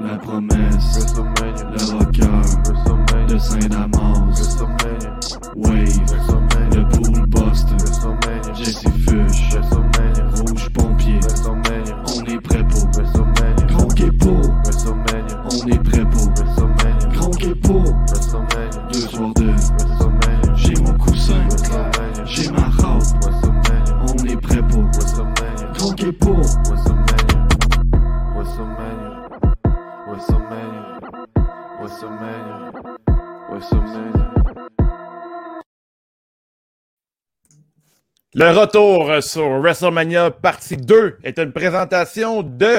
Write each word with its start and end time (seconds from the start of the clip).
La 0.00 0.16
promesse, 0.16 1.14
le 1.16 1.92
rocker 1.92 3.26
de 3.26 3.38
Saint-Damas, 3.38 4.58
Wave, 5.56 5.88
le 6.74 6.88
pool 6.88 7.26
buster, 7.26 7.76
Jesse 8.54 8.84
Fush, 9.04 9.56
Rouge 10.36 10.68
Pompier, 10.70 11.18
on 11.46 12.24
est 12.24 12.40
prêt 12.40 12.64
pour. 12.68 12.88
Gronk 13.66 14.18
pour, 14.18 14.57
Le 38.40 38.52
retour 38.52 39.20
sur 39.20 39.58
WrestleMania 39.58 40.30
partie 40.30 40.76
2 40.76 41.18
est 41.24 41.40
une 41.40 41.50
présentation 41.50 42.44
de 42.44 42.76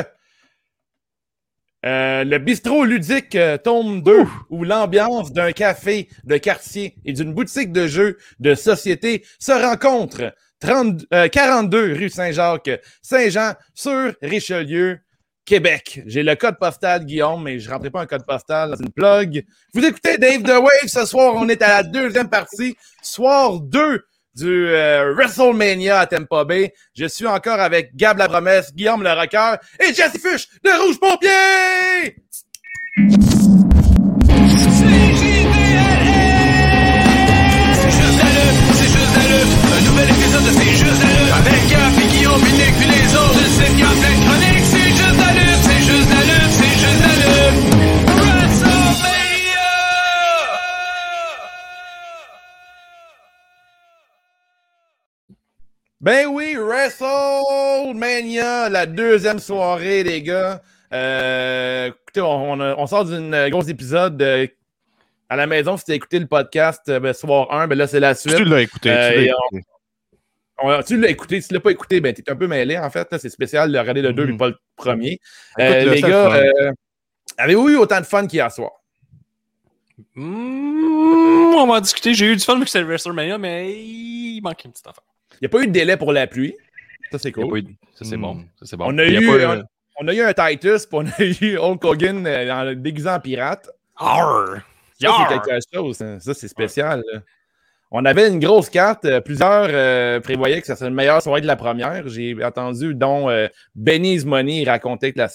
euh, 1.86 2.24
le 2.24 2.38
bistrot 2.38 2.86
ludique 2.86 3.36
euh, 3.36 3.58
tome 3.58 4.02
2 4.02 4.24
où 4.52 4.64
l'ambiance 4.64 5.34
d'un 5.34 5.52
café 5.52 6.08
de 6.24 6.38
quartier 6.38 6.96
et 7.04 7.12
d'une 7.12 7.34
boutique 7.34 7.74
de 7.74 7.88
jeux 7.88 8.18
de 8.40 8.56
société 8.56 9.26
se 9.38 9.52
rencontre. 9.52 10.34
30, 10.62 11.06
euh, 11.14 11.28
42 11.28 11.92
rue 11.92 12.10
Saint-Jacques, 12.10 12.80
Saint-Jean 13.02 13.52
sur 13.74 14.14
Richelieu, 14.22 15.00
Québec. 15.44 16.04
J'ai 16.06 16.24
le 16.24 16.36
code 16.36 16.58
postal, 16.58 17.04
Guillaume, 17.04 17.44
mais 17.44 17.60
je 17.60 17.68
ne 17.68 17.74
rentrerai 17.74 17.92
pas 17.92 18.02
un 18.04 18.06
code 18.06 18.26
postal 18.26 18.70
dans 18.70 18.78
une 18.78 18.94
plug. 18.94 19.44
Vous 19.74 19.84
écoutez 19.84 20.18
Dave 20.18 20.42
The 20.42 20.58
Wave 20.62 20.88
ce 20.88 21.06
soir. 21.06 21.34
On 21.36 21.50
est 21.50 21.62
à 21.62 21.68
la 21.68 21.84
deuxième 21.84 22.30
partie, 22.30 22.78
soir 23.02 23.60
2 23.60 24.06
du 24.36 24.68
euh, 24.68 25.14
WrestleMania 25.16 26.00
à 26.00 26.08
Tampa 26.08 26.44
Bay. 26.44 26.74
Je 26.96 27.06
suis 27.06 27.28
encore 27.28 27.60
avec 27.60 27.96
Gab 27.96 28.18
la 28.18 28.28
promesse, 28.28 28.74
Guillaume 28.74 29.04
le 29.04 29.12
rocker 29.12 29.58
et 29.80 29.94
Jesse 29.94 30.18
Fush 30.22 30.48
de 30.64 30.70
Rouge 30.82 31.00
Pompier! 31.00 32.16
Ben 56.02 56.28
oui, 56.28 56.56
WrestleMania, 56.56 58.70
la 58.70 58.86
deuxième 58.86 59.40
soirée, 59.40 60.04
les 60.04 60.22
gars. 60.22 60.62
Euh, 60.94 61.88
écoutez, 61.90 62.22
on, 62.22 62.52
on 62.54 62.60
a- 62.62 62.76
on 62.78 62.88
sort 62.88 63.04
d'une 63.06 63.50
grosse 63.50 63.68
épisode 63.68 64.20
euh, 64.22 64.48
à 65.28 65.36
la 65.36 65.46
maison. 65.46 65.76
Si 65.76 65.84
tu 65.86 65.92
as 65.92 65.96
écouté 65.96 66.20
le 66.20 66.26
podcast 66.28 66.88
euh, 66.88 67.02
ben, 67.02 67.12
soir 67.14 67.52
1, 67.52 67.68
ben 67.68 67.78
là, 67.78 67.86
c'est 67.86 68.00
la 68.00 68.16
suite. 68.16 68.38
Tu 68.38 68.46
l'as 68.46 68.62
écouté. 68.62 68.90
Euh, 68.92 69.12
tu 69.12 69.16
l'as 69.18 69.24
écouté. 69.26 69.64
On- 70.62 70.84
tu 70.84 70.98
l'as 71.00 71.10
écouté. 71.10 71.42
Si 71.42 71.50
tu 71.50 71.54
l'as 71.54 71.60
pas 71.60 71.72
écouté, 71.72 72.00
ben, 72.00 72.14
tu 72.14 72.22
es 72.26 72.30
un 72.32 72.36
peu 72.38 72.48
mêlé, 72.48 72.78
en 72.78 72.90
fait. 72.90 73.08
C'est 73.20 73.30
spécial 73.30 73.70
de 73.72 73.78
regarder 73.78 74.02
le 74.02 74.14
2 74.14 74.24
Mhm. 74.26 74.32
mais 74.32 74.38
pas 74.38 74.48
le 74.48 74.58
premier. 74.78 75.20
Euh, 75.60 75.94
les 75.94 76.02
gars, 76.02 76.34
euh, 76.34 76.72
avez-vous 77.38 77.70
eu 77.72 77.76
autant 77.76 78.00
de 78.00 78.06
fun 78.06 78.26
qu'hier 78.26 78.50
soir? 78.52 78.72
Mmh, 80.16 81.56
on 81.56 81.68
va 81.68 81.74
en 81.74 81.82
discuter. 81.82 82.14
J'ai 82.14 82.28
eu 82.28 82.38
du 82.38 82.44
fun 82.44 82.56
vu 82.58 82.64
que 82.64 82.70
c'était 82.70 82.86
WrestleMania, 82.86 83.38
mais 83.38 83.70
il 83.74 84.40
manque 84.42 84.64
une 84.64 84.72
petite 84.72 84.88
affaire. 84.88 85.04
Il 85.42 85.44
n'y 85.44 85.46
a 85.48 85.50
pas 85.50 85.62
eu 85.64 85.68
de 85.68 85.72
délai 85.72 85.98
pour 85.98 86.12
la 86.14 86.28
pluie. 86.28 86.56
Ça, 87.12 87.18
c'est 87.20 87.32
cool. 87.32 87.60
eu 87.60 87.66
Ça, 87.96 88.06
c'est 88.06 88.18
Hmm. 88.18 88.22
bon. 88.22 88.36
Ça, 88.60 88.66
c'est 88.66 88.78
bon. 88.78 88.86
On 88.88 88.98
a 88.98 89.06
eu, 89.06 89.26
pas, 89.26 89.34
euh, 89.34 89.64
On 90.02 90.08
a 90.08 90.14
eu 90.14 90.22
un 90.22 90.34
Titus, 90.34 90.86
puis 90.86 90.98
on 91.00 91.06
a 91.06 91.24
eu 91.42 91.58
Hulk 91.58 91.84
Hogan 91.84 92.26
euh, 92.28 92.52
en 92.54 92.74
déguisé 92.76 93.10
en 93.10 93.20
pirate. 93.20 93.70
Arr! 93.98 94.58
Ça, 95.02 95.12
c'est 95.30 95.40
quelque 95.40 95.60
chose. 95.74 96.02
hein. 96.02 96.18
Ça, 96.20 96.34
c'est 96.34 96.48
spécial. 96.48 97.04
là. 97.12 97.20
On 97.92 98.06
avait 98.06 98.28
une 98.30 98.40
grosse 98.40 98.70
carte. 98.70 99.06
euh, 99.06 99.20
Plusieurs 99.20 99.68
euh, 99.72 100.20
prévoyaient 100.20 100.62
que 100.62 100.68
ça 100.68 100.76
serait 100.76 100.90
une 100.90 100.96
meilleure 100.96 101.22
soirée 101.22 101.42
de 101.42 101.48
la 101.48 101.56
première. 101.56 102.08
J'ai 102.08 102.36
entendu, 102.44 102.94
dont 102.94 103.30
euh, 103.30 103.48
Benny's 103.76 104.26
Money 104.26 104.64
racontait 104.66 105.12
que 105.14 105.18
la, 105.18 105.28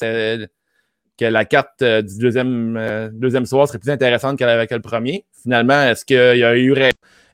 que 1.19 1.25
la 1.25 1.45
carte 1.45 1.83
euh, 1.83 2.03
du 2.03 2.19
deuxième, 2.19 2.77
euh, 2.77 3.09
deuxième 3.13 3.47
soir 3.47 3.69
serait 3.69 3.79
plus 3.79 3.91
intéressante 3.91 4.39
que, 4.39 4.45
la- 4.45 4.67
que 4.67 4.75
le 4.75 4.81
premier. 4.81 5.25
Finalement, 5.43 5.83
est-ce 5.83 6.05
qu'il 6.05 6.17
y 6.39 6.45
a 6.45 6.57
eu? 6.57 6.75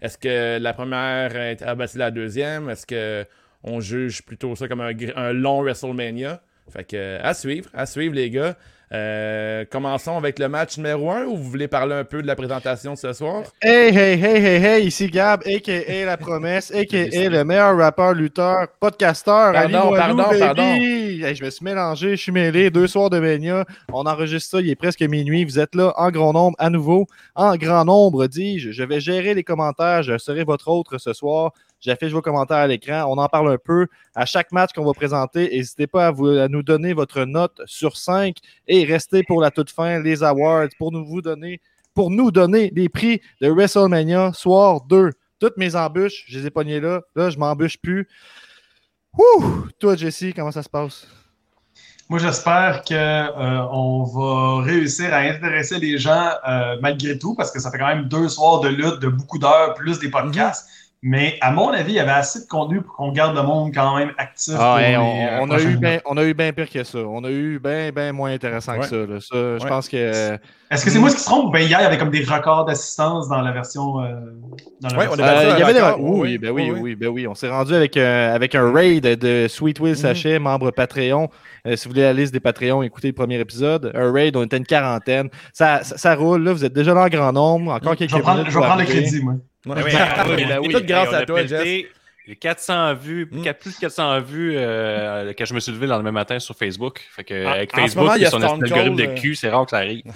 Est-ce 0.03 0.19
que 0.19 0.59
la 0.59 0.73
première 0.73 1.57
a 1.63 1.71
abattu 1.71 1.99
la 1.99 2.11
deuxième? 2.11 2.69
Est-ce 2.71 2.87
qu'on 2.87 3.81
juge 3.81 4.23
plutôt 4.23 4.55
ça 4.57 4.69
comme 4.69 4.81
un, 4.81 4.93
un 5.17 5.33
long 5.33 5.63
WrestleMania? 5.63 6.43
Fait 6.71 6.85
que, 6.85 7.19
à 7.21 7.35
suivre, 7.35 7.69
à 7.75 7.87
suivre, 7.87 8.15
les 8.15 8.31
gars. 8.31 8.57
Euh, 8.93 9.65
commençons 9.71 10.17
avec 10.17 10.41
le 10.41 10.49
match 10.49 10.77
numéro 10.77 11.13
1 11.13 11.27
ou 11.27 11.37
vous 11.37 11.49
voulez 11.49 11.69
parler 11.69 11.95
un 11.95 12.03
peu 12.03 12.23
de 12.23 12.27
la 12.27 12.35
présentation 12.35 12.95
de 12.95 12.99
ce 12.99 13.13
soir? 13.13 13.45
Hey, 13.63 13.97
hey, 13.97 14.21
hey, 14.21 14.45
hey, 14.45 14.65
hey, 14.65 14.87
ici 14.87 15.07
Gab, 15.07 15.43
a.k.a. 15.47 16.05
La 16.05 16.17
Promesse, 16.17 16.71
a.k.a. 16.75 17.29
le 17.29 17.45
meilleur 17.45 17.77
rappeur, 17.77 18.15
lutteur, 18.15 18.67
podcasteur. 18.81 19.55
Ali 19.55 19.73
Pardon, 19.73 19.93
Walou, 19.93 20.17
pardon, 20.17 20.39
pardon. 20.41 20.63
Hey, 20.63 21.35
je 21.37 21.45
me 21.45 21.51
suis 21.51 21.65
mélangé, 21.65 22.17
je 22.17 22.23
suis 22.23 22.33
mêlé. 22.33 22.71
Deux 22.71 22.89
soirs 22.89 23.11
de 23.11 23.21
Mania. 23.21 23.65
On 23.93 24.07
enregistre 24.07 24.51
ça, 24.51 24.61
il 24.61 24.69
est 24.69 24.77
presque 24.77 25.03
minuit. 25.03 25.45
Vous 25.45 25.61
êtes 25.61 25.77
là 25.77 25.93
en 25.97 26.11
grand 26.11 26.33
nombre, 26.33 26.57
à 26.59 26.69
nouveau. 26.69 27.07
En 27.37 27.55
grand 27.57 27.85
nombre, 27.85 28.27
dis-je. 28.27 28.73
Je 28.73 28.83
vais 28.83 28.99
gérer 28.99 29.35
les 29.35 29.45
commentaires. 29.45 30.03
Je 30.03 30.19
serai 30.19 30.43
votre 30.43 30.67
autre 30.69 30.99
ce 30.99 31.13
soir. 31.13 31.53
J'affiche 31.81 32.13
vos 32.13 32.21
commentaires 32.21 32.59
à 32.59 32.67
l'écran. 32.67 33.05
On 33.09 33.17
en 33.19 33.29
parle 33.29 33.53
un 33.53 33.59
peu. 33.59 33.87
À 34.15 34.27
chaque 34.27 34.53
match 34.53 34.71
qu'on 34.75 34.85
va 34.85 34.93
présenter, 34.93 35.49
n'hésitez 35.49 35.87
pas 35.87 36.09
à, 36.09 36.11
vous, 36.11 36.27
à 36.27 36.49
nous 36.49 36.63
donner 36.63 36.93
votre 36.93 37.25
note 37.25 37.61
sur 37.65 37.97
5 37.97 38.37
et 38.69 38.85
restez 38.85 39.23
pour 39.23 39.41
la 39.41 39.51
toute 39.51 39.71
fin 39.71 40.01
les 40.01 40.23
awards 40.23 40.69
pour 40.79 40.93
nous, 40.93 41.05
vous 41.07 41.23
donner, 41.23 41.61
pour 41.95 42.11
nous 42.11 42.31
donner 42.31 42.71
les 42.75 42.89
prix 42.89 43.21
de 43.41 43.49
WrestleMania 43.49 44.33
soir 44.35 44.83
2. 44.83 45.11
Toutes 45.39 45.57
mes 45.57 45.75
embûches, 45.75 46.25
je 46.29 46.39
les 46.39 46.47
ai 46.47 46.51
pognées 46.51 46.81
là. 46.81 47.01
Là, 47.17 47.31
je 47.31 47.39
m'embûche 47.39 47.79
plus. 47.79 48.07
Ouh! 49.19 49.67
Toi, 49.79 49.97
Jesse, 49.97 50.27
comment 50.37 50.53
ça 50.53 50.63
se 50.63 50.69
passe? 50.69 51.07
Moi, 52.11 52.19
j'espère 52.19 52.83
qu'on 52.83 53.69
on 53.73 54.03
va 54.03 54.65
réussir 54.65 55.15
à 55.15 55.19
intéresser 55.19 55.79
les 55.79 55.97
gens 55.97 56.33
euh, 56.47 56.77
malgré 56.83 57.17
tout, 57.17 57.37
parce 57.37 57.53
que 57.53 57.61
ça 57.61 57.71
fait 57.71 57.79
quand 57.79 57.87
même 57.87 58.09
deux 58.09 58.29
soirs 58.29 58.61
de 58.61 58.69
lutte, 58.69 58.99
de 58.99 59.09
beaucoup 59.09 59.39
d'heures, 59.39 59.75
plus 59.75 59.99
des 60.01 60.11
podcasts. 60.11 60.69
Mais 61.03 61.39
à 61.41 61.51
mon 61.51 61.71
avis, 61.71 61.93
il 61.93 61.97
y 61.97 61.99
avait 61.99 62.11
assez 62.11 62.43
de 62.43 62.47
contenu 62.47 62.83
pour 62.83 62.95
qu'on 62.95 63.11
garde 63.11 63.35
le 63.35 63.43
monde 63.43 63.73
quand 63.73 63.97
même 63.97 64.13
actif. 64.19 64.53
Ah, 64.59 64.73
pour 64.77 64.79
hey, 64.81 64.91
les, 64.91 64.97
on, 64.99 65.03
euh, 65.03 65.39
on 65.41 65.51
a 65.51 65.59
eu 65.59 65.77
ben, 65.79 66.01
on 66.05 66.17
a 66.19 66.25
eu 66.25 66.35
bien 66.35 66.53
pire 66.53 66.69
que 66.69 66.85
ça. 66.85 66.99
On 66.99 67.25
a 67.25 67.31
eu 67.31 67.59
bien, 67.59 67.91
bien 67.91 68.13
moins 68.13 68.33
intéressant 68.33 68.73
Ouais. 68.73 68.81
que 68.81 68.85
ça. 68.87 68.97
là. 68.97 69.19
Ça, 69.21 69.59
je 69.59 69.67
pense 69.67 69.89
que. 69.89 69.97
euh, 69.97 70.37
Est-ce 70.71 70.85
que 70.85 70.91
c'est 70.91 70.99
moi 70.99 71.09
qui 71.09 71.17
se 71.19 71.25
trompe? 71.25 71.55
Ben, 71.55 71.61
hier, 71.61 71.79
il 71.81 71.85
y 71.85 71.87
avait 71.87 71.97
comme 71.97 72.11
des 72.11 72.23
records 72.23 72.67
d'assistance 72.67 73.31
dans 73.31 73.41
la 73.41 73.51
version. 73.51 74.03
euh, 74.03 74.13
dans 74.83 74.89
la 74.91 74.95
version- 74.99 75.13
on 75.19 75.25
Euh, 75.27 75.53
il 75.57 75.61
y 75.61 75.63
avait 75.63 75.73
des... 75.73 75.81
record, 75.81 76.01
oui, 76.03 76.19
oui, 76.21 76.39
ben 76.39 76.51
oui, 76.51 76.71
oui, 76.71 76.95
ben 76.97 77.09
oui. 77.09 77.27
On 77.27 77.35
s'est 77.35 77.49
rendu 77.49 77.75
avec 77.75 77.97
un, 77.97 78.33
avec 78.35 78.55
un 78.55 78.71
raid 78.71 79.03
de 79.05 79.47
Sweet 79.49 79.81
Will 79.81 79.93
Mhm. 79.93 79.97
Sachet, 79.97 80.39
membre 80.39 80.71
Patreon. 80.71 81.31
Euh, 81.67 81.77
si 81.77 81.89
vous 81.89 81.93
voulez 81.95 82.03
la 82.03 82.13
liste 82.13 82.35
des 82.35 82.41
Patreons, 82.41 82.83
écoutez 82.83 83.09
le 83.09 83.15
premier 83.15 83.41
épisode. 83.41 83.91
Un 83.95 84.13
raid, 84.13 84.37
on 84.37 84.43
était 84.43 84.59
une 84.59 84.67
quarantaine. 84.67 85.31
Ça, 85.55 85.83
ça, 85.83 85.97
ça 85.97 86.15
roule, 86.15 86.45
là. 86.45 86.53
Vous 86.53 86.65
êtes 86.67 86.75
déjà 86.75 86.93
là 86.93 87.05
en 87.05 87.09
grand 87.09 87.33
nombre. 87.33 87.73
Encore 87.73 87.97
quelques 87.97 88.11
Je 88.11 88.17
vais 88.17 88.21
prendre, 88.23 88.39
minutes 88.41 88.53
je 88.53 88.59
vais 88.59 88.65
prendre 88.67 88.81
le 88.81 88.87
crédit, 88.87 89.23
moi. 89.25 89.35
Ouais. 89.67 89.75
Ah 89.77 89.83
oui, 89.85 89.93
Ben 89.93 90.09
ah 90.17 90.25
oui, 90.29 90.45
ben 90.47 90.59
oui. 90.63 90.69
Tout 90.73 90.83
grâce 90.85 91.09
Hey, 91.09 91.15
on 91.15 91.19
à 91.19 91.27
toi, 91.27 91.41
Jess. 91.47 91.59
pété 91.59 91.89
Les 92.27 92.37
400 92.37 92.95
vues, 92.95 93.27
Mm. 93.31 93.43
plus 93.55 93.75
de 93.75 93.81
400 93.81 94.21
vues 94.21 94.55
euh, 94.57 95.33
quand 95.37 95.45
je 95.47 95.55
me 95.55 95.59
suis 95.61 95.73
levé 95.73 95.87
le 95.87 95.93
lendemain 95.93 96.13
matin 96.13 96.39
sur 96.39 96.55
Facebook. 96.55 97.01
Fait 97.17 97.25
que, 97.25 97.45
En- 97.47 97.51
avec 97.51 97.75
Facebook 97.75 98.05
moment, 98.05 98.15
il 98.15 98.21
y 98.21 98.25
et 98.25 98.27
a 98.27 98.31
son 98.31 98.43
algorithme 98.43 98.95
de 98.97 99.07
cul, 99.19 99.35
c'est 99.35 99.49
rare 99.51 99.65
que 99.65 99.71
ça 99.71 99.79
arrive. 99.79 100.03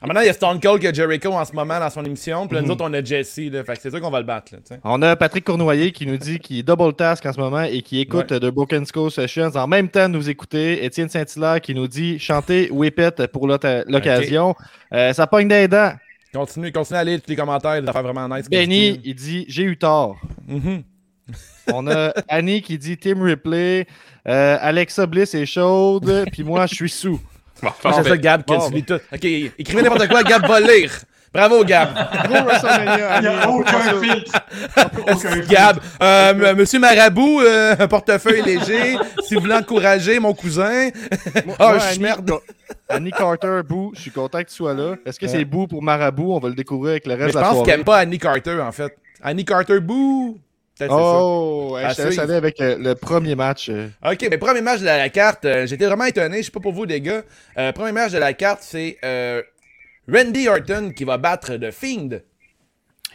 Ah, 0.00 0.06
maintenant, 0.06 0.20
il 0.20 0.26
y 0.26 0.30
a 0.30 0.32
Stone 0.32 0.60
Cold 0.60 0.80
que 0.80 0.94
Jericho 0.94 1.32
en 1.32 1.44
ce 1.44 1.52
moment 1.52 1.80
dans 1.80 1.90
son 1.90 2.04
émission. 2.04 2.46
Puis 2.46 2.54
là, 2.54 2.60
nous 2.60 2.66
Mhm. 2.68 2.72
autres, 2.72 2.84
on 2.88 2.92
a 2.94 3.02
Jesse. 3.02 3.40
Là, 3.50 3.64
fait 3.64 3.74
que 3.74 3.80
c'est 3.82 3.90
sûr 3.90 4.00
qu'on 4.00 4.10
va 4.12 4.20
le 4.20 4.26
battre. 4.26 4.52
Là. 4.54 4.76
On 4.84 5.02
a 5.02 5.16
Patrick 5.16 5.44
Cournoyer 5.44 5.90
qui 5.90 6.06
nous 6.06 6.16
dit 6.16 6.38
qu'il 6.38 6.58
est 6.60 6.62
double 6.62 6.92
task 6.94 7.26
en 7.26 7.32
ce 7.32 7.40
moment 7.40 7.62
et 7.62 7.82
qui 7.82 7.98
écoute 8.00 8.32
de 8.32 8.48
Broken 8.48 8.86
Skull 8.86 9.10
Sessions 9.10 9.50
en 9.56 9.66
même 9.66 9.88
temps 9.88 10.08
de 10.08 10.14
nous 10.14 10.30
écouter. 10.30 10.84
Étienne 10.84 11.08
Saint-Hilaire 11.08 11.60
qui 11.60 11.74
nous 11.74 11.88
dit 11.88 12.20
chanter 12.20 12.68
Whip 12.70 13.00
It 13.00 13.26
pour 13.26 13.48
l'oc- 13.48 13.64
l'occasion. 13.88 14.54
Euh, 14.94 15.12
ça 15.12 15.26
pogne 15.26 15.48
des 15.48 15.66
dents. 15.66 15.90
Continue, 16.38 16.70
continue 16.70 16.98
à 17.00 17.02
lire 17.04 17.20
tous 17.20 17.30
les 17.30 17.36
commentaires. 17.36 17.82
Ça 17.84 17.92
fait 17.92 18.02
vraiment 18.02 18.28
nice. 18.28 18.48
Benny, 18.48 19.00
il 19.04 19.14
dit 19.16 19.44
J'ai 19.48 19.64
eu 19.64 19.76
tort. 19.76 20.20
Mhm. 20.46 20.84
On 21.74 21.86
a 21.88 22.14
Annie 22.28 22.62
qui 22.62 22.78
dit 22.78 22.96
Tim 22.96 23.20
Ripley. 23.20 23.88
Euh, 24.28 24.56
Alexa 24.60 25.04
Bliss 25.06 25.34
est 25.34 25.46
chaude. 25.46 26.26
Puis 26.30 26.44
moi, 26.44 26.66
je 26.66 26.76
suis 26.76 26.90
sous. 26.90 27.20
Bon, 27.60 27.70
bon, 27.82 27.92
c'est 27.92 28.02
ben, 28.02 28.04
ça, 28.04 28.16
Gab, 28.16 28.44
que 28.44 28.54
bon, 28.54 28.68
tu 28.68 28.74
lis 28.74 28.84
tout. 28.84 29.00
Ok, 29.12 29.24
écrivez 29.24 29.82
n'importe 29.82 30.06
quoi, 30.06 30.22
Gab 30.22 30.46
va 30.46 30.60
lire. 30.60 30.92
Bravo, 31.32 31.64
Gab. 31.64 31.90
Gros 32.26 32.44
WrestleMania, 32.44 33.16
Il 33.16 33.20
n'y 33.20 33.26
a 33.28 33.48
aucun 33.50 33.80
filtre. 34.00 34.32
aucun 35.02 35.30
filtre. 35.30 35.48
Gab, 35.48 35.78
euh, 36.02 36.54
Monsieur 36.54 36.78
Marabout, 36.80 37.40
euh, 37.42 37.76
un 37.78 37.86
portefeuille 37.88 38.42
léger. 38.42 38.96
si 39.26 39.34
vous 39.34 39.40
voulez 39.42 39.54
encourager 39.54 40.18
mon 40.18 40.32
cousin. 40.34 40.90
Moi- 41.46 41.56
Ah, 41.58 41.68
moi, 41.70 41.78
je 41.78 41.86
Annie, 41.88 41.98
merde. 42.00 42.30
Annie 42.88 43.10
Carter, 43.10 43.60
Boo, 43.68 43.92
je 43.94 44.00
suis 44.00 44.10
content 44.10 44.38
que 44.38 44.48
tu 44.48 44.54
sois 44.54 44.74
là. 44.74 44.94
Est-ce 45.04 45.18
que 45.20 45.26
c'est 45.28 45.44
Boo 45.44 45.66
pour 45.66 45.82
Marabout? 45.82 46.32
On 46.32 46.38
va 46.38 46.48
le 46.48 46.54
découvrir 46.54 46.92
avec 46.92 47.06
le 47.06 47.14
reste 47.14 47.28
je 47.28 47.32
de 47.34 47.38
la 47.38 47.42
pense 47.42 47.52
soirée. 47.52 47.70
qu'elle 47.70 47.80
aime 47.80 47.84
pas 47.84 47.98
Annie 47.98 48.18
Carter, 48.18 48.60
en 48.60 48.72
fait. 48.72 48.96
Annie 49.22 49.44
Carter, 49.44 49.78
ça. 50.78 50.86
Oh, 50.90 51.70
ouais, 51.74 51.82
je 51.88 52.02
suivre. 52.02 52.22
aller 52.22 52.34
avec 52.34 52.60
euh, 52.60 52.76
le 52.78 52.94
premier 52.94 53.34
match. 53.34 53.68
euh. 53.68 53.88
Ok, 54.08 54.24
mais 54.30 54.38
premier 54.38 54.60
match 54.60 54.78
de 54.80 54.84
la, 54.84 54.96
la 54.96 55.08
carte, 55.08 55.44
euh, 55.44 55.66
j'étais 55.66 55.86
vraiment 55.86 56.04
étonné, 56.04 56.38
je 56.38 56.42
sais 56.44 56.50
pas 56.52 56.60
pour 56.60 56.72
vous 56.72 56.84
les 56.84 57.00
gars. 57.00 57.22
Premier 57.74 57.90
match 57.92 58.12
de 58.12 58.18
la 58.18 58.32
carte, 58.32 58.60
c'est 58.62 58.96
euh, 59.04 59.42
Randy 60.10 60.48
Orton 60.48 60.92
qui 60.96 61.04
va 61.04 61.18
battre 61.18 61.56
The 61.56 61.70
Fiend. 61.70 62.20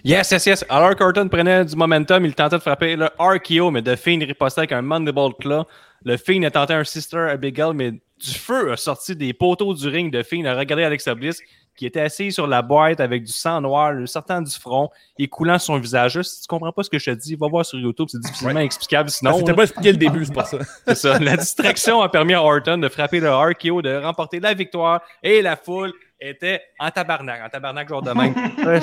Yes, 0.04 0.30
yes, 0.32 0.46
yes. 0.46 0.66
Alors 0.70 0.94
Orton 1.00 1.28
prenait 1.28 1.66
du 1.66 1.76
momentum, 1.76 2.24
il 2.24 2.36
tentait 2.36 2.58
de 2.58 2.62
frapper 2.62 2.96
le 2.96 3.10
RKO, 3.18 3.72
mais 3.72 3.82
The 3.82 3.96
Fiend 3.96 4.20
ripostait 4.20 4.60
avec 4.60 4.74
un 4.74 4.84
Mandible 4.84 5.34
Claw. 5.40 5.66
Le 6.06 6.18
Fiend 6.18 6.44
a 6.44 6.52
tenté 6.52 6.74
un 6.74 6.84
Sister 6.84 7.18
Abigail, 7.32 7.74
mais 7.74 7.92
du 7.92 8.34
feu 8.38 8.72
a 8.72 8.78
sorti 8.78 9.16
des 9.16 9.34
poteaux 9.34 9.74
du 9.74 9.88
ring. 9.88 10.14
The 10.14 10.22
Fiend 10.24 10.46
a 10.46 10.56
regardé 10.56 10.84
Alexa 10.84 11.16
Bliss, 11.16 11.42
qui 11.76 11.88
était 11.88 12.02
assis 12.02 12.32
sur 12.32 12.46
la 12.46 12.62
boîte 12.62 13.00
avec 13.00 13.24
du 13.24 13.32
sang 13.32 13.62
noir, 13.62 13.94
le 13.94 14.06
sortant 14.06 14.42
du 14.42 14.52
front 14.52 14.90
et 15.18 15.28
coulant 15.28 15.58
sur 15.58 15.74
son 15.74 15.80
visage. 15.80 16.22
Si 16.22 16.42
tu 16.42 16.48
comprends 16.48 16.74
pas 16.74 16.84
ce 16.84 16.92
que 16.92 17.00
je 17.00 17.06
te 17.06 17.16
dis, 17.16 17.36
va 17.36 17.48
voir 17.48 17.66
sur 17.66 17.80
YouTube, 17.80 18.08
c'est 18.12 18.20
difficilement 18.20 18.60
explicable 18.60 19.10
sinon. 19.10 19.32
Non, 19.32 19.38
c'était 19.40 19.54
pas 19.54 19.64
expliqué 19.64 19.94
le 19.94 19.98
début, 19.98 20.26
c'est 20.26 20.34
pour 20.34 20.46
ça. 20.46 20.60
C'est 20.88 20.96
ça. 20.96 21.18
La 21.18 21.38
distraction 21.38 22.02
a 22.02 22.10
permis 22.10 22.36
à 22.36 22.44
Orton 22.44 22.78
de 22.78 22.90
frapper 22.90 23.20
le 23.20 23.34
RKO, 23.34 23.82
de 23.82 23.96
remporter 23.96 24.40
la 24.40 24.54
victoire 24.54 25.02
et 25.24 25.42
la 25.42 25.56
foule 25.56 25.94
était 26.30 26.62
en 26.80 26.90
tabarnak, 26.90 27.42
en 27.46 27.50
tabarnak 27.50 27.90
genre 27.90 28.02
de 28.02 28.12
même. 28.12 28.34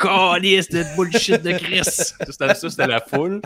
Calice 0.00 0.68
de 0.68 0.84
bullshit 0.96 1.42
de 1.42 1.52
Chris. 1.52 1.80
Ça, 1.84 2.14
C'était 2.30 2.54
ça, 2.54 2.70
c'était 2.70 2.86
la 2.86 3.00
foule. 3.00 3.40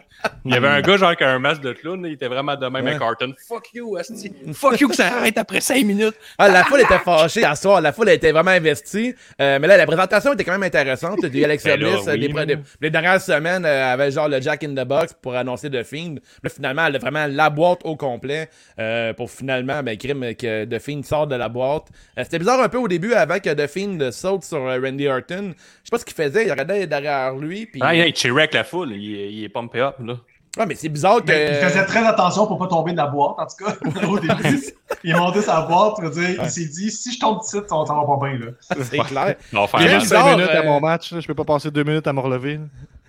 Il 0.44 0.52
y 0.52 0.56
avait 0.56 0.68
un 0.68 0.80
gars 0.82 0.96
genre 0.98 1.16
qui 1.16 1.24
a 1.24 1.30
un 1.30 1.38
masque 1.38 1.62
de 1.62 1.72
clown, 1.72 2.04
il 2.04 2.12
était 2.12 2.28
vraiment 2.28 2.56
de 2.56 2.66
même 2.66 2.84
Ouais. 2.84 2.90
avec 2.90 3.00
Orton. 3.02 3.32
Fuck 3.48 3.72
you, 3.74 3.96
Esti. 3.98 4.32
Fuck 4.52 4.80
you 4.80 4.88
que 4.88 4.94
ça 4.96 5.06
arrête 5.16 5.38
après 5.38 5.60
5 5.60 5.84
minutes. 5.84 6.14
Ah, 6.38 6.48
la 6.48 6.64
foule 6.64 6.80
était 6.80 6.98
fâchée 6.98 7.44
à 7.44 7.54
soir, 7.54 7.80
la 7.80 7.92
foule 7.92 8.08
était 8.10 8.32
vraiment 8.32 8.50
investie. 8.50 9.14
Euh, 9.40 9.58
mais 9.60 9.66
là, 9.66 9.76
la 9.76 9.86
présentation 9.86 10.32
était 10.34 10.44
quand 10.44 10.52
même 10.52 10.62
intéressante. 10.64 11.20
Il 11.22 11.38
y 11.38 11.42
a 11.42 11.46
Alexa 11.46 11.70
Ben 11.76 11.78
Bliss, 11.80 12.08
euh, 12.08 12.12
oui. 12.12 12.56
les 12.80 12.90
dernières 12.90 13.20
semaines, 13.20 13.64
euh, 13.64 13.92
avait 13.92 14.10
genre 14.10 14.28
le 14.28 14.40
Jack 14.40 14.64
in 14.64 14.74
the 14.74 14.86
Box 14.86 15.14
pour 15.22 15.34
annoncer 15.36 15.70
The 15.70 15.82
Fiend. 15.84 16.16
Là, 16.42 16.50
finalement, 16.50 16.86
elle 16.86 16.96
a 16.96 16.98
vraiment 16.98 17.26
la 17.28 17.48
boîte 17.50 17.80
au 17.84 17.96
complet 17.96 18.48
euh, 18.78 19.12
pour 19.14 19.30
finalement, 19.30 19.82
ben, 19.82 19.96
crime 19.96 20.34
que 20.34 20.64
The 20.64 20.78
Fiend 20.80 21.02
sort 21.04 21.26
de 21.28 21.36
la 21.36 21.48
boîte. 21.48 21.84
Euh, 22.18 22.24
C'était 22.24 22.38
bizarre 22.40 22.60
un 22.60 22.68
peu 22.68 22.78
au 22.78 22.88
début 22.88 23.14
avant 23.22 23.38
que 23.38 23.50
The 23.52 23.66
Fiend 23.66 24.10
saute 24.12 24.44
sur 24.44 24.58
euh, 24.66 24.78
Randy 24.82 25.08
Orton. 25.08 25.54
Je 25.54 25.84
sais 25.84 25.90
pas 25.90 25.98
ce 25.98 26.04
qu'il 26.04 26.14
faisait, 26.14 26.46
il 26.46 26.50
regardait 26.50 26.86
derrière 26.86 27.34
lui. 27.34 27.66
Puis... 27.66 27.80
Ah, 27.82 27.94
il 27.94 28.14
cheerait 28.14 28.42
avec 28.42 28.54
la 28.54 28.64
foule, 28.64 28.92
il, 28.92 29.14
est- 29.18 29.32
il 29.32 29.44
est 29.44 29.48
pumpé 29.48 29.80
up, 29.80 29.96
là. 30.04 30.14
Ouais, 30.58 30.66
mais 30.66 30.74
c'est 30.74 30.90
bizarre 30.90 31.22
que. 31.22 31.28
Mais 31.28 31.48
il 31.62 31.66
faisait 31.66 31.86
très 31.86 32.04
attention 32.06 32.46
pour 32.46 32.58
pas 32.58 32.66
tomber 32.66 32.92
de 32.92 32.98
la 32.98 33.06
boîte, 33.06 33.36
en 33.38 33.46
tout 33.46 33.64
cas, 33.64 34.06
au 34.06 34.18
début. 34.18 34.62
il 35.02 35.10
est 35.10 35.18
monté 35.18 35.40
sa 35.40 35.62
boîte, 35.62 35.94
il 36.02 36.50
s'est 36.50 36.66
dit, 36.66 36.90
si 36.90 37.14
je 37.14 37.18
tombe 37.18 37.38
ici, 37.42 37.56
ça, 37.56 37.86
ça 37.86 37.94
va 37.94 38.04
pas 38.04 38.18
bien, 38.28 38.38
là. 38.38 38.52
C'est 38.84 38.98
clair. 38.98 39.36
On 39.54 39.66
faire 39.66 39.98
bizarre, 39.98 40.24
5 40.28 40.36
minutes 40.36 40.50
à 40.50 40.60
euh, 40.60 40.64
mon 40.64 40.78
match. 40.80 41.10
là. 41.12 41.20
Je 41.20 41.26
peux 41.26 41.34
pas 41.34 41.44
passer 41.44 41.70
2 41.70 41.82
minutes 41.84 42.06
à 42.06 42.12
me 42.12 42.20
relever. 42.20 42.56
là. 42.58 42.64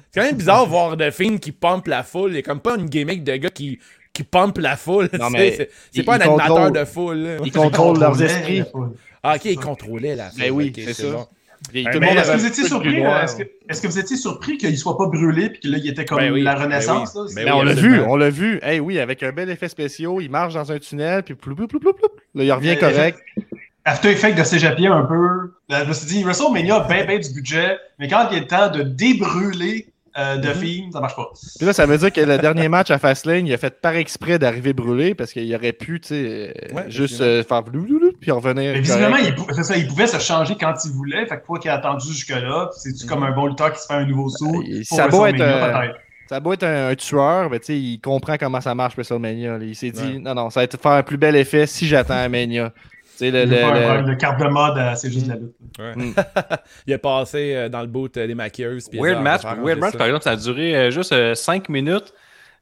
C'est 0.10 0.20
quand 0.22 0.26
même 0.28 0.38
bizarre 0.38 0.64
de 0.66 0.70
voir 0.70 0.96
The 0.96 1.12
Fiend 1.12 1.38
qui 1.38 1.52
pompe 1.52 1.88
la 1.88 2.04
foule. 2.04 2.32
Il 2.34 2.38
a 2.38 2.42
comme 2.44 2.62
pas 2.62 2.76
une 2.78 2.86
gimmick 2.86 3.26
de 3.26 3.36
gars 3.36 3.50
qui, 3.50 3.80
qui 4.14 4.24
pompe 4.24 4.60
la 4.60 4.76
foule. 4.78 5.10
Non, 5.20 5.30
mais 5.32 5.70
c'est 5.92 6.04
pas 6.04 6.16
un 6.18 6.22
animateur 6.22 6.72
de 6.72 6.86
foule. 6.86 7.18
là. 7.18 7.38
Ils 7.44 7.52
contrôlent 7.52 8.00
leurs 8.00 8.22
esprits. 8.22 8.64
Ah, 9.24 9.36
ok, 9.36 9.46
il 9.46 9.58
contrôlait 9.58 10.16
la 10.16 10.30
foule. 10.30 10.40
Ben 10.40 10.52
oui, 10.52 10.72
c'est 10.76 10.94
ça. 10.94 11.28
Mais 11.74 11.84
Mais 11.86 12.00
monde 12.08 12.18
est-ce 12.18 12.32
que 12.34 12.38
vous 12.38 12.46
étiez 12.46 12.64
surpris, 12.66 13.02
noir. 13.02 13.24
est-ce 13.24 13.82
que, 13.82 13.88
vous 13.88 13.98
étiez 13.98 14.18
surpris 14.18 14.58
qu'il 14.58 14.78
soit 14.78 14.98
pas 14.98 15.06
brûlé 15.08 15.50
puis 15.50 15.62
que 15.62 15.68
là, 15.70 15.78
il 15.78 15.90
était 15.90 16.04
comme 16.04 16.18
Ben 16.20 16.30
oui, 16.34 16.42
la 16.44 16.56
ben 16.56 16.64
renaissance, 16.64 17.14
oui. 17.16 17.22
là? 17.22 17.24
Ben 17.24 17.28
C'est- 17.30 17.36
Mais 17.46 17.52
oui, 17.52 17.58
on 17.58 17.64
l'a 17.64 17.74
vu, 17.74 18.00
on 18.02 18.16
l'a 18.18 18.30
vu. 18.30 18.60
Eh 18.68 18.80
oui, 18.82 19.00
avec 19.00 19.24
un 19.24 19.32
bel 19.32 19.50
effet 19.50 19.70
spécial, 19.70 20.12
il 20.20 20.30
marche 20.30 20.56
dans 20.56 20.70
un 20.74 20.78
tunnel, 20.78 21.24
puis 21.24 21.36
ploup, 21.36 21.56
ploup, 21.56 21.68
ploup, 21.70 21.80
ploup. 21.80 21.94
Là, 22.36 22.44
il 22.44 22.52
revient 22.52 22.72
Euh, 22.72 22.76
correct. 22.82 23.18
After 23.86 24.12
Effects 24.12 24.36
de 24.38 24.44
cégepier 24.44 24.88
un 24.88 25.04
peu. 25.04 25.54
Là, 25.70 25.84
je 25.86 25.90
me 25.90 25.94
suis 25.94 26.06
dit, 26.08 26.24
WrestleMania 26.24 26.76
a 26.84 26.88
bien, 26.88 27.06
bien 27.06 27.20
du 27.20 27.32
budget, 27.34 27.78
mais 27.98 28.10
quand 28.10 28.28
il 28.32 28.40
est 28.40 28.48
temps 28.48 28.70
de 28.70 28.84
débrûler 28.84 29.88
euh, 30.18 30.38
de 30.38 30.48
films, 30.54 30.92
ça 30.92 31.00
marche 31.00 31.16
pas. 31.16 31.30
Puis 31.58 31.66
là, 31.66 31.74
ça 31.74 31.86
veut 31.86 31.98
dire 31.98 32.12
que 32.12 32.22
le 32.22 32.38
dernier 32.38 32.70
match 32.70 32.92
à 32.92 33.00
Fastlane, 33.00 33.48
il 33.48 33.54
a 33.54 33.58
fait 33.58 33.80
par 33.82 33.96
exprès 33.96 34.38
d'arriver 34.40 34.74
brûlé 34.74 35.16
parce 35.16 35.34
qu'il 35.34 35.54
aurait 35.56 35.74
pu, 35.74 36.00
tu 36.00 36.10
sais, 36.10 36.54
euh, 36.72 36.76
Ouais, 36.76 36.84
juste 36.90 37.22
euh, 37.22 37.44
faire 37.44 37.64
blou, 37.64 37.84
blou, 37.84 38.00
blou, 38.00 38.12
puis 38.20 38.32
revenir. 38.32 38.74
Mais 38.74 38.80
visiblement, 38.82 39.18
il, 39.18 39.34
pou- 39.36 39.48
c'est 39.54 39.64
ça, 39.64 39.76
il 39.78 39.88
pouvait 39.88 40.08
se 40.08 40.20
changer 40.20 40.56
quand 40.60 40.74
il 40.86 40.92
voulait, 40.92 41.26
fait 41.26 41.38
que 41.40 41.46
quoi 41.46 41.60
qu'il 41.60 41.72
a 41.72 41.76
attendu 41.76 42.08
jusque-là, 42.08 42.70
c'est-tu 42.78 43.06
comme 43.08 43.24
un 43.24 43.32
bon 43.32 43.48
lutteur 43.48 43.72
qui 43.74 43.80
se 43.82 43.88
fait 43.88 43.94
un 43.96 44.06
nouveau 44.06 44.30
saut 44.30 44.62
Euh, 44.64 44.82
pour 44.88 44.98
ça 44.98 45.08
doit 45.08 45.30
être, 45.30 45.42
euh. 45.42 45.88
Ça 46.30 46.38
a 46.38 46.40
beau 46.40 46.54
être 46.54 46.64
un, 46.64 46.88
un 46.90 46.96
tueur, 46.96 47.50
mais 47.50 47.60
tu 47.60 47.66
sais, 47.66 47.78
il 47.78 48.00
comprend 48.00 48.38
comment 48.38 48.62
ça 48.62 48.74
marche 48.74 48.94
WrestleMania. 48.96 49.58
là. 49.58 49.64
Il 49.66 49.76
s'est 49.76 49.92
dit, 49.92 50.20
non, 50.20 50.34
non, 50.34 50.50
ça 50.50 50.62
va 50.62 50.64
être 50.64 50.80
faire 50.82 50.92
un 50.94 51.04
plus 51.04 51.18
bel 51.18 51.36
effet 51.36 51.68
si 51.68 51.86
j'attends 51.86 52.14
à 52.18 52.30
Mania. 52.30 52.72
Sais, 53.32 53.46
le, 53.46 53.52
le- 53.52 54.06
pas 54.06 54.16
carte 54.16 54.40
de 54.40 54.48
mode, 54.48 54.78
euh, 54.78 54.94
c'est 54.96 55.12
juste 55.12 55.28
la 55.28 55.36
lutte. 55.36 55.56
Il 56.88 56.94
est 56.94 56.98
passé 56.98 57.54
euh, 57.56 57.70
dans 57.70 57.82
le 57.82 57.88
boot 57.88 58.16
euh, 58.18 58.28
des 58.28 58.36
maquilleuses. 58.36 58.90
Weird 58.94 59.22
match. 59.22 59.42
Weird 59.44 59.80
match, 59.80 59.96
par 59.98 60.08
exemple, 60.08 60.24
ça 60.24 60.32
a 60.32 60.36
duré 60.36 60.76
euh, 60.76 60.92
juste 60.92 61.14
5 61.36 61.70
minutes. 61.70 62.14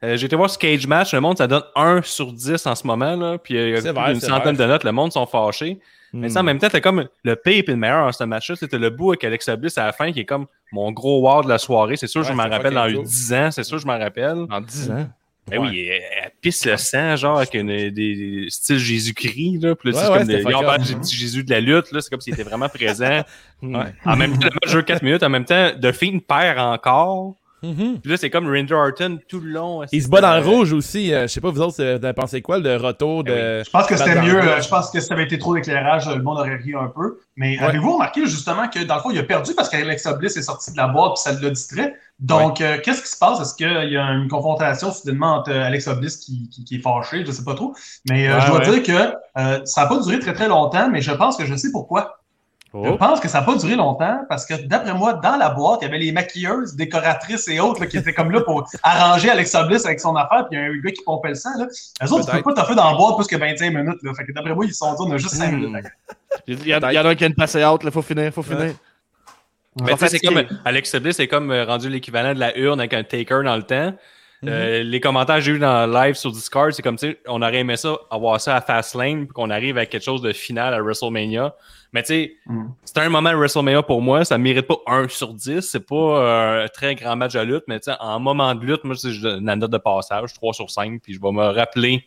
Euh, 0.04 0.18
J'ai 0.18 0.26
été 0.26 0.36
voir 0.36 0.50
ce 0.50 0.58
cage 0.58 0.88
match. 0.88 1.14
Le 1.14 1.22
monde, 1.22 1.38
ça 1.38 1.46
donne 1.48 1.62
1 1.76 2.02
sur 2.04 2.34
10 2.34 2.66
en 2.66 2.76
ce 2.76 2.88
moment. 2.88 3.16
Là, 3.16 3.38
puis 3.38 3.56
euh, 3.58 3.68
il 3.68 3.72
y 3.72 3.78
a 3.78 3.82
C'est 3.82 3.94
plus 3.94 4.02
vrai, 4.02 4.12
d'une 4.14 4.20
c'est 4.22 4.28
centaine 4.28 4.56
vrai. 4.56 4.66
de 4.66 4.72
notes. 4.72 4.84
Le 4.84 4.92
monde 4.92 5.12
sont 5.12 5.26
fâchés. 5.28 5.80
Mais 6.14 6.28
ça, 6.28 6.42
en 6.42 6.44
même 6.44 6.58
temps, 6.60 6.68
t'as 6.70 6.82
comme 6.82 7.08
le 7.24 7.36
pire 7.38 7.64
et 7.66 7.72
le 7.72 7.78
meilleur 7.78 8.06
dans 8.06 8.12
ce 8.12 8.24
match-là. 8.26 8.58
C'était 8.58 8.78
le 8.80 8.90
bout 8.90 9.12
avec 9.12 9.24
Alexa 9.24 9.56
Bliss 9.56 9.78
à 9.78 9.86
la 9.86 9.94
fin 9.94 10.12
qui 10.12 10.20
est 10.20 10.26
comme 10.26 10.46
mon 10.74 10.92
gros 10.92 11.22
wow 11.22 11.42
de 11.44 11.48
la 11.48 11.58
soirée. 11.58 11.96
C'est 11.96 12.08
sûr, 12.08 12.24
je 12.24 12.30
Ouais, 12.32 12.36
m'en 12.36 12.44
c'est 12.44 12.50
rappelle 12.50 12.74
dans 12.74 12.82
fucking 12.82 12.98
les 12.98 13.04
cool. 13.04 13.08
10 13.08 13.34
ans. 13.34 13.52
C'est 13.52 13.64
sûr, 13.64 13.78
je 13.78 13.88
m'en 13.88 13.98
rappelle. 13.98 14.46
En 14.50 14.60
10 14.60 14.92
ans? 14.92 15.08
Ben 15.48 15.60
oui, 15.60 15.88
elle, 15.88 16.02
elle 16.24 16.32
pisse 16.40 16.66
le 16.66 16.78
sang, 16.78 17.16
genre, 17.16 17.38
avec 17.38 17.54
une, 17.56 17.68
des, 17.68 17.92
des 17.92 18.46
styles 18.50 18.78
Jésus-Christ, 18.78 19.58
là. 19.62 19.76
Puis 19.76 19.92
là, 19.92 19.98
Ouais, 19.98 20.04
c'est 20.04 20.12
ouais, 20.12 20.54
comme 20.54 20.78
des, 20.78 20.84
du 20.84 20.96
petit 21.00 21.16
Jésus 21.16 21.44
de 21.44 21.50
la 21.50 21.60
lutte, 21.60 21.92
là. 21.92 22.00
C'est 22.00 22.10
comme 22.10 22.22
s'il 22.22 22.34
était 22.34 22.44
vraiment 22.44 22.70
présent. 22.70 23.22
Ouais. 23.64 23.94
En 24.06 24.16
même 24.16 24.40
temps, 24.40 24.48
le 24.48 24.56
match 24.60 24.72
dure 24.72 24.84
4 24.84 25.04
minutes. 25.04 25.22
En 25.22 25.30
même 25.30 25.46
temps, 25.46 25.70
The 25.80 25.92
Fiend 25.92 26.18
perd 26.28 26.58
encore. 26.58 27.36
Mhm. 27.64 28.00
Puis 28.02 28.10
là, 28.12 28.18
c'est 28.18 28.30
comme 28.32 28.48
Randy 28.48 28.74
Orton 28.74 29.20
tout 29.28 29.40
le 29.40 29.52
long. 29.52 29.84
Il 29.92 30.02
se 30.02 30.08
bat 30.10 30.20
dans 30.22 30.36
le 30.36 30.42
rouge 30.44 30.74
aussi. 30.74 31.14
euh, 31.14 31.24
je 31.24 31.28
sais 31.28 31.42
pas, 31.42 31.52
vous 31.52 31.62
autres, 31.62 31.76
vous 31.76 31.82
avez 32.06 32.14
pensé 32.14 32.42
quoi, 32.42 32.58
le 32.58 32.76
retour 32.78 33.24
de. 33.24 33.62
Je 33.64 33.70
pense 33.70 33.86
que 33.86 33.96
c'était 33.96 34.20
mieux. 34.22 34.40
euh. 34.42 34.62
Je 34.62 34.68
pense 34.68 34.90
que 34.90 35.00
si 35.00 35.08
ça 35.08 35.14
avait 35.14 35.24
été 35.26 35.38
trop 35.38 35.54
d'éclairage, 35.54 36.08
le 36.10 36.24
monde 36.24 36.40
aurait 36.40 36.56
ri 36.56 36.74
un 36.74 36.88
peu. 36.88 37.20
Mais 37.36 37.58
Ouais. 37.60 37.66
avez-vous 37.66 37.94
remarqué 37.94 38.26
justement 38.26 38.68
que 38.68 38.84
dans 38.84 38.96
le 38.96 39.02
fond, 39.02 39.12
il 39.12 39.20
a 39.20 39.24
perdu 39.24 39.54
parce 39.56 39.70
qu'Alexa 39.70 40.14
Bliss 40.14 40.38
est 40.38 40.42
sortie 40.42 40.72
de 40.72 40.78
la 40.78 40.88
boîte 40.88 41.14
et 41.18 41.22
ça 41.22 41.40
l'a 41.40 41.50
distrait? 41.50 41.94
Donc, 42.20 42.62
euh, 42.62 42.78
qu'est-ce 42.84 43.02
qui 43.02 43.08
se 43.10 43.18
passe? 43.18 43.40
Est-ce 43.42 43.56
qu'il 43.56 43.92
y 43.92 43.98
a 43.98 44.04
une 44.12 44.28
confrontation 44.28 44.92
soudainement 44.92 45.36
entre 45.38 45.52
Alexa 45.52 45.96
Bliss 45.96 46.18
qui, 46.18 46.50
qui, 46.50 46.64
qui 46.64 46.76
est 46.76 46.80
fâchée? 46.80 47.24
Je 47.26 47.32
sais 47.32 47.44
pas 47.44 47.56
trop. 47.56 47.76
Mais 48.10 48.28
euh, 48.28 48.36
Ouais, 48.36 48.42
je 48.42 48.48
dois 48.48 48.60
ouais. 48.60 48.80
dire 48.80 48.84
que 48.84 49.14
euh, 49.40 49.60
ça 49.66 49.82
n'a 49.84 49.88
pas 49.88 50.00
duré 50.00 50.20
très 50.20 50.34
très 50.34 50.48
longtemps, 50.48 50.90
mais 50.92 51.02
je 51.02 51.12
pense 51.12 51.38
que 51.38 51.46
je 51.46 51.56
sais 51.56 51.72
pourquoi. 51.72 52.21
Je 52.74 52.78
Oh. 52.90 52.96
pense 52.98 53.20
que 53.20 53.28
ça 53.28 53.42
n'a 53.42 53.46
pas 53.46 53.56
duré 53.58 53.76
longtemps 53.76 54.24
parce 54.30 54.46
que 54.46 54.54
d'après 54.66 54.94
moi, 54.94 55.12
dans 55.14 55.36
la 55.36 55.50
boîte, 55.50 55.80
il 55.82 55.86
y 55.86 55.88
avait 55.90 55.98
les 55.98 56.14
maquilleuses, 56.14 56.74
décoratrices 56.76 57.50
et 57.50 57.60
autres 57.60 57.82
là, 57.82 57.88
qui 57.88 57.98
étaient 57.98 58.14
comme 58.14 58.32
là 58.32 58.40
pour 58.42 58.66
arranger 58.82 59.30
Alexa 59.30 59.64
Bliss 59.64 59.86
avec 59.86 60.00
son 60.00 60.16
affaire, 60.16 60.48
puis 60.50 60.58
il 60.58 60.62
y 60.62 60.66
a 60.66 60.70
un 60.72 60.78
gars 60.78 60.92
qui 60.92 61.04
pompait 61.04 61.28
le 61.30 61.36
sang. 61.36 61.50
Là. 61.58 61.66
Eux 61.66 62.14
autres, 62.14 62.26
Peut-être. 62.28 62.32
peuvent 62.32 62.56
pas 62.56 62.62
taffer 62.62 62.76
dans 62.76 62.90
la 62.92 62.96
boîte 62.98 63.18
plus 63.18 63.28
que 63.28 63.36
25 63.36 63.72
minutes. 63.74 64.00
Là. 64.04 64.14
Fait 64.14 64.24
que 64.24 64.32
d'après 64.32 64.56
moi, 64.56 64.64
ils 64.66 64.70
se 64.74 64.76
sont 64.78 64.94
dit, 64.94 65.02
on 65.02 65.12
a 65.12 65.18
juste 65.18 65.36
5 65.36 65.52
Hmm. 65.52 65.56
minutes. 65.58 65.86
Il 66.48 66.66
y, 66.66 66.74
en 66.74 66.80
a- 66.80 66.94
il 66.94 66.96
y 66.96 67.00
en 67.00 67.06
a 67.06 67.10
un 67.10 67.16
qui 67.16 67.26
a 67.26 67.28
une 67.28 67.36
passe 67.36 67.56
out, 67.56 67.82
il 67.84 67.92
faut 67.92 68.02
finir, 68.02 68.32
faut 68.34 68.42
finir. 68.42 68.74
Mais 69.82 69.92
tu 69.94 69.98
sais, 70.00 70.08
c'est 70.08 70.20
comme 70.20 70.42
Alex 70.66 70.96
Bliss 70.96 71.16
c'est 71.18 71.28
comme 71.28 71.52
euh, 71.52 71.66
rendu 71.66 71.90
l'équivalent 71.90 72.34
de 72.34 72.40
la 72.40 72.58
urne 72.58 72.80
avec 72.80 72.94
un 72.94 73.04
taker 73.04 73.44
dans 73.44 73.56
le 73.58 73.64
temps. 73.64 73.94
Euh, 74.48 74.82
les 74.84 75.00
commentaires 75.00 75.36
que 75.36 75.42
j'ai 75.42 75.52
eu 75.52 75.60
dans 75.60 75.86
le 75.86 75.94
live 75.94 76.16
sur 76.16 76.32
Discord, 76.32 76.72
c'est 76.72 76.82
comme 76.82 76.96
tu 76.98 77.12
sais, 77.12 77.20
on 77.28 77.42
aurait 77.42 77.60
aimé 77.60 77.78
ça, 77.78 77.96
avoir 78.10 78.42
ça 78.42 78.56
à 78.56 78.62
Fastlane, 78.62 79.26
puis 79.26 79.34
qu'on 79.34 79.50
arrive 79.52 79.78
avec 79.78 79.90
quelque 79.92 80.04
chose 80.04 80.22
de 80.24 80.34
final 80.34 80.74
à 80.74 80.82
WrestleMania. 80.82 81.54
Mais 81.94 82.02
tu 82.02 82.08
sais, 82.08 82.34
Mhm. 82.48 82.72
c'était 82.84 83.02
un 83.02 83.10
moment 83.10 83.32
de 83.32 83.36
WrestleMania 83.36 83.84
pour 83.84 84.02
moi, 84.02 84.26
ça 84.26 84.38
ne 84.38 84.44
mérite 84.44 84.66
pas 84.66 84.78
1 84.88 85.08
sur 85.10 85.34
10, 85.34 85.62
c'est 85.62 85.86
pas 85.86 85.96
euh, 85.96 86.66
un 86.66 86.68
très 86.70 86.96
grand 86.96 87.16
match 87.16 87.34
de 87.34 87.42
lutte, 87.42 87.66
mais 87.68 87.80
tu 87.80 87.92
sais, 87.92 87.98
en 88.00 88.20
moment 88.20 88.56
de 88.56 88.66
lutte, 88.66 88.84
moi, 88.84 88.96
je 88.96 89.22
donne 89.22 89.46
la 89.46 89.56
note 89.56 89.72
de 89.72 89.78
passage, 89.78 90.34
3 90.34 90.54
sur 90.54 90.70
5, 90.72 91.02
puis 91.04 91.14
je 91.14 91.22
vais 91.22 91.32
me 91.32 91.44
rappeler 91.44 92.04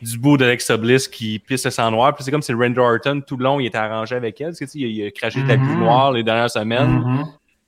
du 0.00 0.18
bout 0.18 0.36
d'Alexa 0.36 0.76
Bliss 0.76 1.08
qui 1.08 1.38
pisse 1.38 1.64
le 1.64 1.70
sang 1.70 1.90
noir, 1.90 2.14
puis 2.14 2.22
c'est 2.24 2.30
comme 2.30 2.42
si 2.42 2.52
Randy 2.52 2.78
Orton, 2.78 3.20
tout 3.26 3.36
le 3.36 3.44
long, 3.44 3.58
il 3.60 3.66
était 3.66 3.78
arrangé 3.78 4.14
avec 4.14 4.40
elle, 4.40 4.48
parce 4.48 4.58
que, 4.60 4.64
tu 4.64 4.70
sais, 4.72 4.78
il, 4.78 4.86
il 4.90 5.06
a 5.06 5.10
craché 5.10 5.40
le 5.40 5.46
tapis 5.48 5.60
Mhm. 5.62 5.80
noir 5.80 6.12
les 6.12 6.22
dernières 6.22 6.50
semaines. 6.50 7.00
Mhm. 7.00 7.24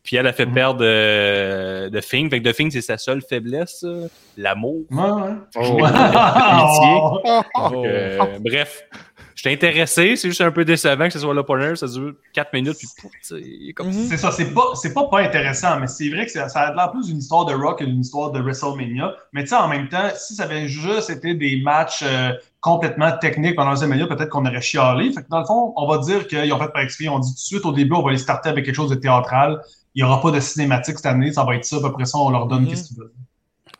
Puis 0.06 0.14
elle 0.14 0.26
a 0.28 0.32
fait 0.32 0.46
Mhm. 0.46 0.54
perdre 0.54 0.80
euh, 0.82 1.90
de 1.90 2.00
Fing. 2.00 2.30
Fait 2.30 2.38
que 2.40 2.44
de 2.44 2.52
Fing, 2.52 2.70
c'est 2.70 2.80
sa 2.80 2.96
seule 2.96 3.20
faiblesse, 3.28 3.82
euh, 3.84 4.06
l'amour. 4.36 4.84
Ouais, 4.88 5.02
ouais. 5.02 5.34
Oh. 5.56 7.18
Donc, 7.70 7.84
euh, 7.84 8.38
bref, 8.38 8.82
j'étais 9.34 9.52
intéressé. 9.52 10.14
C'est 10.14 10.28
juste 10.28 10.40
un 10.42 10.52
peu 10.52 10.64
décevant 10.64 11.06
que 11.06 11.12
ce 11.12 11.18
soit 11.18 11.34
l'opponent. 11.34 11.74
Ça 11.74 11.88
dure 11.88 12.12
4 12.32 12.52
minutes. 12.52 12.76
Puis, 12.78 12.86
pouf, 13.00 13.10
tu 13.10 13.18
sais, 13.22 13.40
il 13.40 13.70
est 13.70 13.72
comme. 13.72 13.92
C'est 13.92 14.16
ça, 14.16 14.30
c'est 14.30 14.54
pas, 14.54 14.74
c'est 14.74 14.94
pas 14.94 15.08
pas 15.08 15.22
intéressant, 15.22 15.80
mais 15.80 15.88
c'est 15.88 16.08
vrai 16.08 16.26
que 16.26 16.30
ça, 16.30 16.48
ça 16.48 16.60
a 16.60 16.74
l'air 16.74 16.92
plus 16.92 17.06
d'une 17.06 17.18
histoire 17.18 17.44
de 17.44 17.54
Rock 17.54 17.80
que 17.80 17.84
d'une 17.84 18.00
histoire 18.00 18.30
de 18.30 18.40
WrestleMania. 18.40 19.12
Mais 19.32 19.42
tu 19.42 19.48
sais, 19.48 19.56
en 19.56 19.66
même 19.68 19.88
temps, 19.88 20.08
si 20.16 20.36
ça 20.36 20.44
avait 20.44 20.68
juste 20.68 21.10
été 21.10 21.34
des 21.34 21.60
matchs 21.62 22.04
euh, 22.04 22.30
complètement 22.60 23.10
techniques 23.20 23.56
pendant 23.56 23.70
WrestleMania, 23.70 24.06
peut-être 24.06 24.28
qu'on 24.30 24.46
aurait 24.46 24.60
chialé. 24.60 25.12
Fait 25.12 25.22
que 25.22 25.28
dans 25.30 25.40
le 25.40 25.46
fond, 25.46 25.72
on 25.76 25.88
va 25.88 25.98
dire 25.98 26.28
qu'ils 26.28 26.52
ont 26.52 26.58
fait 26.60 26.72
par 26.72 26.82
exprès. 26.82 27.08
On 27.08 27.18
dit 27.18 27.30
tout 27.30 27.34
de 27.34 27.38
suite 27.40 27.64
au 27.66 27.72
début, 27.72 27.94
on 27.94 28.02
va 28.02 28.12
les 28.12 28.18
starter 28.18 28.50
avec 28.50 28.64
quelque 28.64 28.74
chose 28.76 28.90
de 28.90 28.94
théâtral. 28.96 29.60
Il 29.96 30.04
n'y 30.04 30.08
aura 30.08 30.20
pas 30.20 30.30
de 30.30 30.38
cinématique 30.40 30.96
cette 30.98 31.06
année, 31.06 31.32
ça 31.32 31.42
va 31.44 31.56
être 31.56 31.64
ça. 31.64 31.78
Après 31.84 32.04
ça, 32.04 32.18
on 32.18 32.30
leur 32.30 32.46
donne 32.46 32.62
Mhm. 32.62 32.68
qu'est-ce 32.68 32.88
qu'ils 32.88 32.98
veulent. 32.98 33.10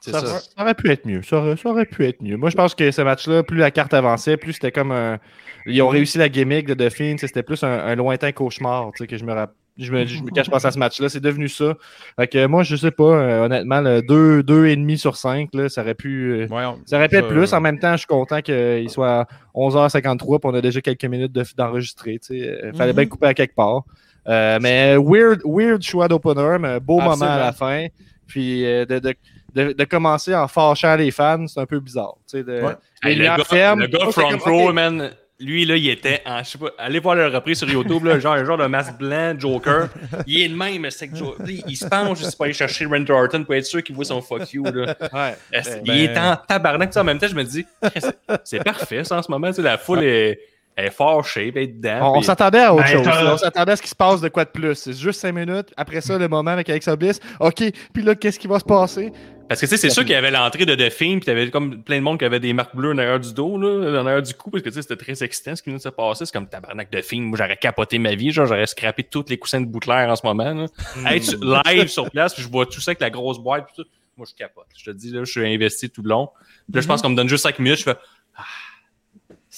Ça, 0.01 0.21
ça. 0.21 0.39
ça 0.41 0.63
aurait 0.63 0.75
pu 0.75 0.91
être 0.91 1.05
mieux. 1.05 1.23
Ça 1.23 1.37
aurait, 1.39 1.57
ça 1.57 1.69
aurait 1.69 1.85
pu 1.87 2.05
être 2.07 2.23
mieux. 2.23 2.37
Moi, 2.37 2.49
je 2.51 2.57
pense 2.57 2.75
que 2.75 2.91
ce 2.91 3.03
match-là, 3.03 3.43
plus 3.43 3.57
la 3.59 3.71
carte 3.71 3.93
avançait, 3.93 4.37
plus 4.37 4.55
c'était 4.55 4.73
comme 4.73 4.93
un. 4.93 5.19
Ils 5.67 5.83
ont 5.83 5.89
réussi 5.89 6.17
la 6.19 6.29
gimmick 6.29 6.67
de 6.67 6.75
Duffin. 6.75 7.17
C'était 7.19 7.43
plus 7.43 7.63
un, 7.65 7.69
un 7.71 7.95
lointain 7.97 8.31
cauchemar 8.33 8.91
tu 8.93 8.99
sais, 9.03 9.07
que 9.07 9.17
je 9.19 9.25
me 9.25 9.33
rappelle. 9.33 9.55
Je 9.79 9.93
me, 9.93 10.07
je 10.07 10.23
me 10.23 10.31
cache 10.31 10.49
pas 10.49 10.65
à 10.67 10.71
ce 10.71 10.79
match-là. 10.79 11.11
C'est 11.11 11.21
devenu 11.21 11.49
ça. 11.51 11.75
Fait 12.19 12.27
que 12.29 12.47
moi, 12.47 12.63
je 12.63 12.77
sais 12.77 12.91
pas, 12.93 13.03
euh, 13.05 13.45
honnêtement, 13.45 13.83
le 13.83 14.01
2, 14.01 14.43
2,5 14.43 14.97
sur 14.97 15.17
5, 15.19 15.51
là, 15.53 15.69
ça 15.69 15.83
aurait 15.83 15.95
pu. 15.95 16.33
euh, 16.33 16.47
ça 16.87 16.97
aurait 16.97 17.09
pu 17.09 17.17
être 17.17 17.29
plus. 17.29 17.53
euh, 17.53 17.57
En 17.57 17.61
même 17.61 17.79
temps, 17.79 17.93
je 17.93 17.99
suis 17.99 18.07
content 18.07 18.41
qu'il 18.41 18.89
soit 18.89 19.21
à 19.23 19.27
11h53 19.55 20.39
puis 20.41 20.51
on 20.51 20.55
a 20.55 20.63
déjà 20.63 20.81
quelques 20.81 21.05
minutes 21.05 21.33
de- 21.33 21.45
d'enregistrer. 21.59 22.19
tu 22.21 22.39
sais. 22.39 22.49
Euh, 22.49 22.73
Fallait 22.73 22.93
Mhm. 22.93 22.97
bien 22.97 23.07
couper 23.07 23.27
à 23.27 23.35
quelque 23.35 23.55
part. 23.55 23.83
Euh, 24.29 24.59
mais 24.61 24.97
weird, 24.97 25.41
weird 25.45 25.83
choix 25.83 26.09
d'opener, 26.09 26.57
mais 26.59 26.81
beau 26.81 27.01
moment 27.01 27.25
à 27.27 27.39
la 27.39 27.53
fin. 27.53 27.87
Puis 28.27 28.65
euh, 28.67 28.85
de, 28.85 28.99
de, 28.99 29.15
de, 29.55 29.73
de 29.73 29.85
commencer 29.85 30.35
en 30.35 30.49
fâchant 30.49 30.97
les 30.97 31.11
fans, 31.13 31.47
c'est 31.47 31.61
un 31.61 31.67
peu 31.67 31.79
bizarre. 31.81 32.15
tu 32.29 32.39
sais, 32.39 32.43
de- 32.45 32.61
Ouais. 32.63 32.73
les 33.05 33.11
Hey, 33.13 33.17
le, 33.17 33.25
gars, 33.25 33.37
fermes. 33.45 33.81
le 33.81 33.87
gars 33.87 34.11
front 34.11 34.37
row, 34.39 34.73
man, 34.73 35.13
lui, 35.39 35.65
là, 35.67 35.77
il 35.77 35.89
était 35.89 36.23
en, 36.27 36.39
je 36.43 36.45
sais 36.49 36.59
pas, 36.59 36.71
allez 36.79 36.99
voir 36.99 37.15
le 37.15 37.27
reprise 37.29 37.59
sur 37.59 37.69
YouTube, 37.71 38.05
là, 38.05 38.19
genre 38.19 38.33
un 38.35 38.45
genre 38.45 38.57
de 38.59 38.67
masque 38.67 38.97
blanc, 38.99 39.35
Joker. 39.39 39.89
Il 40.27 40.41
est 40.41 40.49
de 40.49 40.57
même, 40.57 40.81
mais 40.81 40.91
c'est 40.91 41.07
que 41.09 41.15
il, 41.47 41.63
il 41.69 41.77
se 41.77 41.87
penche 41.87 42.19
juste 42.19 42.35
pour 42.37 42.47
aller 42.47 42.55
chercher 42.55 42.87
Randy 42.87 43.13
Orton 43.13 43.45
pour 43.45 43.55
être 43.55 43.67
sûr 43.67 43.83
qu'il 43.83 43.95
voit 43.95 44.07
son 44.07 44.23
fuck 44.23 44.51
you, 44.53 44.65
là. 44.65 44.97
Ouais. 45.13 45.37
Est-ce- 45.53 45.77
Ben, 45.85 45.95
il 45.95 46.05
est 46.05 46.19
en 46.19 46.35
tabarnak, 46.37 46.89
tu 46.91 46.95
sais, 46.95 47.01
en 47.01 47.05
même 47.05 47.19
temps, 47.19 47.29
je 47.29 47.35
me 47.35 47.45
dis, 47.45 47.65
c'est- 47.97 48.17
c'est 48.45 48.65
parfait, 48.65 49.05
ça, 49.05 49.19
en 49.19 49.23
ce 49.23 49.31
moment, 49.31 49.49
tu 49.49 49.55
sais, 49.57 49.63
la 49.63 49.77
foule 49.79 50.03
est, 50.03 50.41
est 50.77 50.91
fâchée, 50.91 51.53
elle 51.55 51.63
est 51.63 51.67
dedans. 51.69 52.11
On, 52.11 52.19
puis- 52.19 52.25
s'attendait 52.25 52.61
à 52.63 52.75
autre 52.75 52.85
Ben, 52.85 53.05
chose. 53.05 53.29
On 53.33 53.37
s'attendait 53.39 53.73
à 53.73 53.77
ce 53.77 53.83
qui 53.83 53.89
se 53.89 53.95
passe 53.95 54.21
de 54.21 54.29
quoi 54.29 54.45
de 54.45 54.51
plus. 54.51 54.75
C'est 54.75 54.93
juste 54.93 55.21
5 55.21 55.33
minutes. 55.33 55.73
Après 55.77 56.01
ça, 56.01 56.19
le 56.19 56.29
moment 56.29 56.51
avec 56.51 56.69
Alexa 56.69 56.95
Bliss. 56.97 57.21
OK, 57.41 57.63
puis 57.93 58.03
là, 58.03 58.15
qu'est-ce 58.15 58.39
qui 58.39 58.47
va 58.47 58.59
se 58.59 58.65
passer? 58.65 59.13
Parce 59.49 59.61
que 59.61 59.67
tu 59.67 59.71
sais, 59.71 59.77
c'est 59.77 59.91
sûr 59.91 60.03
qu'il 60.03 60.11
y 60.13 60.17
avait 60.17 60.33
l'entrée 60.33 60.67
de 60.67 60.75
The 60.75 60.91
Fiend, 60.91 61.19
puis 61.19 61.27
t'avais 61.27 61.49
comme 61.51 61.81
plein 61.85 61.99
de 61.99 62.03
monde 62.03 62.19
qui 62.19 62.25
avait 62.25 62.41
des 62.41 62.53
marques 62.53 62.75
bleues 62.75 62.91
en 62.93 62.99
arrière 62.99 63.21
du 63.21 63.33
dos, 63.33 63.57
là, 63.59 64.01
en 64.03 64.07
arrière 64.07 64.21
du 64.23 64.35
cou, 64.35 64.51
parce 64.51 64.63
que 64.65 64.69
tu 64.71 64.75
sais, 64.75 64.83
c'était 64.83 64.97
très 64.97 65.23
excitant 65.23 65.55
ce 65.55 65.63
qui 65.63 65.71
venait 65.71 65.79
de 65.79 65.83
se 65.85 65.89
passer. 65.89 66.27
C'est 66.27 66.33
comme 66.33 66.49
tabarnak 66.49 66.91
de 66.91 67.01
Fiend. 67.01 67.21
Moi, 67.23 67.39
j'aurais 67.39 67.57
capoté 67.57 67.99
ma 68.01 68.17
vie, 68.17 68.33
genre, 68.33 68.47
j'aurais 68.47 68.67
scrappé 68.67 69.05
tous 69.05 69.25
les 69.29 69.39
coussins 69.39 69.61
de 69.61 69.67
Bouclair 69.67 70.09
en 70.11 70.17
ce 70.17 70.27
moment. 70.27 70.53
Là. 70.53 70.67
Être 71.15 71.23
sur- 71.23 71.39
live 71.65 71.87
sur 71.87 72.11
place, 72.11 72.35
puis 72.35 72.43
je 72.43 72.49
vois 72.49 72.67
tout 72.67 72.81
ça 72.81 72.91
avec 72.91 73.01
la 73.01 73.11
grosse 73.11 73.39
boîte, 73.39 73.67
puis 73.73 73.85
tout. 73.85 73.89
Moi, 74.17 74.27
je 74.29 74.35
capote. 74.35 74.65
Je 74.77 74.91
te 74.91 74.97
dis, 74.97 75.11
là, 75.11 75.25
je 75.25 75.31
suis 75.31 75.47
investi 75.47 75.91
tout 75.91 76.01
le 76.03 76.09
long. 76.09 76.31
Puis 76.65 76.75
là, 76.77 76.81
je 76.81 76.87
pense 76.89 77.03
qu'on 77.03 77.11
me 77.11 77.17
donne 77.17 77.29
juste 77.29 77.43
5 77.43 77.59
minutes, 77.59 77.79
je 77.81 77.85
fais. 77.85 77.97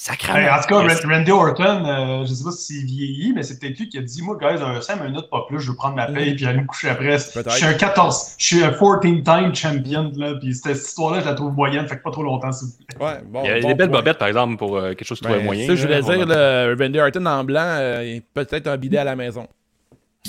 Sacrément. 0.01 0.39
En 0.55 0.61
tout 0.61 0.67
cas, 0.69 1.09
Randy 1.09 1.29
Orton, 1.29 1.83
euh, 1.85 2.25
je 2.25 2.33
sais 2.33 2.45
pas 2.45 2.51
s'il 2.51 2.85
vieillit, 2.85 3.33
mais 3.35 3.43
c'est 3.43 3.59
peut-être 3.59 3.77
lui 3.77 3.89
qui 3.89 3.97
a 3.97 4.01
dit 4.01 4.21
Moi, 4.21 4.37
guys, 4.39 4.63
un 4.63 4.79
5 4.79 5.03
minutes, 5.03 5.29
pas 5.29 5.43
plus, 5.45 5.59
je 5.59 5.71
veux 5.71 5.75
prendre 5.75 5.97
ma 5.97 6.05
paye 6.05 6.35
puis 6.35 6.45
aller 6.45 6.61
me 6.61 6.65
coucher 6.65 6.87
après. 6.87 7.17
Je 7.17 7.49
suis 7.49 7.65
un 7.65 7.73
14, 7.73 8.35
je 8.37 8.45
suis 8.45 8.63
un 8.63 8.69
14-time 8.69 9.53
champion, 9.53 10.09
là, 10.15 10.35
puis 10.39 10.55
cette, 10.55 10.77
histoire-là, 10.77 11.19
je 11.19 11.25
la 11.25 11.33
trouve 11.33 11.51
moyenne, 11.51 11.85
fait 11.85 11.97
que 11.97 12.03
pas 12.03 12.11
trop 12.11 12.23
longtemps, 12.23 12.49
s'il 12.53 12.69
vous 12.69 12.85
plaît. 12.85 13.05
Ouais, 13.05 13.21
bon, 13.25 13.41
Il 13.43 13.49
y 13.49 13.51
a 13.51 13.59
bon 13.59 13.67
des 13.67 13.73
belles 13.73 13.89
bobettes, 13.89 14.17
par 14.17 14.29
exemple, 14.29 14.55
pour 14.55 14.77
euh, 14.77 14.93
quelque 14.93 15.03
chose 15.03 15.19
qui 15.19 15.27
Ben, 15.27 15.43
moyen. 15.43 15.67
Ça, 15.67 15.75
je 15.75 15.81
voulais 15.81 16.01
dire, 16.01 16.25
là, 16.25 16.73
Randy 16.79 16.99
Orton 17.01 17.25
en 17.25 17.43
blanc, 17.43 17.59
euh, 17.65 18.19
peut-être 18.33 18.67
un 18.67 18.77
bidet 18.77 18.99
à 18.99 19.03
la 19.03 19.17
maison. 19.17 19.47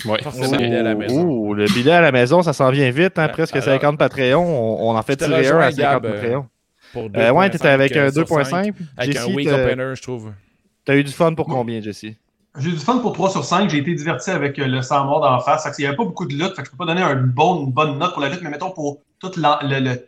Ouais. 0.05 0.21
Forcément, 0.21 0.57
bidet 0.57 0.79
à 0.79 0.83
la 0.83 0.97
maison. 0.97 1.29
Oh, 1.29 1.55
le 1.55 1.67
bidet 1.67 1.93
à 1.93 2.01
la 2.01 2.11
maison, 2.11 2.43
ça 2.43 2.53
s'en 2.53 2.71
vient 2.71 2.91
vite, 2.91 3.21
hein, 3.21 3.29
presque 3.29 3.55
alors- 3.55 3.67
50 3.67 3.99
Patreon. 3.99 4.43
On, 4.43 4.91
on 4.91 4.97
en 4.97 5.03
fait 5.03 5.15
tirer 5.15 5.47
un 5.47 5.61
à 5.61 5.71
50 5.71 5.77
Gab, 5.79 6.07
euh, 6.07 6.13
Patreon. 6.13 6.47
Pour 6.93 7.09
Euh, 7.17 7.31
ouais, 7.31 7.49
2.5, 7.49 7.51
t'étais 7.53 7.69
avec 7.69 7.97
un 7.97 8.01
euh, 8.07 8.11
sur 8.13 8.23
2.5. 8.25 8.45
cinq, 8.45 8.75
Avec 8.97 9.17
un 9.17 9.27
weak 9.27 9.49
t'as- 9.49 9.65
opener, 9.65 9.93
je 9.97 10.03
trouve. 10.03 10.33
T'as 10.85 10.97
eu 10.97 11.05
du 11.05 11.13
fun 11.13 11.35
pour 11.35 11.47
combien, 11.47 11.81
Jesse? 11.81 12.07
J'ai 12.59 12.69
eu 12.71 12.73
du 12.73 12.79
fun 12.79 12.99
pour 12.99 13.13
3 13.13 13.31
sur 13.31 13.45
5. 13.45 13.71
J'ai 13.71 13.79
été 13.79 13.95
diverti 13.95 14.31
avec 14.31 14.59
euh, 14.59 14.67
le 14.67 14.83
sang 14.83 15.05
mort 15.05 15.21
d'en 15.21 15.39
face. 15.41 15.69
Il 15.79 15.83
n'y 15.83 15.87
avait 15.87 15.97
pas 15.97 16.05
beaucoup 16.05 16.27
de 16.27 16.33
lutte. 16.35 16.57
Fait 16.57 16.63
que 16.63 16.67
je 16.67 16.71
peux 16.73 16.77
pas 16.77 16.87
donner 16.87 17.03
une 17.03 17.27
bonne, 17.27 17.59
une 17.67 17.73
bonne 17.73 17.99
note 17.99 18.13
pour 18.13 18.23
la 18.23 18.29
lutte, 18.29 18.41
mais 18.43 18.51
mettons 18.51 18.71
pour 18.73 18.99
toute 19.21 19.39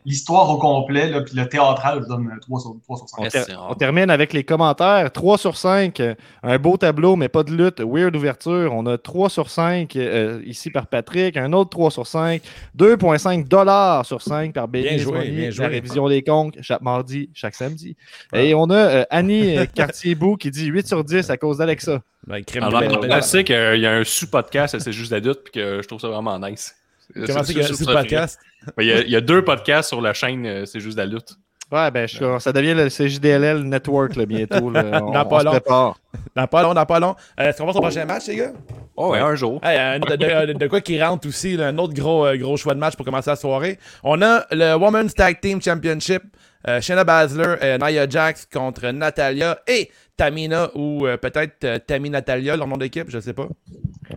l'histoire 0.06 0.48
au 0.50 0.56
complet, 0.58 1.10
là, 1.10 1.20
puis 1.20 1.34
le 1.36 1.46
théâtral, 1.46 2.00
je 2.02 2.08
donne 2.08 2.28
euh, 2.28 2.40
3 2.40 2.60
sur, 2.60 2.74
3 2.82 2.96
sur 2.96 3.08
5. 3.08 3.16
On, 3.18 3.28
ter- 3.28 3.44
c'est 3.44 3.54
on 3.56 3.74
termine 3.74 4.08
avec 4.10 4.32
les 4.32 4.42
commentaires. 4.42 5.12
3 5.12 5.36
sur 5.38 5.56
5. 5.56 6.00
euh, 6.00 6.14
Un 6.42 6.58
beau 6.58 6.76
tableau, 6.78 7.14
mais 7.16 7.28
pas 7.28 7.42
de 7.42 7.50
lutte. 7.52 7.80
Weird 7.80 8.16
ouverture. 8.16 8.72
On 8.74 8.86
a 8.86 8.96
3 8.96 9.28
sur 9.28 9.50
5 9.50 9.94
euh, 9.96 10.40
ici 10.46 10.70
par 10.70 10.86
Patrick. 10.86 11.36
Un 11.36 11.52
autre 11.52 11.68
3 11.70 11.90
sur 11.90 12.06
5. 12.06 12.40
2,5 12.78 13.46
dollars 13.46 14.06
sur 14.06 14.22
5 14.22 14.54
par 14.54 14.66
Bien 14.66 14.82
Béni 14.82 14.98
joué, 14.98 15.28
bien 15.28 15.50
joué. 15.50 15.64
La 15.64 15.70
révision 15.70 16.08
des 16.08 16.22
comptes 16.22 16.56
chaque 16.62 16.80
mardi, 16.80 17.28
chaque 17.34 17.54
samedi. 17.54 17.96
Et 18.34 18.54
on 18.54 18.70
a 18.70 18.74
euh, 18.76 19.04
Annie 19.10 19.58
euh, 19.58 19.66
Cartier-Bou 19.66 20.36
qui 20.36 20.50
dit 20.50 20.66
8 20.66 20.88
sur 20.88 21.04
10 21.04 21.28
à 21.28 21.36
cause 21.36 21.58
d'Alexa. 21.58 22.00
Ben, 22.26 22.42
crème 22.42 22.64
Alors, 22.64 23.24
sait 23.24 23.44
qu'il 23.44 23.56
y 23.80 23.86
a 23.86 23.92
un 23.92 24.04
sous-podcast, 24.04 24.78
c'est 24.78 24.92
juste 24.92 25.10
la 25.12 25.18
lutte, 25.18 25.40
puis 25.44 25.52
que 25.60 25.82
je 25.82 25.86
trouve 25.88 26.00
ça 26.00 26.08
vraiment 26.08 26.38
nice. 26.38 26.74
Comment 27.14 27.42
C'est-? 27.44 28.38
Il 28.78 28.86
y, 28.86 28.92
a, 28.92 29.00
il 29.00 29.10
y 29.10 29.16
a 29.16 29.20
deux 29.20 29.42
podcasts 29.44 29.88
sur 29.88 30.00
la 30.00 30.14
chaîne, 30.14 30.46
euh, 30.46 30.64
c'est 30.66 30.80
juste 30.80 30.96
la 30.96 31.04
lutte. 31.06 31.34
Ouais, 31.72 31.90
ben, 31.90 32.06
je 32.06 32.16
suis- 32.16 32.24
ça 32.40 32.52
devient 32.52 32.74
le 32.74 32.88
CJDLL 32.90 33.62
Network 33.64 34.14
là, 34.16 34.26
bientôt. 34.26 34.70
là. 34.70 35.00
On, 35.02 35.10
Dans 35.12 35.22
on 35.22 35.28
pas 35.28 35.40
se 35.40 35.44
long. 35.46 35.50
prépare. 35.52 35.98
Dans 36.36 36.46
pas 36.46 36.62
long, 36.62 36.74
dans 36.74 36.84
pas 36.86 37.00
long. 37.00 37.14
Euh, 37.40 37.48
Est-ce 37.48 37.58
qu'on 37.58 37.66
va 37.66 37.72
sur 37.72 37.80
le 37.80 37.88
prochain 37.88 38.04
match, 38.04 38.26
les 38.28 38.36
gars? 38.36 38.52
Oh, 38.94 39.10
ouais, 39.12 39.18
un 39.20 39.34
jour. 39.34 39.58
Hey, 39.64 39.78
euh, 39.78 39.98
de, 39.98 40.46
de- 40.52 40.58
de 40.58 40.66
quoi 40.66 40.82
qui 40.82 41.02
rentre 41.02 41.26
aussi, 41.26 41.56
là, 41.56 41.68
un 41.68 41.78
autre 41.78 41.94
gros, 41.94 42.26
euh, 42.26 42.36
gros 42.36 42.58
choix 42.58 42.74
de 42.74 42.78
match 42.78 42.94
pour 42.94 43.06
commencer 43.06 43.30
la 43.30 43.36
soirée. 43.36 43.78
On 44.04 44.20
a 44.20 44.44
le 44.50 44.74
Women's 44.74 45.14
Tag 45.14 45.40
Team 45.40 45.62
Championship. 45.62 46.22
Euh, 46.68 46.80
Shayna 46.80 47.02
Baszler 47.04 47.56
et 47.60 47.76
Nia 47.78 48.08
Jax 48.08 48.46
contre 48.52 48.86
Natalia 48.90 49.58
et 49.66 49.90
Tamina 50.16 50.68
ou 50.76 51.06
euh, 51.06 51.16
peut-être 51.16 51.64
euh, 51.64 51.78
Tammy 51.84 52.08
Natalia, 52.10 52.54
leur 52.56 52.68
nom 52.68 52.76
d'équipe, 52.76 53.06
je 53.08 53.18
sais 53.18 53.32
pas. 53.32 53.48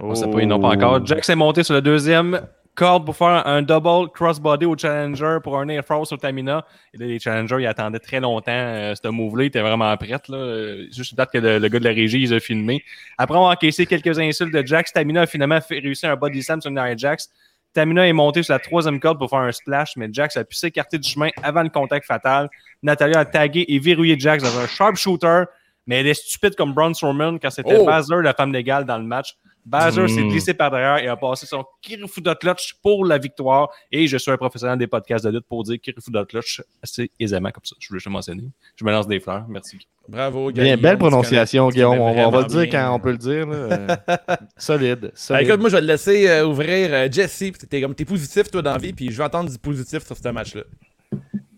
On 0.01 0.13
sait 0.13 0.27
pas, 0.29 0.41
ils 0.41 0.47
n'ont 0.47 0.59
pas 0.59 0.67
encore. 0.67 1.03
Jack 1.05 1.23
s'est 1.23 1.35
monté 1.35 1.63
sur 1.63 1.73
le 1.73 1.81
deuxième 1.81 2.41
corde 2.75 3.05
pour 3.05 3.15
faire 3.15 3.47
un 3.47 3.61
double 3.61 4.11
crossbody 4.11 4.65
au 4.65 4.77
challenger 4.77 5.37
pour 5.41 5.57
un 5.57 5.67
air 5.69 5.83
force 5.83 6.09
sur 6.09 6.17
Tamina. 6.17 6.65
Et 6.93 6.97
là, 6.97 7.05
les 7.05 7.19
challengers, 7.19 7.57
ils 7.59 7.67
attendaient 7.67 7.99
très 7.99 8.19
longtemps 8.19 8.51
euh, 8.51 8.93
ce 8.93 9.07
move-là. 9.07 9.45
Ils 9.45 9.47
étaient 9.47 9.61
vraiment 9.61 9.95
prêts. 9.97 10.19
Là. 10.27 10.75
Juste 10.91 11.15
date 11.15 11.31
que 11.31 11.37
le, 11.39 11.59
le 11.59 11.67
gars 11.67 11.79
de 11.79 11.83
la 11.83 11.91
régie, 11.91 12.21
ils 12.21 12.33
ont 12.33 12.39
filmé. 12.39 12.83
Après 13.17 13.35
avoir 13.35 13.51
encaissé 13.51 13.85
quelques 13.85 14.19
insultes 14.19 14.53
de 14.53 14.65
Jax, 14.65 14.93
Tamina 14.93 15.21
a 15.21 15.25
finalement 15.27 15.61
fait, 15.61 15.79
réussi 15.79 16.05
un 16.05 16.15
body 16.15 16.43
slam 16.43 16.61
sur 16.61 16.69
Nia 16.69 16.95
Jax. 16.95 17.29
Tamina 17.73 18.07
est 18.07 18.13
montée 18.13 18.43
sur 18.43 18.53
la 18.53 18.59
troisième 18.59 18.99
corde 18.99 19.17
pour 19.19 19.29
faire 19.29 19.39
un 19.39 19.51
splash, 19.51 19.97
mais 19.97 20.07
Jax 20.11 20.37
a 20.37 20.45
pu 20.45 20.55
s'écarter 20.55 20.97
du 20.97 21.09
chemin 21.09 21.29
avant 21.43 21.63
le 21.63 21.69
contact 21.69 22.05
fatal. 22.05 22.49
Natalia 22.81 23.19
a 23.19 23.25
tagué 23.25 23.65
et 23.67 23.79
verrouillé 23.79 24.17
Jax 24.17 24.43
dans 24.43 24.57
un 24.59 24.67
sharpshooter, 24.67 25.43
mais 25.85 25.99
elle 25.99 26.07
est 26.07 26.13
stupide 26.13 26.55
comme 26.55 26.73
Braun 26.73 26.93
Strowman 26.93 27.37
quand 27.39 27.49
c'était 27.49 27.75
Oh! 27.77 27.85
Baszler, 27.85 28.21
la 28.21 28.33
femme 28.33 28.53
légale, 28.53 28.85
dans 28.85 28.97
le 28.97 29.03
match. 29.03 29.35
Baszler 29.65 30.07
s'est 30.07 30.21
Mm. 30.21 30.29
glissé 30.29 30.53
par 30.53 30.69
derrière 30.69 30.97
et 31.03 31.07
a 31.07 31.15
passé 31.15 31.45
son 31.47 31.63
Kirifuda 31.81 32.35
Clutch 32.35 32.75
pour 32.83 33.03
la 33.05 33.17
victoire. 33.17 33.69
Et 33.91 34.05
je 34.07 34.15
suis 34.17 34.29
un 34.31 34.37
professionnel 34.37 34.77
des 34.77 34.85
podcasts 34.87 35.25
de 35.25 35.31
lutte 35.31 35.45
pour 35.47 35.63
dire 35.63 35.77
Kirifuda 35.81 36.23
Clutch 36.25 36.61
assez 36.83 37.09
aisément 37.19 37.49
comme 37.49 37.63
ça. 37.65 37.75
Je 37.79 37.87
voulais 37.87 37.99
juste 37.99 38.11
mentionner. 38.11 38.43
Je 38.75 38.85
me 38.85 38.91
lance 38.91 39.07
des 39.07 39.19
fleurs. 39.19 39.45
Merci. 39.49 39.79
Bravo, 40.07 40.51
Bien, 40.51 40.63
Guillaume, 40.65 40.81
belle 40.81 40.91
tu 40.93 40.97
prononciation, 40.99 41.69
Guillaume. 41.69 41.97
On, 41.99 42.13
va- 42.13 42.27
on 42.27 42.29
va 42.31 42.41
le 42.41 42.45
dire 42.45 42.61
bien. 42.61 42.69
quand 42.71 42.93
on 42.95 42.99
peut 42.99 43.11
le 43.11 43.17
dire. 43.17 43.47
solide. 44.57 44.99
Ben, 45.01 45.11
solide. 45.15 45.47
écoute, 45.47 45.59
moi, 45.59 45.69
je 45.69 45.75
vais 45.77 45.81
te 45.81 45.87
laisser 45.87 46.29
euh, 46.29 46.45
ouvrir 46.45 46.89
euh, 46.93 47.07
Jesse. 47.11 47.43
T'es 47.69 47.81
comme 47.81 47.95
t'es 47.95 48.05
positif, 48.05 48.51
toi, 48.51 48.61
dans 48.61 48.71
la 48.73 48.77
vie, 48.77 48.93
puis 48.93 49.09
je 49.11 49.17
vais 49.17 49.23
entendre 49.23 49.49
du 49.49 49.57
positif 49.57 50.05
sur 50.05 50.15
ce 50.15 50.27
match-là. 50.29 50.61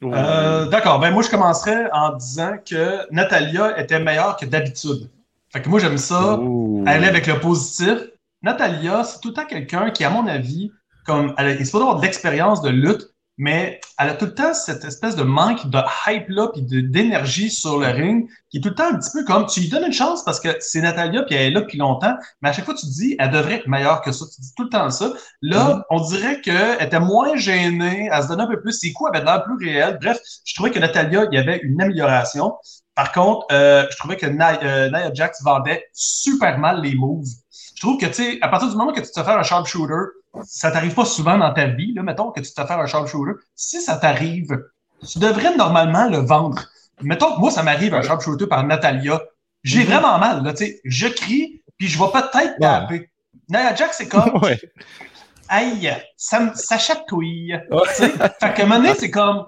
Euh, 0.04 0.66
D'accord. 0.68 1.00
Ben, 1.00 1.12
moi, 1.12 1.24
je 1.24 1.30
commencerai 1.30 1.88
en 1.92 2.16
disant 2.16 2.56
que 2.66 3.12
Natalia 3.12 3.80
était 3.82 4.00
meilleure 4.00 4.38
que 4.38 4.46
d'habitude. 4.46 5.10
Fait 5.51 5.62
que 5.62 5.70
moi, 5.70 5.80
j'aime 5.80 5.98
ça. 5.98 6.38
Ouh. 6.39 6.84
aller 6.88 7.08
avec 7.08 7.27
le 7.27 7.39
positif. 7.39 8.00
Natalia, 8.42 9.04
c'est 9.04 9.20
tout 9.20 9.30
le 9.30 9.34
temps 9.34 9.46
quelqu'un 9.46 9.89
qui, 9.92 10.04
à 10.04 10.10
mon 10.10 10.27
avis, 10.27 10.72
comme 11.06 11.34
elle, 11.38 11.48
a- 11.48 11.51
il 11.54 11.66
se 11.66 11.72
peut 11.72 11.77
avoir 11.77 11.96
de 11.98 12.01
l'expérience 12.01 12.62
de 12.62 12.70
lutte, 12.70 13.08
mais 13.39 13.80
elle 14.00 14.10
a 14.10 14.13
tout 14.13 14.25
le 14.25 14.34
temps 14.34 14.54
cette 14.54 14.84
espèce 14.84 15.16
de 15.16 15.24
manque 15.24 15.68
de 15.70 15.77
hype-là 16.08 16.50
puis 16.54 16.63
de- 16.63 16.82
d'énergie 16.82 17.50
sur 17.51 17.77
le 17.80 17.88
ring 17.88 18.27
qui 18.50 18.58
est 18.58 18.62
tout 18.62 18.70
le 18.70 18.75
temps 18.75 18.89
un 18.92 18.98
petit 18.98 19.12
peu 19.13 19.24
comme 19.25 19.46
tu 19.46 19.60
lui 19.60 19.70
donnes 19.70 19.86
une 19.86 19.94
chance 19.94 20.24
parce 20.24 20.39
que 20.39 20.50
c'est 20.60 20.82
Natalia 20.82 21.22
puis 21.24 21.36
elle 21.36 21.48
est 21.48 21.51
là 21.51 21.62
depuis 21.62 21.77
longtemps, 21.77 22.16
mais 22.42 22.50
à 22.50 22.54
chaque 22.54 22.66
fois 22.66 22.74
tu 22.74 22.88
te 22.88 22.92
dis 22.92 23.16
elle 23.20 23.30
devrait 23.30 23.56
être 23.56 23.68
meilleure 23.68 24.01
que 24.01 24.12
ça. 24.12 24.25
Tu 24.34 24.42
dis 24.42 24.54
tout 24.56 24.63
le 24.63 24.70
temps 24.70 24.89
ça. 24.89 25.13
Là, 25.44 25.86
on 25.92 26.00
dirait 26.00 26.42
qu'elle 26.42 26.82
était 26.82 27.00
moins 27.00 27.36
gênée, 27.36 28.10
elle 28.12 28.24
se 28.24 28.27
donnait 28.27 28.44
un 28.44 28.48
peu 28.48 28.60
plus, 28.60 28.74
ses 28.74 28.92
coups 28.92 29.12
avaient 29.13 29.24
l'air 29.24 29.44
plus 29.44 29.56
réels. 29.63 30.00
Bref, 30.01 30.18
je 30.44 30.54
trouvais 30.56 30.72
que 30.72 30.80
Natalia, 30.80 31.25
il 31.32 31.36
y 31.36 31.39
avait 31.39 31.60
une 31.63 31.80
amélioration. 31.82 32.54
Par 32.98 33.12
contre, 33.13 33.46
euh, 33.54 33.86
je 33.89 33.96
trouvais 33.98 34.18
que 34.18 34.25
Nia, 34.25 34.60
euh, 34.63 34.89
Nia 34.89 35.13
Jax 35.13 35.42
vendait 35.44 35.86
super 35.94 36.58
mal 36.58 36.82
les 36.82 36.96
moves. 36.96 37.27
Je 37.75 37.82
trouve 37.82 37.98
que, 38.00 38.08
tu 38.08 38.13
sais, 38.13 38.38
à 38.42 38.50
partir 38.50 38.70
du 38.70 38.75
moment 38.75 38.92
que 38.92 39.00
tu 39.00 39.12
te 39.12 39.24
fais 39.24 39.32
un 39.32 39.44
sharpshooter, 39.44 39.94
ça 40.44 40.72
t'arrive 40.72 40.94
pas 40.96 41.06
souvent 41.06 41.38
dans 41.38 41.54
ta 41.54 41.68
vie, 41.68 41.94
là, 41.94 42.01
mettons 42.04 42.32
que 42.32 42.42
tu 42.42 42.51
te 42.51 42.66
fais 42.66 42.74
un 42.74 42.86
sharpshooter. 42.88 43.34
Si 43.56 43.82
ça 43.82 43.98
t'arrive, 43.98 44.50
tu 45.08 45.20
devrais 45.20 45.56
normalement 45.56 46.10
le 46.10 46.18
vendre. 46.18 46.63
Mettons 47.01 47.36
que 47.36 47.39
moi, 47.39 47.51
ça 47.51 47.62
m'arrive 47.63 47.94
un 47.94 48.01
sharpshooter 48.01 48.48
par 48.48 48.63
Natalia. 48.66 49.22
J'ai 49.63 49.84
vraiment 49.84 50.18
mal, 50.18 50.44
là, 50.44 50.54
tu 50.54 50.66
sais. 50.66 50.82
Je 50.84 51.08
crie, 51.08 51.62
puis 51.77 51.88
je 51.88 52.00
vais 52.00 52.10
peut-être 52.12 52.58
taper. 52.80 53.10
Nia 53.50 53.75
Jax, 53.75 53.96
c'est 53.98 54.08
comme, 54.08 54.32
Ouais. 54.42 54.60
Aïe, 55.50 55.96
ça, 56.18 56.39
me- 56.42 56.54
ça 56.56 56.77
chatouille. 56.77 57.54
Tu 57.72 57.94
sais? 57.94 58.10
Fait 58.39 58.62
un 58.62 58.66
moment 58.66 58.77
donné, 58.82 58.96
c'est 58.96 59.12
comme. 59.12 59.46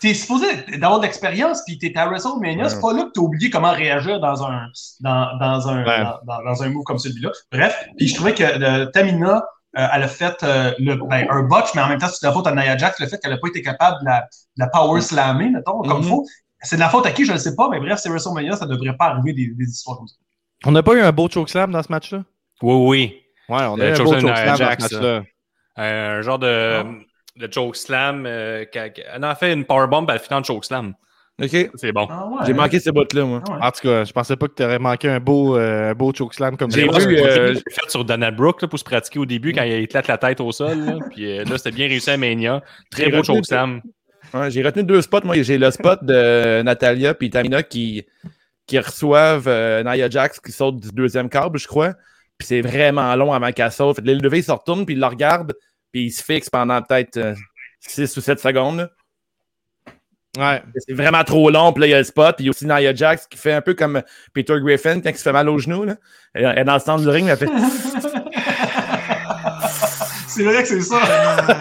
T'es 0.00 0.12
supposé 0.14 0.46
d'avoir 0.78 0.98
de 0.98 1.04
l'expérience, 1.04 1.62
puis 1.64 1.78
t'es 1.78 1.96
à 1.96 2.06
WrestleMania, 2.06 2.68
c'est 2.68 2.80
pas 2.80 2.92
là 2.92 3.04
que 3.04 3.10
t'as 3.14 3.20
oublié 3.20 3.48
comment 3.48 3.70
réagir 3.70 4.18
dans 4.20 4.44
un, 4.44 4.66
dans, 5.00 5.36
dans 5.38 5.68
un, 5.68 5.84
Ouais. 5.84 6.04
dans, 6.04 6.18
dans- 6.26 6.44
dans 6.44 6.62
un 6.64 6.68
move 6.70 6.82
comme 6.84 6.98
celui-là. 6.98 7.30
Bref, 7.52 7.76
puis 7.96 8.08
je 8.08 8.14
trouvais 8.16 8.34
que 8.34 8.42
euh, 8.42 8.86
Tamina, 8.86 9.44
euh, 9.78 9.86
elle 9.92 10.02
a 10.02 10.08
fait 10.08 10.42
euh, 10.42 10.72
le, 10.80 10.96
ben, 10.96 11.26
un 11.30 11.42
botch, 11.44 11.74
mais 11.76 11.82
en 11.82 11.88
même 11.88 11.98
temps, 12.00 12.08
c'est 12.08 12.22
de 12.22 12.26
la 12.28 12.32
faute 12.32 12.46
à 12.48 12.52
Nia 12.52 12.76
Jax, 12.76 12.98
le 12.98 13.06
fait 13.06 13.18
qu'elle 13.18 13.30
n'a 13.30 13.38
pas 13.38 13.48
été 13.48 13.62
capable 13.62 14.00
de 14.00 14.06
la, 14.06 14.20
de 14.22 14.26
la 14.56 14.66
power 14.66 15.00
slammer, 15.00 15.50
mettons, 15.50 15.80
comme 15.82 15.98
Mhm. 16.02 16.08
faut. 16.08 16.26
C'est 16.62 16.74
de 16.74 16.80
la 16.80 16.88
faute 16.88 17.06
à 17.06 17.12
qui, 17.12 17.24
je 17.24 17.32
ne 17.32 17.38
sais 17.38 17.54
pas, 17.54 17.68
mais 17.70 17.78
bref, 17.78 18.00
c'est 18.02 18.08
WrestleMania, 18.08 18.56
ça 18.56 18.66
ne 18.66 18.74
devrait 18.74 18.96
pas 18.96 19.06
arriver 19.10 19.32
des, 19.32 19.46
des 19.54 19.64
histoires 19.64 19.96
comme 19.98 20.08
ça. 20.08 20.16
On 20.64 20.72
n'a 20.72 20.82
pas 20.82 20.94
eu 20.94 21.00
un 21.02 21.12
beau 21.12 21.28
chokeslam 21.28 21.70
dans 21.70 21.82
ce 21.84 21.92
match-là? 21.92 22.24
Oui, 22.62 22.74
oui. 22.74 23.22
Ouais, 23.48 23.62
on 23.66 23.78
a 23.78 23.90
eu 23.90 23.92
un 23.92 24.02
beau 24.02 24.12
chokeslam 24.14 24.48
dans 24.48 24.56
ce 24.56 24.62
match-là. 24.82 25.22
Un 25.76 26.22
genre 26.22 26.40
de, 26.40 26.82
de 27.38 27.48
choke 27.52 27.76
slam. 27.76 28.24
euh, 28.26 28.64
elle 28.74 28.92
en 29.24 29.28
a 29.28 29.34
fait 29.34 29.52
une 29.52 29.64
powerbomb, 29.64 30.06
elle 30.08 30.18
finit 30.18 30.40
en 30.40 30.42
choke 30.44 30.64
slam. 30.64 30.94
OK. 31.40 31.70
C'est 31.76 31.92
bon. 31.92 32.08
Ah 32.10 32.26
ouais. 32.26 32.36
J'ai 32.46 32.52
manqué 32.52 32.80
ces 32.80 32.90
bouts-là, 32.90 33.24
moi. 33.24 33.40
Ah 33.48 33.52
ouais. 33.52 33.58
En 33.62 33.70
tout 33.70 33.80
cas, 33.82 34.04
je 34.04 34.12
pensais 34.12 34.34
pas 34.34 34.48
que 34.48 34.54
tu 34.54 34.64
aurais 34.64 34.80
manqué 34.80 35.08
un 35.08 35.20
beau, 35.20 35.56
euh, 35.56 35.90
un 35.92 35.94
beau 35.94 36.12
chokeslam 36.12 36.56
comme 36.56 36.70
J'ai 36.72 36.88
ça. 36.90 36.98
vu, 36.98 37.16
euh, 37.16 37.54
J'ai 37.54 37.60
fait 37.60 37.88
sur 37.90 38.04
Donald 38.04 38.34
Brooke 38.36 38.60
là, 38.60 38.66
pour 38.66 38.76
se 38.78 38.82
pratiquer 38.84 39.20
au 39.20 39.24
début 39.24 39.52
quand 39.52 39.62
il 39.62 39.72
éclate 39.74 40.08
la 40.08 40.18
tête 40.18 40.40
au 40.40 40.50
sol. 40.50 40.76
Là. 40.84 40.98
Puis 41.14 41.38
euh, 41.38 41.44
là, 41.44 41.56
c'était 41.56 41.70
bien 41.70 41.86
réussi 41.86 42.10
à 42.10 42.16
Mania. 42.16 42.60
Très 42.90 43.08
beau 43.08 43.18
retenu- 43.18 43.24
choke 43.36 43.46
slam. 43.46 43.82
Ouais, 44.34 44.50
j'ai 44.50 44.64
retenu 44.64 44.82
deux 44.82 45.00
spots. 45.00 45.20
Moi, 45.22 45.40
j'ai 45.42 45.58
le 45.58 45.70
spot 45.70 46.02
de 46.02 46.60
Natalia 46.62 47.14
et 47.20 47.30
Tamina 47.30 47.62
qui, 47.62 48.04
qui 48.66 48.76
reçoivent 48.80 49.46
euh, 49.46 49.84
Nia 49.84 50.10
Jax 50.10 50.40
qui 50.40 50.50
saute 50.50 50.80
du 50.80 50.88
deuxième 50.90 51.28
câble, 51.28 51.56
je 51.60 51.68
crois. 51.68 51.94
Puis 52.36 52.48
c'est 52.48 52.62
vraiment 52.62 53.14
long 53.14 53.32
avant 53.32 53.52
qu'elle 53.52 53.70
saute. 53.70 53.94
Fait 53.94 54.02
que 54.02 54.06
l'élevé, 54.08 54.38
il 54.38 54.44
se 54.44 54.50
retourne, 54.50 54.84
puis 54.84 54.96
il 54.96 55.00
le 55.00 55.06
regarde, 55.06 55.54
puis 55.92 56.06
il 56.06 56.10
se 56.10 56.22
fixe 56.22 56.50
pendant 56.50 56.80
peut-être 56.82 57.34
6 57.80 58.16
ou 58.16 58.20
7 58.20 58.40
secondes. 58.40 58.78
là. 58.78 58.90
Ouais. 60.36 60.62
C'est 60.86 60.94
vraiment 60.94 61.24
trop 61.24 61.50
long. 61.50 61.72
Puis 61.72 61.80
là, 61.80 61.86
il 61.86 61.90
y 61.90 61.94
a 61.94 61.98
le 61.98 62.04
spot. 62.04 62.36
Puis 62.36 62.44
il 62.44 62.46
y 62.46 62.48
a 62.48 62.50
aussi 62.50 62.66
Nia 62.66 62.94
Jax 62.94 63.26
qui 63.26 63.38
fait 63.38 63.52
un 63.52 63.62
peu 63.62 63.74
comme 63.74 64.02
Peter 64.32 64.54
Griffin 64.60 65.00
quand 65.00 65.10
il 65.10 65.16
se 65.16 65.22
fait 65.22 65.32
mal 65.32 65.48
au 65.48 65.58
genou. 65.58 65.84
Là. 65.84 65.96
Elle 66.34 66.44
elle 66.44 66.58
est 66.58 66.64
dans 66.64 66.74
le 66.74 66.80
centre 66.80 67.02
du 67.02 67.08
ring, 67.08 67.26
mais 67.26 67.32
elle 67.32 67.38
fait. 67.38 67.48
c'est 70.38 70.44
vrai 70.44 70.62
que 70.62 70.68
c'est 70.68 70.80
ça. 70.82 71.00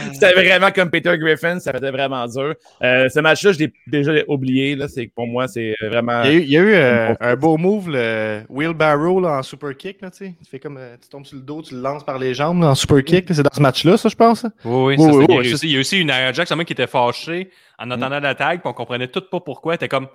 C'était 0.14 0.34
vraiment 0.34 0.72
comme 0.72 0.92
Peter 0.92 1.18
Griffin. 1.18 1.60
Ça 1.60 1.74
faisait 1.74 1.90
vraiment 1.90 2.28
dur. 2.28 2.54
Euh, 2.84 3.10
ce 3.10 3.20
match-là, 3.20 3.54
je 3.54 3.60
l'ai 3.60 3.74
déjà 3.88 4.12
oublié. 4.28 4.76
Là. 4.76 4.88
C'est, 4.88 5.08
pour 5.08 5.26
moi, 5.26 5.48
c'est 5.48 5.74
vraiment. 5.82 6.24
Il 6.24 6.30
y 6.30 6.34
a 6.34 6.38
eu, 6.38 6.42
il 6.42 6.50
y 6.50 6.58
a 6.58 6.62
eu, 6.62 6.74
euh, 6.74 7.14
un 7.20 7.36
beau 7.36 7.58
move, 7.58 7.90
le 7.90 8.44
wheelbarrow 8.50 9.20
là, 9.20 9.40
en 9.40 9.44
super 9.44 9.76
kick. 9.76 10.02
Là, 10.02 10.12
tu 10.12 10.18
sais. 10.18 10.36
tu 10.44 10.50
fais 10.50 10.60
comme 10.60 10.78
euh, 10.78 10.96
tu 11.02 11.10
tombes 11.10 11.26
sur 11.26 11.38
le 11.38 11.44
dos, 11.44 11.62
tu 11.64 11.74
le 11.74 11.82
lances 11.82 12.04
par 12.04 12.20
les 12.20 12.36
jambes 12.36 12.62
là, 12.62 12.70
en 12.70 12.76
super 12.76 13.04
kick. 13.04 13.30
là. 13.30 13.36
C'est 13.36 13.44
dans 13.44 13.54
ce 13.54 13.62
match-là, 13.62 13.98
ça, 13.98 14.10
je 14.10 14.16
pense. 14.16 14.46
Oui, 14.64 14.96
oui, 14.96 14.96
Oui, 15.00 15.12
ça 15.12 15.18
oui, 15.18 15.38
réussi. 15.40 15.68
Il 15.68 15.74
y 15.74 15.78
a 15.78 15.80
aussi 15.80 16.00
une 16.00 16.08
Nia 16.08 16.32
Jax 16.32 16.54
qui 16.66 16.74
était 16.74 16.88
fâchée 16.88 17.50
en 17.80 17.90
entendant 17.90 18.20
la 18.20 18.36
tag, 18.36 18.60
puis 18.60 18.70
on 18.70 18.74
comprenait 18.74 19.08
tout 19.08 19.22
pas 19.22 19.40
pourquoi. 19.40 19.74
Elle 19.74 19.78
était 19.78 19.90
comme 19.90 20.08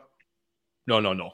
Non, 0.87 1.01
non, 1.01 1.15
non. 1.15 1.33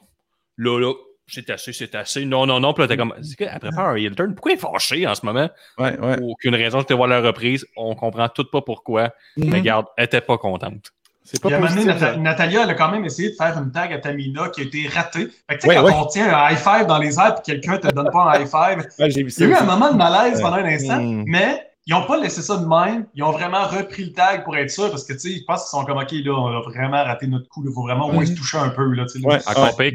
Là, 0.57 0.79
là, 0.79 0.93
c'est 1.31 1.49
assez, 1.49 1.73
c'est 1.73 1.93
assez. 1.95 2.25
Non, 2.25 2.45
non, 2.45 2.59
non. 2.59 2.73
Puis 2.73 2.83
là, 2.83 2.87
t'es 2.87 2.97
comme 2.97 3.13
C'est 3.21 3.35
qu'elle 3.35 3.59
prépare 3.59 3.89
un 3.89 3.95
heel 3.95 4.15
turn. 4.15 4.33
Pourquoi 4.35 4.51
elle 4.51 4.57
est 4.57 4.61
fâchée 4.61 5.07
en 5.07 5.15
ce 5.15 5.25
moment? 5.25 5.49
Ouais, 5.77 5.97
ouais. 5.99 6.17
Aucune 6.21 6.55
raison. 6.55 6.79
J'étais 6.79 6.93
voir 6.93 7.07
la 7.07 7.21
reprise. 7.21 7.65
On 7.77 7.95
comprend 7.95 8.27
tout 8.29 8.45
pas 8.45 8.61
pourquoi. 8.61 9.09
Mhm. 9.37 9.49
Mais 9.49 9.57
regarde, 9.59 9.85
elle 9.97 10.05
était 10.05 10.21
pas 10.21 10.37
contente. 10.37 10.91
C'est 11.23 11.39
pas 11.41 11.49
à 11.49 11.51
un 11.57 11.59
moment 11.59 11.69
donné, 11.69 11.85
positif. 11.85 12.07
Ça. 12.07 12.15
Natalia, 12.17 12.63
elle 12.63 12.69
a 12.71 12.73
quand 12.73 12.89
même 12.91 13.05
essayé 13.05 13.29
de 13.29 13.35
faire 13.35 13.55
une 13.57 13.71
tag 13.71 13.93
à 13.93 13.99
Tamina 13.99 14.49
qui 14.49 14.61
a 14.61 14.63
été 14.63 14.87
ratée. 14.87 15.27
Fait 15.47 15.55
que, 15.57 15.61
tu 15.61 15.61
sais, 15.61 15.67
Ouais, 15.67 15.75
quand 15.75 15.83
ouais. 15.85 15.93
on 15.95 16.05
tient 16.07 16.33
un 16.35 16.49
high 16.49 16.57
five 16.57 16.87
dans 16.87 16.97
les 16.97 17.19
airs 17.19 17.35
et 17.37 17.41
quelqu'un 17.43 17.77
te 17.77 17.87
donne 17.93 18.09
pas 18.11 18.31
un 18.33 18.39
high 18.41 18.47
five, 18.47 18.87
il 18.97 19.29
y 19.39 19.43
a 19.43 19.47
eu 19.47 19.53
un 19.53 19.63
moment 19.63 19.91
de 19.91 19.97
malaise 19.97 20.41
pendant 20.41 20.55
un 20.57 20.65
instant, 20.65 20.99
Mm. 20.99 21.25
mais 21.27 21.68
ils 21.87 21.93
n'ont 21.93 22.05
pas 22.05 22.19
laissé 22.21 22.41
ça 22.43 22.57
de 22.57 22.65
même. 22.67 23.07
Ils 23.15 23.23
ont 23.23 23.31
vraiment 23.31 23.65
repris 23.65 24.05
le 24.05 24.11
tag 24.13 24.43
pour 24.43 24.55
être 24.55 24.69
sûr 24.69 24.91
parce 24.91 25.03
que, 25.05 25.13
tu 25.13 25.19
sais, 25.19 25.29
je 25.39 25.43
pense 25.45 25.63
qu'ils 25.63 25.79
sont 25.79 25.85
comme, 25.85 25.97
OK, 25.97 26.11
là, 26.11 26.31
on 26.33 26.47
a 26.47 26.61
vraiment 26.69 27.03
raté 27.03 27.25
notre 27.25 27.47
coup. 27.49 27.63
Il 27.67 27.73
faut 27.73 27.81
vraiment 27.81 28.07
au 28.07 28.11
moins 28.11 28.25
se 28.25 28.33
toucher 28.33 28.57
un 28.59 28.69
peu. 28.69 28.83
Là, 28.93 29.05
tu 29.05 29.19
sais. 29.21 29.25
Ouais. 29.27 29.39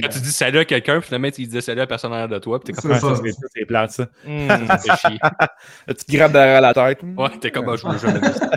Quand 0.02 0.08
tu 0.08 0.18
dis 0.18 0.32
salut 0.32 0.58
à 0.58 0.64
quelqu'un, 0.64 0.98
puis 0.98 1.06
finalement, 1.06 1.28
il 1.28 1.46
disait 1.46 1.60
salut 1.60 1.82
à 1.82 1.86
personne 1.86 2.10
en 2.10 2.14
arrière 2.14 2.28
de 2.28 2.38
toi, 2.38 2.58
puis 2.58 2.72
t'es 2.74 2.80
comme 2.82 2.92
ça. 2.94 3.00
ça, 3.00 3.14
c'est, 3.22 3.30
ça, 3.30 3.46
c'est 3.54 3.64
plate, 3.66 3.90
ça. 3.92 4.06
Hmm. 4.26 4.48
ça 4.66 4.78
fait 4.78 5.08
chier. 5.08 5.18
La 5.86 5.94
petite 5.94 6.10
grappe 6.10 6.32
derrière 6.32 6.60
la 6.60 6.74
tête. 6.74 7.00
Ouais, 7.16 7.28
t'es 7.40 7.50
comme 7.52 7.68
ah, 7.68 7.76
je 7.76 7.86
veux 7.86 7.98
jamais 7.98 8.18
dire 8.20 8.34
ça. 8.38 8.50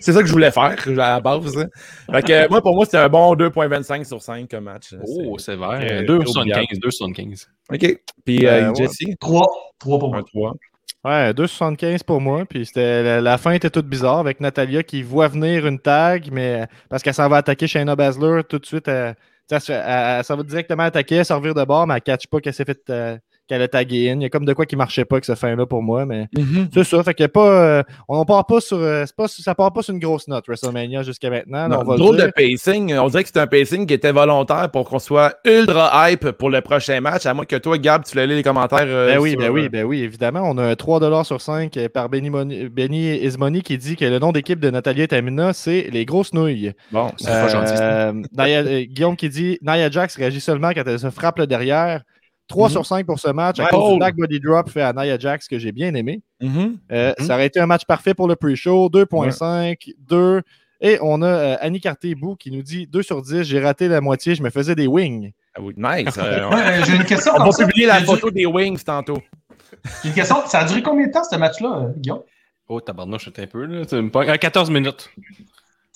C'est 0.00 0.12
ça 0.12 0.20
que 0.20 0.26
je 0.26 0.32
voulais 0.32 0.50
faire 0.52 0.76
à 0.86 0.94
la 0.94 1.20
base. 1.20 1.58
hein. 1.58 1.66
Fait 2.12 2.22
que, 2.22 2.48
moi, 2.48 2.62
pour 2.62 2.74
moi, 2.74 2.84
c'était 2.84 2.98
un 2.98 3.08
bon 3.08 3.34
2.25 3.34 4.04
sur 4.04 4.22
5 4.22 4.48
comme 4.48 4.64
match. 4.64 4.94
Oh, 5.04 5.36
c'est 5.38 5.56
vrai. 5.56 6.02
Euh, 6.08 6.18
2,75. 6.18 6.78
2,75. 6.80 7.46
OK. 7.72 8.00
Puis, 8.24 8.46
euh, 8.46 8.70
Euh. 8.70 8.74
Jesse, 8.74 9.16
Trois. 9.20 9.46
Trois 9.78 9.98
pour 9.98 10.14
un 10.14 10.18
moi. 10.18 10.24
3. 10.32 10.54
Ouais, 11.04 11.32
2,75 11.32 12.02
pour 12.04 12.20
moi. 12.20 12.44
Puis 12.44 12.66
c'était 12.66 13.20
la, 13.20 13.38
fin 13.38 13.52
était 13.52 13.70
toute 13.70 13.86
bizarre 13.86 14.18
avec 14.18 14.40
Natalia 14.40 14.82
qui 14.82 15.02
voit 15.02 15.28
venir 15.28 15.66
une 15.66 15.78
tag, 15.78 16.28
mais 16.32 16.66
parce 16.88 17.02
qu'elle 17.02 17.14
s'en 17.14 17.28
va 17.28 17.36
attaquer 17.38 17.66
Shayna 17.68 17.94
Baszler 17.96 18.42
tout 18.48 18.58
de 18.58 18.66
suite. 18.66 18.86
Sais, 18.86 19.72
elle, 19.72 20.20
elle- 20.28 20.36
va 20.36 20.42
directement 20.42 20.82
attaquer, 20.82 21.24
servir 21.24 21.54
de 21.54 21.64
bord, 21.64 21.86
mais 21.86 21.94
elle 21.94 21.98
ne 21.98 22.00
catch 22.00 22.26
pas 22.26 22.40
qu'elle 22.40 22.52
s'est 22.52 22.64
fait 22.66 22.78
euh, 22.90 23.16
qu'elle 23.48 23.62
a 23.62 23.68
tagué 23.68 24.10
in. 24.10 24.16
Il 24.16 24.22
y 24.22 24.26
a 24.26 24.28
comme 24.28 24.44
de 24.44 24.52
quoi 24.52 24.66
qui 24.66 24.76
marchait 24.76 25.04
pas 25.04 25.16
avec 25.16 25.24
ce 25.24 25.34
fin-là 25.34 25.66
pour 25.66 25.82
moi, 25.82 26.06
mais 26.06 26.26
c'est 26.72 26.84
ça. 26.84 27.02
Fait 27.02 27.20
a 27.20 27.28
pas. 27.28 27.50
euh, 27.78 27.82
on 28.08 28.24
part 28.24 28.46
pas 28.46 28.60
sur. 28.60 28.76
euh, 28.78 29.04
pas, 29.16 29.26
ça 29.28 29.54
part 29.54 29.72
pas 29.72 29.82
sur 29.82 29.94
une 29.94 30.00
grosse 30.00 30.28
note, 30.28 30.44
WrestleMania 30.46 31.02
jusqu'à 31.02 31.30
maintenant. 31.30 31.66
là, 31.68 31.80
on 31.80 31.84
va 31.84 31.96
drôle 31.96 32.16
dire. 32.16 32.26
de 32.26 32.30
pacing. 32.30 32.94
On 32.96 33.08
dirait 33.08 33.24
que 33.24 33.30
c'est 33.32 33.40
un 33.40 33.46
pacing 33.46 33.86
qui 33.86 33.94
était 33.94 34.12
volontaire 34.12 34.70
pour 34.70 34.88
qu'on 34.88 34.98
soit 34.98 35.34
ultra 35.44 36.10
hype 36.10 36.30
pour 36.32 36.50
le 36.50 36.60
prochain 36.60 37.00
match. 37.00 37.26
À 37.26 37.34
moins 37.34 37.44
que 37.46 37.56
toi, 37.56 37.78
Gab, 37.78 38.04
tu 38.04 38.16
lais 38.16 38.26
les 38.26 38.42
commentaires. 38.42 38.80
euh, 38.84 39.08
Ben 39.14 39.18
oui, 39.18 39.30
sur, 39.30 39.40
ben 39.40 39.50
oui, 39.50 39.64
euh, 39.64 39.68
ben 39.68 39.84
oui, 39.84 40.02
évidemment. 40.02 40.42
On 40.44 40.58
a 40.58 40.64
un 40.64 40.72
3$ 40.74 41.24
sur 41.24 41.40
5 41.40 41.78
par 41.92 42.08
Benny, 42.08 42.30
Moni- 42.30 42.68
Benny 42.68 43.16
Ismoni 43.16 43.62
qui 43.62 43.78
dit 43.78 43.96
que 43.96 44.04
le 44.04 44.18
nom 44.18 44.32
d'équipe 44.32 44.60
de 44.60 44.70
Natalia 44.70 45.04
et 45.04 45.08
Tamina, 45.08 45.52
c'est 45.52 45.88
les 45.90 46.04
grosses 46.04 46.34
nouilles. 46.34 46.72
Bon, 46.92 47.10
C'est 47.16 47.26
pas 47.30 47.48
gentil, 47.48 48.86
Guillaume 48.88 49.16
qui 49.16 49.28
dit 49.28 49.58
Nia 49.62 49.90
Jax 49.90 50.16
réagit 50.16 50.40
seulement 50.40 50.70
quand 50.70 50.82
elle 50.86 50.98
se 50.98 51.10
frappe 51.10 51.38
le 51.38 51.46
derrière. 51.46 52.02
3 52.48 52.68
Mhm. 52.68 52.72
sur 52.72 52.86
5 52.86 53.06
pour 53.06 53.18
ce 53.20 53.28
match 53.28 53.60
à 53.60 53.64
Ouais. 53.64 53.68
cause 53.70 53.80
Oh. 53.84 53.92
du 53.94 53.98
back 54.00 54.16
body 54.16 54.40
drop 54.40 54.68
fait 54.70 54.82
à 54.82 54.92
Nia 54.92 55.18
Jax 55.18 55.46
que 55.48 55.58
j'ai 55.58 55.70
bien 55.72 55.94
aimé. 55.94 56.22
mhm. 56.40 56.78
Euh, 56.92 57.12
Mhm. 57.18 57.26
Ça 57.26 57.34
aurait 57.34 57.46
été 57.46 57.60
un 57.60 57.66
match 57.66 57.84
parfait 57.84 58.14
pour 58.14 58.26
le 58.28 58.36
pre-show. 58.36 58.88
2.5, 58.88 59.90
2. 59.98 60.42
Et 60.80 60.98
on 61.02 61.22
a 61.22 61.26
euh, 61.26 61.56
Annie 61.60 61.80
Cartier-Bou 61.80 62.36
qui 62.36 62.50
nous 62.52 62.62
dit 62.62 62.86
2 62.86 63.02
sur 63.02 63.20
10, 63.20 63.42
j'ai 63.42 63.60
raté 63.60 63.88
la 63.88 64.00
moitié, 64.00 64.34
je 64.36 64.42
me 64.42 64.50
faisais 64.50 64.74
des 64.76 64.86
wings. 64.86 65.32
Ah 65.54 65.60
oui, 65.60 65.74
nice. 65.76 66.14
Euh, 66.18 66.48
Ouais, 66.50 66.84
J'ai 66.86 66.94
une 66.94 67.04
question. 67.04 67.32
on 67.36 67.44
va 67.50 67.64
publier 67.66 67.86
la 67.86 68.00
photo 68.02 68.30
des 68.30 68.46
Wings 68.46 68.82
tantôt. 68.84 69.18
J'ai 70.02 70.10
une 70.10 70.14
question. 70.14 70.36
Ça 70.46 70.60
a 70.60 70.64
duré 70.64 70.82
combien 70.82 71.08
de 71.08 71.12
temps, 71.12 71.24
ce 71.24 71.34
match-là, 71.36 71.88
Guillaume? 71.96 72.22
Oh, 72.68 72.80
tabarnouche, 72.80 73.28
un 73.36 73.46
peu, 73.46 73.64
là. 73.64 73.84
Tu 73.86 73.96
me 73.96 74.08
pognes. 74.10 74.28
Euh, 74.30 74.36
14 74.36 74.70
minutes. 74.70 75.10
Tu 75.16 75.34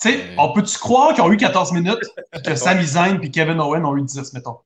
sais, 0.09 0.19
on 0.37 0.51
peut-tu 0.51 0.77
croire 0.77 1.13
qu'ils 1.13 1.23
ont 1.23 1.31
eu 1.31 1.37
14 1.37 1.71
minutes 1.71 2.03
que 2.45 2.55
Sami 2.55 2.83
Zayn 2.83 3.19
et 3.21 3.29
Kevin 3.31 3.59
Owen 3.61 3.85
ont 3.85 3.95
eu 3.95 4.01
10, 4.01 4.33
mettons? 4.33 4.57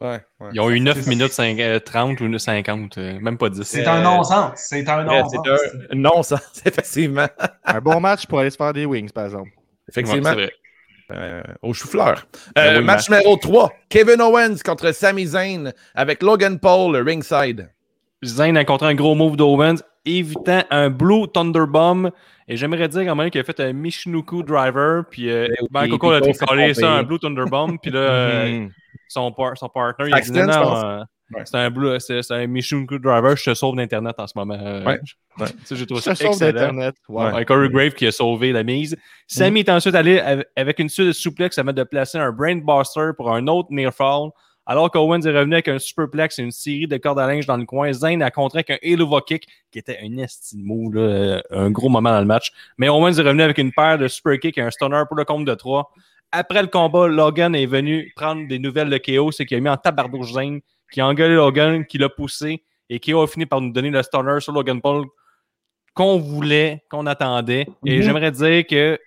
Ouais, 0.00 0.20
ouais. 0.40 0.48
Ils 0.52 0.60
ont 0.60 0.68
eu 0.70 0.78
9 0.80 1.00
C'est- 1.00 1.08
minutes 1.08 1.32
5, 1.32 1.58
euh, 1.58 1.78
30 1.78 2.20
ou 2.20 2.38
50, 2.38 2.98
euh, 2.98 3.18
même 3.18 3.38
pas 3.38 3.48
10. 3.48 3.62
C'est 3.62 3.86
Euh, 3.86 3.90
un 3.92 4.02
non-sens. 4.02 4.52
C'est 4.56 4.86
un 4.88 5.04
non-sens. 5.04 5.32
c'est 5.44 5.92
un 5.92 5.96
non-sens, 5.96 6.62
effectivement. 6.66 7.26
Un 7.64 7.80
bon 7.80 7.98
match 8.00 8.26
pour 8.26 8.40
aller 8.40 8.50
se 8.50 8.56
faire 8.56 8.72
des 8.74 8.84
wings, 8.84 9.10
par 9.10 9.24
exemple. 9.24 9.50
Effectivement. 9.88 10.28
c'est 10.30 10.34
vrai. 10.34 10.52
Euh, 11.12 11.40
au 11.62 11.72
chou-fleur. 11.72 12.26
Ben 12.56 12.62
Euh, 12.74 12.78
oui, 12.80 12.84
match 12.84 13.08
numéro 13.08 13.36
3. 13.36 13.72
Kevin 13.88 14.20
Owens 14.20 14.56
contre 14.64 14.92
Sami 14.92 15.24
Zayn 15.24 15.72
avec 15.94 16.20
Logan 16.22 16.58
Paul 16.58 16.96
ringside. 16.96 17.70
Zayn 18.24 18.56
a 18.56 18.62
encontré 18.62 18.88
un 18.88 18.94
gros 18.96 19.14
move 19.14 19.36
d'Owens, 19.36 19.76
évitant 20.04 20.64
un 20.70 20.90
Blue 20.90 21.28
Thunderbomb. 21.32 22.10
Et 22.48 22.56
j'aimerais 22.56 22.88
dire 22.88 23.04
quand 23.04 23.14
même 23.14 23.30
qu'il 23.30 23.40
a 23.40 23.44
fait 23.44 23.60
un 23.60 23.72
Michinoku 23.72 24.42
Driver. 24.42 25.04
Puis 25.08 25.30
euh, 25.30 25.46
Ben 25.70 25.88
Coco 25.88 26.10
a 26.10 26.20
collé 26.20 26.74
ça, 26.74 26.90
un 26.90 27.02
Blue 27.04 27.18
Thunderbomb. 27.20 27.76
Puis 27.78 27.92
là, 27.92 27.98
euh, 28.00 28.48
Mhm. 28.48 28.70
Son, 29.08 29.32
par- 29.32 29.56
son 29.56 29.68
partner, 29.68 30.06
il 30.08 30.14
a 30.14 30.20
dit 30.20 30.32
non, 30.32 30.46
je 30.52 30.58
euh, 30.86 31.04
Ouais. 31.34 31.42
c'est 31.44 31.56
un, 31.56 31.70
Blue- 31.70 31.98
c'est 31.98 32.30
un 32.30 32.46
Michinoku 32.46 33.00
Driver. 33.00 33.36
Je 33.36 33.50
te 33.50 33.54
sauve 33.54 33.74
d'Internet 33.74 34.14
en 34.18 34.28
ce 34.28 34.32
moment. 34.36 34.54
Euh, 34.60 34.84
Ouais. 34.84 35.00
tu 35.38 35.44
sais, 35.64 35.74
J'ai 35.74 35.84
trouvé 35.84 36.00
Ça 36.00 36.14
sauve 36.14 36.28
excellent. 36.28 36.52
d'Internet. 36.52 36.94
Wow. 37.08 37.32
Ouais, 37.32 37.44
Corey 37.44 37.68
Grave 37.68 37.94
qui 37.94 38.06
a 38.06 38.12
sauvé 38.12 38.52
la 38.52 38.62
mise. 38.62 38.96
Sammy 39.26 39.60
est 39.60 39.68
ensuite 39.68 39.96
allé 39.96 40.20
av- 40.20 40.44
avec 40.54 40.78
une 40.78 40.88
suite 40.88 41.08
de 41.08 41.12
souplex 41.12 41.58
avant 41.58 41.72
de 41.72 41.82
placer 41.82 42.18
un 42.18 42.30
Brainbuster 42.30 43.10
pour 43.16 43.32
un 43.34 43.46
autre 43.48 43.68
near 43.72 43.92
fall. 43.92 44.30
Alors 44.68 44.88
qu'Owens 44.90 45.22
est 45.22 45.30
revenu 45.36 45.54
avec 45.54 45.66
un 45.68 45.78
superplex 45.80 46.38
et 46.38 46.42
une 46.42 46.50
série 46.50 46.86
de 46.88 46.96
cordes 46.96 47.18
à 47.20 47.26
linge 47.28 47.46
dans 47.46 47.56
le 47.56 47.64
coin, 47.64 47.92
Zayn 47.92 48.20
a 48.20 48.30
contré 48.32 48.58
avec 48.58 48.70
un 48.70 48.78
Elova 48.82 49.20
Kick 49.20 49.46
qui 49.72 49.78
était 49.78 49.98
un 50.02 50.16
esti 50.18 50.56
de 50.56 50.62
move, 50.64 50.94
là, 50.94 51.00
euh, 51.02 51.40
un 51.50 51.70
gros 51.70 51.88
moment 51.88 52.10
dans 52.10 52.18
le 52.20 52.26
match. 52.26 52.50
Mais 52.76 52.88
Owens 52.88 53.12
est 53.16 53.22
revenu 53.22 53.42
avec 53.42 53.58
une 53.58 53.70
paire 53.72 53.96
de 53.98 54.08
super 54.08 54.38
kicks 54.40 54.58
et 54.58 54.62
un 54.62 54.70
stunner 54.72 55.02
pour 55.06 55.16
le 55.16 55.24
compte 55.24 55.44
de 55.44 55.54
3. 55.54 55.92
Après 56.32 56.60
le 56.62 56.68
combat, 56.68 57.06
Logan 57.08 57.54
est 57.54 57.66
venu 57.66 58.12
prendre 58.16 58.46
des 58.46 58.58
nouvelles 58.58 58.90
de 58.90 58.98
KO, 58.98 59.32
c'est 59.32 59.46
qu'il 59.46 59.56
a 59.56 59.60
mis 59.60 59.68
en 59.68 59.76
tabardouche 59.76 60.32
qui 60.92 61.00
a 61.00 61.06
engueulé 61.06 61.34
Logan, 61.34 61.84
qui 61.86 61.98
l'a 61.98 62.08
poussé 62.08 62.62
et 62.88 63.00
KO 63.00 63.22
a 63.22 63.26
fini 63.26 63.46
par 63.46 63.60
nous 63.60 63.72
donner 63.72 63.90
le 63.90 64.02
stunner 64.02 64.40
sur 64.40 64.52
Logan 64.52 64.80
Paul 64.80 65.06
qu'on 65.94 66.18
voulait, 66.18 66.84
qu'on 66.90 67.06
attendait. 67.06 67.66
Et 67.84 67.96
Mhm. 67.96 68.02
j'aimerais 68.02 68.30
dire 68.30 68.66
que 68.66 68.98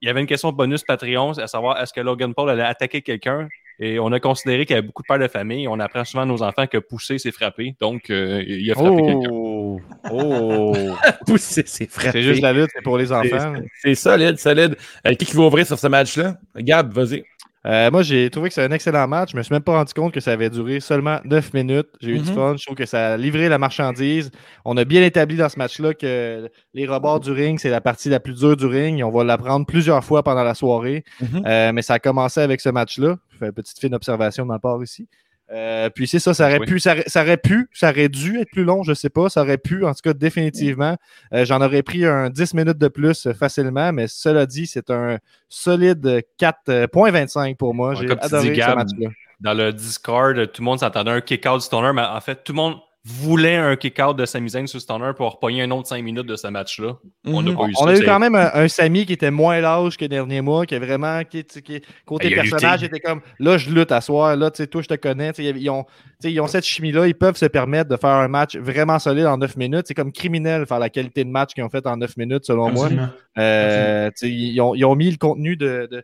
il 0.00 0.06
y 0.06 0.08
avait 0.10 0.20
une 0.20 0.26
question 0.26 0.50
bonus 0.50 0.82
Patreon, 0.82 1.32
à 1.38 1.46
savoir 1.46 1.80
est-ce 1.80 1.92
que 1.92 2.00
Logan 2.00 2.34
Paul 2.34 2.50
allait 2.50 2.62
attaquer 2.62 3.02
quelqu'un? 3.02 3.48
Et 3.84 3.98
on 3.98 4.12
a 4.12 4.20
considéré 4.20 4.64
qu'il 4.64 4.76
y 4.76 4.78
avait 4.78 4.86
beaucoup 4.86 5.02
de 5.02 5.08
pères 5.08 5.18
de 5.18 5.26
famille. 5.26 5.66
On 5.66 5.80
apprend 5.80 6.04
souvent 6.04 6.22
à 6.22 6.26
nos 6.26 6.40
enfants 6.40 6.68
que 6.68 6.78
pousser, 6.78 7.18
c'est 7.18 7.32
frapper. 7.32 7.74
Donc, 7.80 8.10
euh, 8.10 8.40
il 8.46 8.70
a 8.70 8.74
frappé 8.74 9.02
quelqu'un. 9.02 9.28
Oh! 9.32 9.80
Oh! 10.08 10.72
Pousser, 11.26 11.64
c'est 11.66 11.90
frappé. 11.90 12.12
C'est 12.12 12.22
juste 12.22 12.42
la 12.42 12.52
lutte, 12.52 12.70
c'est 12.72 12.82
pour 12.82 12.96
les 12.96 13.10
enfants. 13.10 13.54
C'est 13.82 13.96
solide, 13.96 14.38
solide. 14.38 14.76
Euh, 15.04 15.14
qui 15.14 15.26
qui 15.26 15.34
va 15.34 15.42
ouvrir 15.42 15.66
sur 15.66 15.80
ce 15.80 15.88
match-là? 15.88 16.36
Gab, 16.58 16.92
vas-y. 16.92 17.24
Euh, 17.64 17.90
moi, 17.92 18.02
j'ai 18.02 18.28
trouvé 18.30 18.48
que 18.48 18.54
c'est 18.54 18.64
un 18.64 18.72
excellent 18.72 19.06
match. 19.06 19.30
Je 19.32 19.36
me 19.36 19.42
suis 19.42 19.52
même 19.54 19.62
pas 19.62 19.72
rendu 19.76 19.92
compte 19.94 20.12
que 20.12 20.18
ça 20.20 20.32
avait 20.32 20.50
duré 20.50 20.80
seulement 20.80 21.20
9 21.24 21.52
minutes. 21.54 21.86
J'ai 22.00 22.10
eu 22.10 22.18
du 22.18 22.28
Mhm. 22.30 22.34
fun. 22.34 22.54
Je 22.58 22.64
trouve 22.66 22.76
que 22.76 22.86
ça 22.86 23.12
a 23.12 23.16
livré 23.16 23.48
la 23.48 23.58
marchandise. 23.58 24.30
On 24.64 24.76
a 24.76 24.84
bien 24.84 25.02
établi 25.04 25.36
dans 25.36 25.48
ce 25.48 25.58
match-là 25.58 25.94
que 25.94 26.50
les 26.74 26.86
rebords 26.86 27.20
du 27.20 27.30
ring, 27.30 27.60
c'est 27.60 27.70
la 27.70 27.80
partie 27.80 28.08
la 28.08 28.18
plus 28.18 28.34
dure 28.40 28.56
du 28.56 28.66
ring. 28.66 28.98
Et 28.98 29.04
on 29.04 29.10
va 29.10 29.22
l'apprendre 29.22 29.64
plusieurs 29.64 30.02
fois 30.04 30.22
pendant 30.24 30.42
la 30.42 30.54
soirée. 30.54 31.04
Mhm. 31.20 31.42
Euh, 31.46 31.72
mais 31.72 31.82
ça 31.82 31.94
a 31.94 31.98
commencé 32.00 32.40
avec 32.40 32.60
ce 32.60 32.68
match-là. 32.68 33.16
Je 33.30 33.38
fais 33.38 33.46
une 33.46 33.52
petite 33.52 33.78
fine 33.78 33.94
observation 33.94 34.42
de 34.44 34.48
ma 34.48 34.58
part 34.58 34.82
ici. 34.82 35.08
Euh, 35.52 35.90
puis 35.90 36.06
c'est 36.08 36.18
ça, 36.18 36.32
ça 36.32 36.46
aurait, 36.46 36.60
Oui. 36.60 36.66
pu, 36.66 36.80
ça, 36.80 36.92
aurait- 36.92 37.04
ça 37.06 37.22
aurait 37.22 37.36
pu, 37.36 37.68
ça 37.74 37.90
aurait 37.90 38.08
dû 38.08 38.38
être 38.40 38.50
plus 38.50 38.64
long, 38.64 38.82
je 38.82 38.94
sais 38.94 39.10
pas. 39.10 39.28
Ça 39.28 39.42
aurait 39.42 39.58
pu, 39.58 39.84
en 39.84 39.92
tout 39.92 40.00
cas, 40.02 40.14
définitivement. 40.14 40.96
Euh, 41.34 41.44
J'en 41.44 41.60
aurais 41.60 41.82
pris 41.82 42.06
un 42.06 42.30
10 42.30 42.54
minutes 42.54 42.78
de 42.78 42.88
plus 42.88 43.26
euh, 43.26 43.34
facilement, 43.34 43.92
mais 43.92 44.06
cela 44.08 44.46
dit, 44.46 44.66
c'est 44.66 44.88
un 44.90 45.18
solide 45.48 46.22
4.25 46.40 47.56
pour 47.56 47.74
moi. 47.74 47.94
J'ai 47.94 48.10
adoré 48.10 48.50
dis, 48.50 48.60
ce 48.60 48.74
match-là. 48.74 49.08
Dans 49.40 49.54
le 49.54 49.72
Discord, 49.72 50.36
tout 50.52 50.62
le 50.62 50.64
monde 50.64 50.78
s'attendait 50.78 51.10
à 51.10 51.14
un 51.14 51.20
kick-out 51.20 51.60
du 51.62 51.68
mais 51.92 52.02
en 52.02 52.20
fait, 52.20 52.42
tout 52.44 52.52
le 52.52 52.56
monde 52.56 52.76
voulait 53.04 53.56
un 53.56 53.74
kick-out 53.74 54.16
de 54.16 54.24
Sami 54.24 54.50
Zayn 54.50 54.66
sur 54.68 54.80
Stoner 54.80 55.10
pour 55.16 55.32
repogner 55.32 55.62
un 55.62 55.70
autre 55.72 55.88
5 55.88 56.04
minutes 56.04 56.26
de 56.26 56.36
ce 56.36 56.46
match-là. 56.46 56.98
On 57.26 57.42
Mhm. 57.42 57.56
pas 57.56 57.64
eu 57.66 57.72
On 57.80 57.86
ça. 57.86 57.90
a 57.90 57.96
eu 57.96 58.04
quand 58.04 58.18
même 58.20 58.36
un, 58.36 58.50
un 58.54 58.68
Samy 58.68 59.04
qui 59.06 59.12
était 59.14 59.32
moins 59.32 59.60
large 59.60 59.96
que 59.96 60.04
le 60.04 60.08
dernier 60.08 60.40
mois, 60.40 60.66
qui 60.66 60.76
est 60.76 60.78
vraiment, 60.78 61.24
qui, 61.24 61.42
qui- 61.44 61.82
côté 62.06 62.30
Ben, 62.30 62.44
il 62.44 62.50
personnage, 62.50 62.84
était 62.84 63.00
comme, 63.00 63.20
là, 63.40 63.58
je 63.58 63.70
lutte 63.70 63.90
à 63.90 64.00
soir, 64.00 64.36
là, 64.36 64.52
tu 64.52 64.58
sais, 64.58 64.68
toi, 64.68 64.82
je 64.82 64.86
te 64.88 64.94
connais, 64.94 65.30
ils 65.38 65.68
ont, 65.70 65.84
ils 66.22 66.40
ont 66.40 66.46
cette 66.46 66.64
chimie-là, 66.64 67.08
ils 67.08 67.14
peuvent 67.16 67.36
se 67.36 67.46
permettre 67.46 67.90
de 67.90 67.96
faire 67.96 68.10
un 68.10 68.28
match 68.28 68.56
vraiment 68.56 69.00
solide 69.00 69.26
en 69.26 69.36
9 69.36 69.56
minutes. 69.56 69.86
C'est 69.88 69.94
comme 69.94 70.12
criminel 70.12 70.64
faire 70.66 70.78
la 70.78 70.88
qualité 70.88 71.24
de 71.24 71.30
match 71.30 71.54
qu'ils 71.54 71.64
ont 71.64 71.70
fait 71.70 71.84
en 71.88 71.96
9 71.96 72.16
minutes, 72.16 72.44
selon 72.44 72.70
moi. 72.70 72.88
Euh, 73.36 74.10
ils, 74.22 74.60
ont, 74.60 74.74
ils 74.76 74.84
ont 74.84 74.94
mis 74.94 75.10
le 75.10 75.16
contenu 75.16 75.56
de. 75.56 75.88
de- 75.90 76.02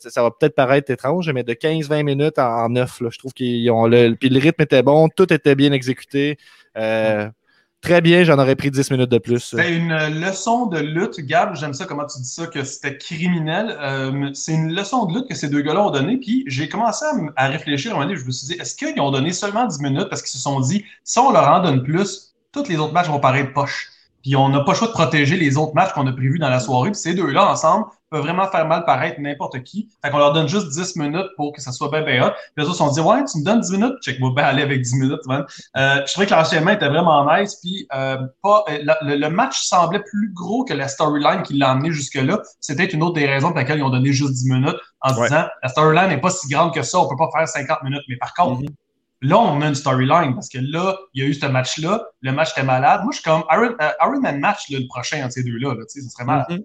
ça 0.00 0.22
va 0.22 0.30
peut-être 0.30 0.54
paraître 0.54 0.90
étrange, 0.90 1.30
mais 1.30 1.42
de 1.42 1.52
15-20 1.52 2.02
minutes 2.02 2.38
en, 2.38 2.64
en 2.64 2.68
9. 2.68 3.00
là. 3.00 3.08
Je 3.10 3.18
trouve 3.18 3.32
qu'ils 3.32 3.70
ont 3.70 3.86
le. 3.86 4.14
Puis 4.14 4.28
le 4.28 4.38
rythme 4.38 4.62
était 4.62 4.82
bon, 4.82 5.08
tout 5.08 5.32
était 5.32 5.54
bien 5.54 5.72
exécuté. 5.72 6.38
Euh, 6.76 7.28
très 7.80 8.00
bien, 8.00 8.24
j'en 8.24 8.38
aurais 8.38 8.56
pris 8.56 8.70
10 8.70 8.90
minutes 8.90 9.10
de 9.10 9.18
plus. 9.18 9.40
C'était 9.40 9.74
une 9.74 9.96
leçon 10.20 10.66
de 10.66 10.78
lutte, 10.78 11.20
Gab. 11.20 11.54
J'aime 11.54 11.74
ça 11.74 11.84
comment 11.84 12.06
tu 12.06 12.18
dis 12.18 12.28
ça, 12.28 12.46
que 12.46 12.64
c'était 12.64 12.98
criminel. 12.98 13.76
Euh, 13.80 14.30
c'est 14.34 14.52
une 14.52 14.74
leçon 14.74 15.06
de 15.06 15.14
lutte 15.14 15.28
que 15.28 15.34
ces 15.34 15.48
deux 15.48 15.62
gars-là 15.62 15.86
ont 15.86 15.90
donné. 15.90 16.18
Puis 16.18 16.44
j'ai 16.46 16.68
commencé 16.68 17.04
à, 17.36 17.48
réfléchir 17.48 17.92
à 17.92 17.94
un 17.94 17.98
moment 17.98 18.08
donné. 18.08 18.20
Je 18.20 18.26
me 18.26 18.30
suis 18.30 18.48
dit, 18.48 18.54
est-ce 18.54 18.74
qu'ils 18.74 19.00
ont 19.00 19.10
donné 19.10 19.32
seulement 19.32 19.66
10 19.66 19.80
minutes? 19.80 20.08
Parce 20.08 20.22
qu'ils 20.22 20.30
se 20.30 20.38
sont 20.38 20.60
dit, 20.60 20.84
si 21.04 21.18
on 21.18 21.30
leur 21.30 21.48
en 21.48 21.60
donne 21.60 21.82
plus, 21.82 22.34
tous 22.52 22.68
les 22.68 22.76
autres 22.76 22.92
matchs 22.92 23.08
vont 23.08 23.20
paraître 23.20 23.52
poches. 23.52 23.90
Puis 24.26 24.34
on 24.34 24.48
n'a 24.48 24.58
pas 24.62 24.72
le 24.72 24.76
choix 24.76 24.88
de 24.88 24.92
protéger 24.92 25.36
les 25.36 25.56
autres 25.56 25.72
matchs 25.76 25.92
qu'on 25.92 26.04
a 26.08 26.12
prévus 26.12 26.40
dans 26.40 26.48
la 26.48 26.58
soirée. 26.58 26.90
Puis 26.90 26.98
ces 27.00 27.14
deux-là, 27.14 27.48
ensemble, 27.48 27.84
peuvent 28.10 28.22
vraiment 28.22 28.48
faire 28.50 28.66
mal 28.66 28.84
paraître 28.84 29.20
n'importe 29.20 29.62
qui. 29.62 29.88
Fait 30.04 30.10
qu'on 30.10 30.18
leur 30.18 30.32
donne 30.32 30.48
juste 30.48 30.68
10 30.68 30.96
minutes 30.96 31.28
pour 31.36 31.52
que 31.52 31.60
ça 31.60 31.70
soit 31.70 31.90
bien, 31.90 32.02
bien 32.02 32.26
hot. 32.26 32.30
Puis 32.32 32.40
les 32.56 32.64
autres 32.64 32.72
se 32.72 32.78
sont 32.78 32.90
dit, 32.90 32.98
ouais, 33.00 33.24
tu 33.24 33.38
me 33.38 33.44
donnes 33.44 33.60
10 33.60 33.70
minutes? 33.72 33.94
Check, 34.02 34.18
moi, 34.18 34.32
ben 34.34 34.42
aller 34.44 34.62
avec 34.62 34.82
10 34.82 34.96
minutes, 34.96 35.24
man. 35.26 35.44
Euh, 35.76 36.02
je 36.04 36.10
trouvais 36.12 36.26
que 36.26 36.34
l'enchaînement 36.34 36.72
était 36.72 36.88
vraiment 36.88 37.24
nice. 37.32 37.56
Puis 37.62 37.86
euh, 37.94 38.16
pas, 38.42 38.64
euh, 38.68 38.78
la- 38.82 38.98
le, 39.02 39.14
le 39.16 39.30
match 39.30 39.62
semblait 39.62 40.02
plus 40.02 40.32
gros 40.34 40.64
que 40.64 40.74
la 40.74 40.88
storyline 40.88 41.42
qui 41.44 41.54
l'a 41.56 41.70
amené 41.70 41.92
jusque-là. 41.92 42.42
C'était 42.60 42.86
une 42.86 43.04
autre 43.04 43.14
des 43.14 43.26
raisons 43.26 43.48
pour 43.50 43.56
laquelle 43.58 43.78
ils 43.78 43.84
ont 43.84 43.90
donné 43.90 44.12
juste 44.12 44.32
10 44.32 44.50
minutes 44.50 44.76
en 45.02 45.10
se 45.14 45.20
Ouais. 45.20 45.28
disant 45.28 45.44
la 45.62 45.68
storyline 45.68 46.08
n'est 46.08 46.20
pas 46.20 46.30
si 46.30 46.48
grande 46.48 46.74
que 46.74 46.82
ça, 46.82 46.98
on 46.98 47.08
peut 47.08 47.14
pas 47.16 47.28
faire 47.32 47.46
50 47.46 47.84
minutes. 47.84 48.02
Mais 48.08 48.16
par 48.16 48.34
contre, 48.34 48.62
là, 49.22 49.38
on 49.38 49.60
a 49.60 49.68
une 49.68 49.74
storyline 49.74 50.34
parce 50.34 50.48
que 50.48 50.58
là, 50.58 50.96
il 51.14 51.22
y 51.22 51.26
a 51.26 51.28
eu 51.28 51.34
ce 51.34 51.46
match-là. 51.46 52.04
Le 52.20 52.32
match 52.32 52.52
était 52.52 52.62
malade. 52.62 53.00
Moi, 53.02 53.12
je 53.12 53.20
suis 53.20 53.24
comme 53.24 53.44
Iron, 53.50 53.74
euh, 53.80 53.90
Iron 54.02 54.20
Man 54.20 54.40
match, 54.40 54.70
le 54.70 54.86
prochain 54.86 55.22
entre 55.24 55.32
ces 55.32 55.44
deux-là. 55.44 55.74
Là, 55.74 55.82
ça 55.86 56.00
serait 56.00 56.24
malade. 56.24 56.46
Mhm. 56.50 56.64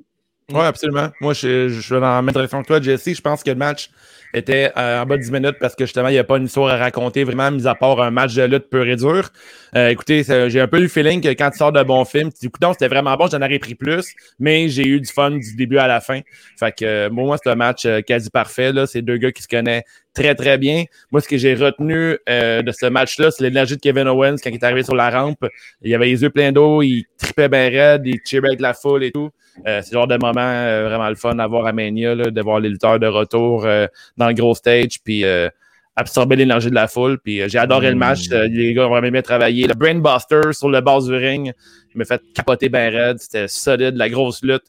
Oui, 0.54 0.66
absolument. 0.66 1.10
Moi, 1.22 1.34
je, 1.34 1.70
je 1.70 1.80
suis 1.80 1.92
dans 1.92 2.02
la 2.02 2.22
même 2.22 2.34
direction 2.34 2.62
que 2.62 2.68
toi, 2.68 2.82
Jesse. 2.82 3.16
Je 3.16 3.22
pense 3.22 3.44
que 3.44 3.50
le 3.52 3.56
match 3.56 3.90
était 4.34 4.72
euh, 4.78 5.02
en 5.02 5.06
bas 5.06 5.18
de 5.18 5.22
10 5.22 5.32
minutes 5.32 5.56
parce 5.60 5.76
que 5.76 5.86
justement, 5.86 6.08
il 6.10 6.14
n'y 6.14 6.20
a 6.20 6.24
pas 6.24 6.38
une 6.38 6.46
histoire 6.46 6.74
à 6.74 6.78
raconter 6.78 7.24
vraiment, 7.24 7.52
mis 7.52 7.68
à 7.68 7.76
part 7.76 8.02
un 8.02 8.12
match 8.12 8.34
de 8.34 8.44
lutte 8.44 8.70
pur 8.70 8.86
et 8.86 8.96
dur. 8.96 9.30
Euh, 9.76 9.90
écoutez, 9.90 10.24
j'ai 10.24 10.60
un 10.60 10.68
peu 10.68 10.80
eu 10.80 10.84
le 10.84 10.88
feeling 10.88 11.22
que 11.22 11.30
quand 11.30 11.52
tu 11.52 11.58
sors 11.58 11.72
de 11.72 11.84
bons 11.84 12.06
films, 12.06 12.32
tu 12.32 12.40
dis, 12.42 12.46
écoute, 12.48 12.64
c'était 12.74 12.88
vraiment 12.88 13.16
bon, 13.16 13.28
j'en 13.28 13.42
aurais 13.42 13.60
pris 13.60 13.76
plus, 13.76 14.14
mais 14.40 14.70
j'ai 14.70 14.86
eu 14.88 15.00
du 15.00 15.12
fun 15.12 15.32
du 15.32 15.56
début 15.56 15.78
à 15.78 15.88
la 15.88 16.02
fin. 16.02 16.22
Fait 16.60 16.72
que 16.72 16.86
euh, 16.86 17.10
moi, 17.10 17.38
c'est 17.42 17.50
un 17.50 17.56
match 17.56 17.88
quasi 18.06 18.30
parfait. 18.30 18.72
C'est 18.88 19.02
deux 19.02 19.18
gars 19.18 19.32
qui 19.32 19.44
se 19.44 19.48
connaissent 19.48 19.84
très, 20.14 20.36
très 20.36 20.58
bien. 20.58 20.86
Moi, 21.12 21.22
ce 21.22 21.28
que 21.28 21.38
j'ai 21.38 21.54
retenu 21.54 22.18
euh, 22.30 22.62
de 22.62 22.72
ce 22.72 22.86
match-là, 22.86 23.32
c'est 23.32 23.44
l'énergie 23.44 23.76
de 23.76 23.82
Kevin 23.82 24.08
Owens 24.08 24.38
quand 24.44 24.50
il 24.50 24.56
est 24.56 24.64
arrivé 24.64 24.84
sur 24.84 24.96
la 24.96 25.10
rampe. 25.10 25.46
Il 25.82 25.94
avait 25.94 26.08
les 26.08 26.22
yeux 26.22 26.30
pleins 26.30 26.52
d'eau, 26.52 26.82
il 26.82 27.06
tripait 27.18 27.50
bien 27.50 27.70
raide, 27.70 28.04
il 28.06 28.20
cheerait 28.26 28.50
avec 28.50 28.62
la 28.62 28.74
foule 28.74 29.04
et 29.04 29.12
tout. 29.12 29.30
Euh, 29.68 29.82
c'est 29.82 29.92
le 29.92 30.00
genre 30.00 30.08
de 30.08 30.18
moment 30.18 30.42
euh, 30.42 30.88
vraiment 30.88 31.10
le 31.10 31.16
fun 31.16 31.38
à 31.40 31.48
voir 31.48 31.66
à 31.66 31.74
Mania, 31.74 32.16
là, 32.16 32.32
de 32.32 32.42
voir 32.42 32.60
les 32.60 32.70
lutteurs 32.70 33.00
de 33.00 33.08
retour 33.08 33.66
euh, 33.66 33.88
dans 34.18 34.28
le 34.28 34.34
gros 34.34 34.56
stage, 34.56 35.02
puis 35.04 35.26
euh, 35.26 35.50
absorber 35.96 36.36
l'énergie 36.36 36.70
de 36.70 36.76
la 36.76 36.88
foule. 36.88 37.20
Puis 37.20 37.42
euh, 37.42 37.48
j'ai 37.50 37.58
adoré 37.58 37.90
le 37.90 37.98
match. 37.98 38.32
Euh, 38.32 38.48
les 38.48 38.74
gars 38.74 38.88
ont 38.88 38.90
vraiment 38.90 39.12
bien 39.12 39.22
travaillé. 39.22 39.68
Le 39.68 39.74
Brainbuster 39.74 40.54
sur 40.54 40.70
le 40.70 40.82
bas 40.82 41.00
du 41.00 41.14
ring 41.14 41.54
il 41.94 41.98
m'a 41.98 42.06
fait 42.06 42.22
capoter 42.34 42.70
bien 42.70 42.90
raide. 42.90 43.20
C'était 43.20 43.48
solide, 43.48 43.96
la 43.96 44.10
grosse 44.10 44.44
lutte. 44.44 44.64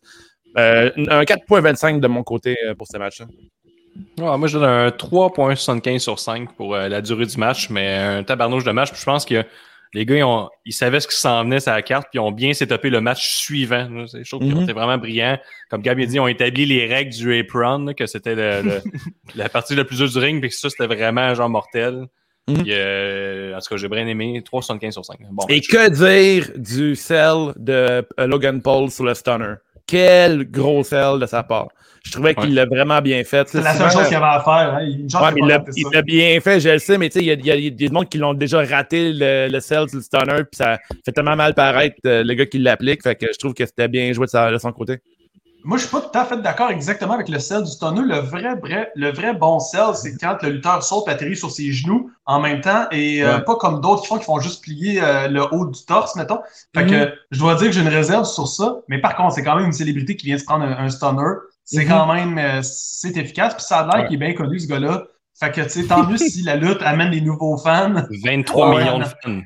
Euh, 0.59 0.91
un 0.97 1.23
4.25 1.23 2.01
de 2.01 2.09
mon 2.09 2.23
côté 2.23 2.57
euh, 2.67 2.75
pour 2.75 2.87
ce 2.87 2.99
match-là. 2.99 3.27
Moi, 4.19 4.47
je 4.49 4.59
donne 4.59 4.69
un 4.69 4.89
3.75 4.89 5.99
sur 5.99 6.19
5 6.19 6.53
pour 6.55 6.75
euh, 6.75 6.89
la 6.89 7.01
durée 7.01 7.27
du 7.27 7.37
match, 7.37 7.69
mais 7.71 7.95
un 7.95 8.23
tabarnouche 8.23 8.65
de 8.65 8.71
match. 8.73 8.91
Puis 8.91 9.01
je 9.01 9.05
pense 9.05 9.25
que 9.25 9.45
les 9.95 10.07
gars, 10.07 10.17
ils, 10.17 10.23
ont- 10.25 10.49
ils 10.65 10.73
savaient 10.73 11.01
ce 11.01 11.09
qui 11.09 11.17
s'en 11.17 11.45
venait 11.45 11.61
sur 11.61 11.73
la 11.73 11.83
carte, 11.83 12.05
puis 12.11 12.19
ils 12.19 12.21
ont 12.21 12.31
bien 12.33 12.55
setupé 12.55 12.89
le 12.89 13.01
match 13.03 13.37
suivant. 13.37 13.87
Je 14.07 14.29
trouve 14.31 14.43
qu'ils 14.43 14.55
ont 14.55 14.59
Mhm. 14.59 14.63
été 14.63 14.73
vraiment 14.73 14.97
brillants. 14.97 15.39
Comme 15.71 15.83
Gab 15.83 15.99
a 15.99 16.07
dit, 16.07 16.15
ils 16.15 16.21
ont 16.21 16.29
établi 16.29 16.65
les 16.65 16.87
règles 16.87 17.13
du 17.13 17.39
apron, 17.39 17.85
là, 17.85 17.93
que 17.95 18.07
c'était 18.07 18.35
le- 18.35 18.63
le- 18.63 18.83
la 19.35 19.49
partie 19.51 19.75
la 19.75 19.85
plus 19.85 19.97
dure 19.97 20.09
du 20.09 20.19
ring, 20.19 20.41
puis 20.41 20.49
que 20.49 20.57
ça, 20.57 20.71
c'était 20.71 20.87
vraiment 20.87 21.35
genre 21.35 21.51
mortel. 21.51 22.07
Mhm. 22.49 22.63
Puis, 22.63 22.73
euh, 22.73 23.55
en 23.55 23.59
tout 23.61 23.69
cas, 23.69 23.77
j'ai 23.77 23.89
bien 23.89 24.07
aimé. 24.07 24.43
3,75 24.45 24.93
sur 24.93 25.05
5. 25.05 25.19
Bon, 25.31 25.45
Et 25.49 25.57
match. 25.57 25.69
que 25.69 25.91
dire 25.91 26.51
du 26.57 26.97
sell 26.97 27.53
de 27.57 28.07
Logan 28.19 28.63
Paul 28.63 28.91
sur 28.91 29.05
le 29.05 29.13
stunner? 29.15 29.55
Quel 29.87 30.51
gros 30.51 30.83
sell 30.83 31.19
de 31.21 31.27
sa 31.27 31.43
part. 31.43 31.69
Je 32.05 32.11
trouvais 32.13 32.35
qu'il 32.35 32.55
l'a 32.55 32.67
vraiment 32.67 33.01
bien 33.01 33.23
fait. 33.25 33.49
C'est 33.49 33.61
la 33.63 33.75
seule 33.75 33.91
chose 33.91 34.07
qu'il 34.09 34.17
avait 34.17 34.27
à 34.27 34.41
faire. 34.41 34.75
Hein. 34.75 34.81
Une 34.85 35.09
chance 35.09 35.23
Ouais, 35.23 35.33
qu'il 35.33 35.45
mais 35.45 35.49
il 35.49 35.91
l'a- 35.93 35.99
il 35.99 36.03
bien 36.03 36.41
fait, 36.41 36.61
je 36.61 36.69
le 36.71 36.79
sais, 36.79 36.99
mais 36.99 37.09
tu 37.09 37.21
sais, 37.21 37.25
il 37.25 37.27
y 37.27 37.47
y 37.47 37.51
a- 37.51 37.55
il 37.57 37.65
y 37.65 37.67
a 37.69 37.71
des 37.71 37.87
gens 37.89 38.03
qui 38.05 38.19
l'ont 38.19 38.35
déjà 38.35 38.63
raté 38.65 39.13
le, 39.13 39.49
le 39.51 39.61
sell 39.61 39.89
sur 39.89 39.99
le 39.99 40.03
stunner, 40.03 40.43
puis 40.45 40.57
ça 40.59 40.79
fait 41.05 41.13
tellement 41.13 41.37
mal 41.37 41.55
paraître 41.55 41.97
euh, 42.07 42.25
le 42.25 42.35
gars 42.35 42.47
qui 42.47 42.59
l'applique. 42.59 43.03
Fait 43.03 43.15
que 43.15 43.27
je 43.33 43.39
trouve 43.39 43.55
que 43.55 43.65
c'était 43.65 43.89
bien 43.89 44.13
joué 44.13 44.27
de, 44.27 44.31
sa- 44.31 44.51
de 44.51 44.59
son 44.59 44.73
côté. 44.73 44.99
Moi, 45.65 45.79
je 45.79 45.83
suis 45.85 45.93
pas 45.93 46.01
tout 46.01 46.19
à 46.19 46.25
fait 46.25 46.43
d'accord 46.43 46.71
exactement 46.73 47.15
avec 47.15 47.29
le 47.29 47.39
sel 47.39 47.63
du 47.63 47.71
stunner. 47.71 48.03
Le 48.05 48.17
vrai, 48.19 48.57
vrai, 48.61 48.91
le 48.97 49.13
vrai 49.13 49.33
bon 49.33 49.61
sel, 49.61 49.95
c'est 49.95 50.17
quand 50.19 50.43
le 50.43 50.51
lutteur 50.51 50.83
saute 50.83 51.09
atterrit 51.09 51.37
sur 51.37 51.53
ses 51.53 51.71
genoux 51.71 52.11
en 52.27 52.41
même 52.41 52.61
temps 52.61 52.87
et 52.91 53.23
euh, 53.23 53.39
pas 53.39 53.55
comme 53.55 53.81
d'autres 53.81 54.03
qui 54.03 54.09
font 54.09 54.19
qui 54.19 54.25
font 54.25 54.41
juste 54.41 54.65
plier 54.65 55.01
euh, 55.01 55.29
le 55.29 55.43
haut 55.55 55.67
du 55.67 55.85
torse, 55.87 56.17
mettons. 56.17 56.41
Fait 56.75 56.83
Mhm. 56.85 56.91
que 56.91 57.13
je 57.31 57.39
dois 57.39 57.55
dire 57.55 57.69
que 57.69 57.73
j'ai 57.75 57.81
une 57.81 57.87
réserve 57.87 58.25
sur 58.25 58.49
ça, 58.49 58.79
mais 58.89 59.01
par 59.01 59.15
contre, 59.15 59.35
c'est 59.37 59.45
quand 59.45 59.55
même 59.55 59.67
une 59.67 59.73
célébrité 59.73 60.17
qui 60.17 60.27
vient 60.27 60.35
de 60.35 60.41
se 60.41 60.45
prendre 60.47 60.65
un, 60.65 60.73
un 60.85 60.89
stunner. 60.89 61.31
C'est 61.73 61.85
Mhm. 61.85 61.89
quand 61.91 62.13
même, 62.15 62.39
euh, 62.39 62.61
c'est 62.63 63.17
efficace. 63.17 63.55
Puis 63.55 63.65
ça 63.65 63.79
a 63.81 63.87
l'air 63.87 64.03
Ouais. 64.03 64.09
qu'il 64.09 64.17
est 64.23 64.27
bien 64.27 64.35
connu, 64.35 64.59
ce 64.59 64.67
gars-là. 64.69 65.05
Fait 65.39 65.51
que, 65.51 65.63
tu 65.63 65.69
sais, 65.71 65.87
tant 65.87 66.07
mieux 66.07 66.19
si 66.19 66.43
la 66.43 66.57
lutte 66.57 66.83
amène 66.83 67.11
des 67.11 67.21
nouveaux 67.23 67.57
fans. 67.57 67.95
23 68.25 68.71
Ouais, 68.75 68.83
millions 68.85 68.99
de 68.99 69.05
fans. 69.05 69.41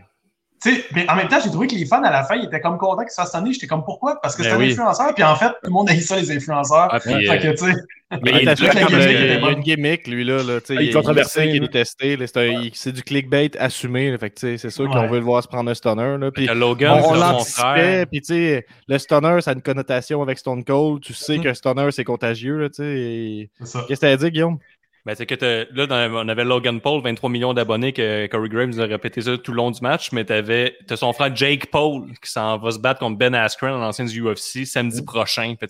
Tu 0.62 0.74
sais, 0.74 0.84
mais 0.94 1.08
en 1.10 1.16
même 1.16 1.28
temps, 1.28 1.38
j'ai 1.42 1.50
trouvé 1.50 1.66
que 1.66 1.74
les 1.74 1.84
fans 1.84 2.02
à 2.02 2.10
la 2.10 2.24
fin, 2.24 2.34
ils 2.36 2.44
étaient 2.46 2.60
comme 2.60 2.78
contents 2.78 3.02
qu'ils 3.02 3.10
se 3.10 3.16
fassent 3.20 3.32
sonner. 3.32 3.52
J'étais 3.52 3.66
comme 3.66 3.84
pourquoi? 3.84 4.18
Parce 4.22 4.34
que 4.36 4.42
Ben 4.42 4.48
c'est 4.48 4.54
un 4.54 4.58
oui. 4.58 4.70
influenceur. 4.72 5.14
Puis 5.14 5.22
en 5.24 5.36
fait, 5.36 5.48
tout 5.48 5.52
le 5.64 5.70
monde 5.70 5.90
haït 5.90 6.00
ça, 6.00 6.16
les 6.16 6.30
influenceurs. 6.34 6.88
Ah, 6.90 6.98
puis, 6.98 7.12
Fait 7.26 7.30
euh, 7.30 7.36
que, 7.52 7.58
tu 7.58 7.72
sais, 7.72 7.76
mais 8.22 8.30
il- 8.30 8.38
il 8.40 8.44
y 8.44 9.44
a 9.44 9.50
une 9.50 9.60
gimmick, 9.60 10.06
lui, 10.06 10.24
là. 10.24 10.42
là 10.42 10.60
tu 10.60 10.72
Ah, 10.72 10.80
il 10.80 10.82
est 10.82 10.84
il, 10.86 10.94
controversé, 10.94 11.46
il 11.46 11.64
est 11.64 11.68
testé. 11.68 12.16
là, 12.16 12.26
C'est 12.26 12.48
il- 12.90 12.92
du 12.92 13.02
clickbait 13.02 13.50
assumé. 13.58 14.16
fait 14.16 14.30
que, 14.30 14.34
tu 14.38 14.58
c'est 14.58 14.70
sûr 14.70 14.88
qu'on 14.88 15.08
veut 15.08 15.18
le 15.18 15.24
voir 15.24 15.42
se 15.42 15.48
prendre 15.48 15.70
un 15.70 15.74
stunner. 15.74 16.16
Là, 16.18 16.30
puis 16.30 16.46
Logan, 16.46 17.02
on, 17.04 17.10
on 17.10 17.14
l'anticipait, 17.14 18.06
puis 18.06 18.20
tu 18.20 18.34
sais, 18.34 18.66
le 18.88 18.98
stunner, 18.98 19.40
ça 19.40 19.50
a 19.50 19.54
une 19.54 19.62
connotation 19.62 20.22
avec 20.22 20.38
Stone 20.38 20.64
Cold. 20.64 21.02
Tu 21.02 21.12
sais 21.14 21.36
Mhm. 21.36 21.42
qu'un 21.42 21.54
stunner, 21.54 21.90
c'est 21.90 22.04
contagieux, 22.04 22.56
là, 22.58 22.68
tu 22.70 22.76
sais. 22.76 22.84
et- 22.84 23.50
c'est 23.60 23.66
ça. 23.66 23.84
Qu'est-ce 23.86 24.00
que 24.00 24.06
t'as 24.06 24.16
dit, 24.16 24.30
Guillaume? 24.30 24.58
Ben, 25.06 25.14
c'est 25.14 25.24
que 25.24 25.66
là, 25.72 25.86
dans- 25.86 26.24
on 26.24 26.28
avait 26.28 26.44
Logan 26.44 26.80
Paul, 26.80 27.00
23 27.00 27.30
millions 27.30 27.54
d'abonnés, 27.54 27.92
que 27.92 28.26
Corey 28.26 28.48
Graves 28.48 28.66
nous 28.70 28.80
a 28.80 28.86
répété 28.86 29.20
ça 29.22 29.38
tout 29.38 29.52
le 29.52 29.56
long 29.58 29.70
du 29.70 29.80
match, 29.80 30.10
mais 30.10 30.24
t'avais, 30.24 30.76
t'as 30.88 30.96
son 30.96 31.12
frère 31.12 31.34
Jake 31.34 31.70
Paul 31.70 32.06
qui 32.20 32.28
s'en 32.30 32.58
va 32.58 32.72
se 32.72 32.78
battre 32.80 32.98
contre 32.98 33.16
Ben 33.16 33.32
Askren, 33.34 33.72
un 33.74 33.82
ancien 33.86 34.04
du 34.04 34.20
UFC, 34.20 34.66
samedi 34.66 35.02
prochain. 35.04 35.54
Fait, 35.60 35.68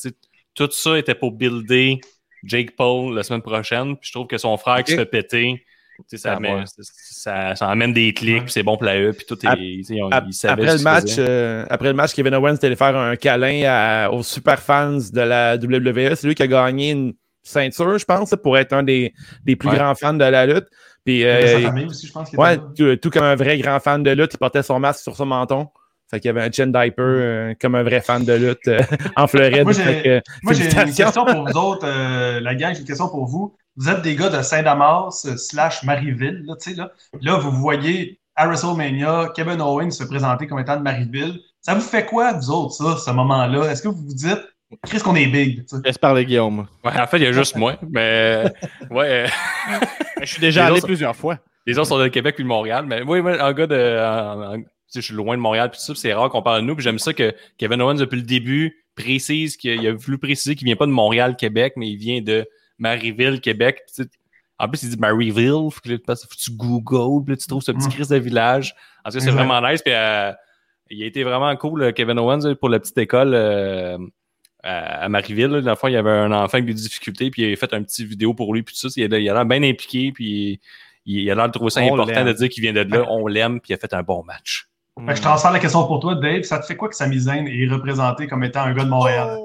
tout 0.54 0.68
ça 0.72 0.96
était 0.98 1.14
pour 1.14 1.32
builder 1.32 2.00
Jake 2.44 2.76
Paul 2.76 3.14
la 3.14 3.22
semaine 3.22 3.42
prochaine, 3.42 3.96
puis 3.96 4.08
je 4.08 4.12
trouve 4.12 4.26
que 4.26 4.38
son 4.38 4.56
frère 4.56 4.82
qui 4.82 4.92
se 4.92 4.96
fait 4.96 5.04
péter, 5.06 5.62
ça, 6.16 6.32
Ah, 6.32 6.40
ouais. 6.40 6.64
ça, 6.66 7.54
ça 7.56 7.68
amène 7.68 7.92
des 7.92 8.14
clics, 8.14 8.44
puis 8.44 8.52
c'est 8.52 8.62
bon 8.62 8.76
pour 8.76 8.84
la 8.86 8.98
E, 8.98 9.12
puis 9.12 9.26
tout 9.26 9.38
est, 9.44 9.48
Ap- 9.48 9.58
Ap- 10.12 10.24
après, 10.48 10.66
le 10.78 10.82
match, 10.82 11.14
euh, 11.18 11.66
après 11.68 11.88
le 11.88 11.94
match, 11.94 12.14
Kevin 12.14 12.34
Owens 12.34 12.54
était 12.54 12.68
allé 12.68 12.76
faire 12.76 12.96
un 12.96 13.16
câlin 13.16 13.62
à- 13.66 14.10
aux 14.10 14.22
super 14.22 14.60
fans 14.60 14.96
de 15.12 15.20
la 15.20 15.56
WWE. 15.58 16.14
C'est 16.14 16.26
lui 16.26 16.34
qui 16.34 16.42
a 16.42 16.46
gagné 16.46 16.92
une 16.92 17.12
ceinture, 17.48 17.98
je 17.98 18.04
pense, 18.04 18.34
pour 18.42 18.56
être 18.58 18.72
un 18.72 18.82
des, 18.82 19.14
des 19.44 19.56
plus 19.56 19.68
Ouais. 19.68 19.76
grands 19.76 19.94
fans 19.94 20.14
de 20.14 20.24
la 20.24 20.46
lutte. 20.46 20.66
Puis, 21.04 21.24
euh, 21.24 21.70
aussi, 21.86 22.08
je 22.08 22.12
pense. 22.12 22.30
qu'il 22.30 22.38
ouais, 22.38 22.58
tout, 22.76 22.96
tout 22.96 23.10
comme 23.10 23.22
un 23.24 23.36
vrai 23.36 23.58
grand 23.58 23.78
fan 23.80 24.02
de 24.02 24.10
lutte, 24.10 24.34
il 24.34 24.38
portait 24.38 24.62
son 24.62 24.78
masque 24.80 25.00
sur 25.02 25.16
son 25.16 25.26
menton. 25.26 25.68
Fait 26.10 26.20
qu'il 26.20 26.28
y 26.28 26.30
avait 26.30 26.42
un 26.42 26.50
chin 26.52 26.66
diaper 26.68 27.02
euh, 27.02 27.54
comme 27.60 27.74
un 27.74 27.82
vrai 27.82 28.00
fan 28.00 28.24
de 28.24 28.32
lutte 28.32 28.68
euh, 28.68 28.80
en 29.16 29.26
Floride. 29.26 29.64
Moi, 29.64 29.72
j'ai- 29.72 30.22
une 30.64 30.92
question 30.94 31.24
pour 31.24 31.44
vous 31.46 31.56
autres, 31.58 31.86
la 32.40 32.54
gang, 32.54 32.72
j'ai 32.74 32.80
une 32.80 32.86
question 32.86 33.08
pour 33.08 33.26
vous. 33.26 33.54
Vous 33.76 33.88
êtes 33.88 34.02
des 34.02 34.16
gars 34.16 34.30
de 34.30 34.40
Saint-Damas 34.42 35.26
slash 35.36 35.82
Marieville, 35.82 36.42
là, 36.46 36.54
tu 36.60 36.70
sais, 36.70 36.76
là. 36.76 36.90
Là, 37.20 37.36
vous 37.38 37.50
voyez 37.52 38.18
à 38.34 38.46
WrestleMania 38.46 39.32
Kevin 39.34 39.60
Owens 39.60 39.90
se 39.90 40.04
présenter 40.04 40.46
comme 40.46 40.58
étant 40.58 40.76
de 40.76 40.82
Marieville. 40.82 41.38
Ça 41.60 41.74
vous 41.74 41.80
fait 41.80 42.06
quoi, 42.06 42.32
vous 42.34 42.50
autres, 42.50 42.72
ça, 42.74 42.96
ce 42.96 43.10
moment-là? 43.10 43.70
Est-ce 43.70 43.82
que 43.82 43.88
vous 43.88 43.96
vous 44.06 44.14
dites, 44.14 44.42
qu'est-ce 44.88 45.04
qu'on 45.04 45.14
est 45.14 45.26
big, 45.26 45.60
tu 45.66 45.76
sais? 45.76 45.82
Laisse 45.84 45.98
parler 45.98 46.24
Guillaume. 46.24 46.66
Ouais, 46.84 46.98
en 47.00 47.06
fait, 47.06 47.18
il 47.18 47.22
y 47.24 47.26
a 47.26 47.32
juste 47.32 47.56
moi. 47.56 47.76
Mais 47.88 48.44
ouais, 48.90 49.26
euh, 49.26 49.28
Je 50.20 50.26
suis 50.26 50.40
déjà 50.40 50.64
Les 50.66 50.72
allé 50.72 50.80
plusieurs 50.80 51.14
fois. 51.14 51.38
les 51.66 51.78
autres 51.78 51.88
sont 51.88 51.98
de 51.98 52.08
Québec 52.08 52.34
puis 52.34 52.44
de 52.44 52.48
Montréal. 52.48 52.84
Mais 52.86 53.02
oui, 53.02 53.20
moi, 53.20 53.40
un 53.42 53.52
gars 53.52 53.66
de. 53.66 53.76
en- 53.76 54.54
en- 54.56 54.62
je 54.94 55.00
suis 55.00 55.14
loin 55.14 55.36
de 55.36 55.42
Montréal 55.42 55.70
puis 55.70 55.78
tout 55.78 55.84
ça, 55.84 55.94
c'est 56.00 56.14
rare 56.14 56.30
qu'on 56.30 56.42
parle 56.42 56.62
de 56.62 56.66
nous. 56.66 56.74
Puis 56.74 56.84
j'aime 56.84 56.98
ça 56.98 57.12
que 57.12 57.34
Kevin 57.58 57.82
Owens, 57.82 57.96
depuis 57.96 58.16
le 58.16 58.22
début, 58.22 58.84
précise 58.94 59.56
qu'il 59.56 59.72
il 59.82 59.86
a 59.88 59.92
voulu 59.92 60.16
préciser 60.16 60.54
qu'il 60.54 60.64
vient 60.64 60.76
pas 60.76 60.86
de 60.86 60.92
Montréal, 60.92 61.36
Québec, 61.36 61.74
mais 61.76 61.88
il 61.88 61.96
vient 61.96 62.20
de 62.22 62.46
Marieville, 62.78 63.40
Québec. 63.40 63.80
En 64.58 64.68
plus, 64.68 64.84
il 64.84 64.90
dit 64.90 64.96
Marieville, 64.96 65.68
faut 65.70 65.80
que, 65.84 65.90
là, 65.90 65.98
faut 66.06 66.14
que 66.28 66.36
tu 66.42 66.50
googles, 66.52 67.24
puis 67.24 67.34
là, 67.34 67.36
tu 67.36 67.46
trouves 67.46 67.62
ce 67.62 67.72
petit 67.72 67.88
Mm. 67.88 67.92
crise 67.92 68.08
de 68.08 68.16
village. 68.16 68.74
En 69.04 69.10
tout 69.10 69.18
cas, 69.18 69.24
c'est 69.24 69.30
vraiment 69.30 69.60
nice. 69.60 69.82
Puis, 69.82 69.92
euh, 69.94 70.32
il 70.88 71.02
a 71.02 71.06
été 71.06 71.24
vraiment 71.24 71.54
cool, 71.56 71.82
euh, 71.82 71.92
Kevin 71.92 72.18
Owens, 72.18 72.54
pour 72.54 72.68
la 72.70 72.78
petite 72.78 72.96
école 72.96 73.32
euh, 73.34 73.98
à, 74.66 75.04
à 75.04 75.08
Marieville. 75.08 75.46
Là. 75.46 75.60
Dans 75.60 75.70
le 75.70 75.76
fond, 75.76 75.88
il 75.88 75.94
y 75.94 75.96
avait 75.96 76.10
un 76.10 76.32
enfant 76.32 76.58
avec 76.58 76.66
des 76.66 76.74
difficultés, 76.74 77.30
puis 77.30 77.42
il 77.42 77.52
a 77.52 77.56
fait 77.56 77.72
un 77.72 77.82
petit 77.82 78.04
vidéo 78.04 78.34
pour 78.34 78.54
lui, 78.54 78.62
puis 78.62 78.74
tout 78.74 78.88
ça. 78.88 79.00
Il 79.00 79.14
a 79.14 79.18
l'air 79.18 79.46
bien 79.46 79.62
impliqué, 79.62 80.12
puis 80.12 80.60
il, 81.04 81.20
il 81.20 81.30
a 81.30 81.34
l'air 81.34 81.46
de 81.46 81.52
trouver 81.52 81.70
ça 81.70 81.80
On 81.82 81.94
important 81.94 82.24
de 82.24 82.32
dire 82.32 82.48
qu'il 82.48 82.62
vient 82.62 82.72
de 82.72 82.80
là. 82.80 83.04
On 83.08 83.26
l'aime, 83.26 83.60
puis 83.60 83.72
il 83.72 83.74
a 83.74 83.78
fait 83.78 83.94
un 83.94 84.02
bon 84.02 84.22
match. 84.24 84.68
Fait 84.98 85.12
que 85.12 85.16
je 85.16 85.22
transfère 85.22 85.52
la 85.52 85.58
question 85.58 85.86
pour 85.86 86.00
toi, 86.00 86.14
Dave. 86.14 86.42
Ça 86.42 86.58
te 86.58 86.66
fait 86.66 86.76
quoi 86.76 86.88
que 86.88 86.96
Sami 86.96 87.18
Zayn 87.18 87.46
est 87.46 87.68
représenté 87.68 88.26
comme 88.26 88.42
étant 88.44 88.62
un 88.62 88.72
gars 88.72 88.84
de 88.84 88.88
Montréal? 88.88 89.38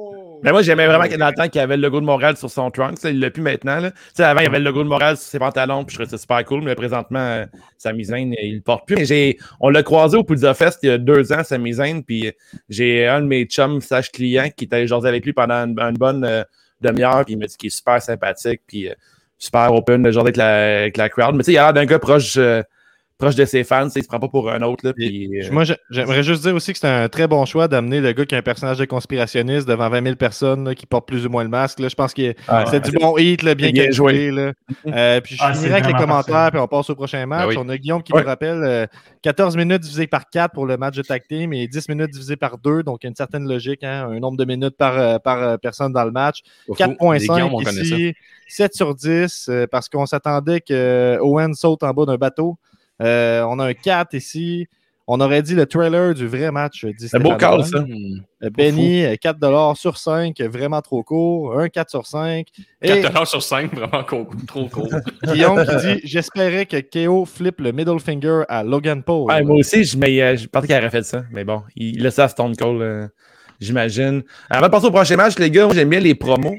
Mais 0.43 0.51
moi, 0.51 0.62
j'aimais 0.62 0.88
vraiment 0.88 1.06
dans 1.06 1.27
le 1.27 1.34
temps 1.34 1.47
qu'il 1.47 1.60
y 1.60 1.63
avait 1.63 1.77
le 1.77 1.84
logo 1.84 1.99
de 1.99 2.06
Montréal 2.06 2.36
sur 2.36 2.49
son 2.49 2.71
trunk. 2.71 2.97
Il 3.04 3.19
l'a 3.19 3.30
plus 3.30 3.43
maintenant. 3.43 3.80
Là. 3.80 3.91
Avant, 4.17 4.39
il 4.39 4.45
y 4.45 4.47
avait 4.47 4.60
le 4.60 4.65
logo 4.65 4.84
de 4.84 4.89
Montréal 4.89 5.15
sur 5.17 5.25
ses 5.27 5.39
pantalons, 5.39 5.84
puis 5.84 5.93
je 5.93 5.99
trouvais 5.99 6.10
ça 6.10 6.17
super 6.17 6.43
cool. 6.45 6.63
Mais 6.63 6.73
présentement, 6.75 7.19
euh, 7.19 7.45
Sami 7.77 8.06
Zayn, 8.06 8.34
il 8.41 8.56
le 8.56 8.62
porte 8.62 8.88
plus. 8.88 9.10
Mais 9.10 9.38
on 9.60 9.69
l'a 9.69 9.84
croisé 9.84 10.17
au 10.17 10.23
Pizza 10.23 10.54
Fest 10.54 10.80
il 10.84 10.88
y 10.88 10.91
a 10.91 10.97
deux 10.97 11.32
ans, 11.32 11.43
Sami 11.43 11.73
Zayn, 11.73 12.01
puis 12.01 12.32
j'ai 12.69 13.08
un 13.08 13.21
de 13.21 13.27
mes 13.27 13.45
chums 13.45 13.82
slash 13.82 14.12
clients 14.12 14.49
qui 14.56 14.65
était 14.65 14.88
jaser 14.88 15.08
avec 15.08 15.25
lui 15.25 15.34
pendant 15.34 15.65
une, 15.65 15.97
bonne 15.97 16.23
euh, 16.23 16.43
demi-heure, 16.82 17.23
puis 17.25 17.34
il 17.34 17.38
m'a 17.38 17.45
dit 17.45 17.58
qu'il 17.58 17.67
est 17.67 17.75
super 17.75 18.01
sympathique, 18.01 18.62
puis 18.67 18.89
euh, 18.89 18.93
super 19.38 19.73
open 19.73 20.01
de 20.04 20.12
jaser 20.12 20.21
avec 20.21 20.38
la, 20.38 20.80
avec 20.82 20.97
la 20.97 21.10
crowd. 21.10 21.36
Mais 21.36 21.43
tu 21.43 21.47
sais, 21.47 21.54
il 21.54 21.58
a 21.58 21.65
l'air 21.65 21.73
d'un 21.73 21.86
gars 21.86 21.99
proche, 21.99 22.38
euh, 22.38 22.63
proche 23.21 23.36
de 23.36 23.45
ses 23.45 23.63
fans. 23.63 23.88
Il 23.95 24.01
se 24.03 24.07
prend 24.07 24.19
pas 24.19 24.27
pour 24.27 24.49
un 24.51 24.62
autre. 24.63 24.86
Là, 24.86 24.91
euh, 24.99 25.51
Moi, 25.51 25.63
je- 25.63 25.73
j'aimerais 25.89 26.23
juste 26.23 26.41
dire 26.43 26.53
aussi 26.55 26.73
que 26.73 26.79
c'est 26.79 26.88
un 26.88 27.07
très 27.07 27.27
bon 27.27 27.45
choix 27.45 27.67
d'amener 27.67 28.01
le 28.01 28.12
gars 28.13 28.25
qui 28.25 28.36
est 28.36 28.38
un 28.38 28.41
personnage 28.41 28.77
de 28.79 28.86
conspirationniste 28.86 29.67
devant 29.67 29.89
20 29.89 30.03
000 30.03 30.15
personnes 30.15 30.65
là, 30.65 30.75
qui 30.75 30.86
portent 30.86 31.07
plus 31.07 31.25
ou 31.25 31.29
moins 31.29 31.43
le 31.43 31.49
masque. 31.49 31.79
là. 31.79 31.88
Je 31.88 31.95
pense 31.95 32.13
que 32.13 32.34
c'est 32.69 32.84
du 32.84 32.91
bon 32.91 33.17
hit, 33.17 33.43
là, 33.43 33.55
bien, 33.55 33.71
bien. 33.71 33.86
Là. 34.31 34.53
Euh, 34.88 35.21
puis 35.21 35.36
je 35.36 35.41
Ah, 35.43 35.53
finirai 35.53 35.73
avec 35.79 35.88
les 35.88 35.93
commentaires, 35.93 36.49
puis 36.51 36.60
on 36.60 36.67
passe 36.67 36.89
au 36.89 36.95
prochain 36.95 37.25
match. 37.25 37.41
Ben 37.41 37.47
oui. 37.49 37.55
On 37.60 37.69
a 37.69 37.77
Guillaume 37.77 38.01
qui 38.03 38.13
Ouais. 38.13 38.21
nous 38.21 38.27
rappelle 38.27 38.62
euh, 38.63 38.86
14 39.21 39.55
minutes 39.55 39.81
divisé 39.81 40.07
par 40.07 40.29
4 40.29 40.53
pour 40.53 40.65
le 40.65 40.75
match 40.77 40.95
de 40.95 41.01
tag 41.01 41.21
team 41.27 41.53
et 41.53 41.67
10 41.67 41.88
minutes 41.89 42.10
divisé 42.12 42.36
par 42.36 42.57
2. 42.57 42.84
Donc, 42.84 42.99
il 43.03 43.05
y 43.05 43.07
a 43.07 43.10
une 43.10 43.15
certaine 43.15 43.47
logique, 43.47 43.84
hein, 43.84 44.10
un 44.12 44.19
nombre 44.19 44.38
de 44.38 44.45
minutes 44.45 44.75
par, 44.77 44.97
euh, 44.97 45.19
par 45.19 45.41
euh, 45.41 45.57
personne 45.57 45.93
dans 45.93 46.03
le 46.05 46.12
match. 46.12 46.39
Des 46.67 46.73
Guillaume, 46.73 46.95
on 46.99 47.12
4.5 47.13 47.63
connaît 47.63 47.71
ça. 47.86 47.95
ici, 47.95 48.13
7 48.47 48.73
sur 48.75 48.95
10, 48.95 49.47
euh, 49.49 49.67
parce 49.69 49.88
qu'on 49.89 50.05
s'attendait 50.05 50.62
que 50.62 51.17
Owen 51.21 51.53
saute 51.53 51.84
en 51.84 51.91
bas 51.93 52.05
d'un 52.05 52.17
bateau. 52.17 52.57
Euh, 53.01 53.43
on 53.43 53.59
a 53.59 53.67
un 53.67 53.73
4 53.73 54.13
ici. 54.13 54.67
On 55.13 55.19
aurait 55.19 55.41
dit 55.41 55.55
le 55.55 55.65
trailer 55.65 56.13
du 56.13 56.25
vrai 56.25 56.51
match. 56.51 56.85
dit 56.85 57.09
C'est 57.09 57.17
un 57.17 57.19
beau 57.19 57.35
call, 57.35 57.65
ça. 57.65 57.79
Euh, 58.43 58.49
Benny, 58.49 59.03
euh, 59.03 59.15
4 59.19 59.75
sur 59.75 59.97
5, 59.97 60.39
vraiment 60.41 60.81
trop 60.81 61.03
court. 61.03 61.59
Un 61.59 61.67
4 61.67 61.89
sur 61.89 62.05
5. 62.05 62.47
Et 62.81 63.01
4 63.01 63.27
sur 63.27 63.43
5, 63.43 63.73
vraiment 63.75 64.03
trop 64.03 64.69
cool. 64.69 64.89
Guillaume 65.25 65.65
qui 65.65 65.75
dit 65.75 66.01
J'espérais 66.05 66.65
que 66.65 66.77
KO 66.79 67.25
flippe 67.25 67.59
le 67.59 67.71
middle 67.71 67.99
finger 67.99 68.43
à 68.47 68.63
Logan 68.63 69.03
Paul. 69.03 69.29
Ouais, 69.29 69.41
moi 69.43 69.57
aussi, 69.57 69.83
je, 69.83 69.97
mais, 69.97 70.21
euh, 70.21 70.37
je 70.37 70.47
pensais 70.47 70.67
qu'il 70.67 70.75
aurait 70.77 70.89
fait 70.89 71.03
ça. 71.03 71.23
Mais 71.31 71.43
bon, 71.43 71.63
il, 71.75 71.97
il 71.97 72.07
a 72.07 72.11
ça 72.11 72.25
à 72.25 72.27
Stone 72.29 72.55
Cold, 72.55 72.81
euh, 72.81 73.07
j'imagine. 73.59 74.23
Avant 74.49 74.67
de 74.67 74.71
passer 74.71 74.85
au 74.85 74.91
prochain 74.91 75.17
match, 75.17 75.37
les 75.39 75.51
gars, 75.51 75.65
moi, 75.65 75.73
j'aime 75.75 75.89
bien 75.89 75.99
les 75.99 76.15
promos. 76.15 76.55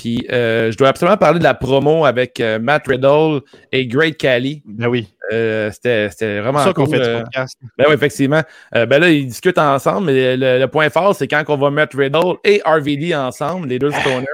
Puis, 0.00 0.26
euh, 0.32 0.72
je 0.72 0.78
dois 0.78 0.88
absolument 0.88 1.18
parler 1.18 1.38
de 1.40 1.44
la 1.44 1.52
promo 1.52 2.06
avec 2.06 2.40
euh, 2.40 2.58
Matt 2.58 2.86
Riddle 2.86 3.40
et 3.70 3.86
Great 3.86 4.16
Khali. 4.16 4.62
Ben 4.64 4.88
oui, 4.88 5.06
Euh, 5.30 5.70
C'était 5.70 6.08
c'était 6.10 6.36
c'est 6.36 6.40
vraiment 6.40 6.60
ça 6.64 6.72
qu'on 6.72 6.86
cool. 6.86 6.96
fait 6.96 7.16
du 7.18 7.22
podcast. 7.22 7.54
ben 7.76 7.84
oui, 7.88 7.94
effectivement. 7.94 8.40
Euh, 8.74 8.86
ben 8.86 8.98
là, 8.98 9.10
ils 9.10 9.26
discutent 9.26 9.58
ensemble, 9.58 10.06
mais 10.06 10.36
le, 10.38 10.58
le 10.58 10.66
point 10.68 10.88
fort, 10.88 11.14
c'est 11.14 11.28
quand 11.28 11.44
on 11.48 11.56
va 11.58 11.70
mettre 11.70 11.98
Riddle 11.98 12.36
et 12.44 12.62
RVD 12.64 13.14
ensemble, 13.14 13.68
les 13.68 13.78
deux 13.78 13.90
stoners. 13.90 14.24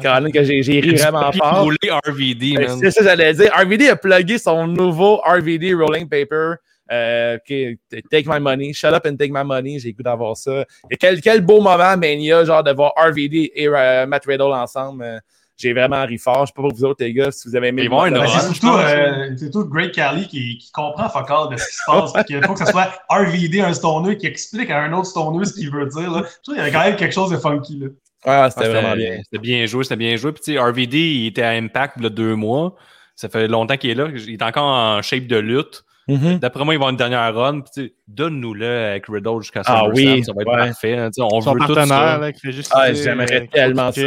Caroline, 0.00 0.30
que 0.32 0.44
j'ai 0.44 0.62
j'ai 0.62 0.78
ri 0.78 0.94
vraiment 0.94 1.32
fort. 1.32 1.64
roulé 1.64 1.76
RVD, 2.06 2.54
Ben, 2.56 2.68
man. 2.68 2.78
C'est 2.80 2.90
ça 2.92 3.00
que 3.00 3.06
j'allais 3.06 3.34
dire. 3.34 3.50
RVD 3.52 3.88
a 3.88 3.96
plugué 3.96 4.38
son 4.38 4.68
nouveau 4.68 5.16
RVD 5.26 5.74
Rolling 5.74 6.08
Paper. 6.08 6.52
Euh, 6.90 7.38
est 7.48 7.78
Take 8.10 8.24
My 8.26 8.40
Money. 8.40 8.72
Shut 8.72 8.92
up 8.92 9.06
and 9.06 9.16
take 9.16 9.32
my 9.32 9.44
money. 9.44 9.78
J'ai 9.78 9.88
le 9.88 9.94
goût 9.94 10.02
d'avoir 10.02 10.36
ça. 10.36 10.64
Et 10.90 10.96
quel, 10.96 11.20
quel 11.20 11.40
beau 11.42 11.60
moment, 11.60 11.96
Mania, 11.96 12.44
genre 12.44 12.62
de 12.62 12.72
voir 12.72 12.92
RVD 12.96 13.52
et 13.54 13.68
euh, 13.68 14.06
Matt 14.06 14.24
Riddle 14.26 14.52
ensemble. 14.52 15.02
Euh, 15.04 15.18
j'ai 15.58 15.72
vraiment 15.72 16.06
ri 16.06 16.18
fort. 16.18 16.46
Je 16.46 16.46
sais 16.46 16.52
pas 16.54 16.62
pour 16.62 16.72
vous 16.72 16.84
autres, 16.84 17.04
les 17.04 17.12
gars, 17.12 17.32
si 17.32 17.48
vous 17.48 17.56
avez 17.56 17.68
aimé. 17.68 17.82
Ils 17.82 17.90
vont 17.90 18.04
c'est 18.04 18.40
surtout, 18.40 18.68
euh, 18.68 19.30
c'est 19.36 19.52
surtout 19.52 19.68
Great 19.68 19.92
Cali 19.92 20.28
qui, 20.28 20.56
qui 20.56 20.70
comprend 20.70 21.08
fuck 21.08 21.28
all 21.30 21.50
de 21.50 21.56
ce 21.56 21.66
qui 21.66 21.74
se 21.74 21.82
passe. 21.84 22.26
qu'il 22.26 22.44
faut 22.44 22.54
que 22.54 22.64
ce 22.64 22.70
soit 22.70 22.92
RVD, 23.10 23.60
un 23.60 23.74
stoner, 23.74 24.16
qui 24.16 24.26
explique 24.28 24.70
à 24.70 24.80
un 24.80 24.92
autre 24.92 25.06
stoner 25.08 25.44
ce 25.44 25.54
qu'il 25.54 25.70
veut 25.70 25.86
dire. 25.86 26.10
Là. 26.12 26.22
Je 26.24 26.42
trouve 26.42 26.54
qu'il 26.54 26.56
y 26.58 26.60
avait 26.60 26.70
quand 26.70 26.84
même 26.84 26.96
quelque 26.96 27.12
chose 27.12 27.30
de 27.30 27.36
funky. 27.36 27.80
Là. 27.80 27.86
Ouais, 27.86 27.92
Ah, 28.24 28.50
c'était 28.50 28.68
vraiment 28.68 28.94
bien. 28.94 29.18
C'était 29.24 29.42
bien 29.42 29.66
joué, 29.66 29.82
c'était 29.82 29.96
bien 29.96 30.16
joué. 30.16 30.30
Puis, 30.30 30.42
tu 30.44 30.52
sais, 30.52 30.58
RVD, 30.60 30.96
il 30.96 31.26
était 31.26 31.42
à 31.42 31.50
Impact 31.50 31.94
il 31.98 32.04
y 32.04 32.06
a 32.06 32.10
deux 32.10 32.36
mois. 32.36 32.76
Ça 33.16 33.28
fait 33.28 33.48
longtemps 33.48 33.76
qu'il 33.76 33.90
est 33.90 33.94
là. 33.94 34.08
Il 34.14 34.34
est 34.34 34.42
encore 34.42 34.64
en 34.64 35.02
shape 35.02 35.26
de 35.26 35.38
lutte. 35.38 35.84
Mhm. 36.08 36.38
D'après 36.38 36.64
moi, 36.64 36.72
il 36.74 36.78
va 36.78 36.86
avoir 36.86 36.90
une 36.90 36.96
dernière 36.96 37.34
run. 37.34 37.60
Puis, 37.60 37.70
tu 37.74 37.82
sais, 37.88 37.94
donne-nous-le 38.08 38.66
avec 38.66 39.04
Riddle 39.08 39.40
jusqu'à 39.42 39.60
Ah 39.66 39.82
SummerSlam. 39.84 40.14
oui, 40.14 40.24
Ça 40.24 40.32
va 40.34 40.42
être 40.42 40.48
ouais. 40.48 40.56
parfait. 40.68 40.96
hein. 40.96 41.10
Tu 41.10 41.22
sais, 41.22 41.28
on 41.30 41.40
Son 41.42 41.52
veut 41.52 41.60
tout 41.60 41.66
partenaire 41.74 41.86
ça. 41.88 42.18
là, 42.18 42.32
qui 42.32 42.40
fait 42.40 42.52
juste. 42.52 42.72
Ah, 42.74 42.92
j'aimerais 42.94 43.42
euh, 43.42 43.46
tellement 43.52 43.92
ça. 43.92 44.00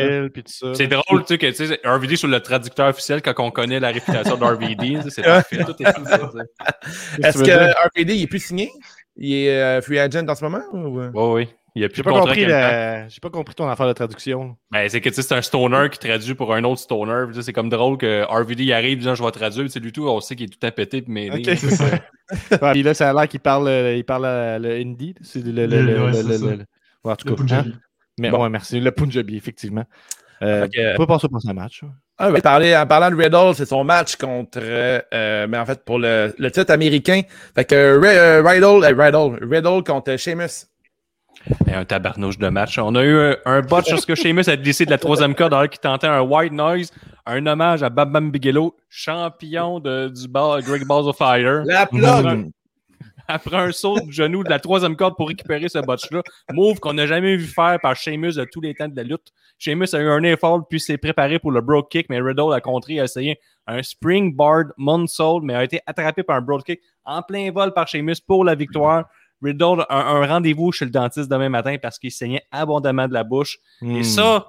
C'est 0.74 0.88
drôle, 0.88 1.22
tu 1.22 1.28
sais, 1.28 1.38
que 1.38 1.48
tu 1.48 1.68
sais, 1.68 1.80
RVD 1.86 2.16
sur 2.16 2.28
le 2.28 2.40
traducteur 2.40 2.88
officiel 2.90 3.22
quand 3.22 3.34
on 3.40 3.52
connaît 3.52 3.80
la 3.80 3.90
réputation 3.90 4.36
d'RVD. 4.36 5.00
C'est 5.10 5.22
parfait. 5.24 5.64
Tout 5.64 5.76
est 5.84 5.94
tout 5.94 6.06
ça. 6.06 6.18
tu 6.18 6.38
sais. 6.40 6.46
Qu'est-ce 7.22 7.22
que 7.22 7.28
Est-ce 7.28 7.38
que 7.40 7.44
dire? 7.44 7.76
RVD 7.96 8.16
il 8.16 8.24
est 8.24 8.28
plus 8.28 8.44
signé? 8.44 8.72
Il 9.18 9.34
est 9.34 9.62
euh, 9.62 9.82
free 9.82 10.00
agent 10.00 10.26
en 10.28 10.36
ce 10.36 10.44
moment? 10.44 10.64
Ou... 10.74 11.00
Ouais, 11.00 11.10
oui. 11.14 11.48
Il 11.74 11.80
n'y 11.80 11.86
a 11.86 11.88
plus 11.90 11.98
J'ai 11.98 12.04
de 12.04 12.10
pas, 12.10 12.20
compris 12.20 12.46
la... 12.46 13.08
J'ai 13.08 13.20
pas 13.22 13.30
compris 13.30 13.56
ton 13.56 13.70
affaire 13.70 13.88
de 13.88 13.94
traduction. 13.94 14.58
Ben, 14.72 14.90
c'est 14.90 15.00
que 15.00 15.08
tu 15.08 15.16
sais, 15.16 15.22
c'est 15.22 15.34
un 15.36 15.42
stoner 15.42 15.88
qui 15.90 16.00
traduit 16.00 16.34
pour 16.36 16.54
un 16.54 16.64
autre 16.66 16.82
stoner. 16.82 17.28
C'est 17.42 17.54
comme 17.54 17.70
drôle 17.70 17.98
que 17.98 18.24
RVD 18.30 18.74
arrive 18.74 18.98
disant 19.00 19.16
je 19.16 19.24
vais 19.24 19.32
traduire. 19.32 19.70
C'est 19.70 19.80
lui 19.80 19.94
tout, 19.94 20.06
on 20.08 20.20
sait 20.20 20.36
qu'il 20.36 20.48
est 20.48 20.60
tout 20.60 20.68
à 20.68 20.72
péter 20.72 21.02
puis 21.02 21.14
m'aider. 21.14 21.50
Ok. 21.50 21.58
C'est 21.58 21.70
ça. 21.72 21.86
Ouais, 22.62 22.72
puis 22.72 22.82
là, 22.84 22.94
ça 22.94 23.10
a 23.10 23.14
l'air 23.14 23.28
qu'il 23.28 23.42
parle, 23.42 23.68
euh, 23.68 23.94
il 23.98 24.06
parle 24.06 24.24
euh, 24.26 24.58
le 24.58 24.70
hindi. 24.80 25.14
C'est 25.22 25.44
le, 25.46 25.52
le, 25.52 25.66
le, 25.68 25.82
Le- 25.82 25.86
le- 25.94 26.02
ouais, 26.06 26.24
le- 26.24 26.38
c'est 26.38 26.46
le- 26.46 26.66
Ouais, 27.04 27.12
en 27.12 27.16
tout 27.18 27.28
Le 27.28 27.36
cas, 27.36 27.42
Punjabi. 27.42 27.70
hein? 27.76 27.80
Mais 28.20 28.30
Bon. 28.30 28.42
ouais, 28.44 28.50
merci. 28.50 28.80
Le 28.80 28.92
Punjabi, 28.92 29.36
effectivement. 29.36 29.84
Euh, 30.42 30.66
que, 30.70 30.94
on 30.94 30.98
peut 30.98 31.08
passer 31.08 31.26
au 31.26 31.30
prochain 31.30 31.52
match. 31.54 31.82
Ah, 32.18 32.32
ben, 32.32 32.40
parler- 32.42 32.76
en 32.76 32.88
parlant 32.88 33.10
de 33.12 33.22
Riddle, 33.22 33.54
c'est 33.54 33.66
son 33.66 33.84
match 33.84 34.16
contre, 34.16 34.60
euh, 34.62 35.46
mais 35.48 35.58
en 35.58 35.66
fait, 35.66 35.84
pour 35.84 36.00
le, 36.00 36.34
le 36.38 36.52
titre 36.52 36.72
américain. 36.72 37.22
Fait 37.54 37.66
que 37.66 37.76
euh, 37.76 38.00
Ri- 38.00 38.08
euh, 38.18 38.42
Riddle, 38.44 38.86
euh, 38.86 38.96
Riddle, 38.98 39.44
Riddle 39.54 39.84
contre 39.84 40.16
Sheamus. 40.18 40.68
Et 41.68 41.74
un 41.74 41.86
tabarnouche 41.86 42.38
de 42.38 42.50
match. 42.50 42.78
On 42.78 42.96
a 42.96 43.04
eu 43.04 43.18
un, 43.18 43.36
un 43.46 43.62
botch 43.62 43.90
lorsque 43.90 44.16
Sheamus 44.16 44.48
a 44.48 44.58
glissé 44.58 44.86
de 44.86 44.92
la 44.92 44.98
troisième 44.98 45.36
corde 45.36 45.54
alors 45.54 45.70
qu'il 45.70 45.80
tentait 45.80 46.08
un 46.08 46.22
white 46.22 46.54
noise, 46.54 46.92
un 47.26 47.46
hommage 47.46 47.84
à 47.84 47.90
Bam 47.90 48.12
Bam 48.12 48.32
Bigelow, 48.32 48.76
champion 48.90 49.80
de, 49.80 50.10
du 50.10 50.28
ball, 50.28 50.62
Great 50.64 50.86
Balls 50.86 51.08
of 51.08 51.18
Fire. 51.18 51.64
La 51.66 51.86
plug! 51.86 52.52
Après 53.28 53.58
un 53.58 53.72
saut 53.72 54.00
de 54.00 54.12
genou 54.12 54.44
de 54.44 54.50
la 54.50 54.60
troisième 54.60 54.96
corde 54.96 55.16
pour 55.16 55.30
récupérer 55.30 55.70
ce 55.70 55.80
botch-là, 55.80 56.22
move 56.52 56.80
qu'on 56.80 56.94
n'a 56.94 57.08
jamais 57.08 57.38
vu 57.38 57.46
faire 57.46 57.80
par 57.82 57.96
Sheamus 57.96 58.34
de 58.34 58.46
tous 58.52 58.60
les 58.60 58.74
temps 58.74 58.90
de 58.90 58.96
la 58.96 59.04
lutte. 59.04 59.32
Sheamus 59.58 59.94
a 59.94 60.00
eu 60.00 60.10
un 60.10 60.24
effort 60.24 60.68
puis 60.68 60.80
s'est 60.80 60.98
préparé 60.98 61.40
pour 61.40 61.52
le 61.52 61.62
broke 61.62 61.90
kick, 61.90 62.08
mais 62.10 62.20
Riddle 62.20 62.54
a 62.54 62.60
contré, 62.60 63.00
a 63.00 63.06
essayé 63.06 63.40
un 63.68 63.82
springboard 63.82 64.74
moonsault, 64.78 65.42
mais 65.42 65.56
a 65.56 65.64
été 65.64 65.80
attrapé 65.86 66.24
par 66.24 66.38
un 66.38 66.42
broke 66.42 66.66
kick 66.66 66.82
en 67.06 67.22
plein 67.22 67.52
vol 67.52 67.74
par 67.74 67.88
Sheamus 67.88 68.16
pour 68.26 68.44
la 68.44 68.56
victoire. 68.56 69.06
Riddle 69.42 69.86
a 69.90 69.96
un, 69.96 70.22
un 70.22 70.28
rendez-vous 70.28 70.72
chez 70.72 70.86
le 70.86 70.92
dentiste 70.92 71.30
demain 71.30 71.50
matin 71.50 71.78
parce 71.82 72.00
qu'il 72.00 72.12
saignait 72.12 72.44
abondamment 72.52 73.08
de 73.08 73.14
la 73.14 73.24
bouche. 73.24 73.58
Hmm. 73.82 73.98
Et 73.98 74.04
ça, 74.04 74.48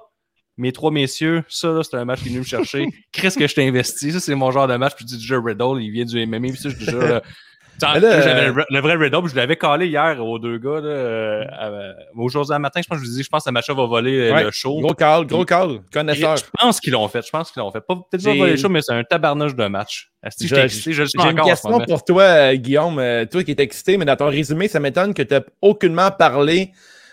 mes 0.57 0.71
trois 0.71 0.91
messieurs, 0.91 1.43
ça, 1.47 1.69
là, 1.69 1.83
c'est 1.83 1.97
un 1.97 2.05
match 2.05 2.21
qui 2.21 2.27
est 2.27 2.29
venu 2.29 2.39
me 2.39 2.45
chercher. 2.45 2.87
Qu'est-ce 3.11 3.37
que 3.37 3.47
je 3.47 3.55
t'ai 3.55 3.67
investi? 3.67 4.11
Ça, 4.11 4.19
c'est 4.19 4.35
mon 4.35 4.51
genre 4.51 4.67
de 4.67 4.75
match. 4.75 4.93
Puis 4.95 5.05
tu 5.05 5.15
dis 5.15 5.21
déjà 5.21 5.39
Riddle, 5.41 5.81
il 5.81 5.91
vient 5.91 6.05
du 6.05 6.25
MMA. 6.25 6.49
Puis 6.49 6.57
ça, 6.57 6.69
je 6.69 6.75
dis 6.75 6.85
déjà, 6.85 7.21
Mais 7.81 7.99
j'avais 8.01 8.41
euh, 8.41 8.45
le, 8.69 8.79
vrai- 8.79 8.95
vrai 8.95 8.95
Riddle, 8.95 9.27
je 9.27 9.35
l'avais 9.35 9.55
calé 9.57 9.87
hier 9.87 10.23
aux 10.23 10.39
deux 10.39 10.57
gars. 10.57 10.79
Là, 10.79 10.87
euh, 10.89 11.43
à- 11.51 11.93
Aujourd'hui 12.15 12.57
matin, 12.59 12.81
je 12.83 12.87
pense 12.87 12.99
que 12.99 13.03
je 13.05 13.09
vous 13.09 13.15
dis, 13.17 13.23
je 13.23 13.29
pense 13.29 13.43
que 13.43 13.49
Macha 13.51 13.73
va 13.73 13.85
voler 13.85 14.29
euh, 14.29 14.33
Ouais, 14.33 14.43
le 14.43 14.51
show. 14.51 14.79
Gros 14.79 14.93
call, 14.93 15.25
gros 15.25 15.43
call, 15.45 15.79
connaisseur. 15.91 16.37
Je 16.37 16.43
pense 16.59 16.79
qu'ils 16.79 16.93
l'ont 16.93 17.07
fait. 17.07 17.25
Je 17.25 17.31
pense 17.31 17.51
qu'ils 17.51 17.61
l'ont 17.61 17.71
fait. 17.71 17.81
Pas- 17.81 17.95
Peut-être 17.95 18.23
pas 18.23 18.35
voler 18.35 18.51
le 18.51 18.57
show, 18.57 18.69
mais 18.69 18.81
c'est 18.81 18.93
un 18.93 19.03
tabarnage 19.03 19.55
de 19.55 19.65
match. 19.67 20.09
Asti, 20.21 20.45
Je- 20.47 20.49
j'étais 20.55 20.65
excité, 20.65 20.93
je 20.93 21.01
le 21.01 21.07
suis 21.09 21.19
J'ai 21.21 21.29
une 21.29 21.41
question 21.41 21.79
pour 21.79 22.03
toi, 22.05 22.23
euh, 22.23 22.53
Guillaume. 22.55 22.99
Euh, 22.99 23.25
toi 23.25 23.43
qui 23.43 23.51
es 23.51 23.55
excité, 23.61 23.97
mais 23.97 24.05
dans 24.05 24.15
ton 24.15 24.27
résumé, 24.29 24.67
ça 24.67 24.79
m'étonne 24.79 25.13
que 25.13 25.21
tu 25.23 25.33
n'as 25.33 25.41
aucunement 25.61 26.11
parlé 26.11 26.71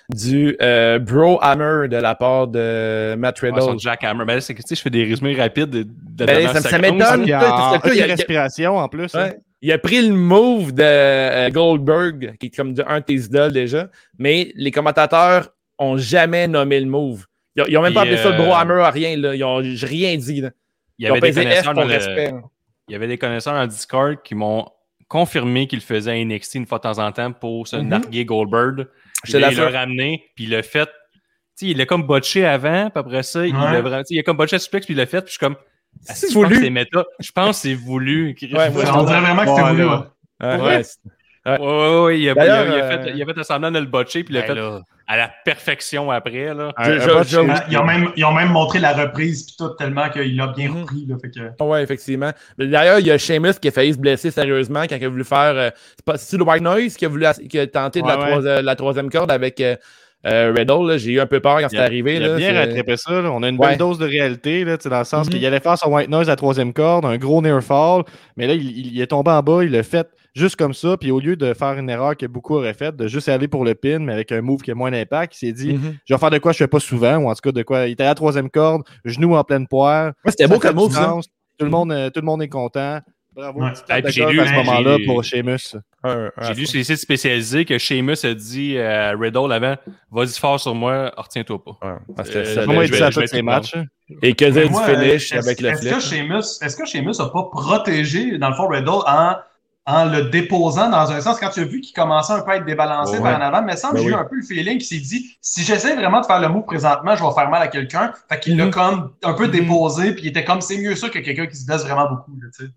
du 0.09 0.57
euh, 0.61 0.99
Bro 0.99 1.39
Hammer 1.41 1.87
de 1.89 1.97
la 1.97 2.15
part 2.17 2.49
de 2.49 3.15
Matt 3.17 3.41
Ouais, 3.43 3.51
Riddle. 3.51 3.63
son 3.63 3.79
jackhammer. 3.79 4.25
Ben, 4.25 4.35
là, 4.35 4.41
c'est 4.41 4.55
que 4.55 4.63
tu 4.63 4.67
sais, 4.69 4.75
je 4.75 4.83
fais 4.83 4.91
des 4.91 5.05
résumés 5.05 5.35
rapides 5.37 5.71
de, 5.71 5.83
de 5.85 6.25
Ben, 6.27 6.49
ça- 6.49 6.79
m'étonne. 6.79 7.23
Il 7.23 7.29
y 7.29 7.33
a- 7.33 8.07
respiration 8.07 8.77
en 8.79 8.89
plus. 8.89 9.15
hein. 9.15 9.31
Il 9.63 9.71
a 9.73 9.79
pris 9.79 10.01
le 10.07 10.15
move 10.15 10.73
de 10.73 10.83
euh, 10.83 11.51
Goldberg, 11.51 12.37
qui 12.39 12.47
est 12.47 12.57
comme 12.57 12.73
de- 12.75 12.85
un 12.87 13.01
de 13.01 13.05
tes 13.05 13.15
idoles 13.15 13.53
déjà, 13.53 13.91
mais 14.19 14.53
les 14.55 14.71
commentateurs 14.71 15.51
ont 15.79 15.97
jamais 15.99 16.49
nommé 16.49 16.81
le 16.81 16.87
move. 16.87 17.27
Ils 17.57 17.63
ont, 17.63 17.67
ils 17.69 17.77
ont 17.77 17.83
même 17.83 17.93
pas 17.95 18.03
appelé 18.03 18.17
ça 18.17 18.31
le 18.31 18.35
euh, 18.35 18.39
Bro 18.45 18.55
Hammer 18.55 18.81
à 18.83 18.91
rien. 18.91 19.17
Là. 19.17 19.35
Ils 19.35 19.45
ont 19.45 19.63
j'ai 19.63 19.87
rien 19.87 20.17
dit. 20.17 20.41
Là. 20.41 20.51
Il 20.99 21.07
y 21.07 21.11
avait 21.11 21.21
des 21.21 21.33
connaisseurs 21.33 21.73
pour 21.75 21.83
dans 21.83 21.89
le- 21.89 21.95
respect. 21.95 22.33
il 22.89 22.93
y 22.93 22.95
avait 22.95 23.09
des 23.09 23.19
connaisseurs 23.19 23.55
dans 23.55 23.63
le 23.63 23.69
Discord 23.69 24.17
qui 24.23 24.35
m'ont 24.35 24.67
confirmé 25.09 25.67
qu'il 25.67 25.81
faisait 25.81 26.25
NXT 26.25 26.55
une 26.57 26.67
fois 26.67 26.79
de 26.79 26.83
temps 26.85 26.99
en 26.99 27.11
temps 27.13 27.33
pour 27.33 27.67
se 27.67 27.77
Mhm. 27.77 27.89
narguer 27.89 28.25
Goldberg. 28.25 28.87
Je 29.25 29.37
il 29.37 29.41
l'a 29.41 29.69
ramené, 29.69 30.25
puis 30.35 30.45
il 30.45 30.51
l'a 30.51 30.63
fait. 30.63 30.87
Tu 30.87 30.91
sais, 31.55 31.67
il 31.73 31.77
l'a 31.77 31.85
comme 31.85 32.05
botché 32.05 32.47
avant, 32.47 32.89
puis 32.89 32.99
après 33.01 33.23
ça, 33.23 33.47
il 33.47 33.55
Ouais. 33.55 33.61
l'a 33.73 33.81
vraiment- 33.83 33.99
tu 34.03 34.07
sais, 34.09 34.15
il 34.15 34.21
a 34.21 34.23
comme 34.23 34.37
botché 34.39 34.57
à 34.57 34.59
suplex, 34.59 34.87
puis 34.87 34.95
il 34.95 34.97
l'a 34.97 35.05
fait, 35.07 35.21
puis 35.21 35.27
je 35.27 35.33
suis 35.33 35.39
comme. 35.41 35.57
C'est 36.03 36.13
Asti, 36.13 36.27
je 36.31 36.35
pense 36.35 36.43
que 36.45 36.49
voulu. 36.49 36.65
c'est 36.65 36.71
méta. 36.71 37.05
Je 37.21 37.33
pense 37.33 37.57
que 37.57 37.69
c'est 37.69 37.75
voulu. 37.75 38.35
Chris. 38.35 38.53
Ouais, 38.55 38.71
moi, 38.71 38.83
On 38.95 39.03
dirait 39.05 39.21
vraiment 39.21 39.45
que 39.45 39.55
c'est 39.55 39.69
voulu. 39.69 39.85
ouais. 39.85 39.97
Ouais, 40.43 40.57
Ouais. 40.67 40.83
il 41.47 41.49
a, 41.49 42.13
il 42.21 42.29
a- 42.31 42.35
D'ailleurs, 42.35 42.67
il 42.67 42.73
a 42.81 42.85
euh, 42.85 43.03
fait, 43.05 43.13
il 43.15 43.23
a 43.23 43.27
fait 43.35 43.43
semblant 43.45 43.71
de 43.71 43.79
le 43.79 43.87
botcher, 43.87 44.25
puis 44.25 44.35
il 44.35 44.37
l'a 44.37 44.43
Ben 44.43 44.49
fait 44.49 44.55
là. 44.61 44.81
à 45.07 45.17
la 45.17 45.31
perfection 45.45 46.11
après. 46.11 46.55
Là. 46.55 46.71
Un- 46.77 46.85
Je- 46.85 46.91
un 46.93 47.01
je- 47.01 47.09
botch, 47.11 47.29
je- 47.29 47.41
c'est- 47.41 47.47
Ah, 47.51 47.65
Ils 47.71 47.79
ont, 47.79 47.85
même, 47.85 48.11
ils 48.17 48.25
ont 48.27 48.33
même 48.33 48.51
montré 48.51 48.79
la 48.79 48.93
reprise 48.93 49.45
puis 49.47 49.55
tout 49.59 49.71
tellement 49.71 50.09
qu'il 50.11 50.37
l'a 50.37 50.49
bien 50.49 50.69
Mhm. 50.69 50.81
repris. 50.83 51.07
Là, 51.09 51.17
fait 51.21 51.31
que... 51.31 51.63
Ouais, 51.65 51.83
effectivement. 51.83 52.31
D'ailleurs, 52.59 52.99
il 52.99 53.07
y 53.07 53.11
a 53.11 53.17
Sheamus 53.19 53.55
qui 53.61 53.69
a 53.69 53.71
failli 53.71 53.95
se 53.95 53.99
blesser 53.99 54.31
sérieusement 54.31 54.83
quand 54.83 54.97
il 54.97 55.05
a 55.05 55.09
voulu 55.09 55.25
faire. 55.25 55.39
euh, 55.57 55.71
c'est 55.97 56.05
pas 56.05 56.19
c'est 56.19 56.37
le 56.37 56.45
White 56.45 56.63
Noise 56.63 56.97
qui 56.97 57.07
a 57.07 57.09
voulu 57.09 57.25
qui 57.49 57.59
a 57.59 57.67
tenté 57.67 58.03
de 58.03 58.07
la, 58.07 58.17
Ouais, 58.19 58.25
ouais. 58.25 58.31
troisi- 58.33 58.49
euh, 58.49 58.63
la 58.63 58.77
troisième 58.77 59.11
corde 59.11 59.31
avec 59.31 59.61
euh, 59.61 59.77
euh, 60.27 60.53
Riddle. 60.57 60.87
là. 60.89 60.99
J'ai 60.99 61.13
eu 61.13 61.21
un 61.21 61.27
peu 61.27 61.41
peur 61.41 61.61
quand 61.61 61.69
c'est 61.71 61.79
arrivé. 61.79 62.17
il 62.17 62.23
a 62.25 62.29
là. 62.29 62.37
bien 62.37 62.53
rattrapé 62.55 62.97
ça. 62.97 63.21
là. 63.23 63.31
On 63.33 63.43
a 63.43 63.49
une 63.49 63.59
Ouais. 63.59 63.69
belle 63.71 63.79
dose 63.79 63.99
de 63.99 64.07
réalité, 64.07 64.65
là, 64.65 64.77
dans 64.77 64.99
le 64.99 65.05
sens 65.05 65.27
Mhm. 65.27 65.33
qu'il 65.33 65.47
allait 65.47 65.61
faire 65.61 65.79
son 65.79 65.91
white 65.93 66.09
noise 66.11 66.29
à 66.29 66.33
la 66.33 66.37
troisième 66.37 66.73
corde, 66.73 67.05
un 67.05 67.17
gros 67.17 67.41
near 67.43 67.63
fall, 67.63 68.03
mais 68.37 68.47
là, 68.47 68.55
il, 68.55 69.01
est 69.01 69.07
tombé 69.07 69.31
en 69.31 69.43
bas, 69.43 69.65
il 69.65 69.71
l'a 69.71 69.83
fait 69.83 70.07
juste 70.35 70.57
comme 70.57 70.75
ça, 70.75 70.97
puis 70.97 71.11
au 71.11 71.19
lieu 71.21 71.35
de 71.37 71.55
faire 71.55 71.73
une 71.79 71.91
erreur 71.91 72.17
que 72.17 72.27
beaucoup 72.27 72.55
auraient 72.55 72.75
faite, 72.75 72.97
de 72.97 73.09
juste 73.09 73.29
aller 73.29 73.49
pour 73.49 73.65
le 73.65 73.75
pin, 73.75 73.99
mais 73.99 74.13
avec 74.13 74.31
un 74.33 74.41
move 74.43 74.61
qui 74.63 74.71
a 74.71 74.75
moins 74.75 74.91
d'impact, 74.91 75.35
il 75.37 75.47
s'est 75.47 75.53
dit 75.53 75.73
Mhm. 75.75 75.97
je 76.05 76.15
vais 76.15 76.19
faire 76.19 76.31
de 76.31 76.39
quoi 76.39 76.53
je 76.53 76.59
fais 76.59 76.69
pas 76.69 76.81
souvent, 76.81 77.17
ou 77.17 77.29
en 77.29 77.35
tout 77.35 77.41
cas 77.43 77.53
de 77.53 77.63
quoi. 77.63 77.87
Il 77.87 77.93
était 77.93 78.05
à 78.05 78.09
la 78.09 78.15
troisième 78.15 78.49
corde, 78.51 78.83
genou 79.05 79.35
en 79.37 79.43
pleine 79.45 79.67
poire. 79.67 80.13
Ouais, 80.25 80.31
C'était 80.31 80.47
beau 80.47 80.59
comme 80.59 80.77
move, 80.77 80.93
ça. 80.93 81.17
Tout 81.59 81.65
le, 81.67 81.71
monde, 81.71 81.93
euh, 81.93 82.09
tout 82.09 82.21
le 82.21 82.27
monde 82.27 82.43
est 82.43 82.49
content. 82.49 83.01
Bravo. 83.41 83.61
Ouais. 83.63 83.73
puis 83.89 84.03
de 84.03 84.09
j'ai 84.11 84.27
lu- 84.27 84.41
à 84.41 84.47
ce 84.47 84.53
moment-là 84.53 84.97
j'ai- 84.99 85.05
pour 85.07 85.25
Sheamus. 85.25 85.77
J'ai 86.05 86.55
lu 86.55 86.67
sur 86.67 86.77
les 86.79 86.85
sites 86.85 86.97
spécialisés 86.99 87.65
que 87.65 87.79
Sheamus 87.79 88.25
a 88.25 88.35
dit 88.35 88.79
à 88.79 89.11
Riddle 89.17 89.53
avant 89.53 89.77
Vas-y 90.11 90.39
fort 90.39 90.59
sur 90.61 90.75
moi, 90.75 91.13
retiens-toi 91.17 91.63
pas. 91.65 91.71
Ouais, 91.83 91.95
ah, 92.19 92.25
c'était 92.25 92.39
Euh, 92.39 92.45
je 92.87 92.93
vais- 92.93 92.99
ça 92.99 93.07
à 93.07 93.11
je 93.11 93.21
vais 93.21 93.27
matchs? 93.43 93.77
hein? 93.77 93.85
Et 94.23 94.35
que 94.35 94.45
dire 94.45 94.69
du 94.69 94.75
finish 94.75 95.33
euh, 95.33 95.39
avec 95.39 95.61
le 95.61 95.69
est-ce 95.69 95.81
flip? 95.83 95.93
que 95.95 96.01
Sheamus, 96.01 96.59
est-ce 96.63 96.77
que 96.77 96.85
Sheamus 96.87 97.21
a 97.21 97.27
pas 97.31 97.45
protégé, 97.53 98.39
dans 98.39 98.49
le 98.51 98.55
fond, 98.57 98.67
Riddle 98.69 98.89
en, 99.07 99.35
en 99.93 100.05
le 100.05 100.25
déposant 100.31 100.89
dans 100.91 101.11
un 101.11 101.21
sens, 101.21 101.39
quand 101.41 101.51
tu 101.51 101.61
as 101.61 101.65
vu 101.65 101.81
qu'il 101.81 101.95
commençait 101.95 102.33
un 102.33 102.41
peu 102.43 102.53
à 102.53 102.57
être 102.57 102.65
débalancé 102.65 103.17
Ouais. 103.19 103.23
par 103.23 103.39
en 103.39 103.43
avant, 103.43 103.63
mais 103.63 103.77
semble 103.77 103.95
Ben 103.95 104.03
j'ai 104.03 104.09
eu 104.09 104.15
oui. 104.15 104.19
un 104.21 104.25
peu 104.25 104.37
le 104.37 104.43
feeling 104.43 104.79
qu'il 104.79 104.87
s'est 104.87 104.99
dit, 105.05 105.37
si 105.41 105.63
j'essaie 105.65 105.97
vraiment 105.97 106.21
de 106.21 106.27
faire 106.27 106.41
le 106.41 106.49
move 106.49 106.65
présentement, 106.65 107.17
je 107.17 107.23
vais 107.25 107.31
faire 107.35 107.51
mal 107.51 107.63
à 107.63 107.69
quelqu'un. 107.69 108.13
Fait 108.31 108.39
qu'il 108.41 108.57
l'a 108.57 108.67
Mhm. 108.67 108.71
comme 108.71 109.11
un 109.25 109.33
peu 109.35 109.49
déposé, 109.49 110.13
puis 110.13 110.23
il 110.25 110.29
était 110.29 110.45
comme, 110.45 110.61
c'est 110.61 110.79
mieux 110.79 110.95
ça 110.95 111.09
que 111.09 111.19
quelqu'un 111.19 111.47
qui 111.47 111.57
se 111.57 111.67
blesse 111.67 111.83
vraiment 111.83 112.09
beaucoup, 112.09 112.33
là, 112.41 112.49
tu 112.57 112.65
sais. 112.67 112.71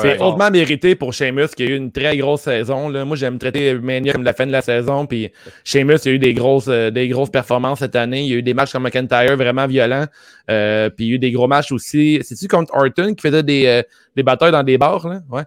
C'est 0.00 0.18
hautement 0.18 0.50
mérité 0.50 0.94
pour 0.94 1.12
Sheamus 1.12 1.48
qui 1.54 1.62
a 1.62 1.66
eu 1.66 1.76
une 1.76 1.92
très 1.92 2.16
grosse 2.16 2.40
saison. 2.42 2.88
Là. 2.88 3.04
Moi, 3.04 3.18
j'aime 3.18 3.38
traiter 3.38 3.74
Mania 3.74 4.14
comme 4.14 4.24
la 4.24 4.32
fin 4.32 4.46
de 4.46 4.50
la 4.52 4.62
saison. 4.62 5.04
Puis 5.04 5.30
Sheamus 5.62 5.98
a 6.06 6.08
eu 6.10 6.18
des 6.18 6.32
grosses, 6.32 6.68
euh, 6.68 6.90
des 6.90 7.06
grosses 7.08 7.28
performances 7.28 7.80
cette 7.80 7.94
année. 7.94 8.22
Il 8.22 8.28
y 8.30 8.32
a 8.32 8.36
eu 8.36 8.42
des 8.42 8.54
matchs 8.54 8.72
comme 8.72 8.84
McIntyre 8.84 9.36
vraiment 9.36 9.66
violents. 9.66 10.06
Euh, 10.50 10.88
puis 10.88 11.04
il 11.04 11.08
y 11.08 11.12
a 11.12 11.14
eu 11.16 11.18
des 11.18 11.32
gros 11.32 11.48
matchs 11.48 11.70
aussi. 11.70 12.18
C'est-tu 12.22 12.48
contre 12.48 12.72
Orton 12.74 13.12
qui 13.14 13.20
faisait 13.20 13.42
des, 13.42 13.66
euh, 13.66 13.82
des 14.16 14.22
batailles 14.22 14.52
dans 14.52 14.62
des 14.62 14.78
bars? 14.78 15.06
Là? 15.06 15.20
Ouais. 15.30 15.42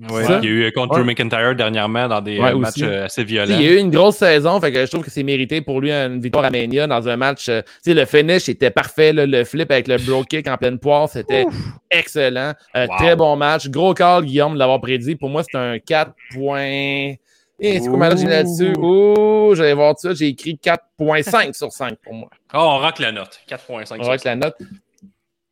Ouais? 0.00 0.22
Il 0.42 0.44
y 0.44 0.48
a 0.48 0.50
eu 0.50 0.64
euh, 0.64 0.70
contre. 0.70 0.94
Drew 0.94 1.04
McIntyre 1.04 1.56
dernièrement 1.56 2.06
dans 2.06 2.20
des 2.20 2.38
Ouais, 2.38 2.50
euh, 2.50 2.56
aussi. 2.56 2.60
matchs 2.60 2.82
euh, 2.82 3.04
assez 3.06 3.24
violents. 3.24 3.56
Il 3.58 3.62
y 3.64 3.68
a 3.68 3.72
eu 3.72 3.78
une 3.78 3.90
grosse 3.90 4.16
saison, 4.18 4.60
fait 4.60 4.70
que 4.70 4.86
je 4.86 4.90
trouve 4.90 5.02
que 5.04 5.10
c'est 5.10 5.24
mérité 5.24 5.60
pour 5.60 5.80
lui 5.80 5.90
une 5.90 6.20
victoire 6.20 6.44
à 6.44 6.50
Mania 6.50 6.86
dans 6.86 7.08
un 7.08 7.16
match. 7.16 7.48
euh, 7.48 7.62
le 7.86 8.04
finish 8.04 8.48
était 8.48 8.70
parfait, 8.70 9.12
là, 9.12 9.26
le 9.26 9.42
flip 9.44 9.70
avec 9.72 9.88
le 9.88 9.96
bro 9.98 10.22
kick 10.22 10.46
en 10.46 10.56
pleine 10.56 10.78
poire, 10.78 11.08
c'était 11.08 11.46
excellent. 11.90 12.52
Euh, 12.76 12.86
Wow. 12.88 12.96
Très 12.98 13.16
bon 13.16 13.36
match. 13.36 13.68
Gros 13.68 13.92
call, 13.94 14.24
Guillaume, 14.24 14.54
de 14.54 14.58
l'avoir 14.60 14.80
prédit. 14.80 15.16
Pour 15.16 15.30
moi, 15.30 15.42
c'est 15.42 15.58
un 15.58 15.78
4 15.78 16.12
points. 16.32 17.14
Eh, 17.60 17.80
c'est 17.80 17.88
combien 17.88 18.14
j'ai 18.16 18.26
là-dessus? 18.26 18.72
Ouh, 18.78 19.52
j'allais 19.56 19.74
voir 19.74 19.98
ça. 19.98 20.14
J'ai 20.14 20.28
écrit 20.28 20.56
4.5 20.62 21.52
sur 21.54 21.72
5 21.72 21.96
pour 22.04 22.14
moi. 22.14 22.28
Oh, 22.54 22.58
on 22.58 22.78
rock 22.78 23.00
la 23.00 23.10
note. 23.10 23.40
4.5. 23.50 23.96
On 24.00 24.08
avec 24.08 24.22
la 24.24 24.36
note. 24.36 24.54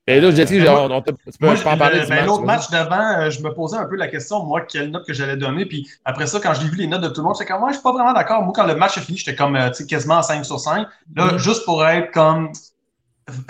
Et 0.08 0.20
là, 0.20 0.30
genre, 0.30 0.88
moi- 0.88 0.96
on 0.98 1.02
t'a- 1.02 1.10
tu 1.12 1.18
peux 1.38 1.46
Moi, 1.46 1.54
pas 1.56 1.70
en 1.70 1.74
je- 1.74 1.78
parler 1.78 1.98
le- 1.98 2.04
du 2.04 2.08
ben, 2.10 2.26
L'autre 2.26 2.44
match 2.44 2.70
d'avant, 2.70 3.18
euh, 3.20 3.30
je 3.30 3.42
me 3.42 3.52
posais 3.52 3.76
un 3.76 3.86
peu 3.86 3.96
la 3.96 4.06
question, 4.06 4.44
moi, 4.44 4.60
quelle 4.60 4.90
note 4.92 5.04
que 5.04 5.12
j'allais 5.12 5.36
donner. 5.36 5.66
Puis 5.66 5.88
après 6.04 6.26
ça, 6.28 6.38
quand 6.40 6.54
j'ai 6.54 6.68
vu 6.68 6.76
les 6.76 6.86
notes 6.86 7.00
de 7.02 7.08
tout 7.08 7.20
le 7.22 7.24
monde, 7.26 7.34
j'étais 7.38 7.50
comme, 7.50 7.60
moi, 7.60 7.70
je 7.70 7.74
suis 7.74 7.82
pas 7.82 7.92
vraiment 7.92 8.12
d'accord. 8.12 8.42
Moi, 8.42 8.52
quand 8.54 8.66
le 8.66 8.76
match 8.76 8.96
est 8.98 9.00
fini, 9.00 9.18
j'étais 9.18 9.34
comme, 9.34 9.56
euh, 9.56 9.68
tu 9.70 9.78
sais, 9.82 9.86
quasiment 9.86 10.18
à 10.18 10.22
5 10.22 10.44
sur 10.44 10.60
5. 10.60 10.86
Là, 11.16 11.32
Mhm. 11.32 11.38
juste 11.38 11.64
pour 11.64 11.84
être 11.84 12.12
comme, 12.12 12.50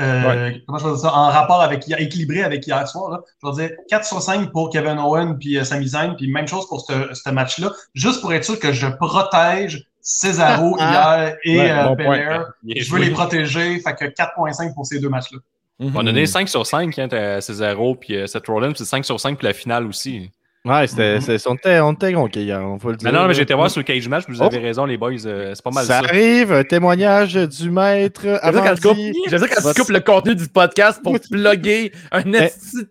euh, 0.01 0.53
comment 0.67 0.79
je 0.79 0.89
vais 0.89 0.97
ça, 0.97 1.13
en 1.15 1.29
rapport 1.29 1.61
avec 1.61 1.85
équilibré 1.99 2.43
avec 2.43 2.67
hier 2.67 2.89
soir, 2.89 3.11
là, 3.11 3.21
je 3.43 3.49
vais 3.51 3.69
dire 3.69 3.77
4 3.91 4.07
sur 4.07 4.23
5 4.23 4.51
pour 4.51 4.71
Kevin 4.71 4.99
Owen 4.99 5.37
puis 5.39 5.59
euh, 5.59 5.65
Sami 5.65 5.89
Zayn, 5.89 6.15
puis 6.17 6.31
même 6.33 6.49
chose 6.49 6.67
pour 6.69 6.81
ce 6.81 7.31
match-là, 7.31 7.71
juste 7.95 8.23
pour 8.23 8.33
être 8.33 8.45
sûr 8.45 8.59
que 8.59 8.73
je 8.73 8.87
protège 8.87 9.85
Cesaro 10.01 10.79
hier 10.79 11.37
et 11.45 11.59
Ouais, 11.59 11.71
euh, 11.71 11.85
bon. 11.89 11.95
Belair. 11.97 12.47
Je 12.65 12.91
veux 12.91 13.01
les 13.01 13.11
protéger, 13.11 13.79
fait 13.81 13.95
que 13.95 14.05
4.5 14.07 14.73
pour 14.75 14.87
ces 14.87 14.99
deux 15.01 15.09
matchs-là. 15.11 15.41
Mhm. 15.79 15.93
On 15.95 16.01
a 16.01 16.05
donné 16.05 16.27
5 16.27 16.49
sur 16.49 16.67
5 16.67 16.99
hein, 16.99 17.09
t'as 17.09 17.41
Cesaro 17.41 17.95
puis 17.97 18.17
euh, 18.17 18.27
Seth 18.27 18.47
Rollins, 18.47 18.73
c'est 18.75 18.85
5 18.87 19.05
sur 19.05 19.21
5 19.21 19.37
pour 19.39 19.45
la 19.47 19.53
finale 19.53 19.87
aussi. 19.87 20.31
Ouais, 20.65 20.87
c'était, 20.89 21.21
c'est- 21.21 21.47
on 21.47 21.55
était, 21.55 21.79
on 21.79 21.93
était 21.93 22.13
hier, 22.43 22.61
on 22.61 22.77
faut 22.81 22.91
le 22.91 22.97
dire. 22.97 23.13
Mais 23.13 23.17
non, 23.17 23.29
mais 23.29 23.35
j'ai 23.35 23.43
été 23.43 23.55
voir 23.55 23.71
sur 23.71 23.79
le 23.81 23.85
cage 23.85 24.09
match, 24.09 24.25
vous 24.27 24.41
Oh. 24.43 24.47
avez 24.47 24.59
raison, 24.59 24.85
les 24.85 24.97
boys, 24.97 25.13
euh, 25.27 25.53
c'est 25.55 25.63
pas 25.63 25.71
mal 25.71 25.85
Ça 25.85 26.01
ça. 26.01 26.09
arrive, 26.09 26.51
un 26.53 26.65
témoignage 26.65 27.35
du 27.35 27.71
maître. 27.71 28.23
J'aime 28.25 28.35
ça 28.39 28.47
Avant 28.47 28.63
quand 28.65 28.75
tu 28.75 29.81
coupes- 29.81 29.89
le 29.91 30.01
contenu 30.01 30.35
du 30.35 30.49
podcast 30.49 31.01
pour 31.05 31.15
plugger 31.31 31.93
un 32.11 32.23
esti- 32.33 32.87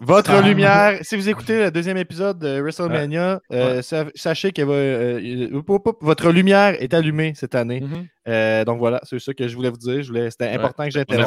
Votre 0.00 0.30
Ah. 0.30 0.40
lumière, 0.42 0.98
si 1.02 1.16
vous 1.16 1.28
écoutez 1.28 1.64
le 1.64 1.70
deuxième 1.72 1.96
épisode 1.96 2.38
de 2.38 2.60
WrestleMania, 2.60 3.40
euh, 3.52 3.82
sa- 3.82 4.04
sachez 4.14 4.52
que 4.52 4.62
euh, 4.62 5.50
euh, 5.52 5.62
votre 6.00 6.30
lumière 6.30 6.76
est 6.80 6.94
allumée 6.94 7.32
cette 7.34 7.54
année. 7.56 7.80
Mhm. 7.80 8.06
Euh, 8.28 8.64
donc 8.64 8.78
voilà, 8.78 9.00
c'est 9.04 9.18
ça 9.18 9.32
que 9.34 9.48
je 9.48 9.56
voulais 9.56 9.70
vous 9.70 9.76
dire. 9.78 10.02
Je 10.02 10.08
voulais- 10.08 10.30
C'était 10.30 10.50
important 10.54 10.84
que 10.84 10.90
j'interrompe. 10.92 11.26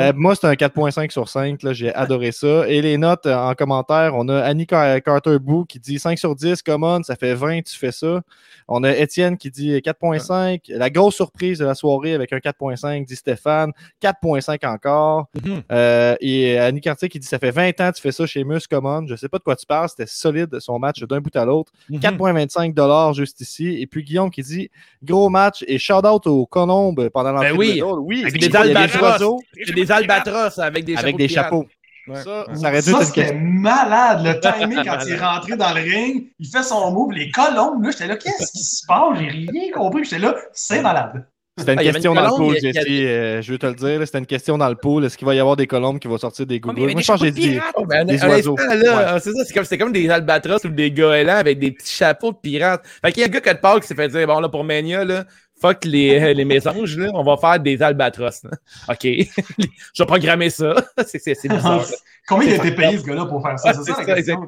Euh, 0.00 0.12
moi, 0.16 0.34
c'est 0.34 0.46
un 0.46 0.54
4.5 0.56 1.12
sur 1.12 1.28
5. 1.28 1.62
là, 1.62 1.72
J'ai 1.72 1.94
adoré 1.94 2.32
ça. 2.32 2.66
Et 2.68 2.82
les 2.82 2.96
notes 2.98 3.26
euh, 3.26 3.36
en 3.36 3.54
commentaire, 3.54 4.12
on 4.16 4.28
a 4.28 4.40
Annie 4.40 4.66
Car- 4.66 5.00
Carter-Boo 5.02 5.64
qui 5.66 5.78
dit 5.78 5.98
5 5.98 6.18
sur 6.18 6.34
10, 6.34 6.62
come 6.62 6.82
on, 6.82 7.02
ça 7.02 7.14
fait 7.14 7.34
20, 7.34 7.62
tu 7.62 7.76
fais 7.76 7.92
ça. 7.92 8.22
On 8.68 8.84
a 8.84 8.94
Étienne 8.96 9.36
qui 9.36 9.50
dit 9.50 9.76
4.5. 9.78 10.60
La 10.76 10.90
grosse 10.90 11.14
surprise 11.16 11.58
de 11.58 11.64
la 11.64 11.74
soirée 11.74 12.14
avec 12.14 12.32
un 12.32 12.38
4.5, 12.38 13.04
dit 13.06 13.16
Stéphane. 13.16 13.72
4.5 14.02 14.66
encore. 14.66 15.28
Mhm. 15.44 15.62
Euh, 15.70 16.14
et 16.20 16.58
Annie 16.58 16.80
Cartier 16.80 17.08
qui 17.08 17.18
dit 17.18 17.26
ça 17.26 17.38
fait 17.38 17.50
20 17.50 17.80
ans 17.80 17.90
que 17.90 17.96
tu 17.96 18.02
fais 18.02 18.12
ça 18.12 18.26
chez 18.26 18.44
Mus, 18.44 18.66
come 18.68 18.86
on. 18.86 19.06
Je 19.06 19.16
sais 19.16 19.28
pas 19.28 19.38
de 19.38 19.42
quoi 19.44 19.56
tu 19.56 19.66
parles, 19.66 19.88
c'était 19.88 20.06
solide 20.06 20.58
son 20.60 20.78
match 20.78 21.02
d'un 21.02 21.20
bout 21.20 21.34
à 21.36 21.44
l'autre. 21.44 21.72
Mhm. 21.88 22.00
4,25 22.00 23.14
juste 23.14 23.40
ici. 23.40 23.80
Et 23.80 23.86
puis 23.86 24.02
Guillaume 24.02 24.30
qui 24.30 24.42
dit 24.42 24.70
gros 25.02 25.28
match 25.28 25.64
et 25.66 25.78
shout 25.78 26.06
out 26.06 26.26
aux 26.26 26.46
colombes 26.46 27.08
pendant 27.10 27.32
l'entrée 27.32 27.50
Ben 27.50 27.56
oui. 27.58 27.78
de. 27.78 27.84
Oui, 27.84 28.24
Avec 28.24 28.40
des 28.40 28.54
albatros. 28.56 29.40
C'est 29.64 29.74
des 29.74 29.92
albatros 29.92 30.58
avec 30.58 30.84
des 30.84 30.96
avec 30.96 31.06
chapeaux. 31.06 31.18
des 31.18 31.24
de 31.24 31.28
pirates. 31.28 31.44
chapeaux. 31.44 31.66
Ouais. 32.08 32.22
Ça, 32.22 32.48
Ouais. 32.48 32.56
ça 32.56 32.68
aurait 32.68 32.82
dû 32.82 32.90
Ça, 32.90 32.96
être 32.96 33.00
une 33.00 33.04
c'était 33.24 33.32
malade, 33.34 34.20
le 34.24 34.40
timing 34.58 34.84
quand 34.84 34.98
il 35.06 35.12
est 35.12 35.18
rentré 35.18 35.56
dans 35.56 35.72
le 35.72 35.80
ring. 35.82 36.24
Il 36.38 36.48
fait 36.48 36.62
son 36.62 36.90
move, 36.92 37.12
les 37.12 37.30
colombes, 37.30 37.82
là, 37.84 37.90
j'étais 37.92 38.06
là, 38.08 38.16
qu'est-ce 38.16 38.50
qui 38.52 38.62
se 38.64 38.84
passe? 38.86 39.18
J'ai 39.18 39.28
rien 39.28 39.70
compris. 39.72 40.04
J'étais 40.04 40.18
là, 40.18 40.34
c'est 40.52 40.82
malade. 40.82 41.26
C'était 41.58 41.74
une 41.74 41.80
Ah, 41.80 41.82
question 41.84 42.12
une 42.12 42.16
dans 42.16 42.28
le 42.30 42.34
pool, 42.36 42.56
Jesse. 42.58 42.76
euh, 42.88 43.42
je 43.42 43.52
veux 43.52 43.58
te 43.58 43.66
le 43.66 43.74
dire. 43.74 44.00
C'était 44.06 44.18
une 44.18 44.26
question 44.26 44.56
dans 44.56 44.70
le 44.70 44.74
pool. 44.74 45.04
Est-ce 45.04 45.18
qu'il 45.18 45.26
va 45.26 45.34
y 45.34 45.38
avoir 45.38 45.54
des 45.54 45.66
colombes 45.66 45.98
qui 45.98 46.08
vont 46.08 46.16
sortir 46.16 46.46
des 46.46 46.58
gougoules? 46.60 46.90
Moi, 46.92 47.02
je 47.02 47.06
pense 47.06 47.20
que 47.20 47.26
j'ai 47.26 47.30
dit. 47.30 47.58
Oh, 47.76 47.84
ben, 47.84 48.06
Des 48.06 48.24
oiseaux. 48.24 48.56
c'est 48.58 49.32
ça, 49.32 49.64
c'est 49.64 49.76
comme, 49.78 49.92
des 49.92 50.08
albatros 50.08 50.64
ou 50.64 50.70
des 50.70 50.90
goélands 50.90 51.36
avec 51.36 51.58
des 51.58 51.72
petits 51.72 51.92
chapeaux 51.94 52.32
de 52.32 52.38
pirates. 52.38 52.82
Fait 53.04 53.12
qu'il 53.12 53.20
y 53.20 53.24
a 53.24 53.28
un 53.28 53.30
gars 53.30 53.40
qui 53.42 53.50
te 53.50 53.60
parle 53.60 53.80
qui 53.82 53.86
s'est 53.86 53.94
fait 53.94 54.08
dire, 54.08 54.26
bon, 54.26 54.40
là, 54.40 54.48
pour 54.48 54.64
Mania, 54.64 55.04
là, 55.04 55.24
fuck 55.62 55.84
les, 55.84 56.34
les 56.34 56.44
mésanges, 56.44 56.98
là, 56.98 57.10
on 57.14 57.22
va 57.22 57.36
faire 57.36 57.58
des 57.60 57.80
albatros. 57.82 58.42
là. 58.44 58.50
OK. 58.90 59.02
je 59.04 60.02
vais 60.02 60.06
programmer 60.06 60.50
ça. 60.50 60.74
c'est 61.06 61.18
c'est- 61.18 61.34
c'est 61.34 61.48
bizarre. 61.56 61.84
Combien 62.28 62.48
il 62.48 62.52
a 62.52 62.56
été 62.56 62.72
payé, 62.74 62.98
ce 62.98 63.04
gars-là, 63.04 63.26
pour 63.26 63.42
faire 63.42 63.58
ça? 63.58 63.72
C'est 63.74 63.92
ça, 63.92 64.04
la 64.06 64.14
question. 64.14 64.46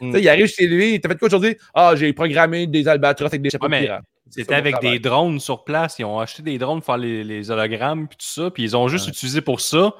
Mm. 0.00 0.16
Il 0.16 0.28
arrive 0.28 0.46
chez 0.46 0.66
lui, 0.66 1.00
t'as 1.00 1.08
fait 1.08 1.18
quoi 1.18 1.26
aujourd'hui? 1.28 1.56
Ah, 1.74 1.92
j'ai 1.96 2.12
programmé 2.12 2.66
des 2.66 2.86
albatros 2.88 3.26
avec 3.28 3.42
des 3.42 3.50
chapeaux 3.50 3.68
Ouais, 3.68 3.86
de 3.88 3.92
C'était 4.30 4.54
avec 4.54 4.80
des 4.80 4.98
drones 5.00 5.40
sur 5.40 5.64
place. 5.64 5.98
Ils 5.98 6.04
ont 6.04 6.18
acheté 6.20 6.42
des 6.42 6.56
drones 6.58 6.78
pour 6.80 6.86
faire 6.86 6.96
les, 6.98 7.24
les 7.24 7.50
hologrammes 7.50 8.06
puis 8.08 8.16
tout 8.18 8.26
ça. 8.42 8.50
Puis 8.50 8.62
ils 8.62 8.76
ont 8.76 8.88
juste 8.88 9.08
utilisé 9.08 9.40
pour 9.40 9.60
ça, 9.60 9.92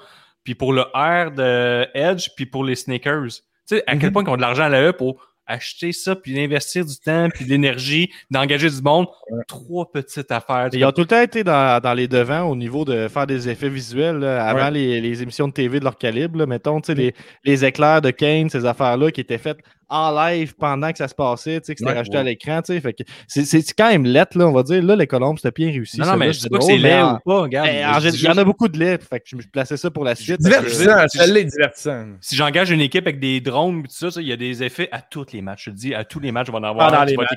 puis 0.45 0.55
pour 0.55 0.73
le 0.73 0.83
R 0.95 1.31
de 1.33 1.87
Edge, 1.95 2.29
puis 2.37 2.47
pour 2.47 2.65
les 2.65 2.75
sneakers. 2.77 3.27
Tu 3.69 3.77
sais, 3.77 3.83
à 3.87 3.97
quel 3.97 4.07
Mhm. 4.09 4.13
point 4.13 4.25
ils 4.25 4.31
ont 4.31 4.37
de 4.37 4.41
l'argent 4.41 4.65
à 4.65 4.69
l'AE 4.69 4.93
pour 4.93 5.30
acheter 5.51 5.93
ça, 5.93 6.17
puis 6.17 6.39
investir 6.43 6.85
du 6.85 6.97
temps, 6.97 7.29
puis 7.33 7.45
de 7.45 7.51
l'énergie, 7.51 8.11
d'engager 8.31 8.71
du 8.71 8.81
monde. 8.83 9.07
Trois 9.49 9.91
petites 9.91 10.31
affaires. 10.31 10.69
Ils 10.73 10.85
ont 10.85 10.93
tout 10.93 11.03
le 11.03 11.07
temps 11.07 11.21
été 11.23 11.45
dans, 11.45 11.81
dans 11.83 11.95
les 11.95 12.09
devants 12.09 12.43
au 12.43 12.57
niveau 12.57 12.85
de 12.85 13.09
faire 13.09 13.27
des 13.27 13.49
effets 13.49 13.69
visuels 13.69 14.17
là, 14.19 14.47
avant 14.47 14.65
Ouais. 14.67 14.71
les, 14.73 15.01
les 15.01 15.23
émissions 15.23 15.49
de 15.49 15.53
TV 15.53 15.79
de 15.81 15.85
leur 15.85 15.97
calibre. 15.99 16.39
là. 16.39 16.47
mettons, 16.47 16.81
tu 16.81 16.89
sais, 16.89 16.95
les, 16.95 17.15
les 17.45 17.65
éclairs 17.65 18.01
de 18.03 18.11
Kane, 18.11 18.49
ces 18.51 18.65
affaires-là 18.65 19.11
qui 19.11 19.21
étaient 19.21 19.39
faites 19.39 19.59
en 19.91 20.11
live 20.15 20.55
pendant 20.57 20.91
que 20.93 20.99
ça 20.99 21.09
se 21.09 21.15
passait, 21.15 21.61
tu 21.61 21.67
sais, 21.67 21.75
que 21.75 21.79
c'était 21.81 21.91
Ouais, 21.91 21.97
rajouté 21.99 22.17
ouais. 22.17 22.21
à 22.21 22.25
l'écran. 22.25 22.63
tu 22.63 22.73
sais, 22.75 22.81
fait 22.81 22.93
que 22.93 23.03
C'est 23.27 23.73
quand 23.77 23.91
même 23.91 24.05
lettre, 24.05 24.39
là, 24.39 24.47
on 24.47 24.53
va 24.53 24.63
dire. 24.63 24.83
Là, 24.83 24.97
les 24.97 25.07
colombes, 25.07 25.39
c'était 25.39 25.51
bien 25.51 25.71
réussi. 25.73 25.99
Non, 25.99 26.07
non, 26.07 26.17
mais 26.17 26.33
je 26.33 26.41
dis 26.41 26.49
pas 26.49 26.59
que 26.59 26.65
c'est 26.65 26.77
laid 26.79 27.03
ou 27.03 27.19
pas. 27.25 27.41
Regarde, 27.43 27.69
Il 28.15 28.21
y 28.23 28.29
en 28.29 28.39
a 28.39 28.45
beaucoup 28.45 28.69
de 28.69 28.79
lait, 28.79 28.99
fait 28.99 29.21
que 29.21 29.27
je 29.27 29.37
me 29.37 29.43
plaçais 29.43 29.77
ça 29.77 29.91
pour 29.91 30.05
la 30.05 30.15
suite. 30.15 30.41
Divertissant, 30.41 31.09
Si- 31.09 31.19
celle-là 31.19 31.41
est 31.41 31.45
divertissant. 31.45 32.07
Si 32.21 32.37
j'engage 32.37 32.71
une 32.71 32.81
équipe 32.81 33.07
avec 33.07 33.21
des 33.21 33.41
drones, 33.41 33.83
tout 33.83 33.89
ça, 33.91 34.11
ça, 34.11 34.21
il 34.21 34.29
y 34.29 34.33
a 34.33 34.37
des 34.37 34.63
effets 34.63 34.89
à 34.93 35.01
tous 35.03 35.27
les 35.33 35.43
matchs. 35.43 35.65
Je 35.67 35.71
te 35.71 35.77
dis, 35.77 35.95
à 35.95 36.05
tous 36.05 36.21
les 36.21 36.33
matchs, 36.33 36.49
on 36.49 36.53
va 36.53 36.59
en 36.61 36.63
avoir. 36.65 36.91
Pendant 36.91 37.05
les 37.05 37.17
matchs. 37.17 37.29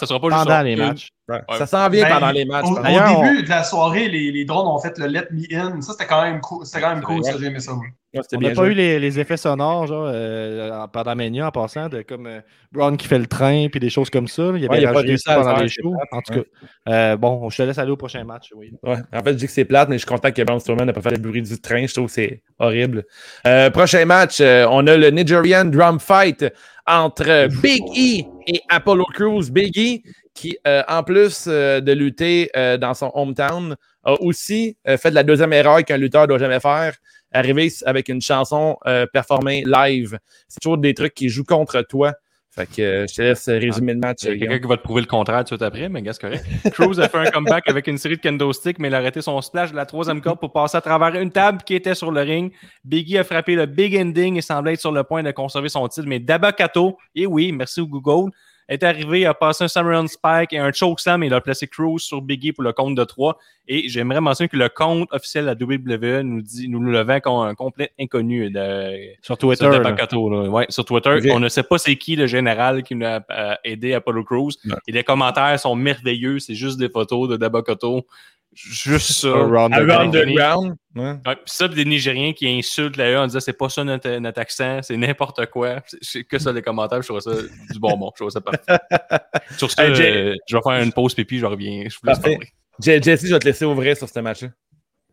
ça 0.00 0.06
sera 0.06 0.20
pas 0.20 0.28
juste 0.30 0.44
pendant 0.44 0.62
les 0.62 0.76
matchs. 0.76 1.08
Ouais. 1.28 1.38
Ça 1.56 1.66
s'en 1.66 1.88
vient 1.88 2.02
Ben, 2.04 2.14
pendant 2.18 2.32
les 2.32 2.44
matchs. 2.44 2.64
Au, 2.66 2.72
au 2.78 3.24
début 3.24 3.42
de 3.44 3.48
la 3.48 3.62
soirée, 3.62 4.08
les, 4.08 4.32
les 4.32 4.44
drones 4.44 4.66
ont 4.66 4.78
fait 4.80 4.98
le 4.98 5.06
Let 5.06 5.28
Me 5.30 5.44
In. 5.56 5.80
Ça, 5.80 5.92
c'était 5.92 6.06
quand 6.06 6.22
même 6.22 6.40
cool. 6.40 6.66
C'était 6.66 6.80
quand 6.80 6.94
même 6.94 7.02
cool, 7.02 7.22
ça, 7.24 7.34
j'ai 7.38 7.46
aimé 7.46 7.60
ça. 7.60 7.72
Ouais, 7.74 8.20
On 8.34 8.40
n'a 8.40 8.50
pas 8.50 8.66
eu 8.66 8.74
les, 8.74 8.98
les 8.98 9.18
effets 9.20 9.38
sonores 9.38 9.86
genre, 9.86 10.10
euh, 10.12 10.70
en- 10.82 10.88
pendant 10.88 11.14
Mania 11.16 11.46
en 11.46 11.50
passant, 11.50 11.88
de 11.88 12.02
comme 12.02 12.26
euh, 12.26 12.40
Brown 12.72 12.96
qui 12.98 13.06
fait 13.06 13.18
le 13.20 13.26
train 13.26 13.68
puis 13.70 13.80
des 13.80 13.88
choses 13.88 14.10
comme 14.10 14.26
ça. 14.28 14.50
Il 14.54 14.62
y 14.64 14.68
Ouais, 14.68 14.76
avait 14.78 14.86
a 14.86 14.92
pas 14.92 14.98
réussi 15.00 15.22
ça 15.24 15.36
pendant 15.36 15.56
les 15.56 15.68
shows. 15.68 15.92
plate, 15.92 16.08
En 16.12 16.20
tout 16.20 16.32
ouais. 16.34 16.44
cas, 16.86 16.92
euh, 16.92 17.16
bon, 17.16 17.48
je 17.48 17.56
te 17.56 17.62
laisse 17.62 17.78
aller 17.78 17.92
au 17.92 17.96
prochain 17.96 18.24
match. 18.24 18.50
Oui. 18.54 18.74
Ouais. 18.82 18.98
En 19.14 19.22
fait, 19.22 19.30
je 19.32 19.36
dis 19.36 19.46
que 19.46 19.52
c'est 19.52 19.64
plate, 19.64 19.88
mais 19.88 19.94
je 19.94 20.00
suis 20.04 20.08
content 20.08 20.30
que 20.30 20.42
Braun 20.42 20.58
Strowman 20.58 20.84
n'a 20.86 20.92
pas 20.92 21.00
fait 21.02 21.12
le 21.12 21.18
bruit 21.18 21.40
du 21.40 21.58
train. 21.60 21.86
Je 21.86 21.94
trouve 21.94 22.06
que 22.06 22.12
c'est 22.12 22.42
horrible. 22.58 23.04
Euh, 23.46 23.70
prochain 23.70 24.04
match, 24.04 24.40
euh, 24.40 24.66
on 24.70 24.86
a 24.88 24.96
le 24.96 25.08
Nigerian 25.10 25.64
Drum 25.66 25.98
Fight 26.00 26.44
entre 26.86 27.48
Big 27.62 27.80
E 27.96 28.26
et 28.48 28.60
Apollo 28.68 29.04
Crews. 29.14 29.44
Big 29.50 29.78
E, 29.78 30.00
qui, 30.34 30.58
euh, 30.66 30.82
en 30.88 31.02
plus 31.02 31.44
euh, 31.46 31.80
de 31.80 31.92
lutter 31.92 32.50
euh, 32.56 32.76
dans 32.76 32.94
son 32.94 33.10
hometown, 33.14 33.76
a 34.04 34.14
aussi 34.20 34.76
euh, 34.88 34.96
fait 34.96 35.10
la 35.10 35.22
deuxième 35.22 35.52
erreur 35.52 35.84
qu'un 35.84 35.96
lutteur 35.96 36.26
doit 36.26 36.38
jamais 36.38 36.60
faire, 36.60 36.94
arriver 37.32 37.68
avec 37.86 38.08
une 38.08 38.20
chanson 38.20 38.76
euh, 38.86 39.06
performée 39.12 39.62
live. 39.66 40.18
C'est 40.48 40.60
toujours 40.60 40.78
des 40.78 40.94
trucs 40.94 41.14
qui 41.14 41.28
jouent 41.28 41.44
contre 41.44 41.82
toi. 41.82 42.12
Fait 42.54 42.66
que 42.66 42.82
euh, 42.82 43.06
je 43.08 43.14
te 43.14 43.22
laisse 43.22 43.48
résumer 43.48 43.94
le 43.94 43.98
match. 43.98 44.24
Il 44.24 44.28
y 44.28 44.32
a 44.32 44.36
quelqu'un 44.36 44.58
qui 44.58 44.68
va 44.68 44.76
te 44.76 44.82
prouver 44.82 45.00
le 45.00 45.06
contraire 45.06 45.42
tout 45.42 45.56
après, 45.60 45.88
mais 45.88 46.02
gars, 46.02 46.12
c'est 46.12 46.20
correct. 46.20 46.44
Cruz 46.72 47.00
a 47.00 47.08
fait 47.08 47.16
un 47.16 47.30
comeback 47.30 47.66
avec 47.66 47.86
une 47.86 47.96
série 47.96 48.16
de 48.16 48.20
kendo 48.20 48.52
sticks, 48.52 48.78
mais 48.78 48.88
il 48.88 48.94
a 48.94 48.98
arrêté 48.98 49.22
son 49.22 49.40
splash 49.40 49.70
de 49.70 49.76
la 49.76 49.86
troisième 49.86 50.20
corde 50.20 50.38
pour 50.38 50.52
passer 50.52 50.76
à 50.76 50.82
travers 50.82 51.18
une 51.18 51.30
table 51.30 51.62
qui 51.64 51.74
était 51.74 51.94
sur 51.94 52.10
le 52.10 52.20
ring. 52.20 52.52
Biggie 52.84 53.16
a 53.16 53.24
frappé 53.24 53.54
le 53.54 53.64
big 53.64 53.96
ending 53.96 54.36
et 54.36 54.42
semblait 54.42 54.74
être 54.74 54.80
sur 54.80 54.92
le 54.92 55.02
point 55.02 55.22
de 55.22 55.30
conserver 55.30 55.70
son 55.70 55.88
titre, 55.88 56.06
mais 56.06 56.18
Dabakato, 56.18 56.98
et 57.14 57.24
oui, 57.24 57.52
merci 57.52 57.80
au 57.80 57.86
Google, 57.86 58.30
est 58.72 58.82
arrivé 58.82 59.26
à 59.26 59.34
passer 59.34 59.64
un 59.64 59.68
Samurai 59.68 60.06
Spike 60.08 60.52
et 60.52 60.58
un 60.58 60.72
chokeslam 60.72 61.22
et 61.22 61.26
il 61.26 61.34
a 61.34 61.40
placé 61.40 61.66
Cruz 61.66 62.00
sur 62.00 62.22
Biggie 62.22 62.52
pour 62.52 62.64
le 62.64 62.72
compte 62.72 62.94
de 62.94 63.04
3. 63.04 63.38
Et 63.68 63.88
j'aimerais 63.88 64.20
mentionner 64.20 64.48
que 64.48 64.56
le 64.56 64.68
compte 64.68 65.08
officiel 65.12 65.44
de 65.44 65.50
la 65.50 65.54
WWE 65.54 66.22
nous 66.22 66.42
dit, 66.42 66.68
nous 66.68 66.80
le 66.80 67.02
vend 67.02 67.20
comme 67.20 67.46
un 67.46 67.54
complet 67.54 67.92
inconnu 67.98 68.50
de, 68.50 69.14
Sur 69.22 69.38
Twitter. 69.38 69.64
sur 69.64 69.70
là. 69.70 69.78
Dabakato, 69.78 70.30
là. 70.30 70.48
Ouais, 70.48 70.66
sur 70.68 70.84
Twitter. 70.84 71.30
On 71.32 71.40
ne 71.40 71.48
sait 71.48 71.62
pas 71.62 71.78
c'est 71.78 71.96
qui 71.96 72.16
le 72.16 72.26
général 72.26 72.82
qui 72.82 72.94
nous 72.94 73.06
a 73.06 73.20
euh, 73.30 73.54
aidé 73.64 73.94
Apollo. 73.94 74.24
Ouais. 74.30 74.50
Et 74.88 74.92
les 74.92 75.04
commentaires 75.04 75.58
sont 75.60 75.76
merveilleux. 75.76 76.38
C'est 76.38 76.54
juste 76.54 76.78
des 76.78 76.88
photos 76.88 77.28
de 77.28 77.36
Dabakato. 77.36 78.06
Juste 78.54 79.12
ça. 79.12 79.28
Around 79.28 79.72
the 79.72 79.78
Around 79.78 80.10
ground. 80.12 80.14
the 80.14 80.34
ground. 80.34 80.76
Ouais. 80.94 81.02
Ouais, 81.26 81.36
puis 81.36 81.44
ça, 81.46 81.68
des 81.68 81.84
Nigériens 81.86 82.32
qui 82.34 82.46
insultent 82.48 82.98
la 82.98 83.10
E 83.12 83.18
en 83.18 83.26
disant 83.26 83.40
c'est 83.40 83.54
pas 83.54 83.70
ça 83.70 83.82
notre, 83.82 84.10
notre 84.18 84.40
accent, 84.40 84.80
c'est 84.82 84.96
n'importe 84.96 85.46
quoi. 85.46 85.76
C'est- 86.02 86.24
que 86.24 86.38
ça 86.38 86.52
les 86.52 86.60
commentaires, 86.60 87.00
je 87.00 87.08
trouve 87.08 87.20
ça 87.20 87.32
du 87.70 87.78
bonbon. 87.78 88.10
Je 88.14 88.22
trouve 88.22 88.30
ça 88.30 88.40
parfait. 88.42 88.60
Sur 89.56 89.70
ce, 89.70 89.80
Hey, 89.80 89.94
Jay- 89.94 90.16
euh, 90.16 90.34
je 90.46 90.56
vais 90.56 90.62
faire 90.62 90.82
une 90.82 90.92
pause 90.92 91.14
pipi, 91.14 91.38
je 91.38 91.46
reviens. 91.46 91.84
Je 91.88 91.96
vous 92.00 92.06
laisse 92.06 92.18
parler. 92.18 92.38
Jesse, 92.78 93.24
je 93.26 93.32
vais 93.32 93.38
te 93.38 93.44
laisser 93.46 93.64
ouvrir 93.64 93.96
sur 93.96 94.08
ce 94.08 94.20
match-là. 94.20 94.48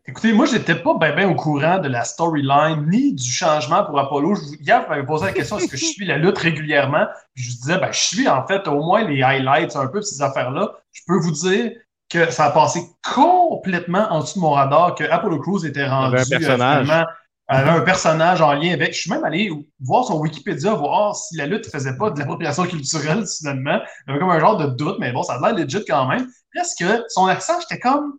Écoutez, 0.06 0.32
moi, 0.32 0.46
j'étais 0.46 0.74
pas 0.74 0.94
bien 0.98 1.14
ben 1.14 1.30
au 1.30 1.34
courant 1.34 1.78
de 1.78 1.86
la 1.88 2.04
storyline 2.04 2.86
ni 2.90 3.14
du 3.14 3.30
changement 3.30 3.84
pour 3.84 3.98
Apollo. 3.98 4.34
Je. 4.34 4.40
Hier, 4.62 4.82
vous 4.82 4.88
m'avez 4.90 5.04
posé 5.06 5.26
la 5.26 5.32
question 5.32 5.58
est-ce 5.58 5.68
que 5.68 5.76
je 5.76 5.84
suis 5.84 6.04
la 6.06 6.16
lutte 6.18 6.38
régulièrement? 6.38 7.06
Puis 7.34 7.44
je 7.44 7.50
disais 7.50 7.78
ben, 7.78 7.92
je 7.92 7.98
suis 8.00 8.28
en 8.28 8.46
fait 8.46 8.66
au 8.66 8.82
moins 8.82 9.04
les 9.08 9.22
highlights, 9.22 9.76
un 9.76 9.86
peu 9.86 10.00
ces 10.02 10.20
affaires-là. 10.22 10.72
Je 10.92 11.02
peux 11.06 11.18
vous 11.18 11.30
dire 11.32 11.72
que 12.10 12.30
ça 12.30 12.46
a 12.46 12.50
passé 12.50 12.82
complètement 13.14 14.06
en 14.10 14.20
dessous 14.20 14.38
de 14.38 14.40
mon 14.40 14.50
radar, 14.50 14.94
que 14.94 15.04
Apollo 15.04 15.38
Crews 15.40 15.64
était 15.64 15.86
rendu 15.86 16.16
avait 16.16 16.34
un 16.34 16.38
personnage. 16.38 16.78
euh, 16.78 16.82
finalement, 16.84 17.06
avait 17.48 17.70
un 17.70 17.80
personnage 17.80 18.40
en 18.42 18.52
lien 18.52 18.72
avec. 18.72 18.94
Je 18.94 19.00
suis 19.00 19.10
même 19.10 19.24
allé 19.24 19.50
voir 19.80 20.04
son 20.04 20.18
Wikipédia, 20.18 20.74
voir 20.74 21.16
si 21.16 21.36
la 21.36 21.46
lutte 21.46 21.70
faisait 21.70 21.96
pas 21.96 22.10
de 22.10 22.18
l'appropriation 22.18 22.64
culturelle, 22.64 23.26
soudainement. 23.26 23.80
Il 24.06 24.08
y 24.08 24.10
avait 24.10 24.20
comme 24.20 24.30
un 24.30 24.40
genre 24.40 24.56
de 24.56 24.66
doute, 24.66 24.96
mais 25.00 25.12
bon, 25.12 25.22
ça 25.22 25.34
a 25.34 25.40
l'air 25.52 25.54
legit 25.64 25.84
quand 25.86 26.06
même. 26.06 26.28
Reste 26.54 26.78
que 26.78 27.04
son 27.08 27.26
accent, 27.26 27.54
j'étais 27.60 27.80
comme. 27.80 28.14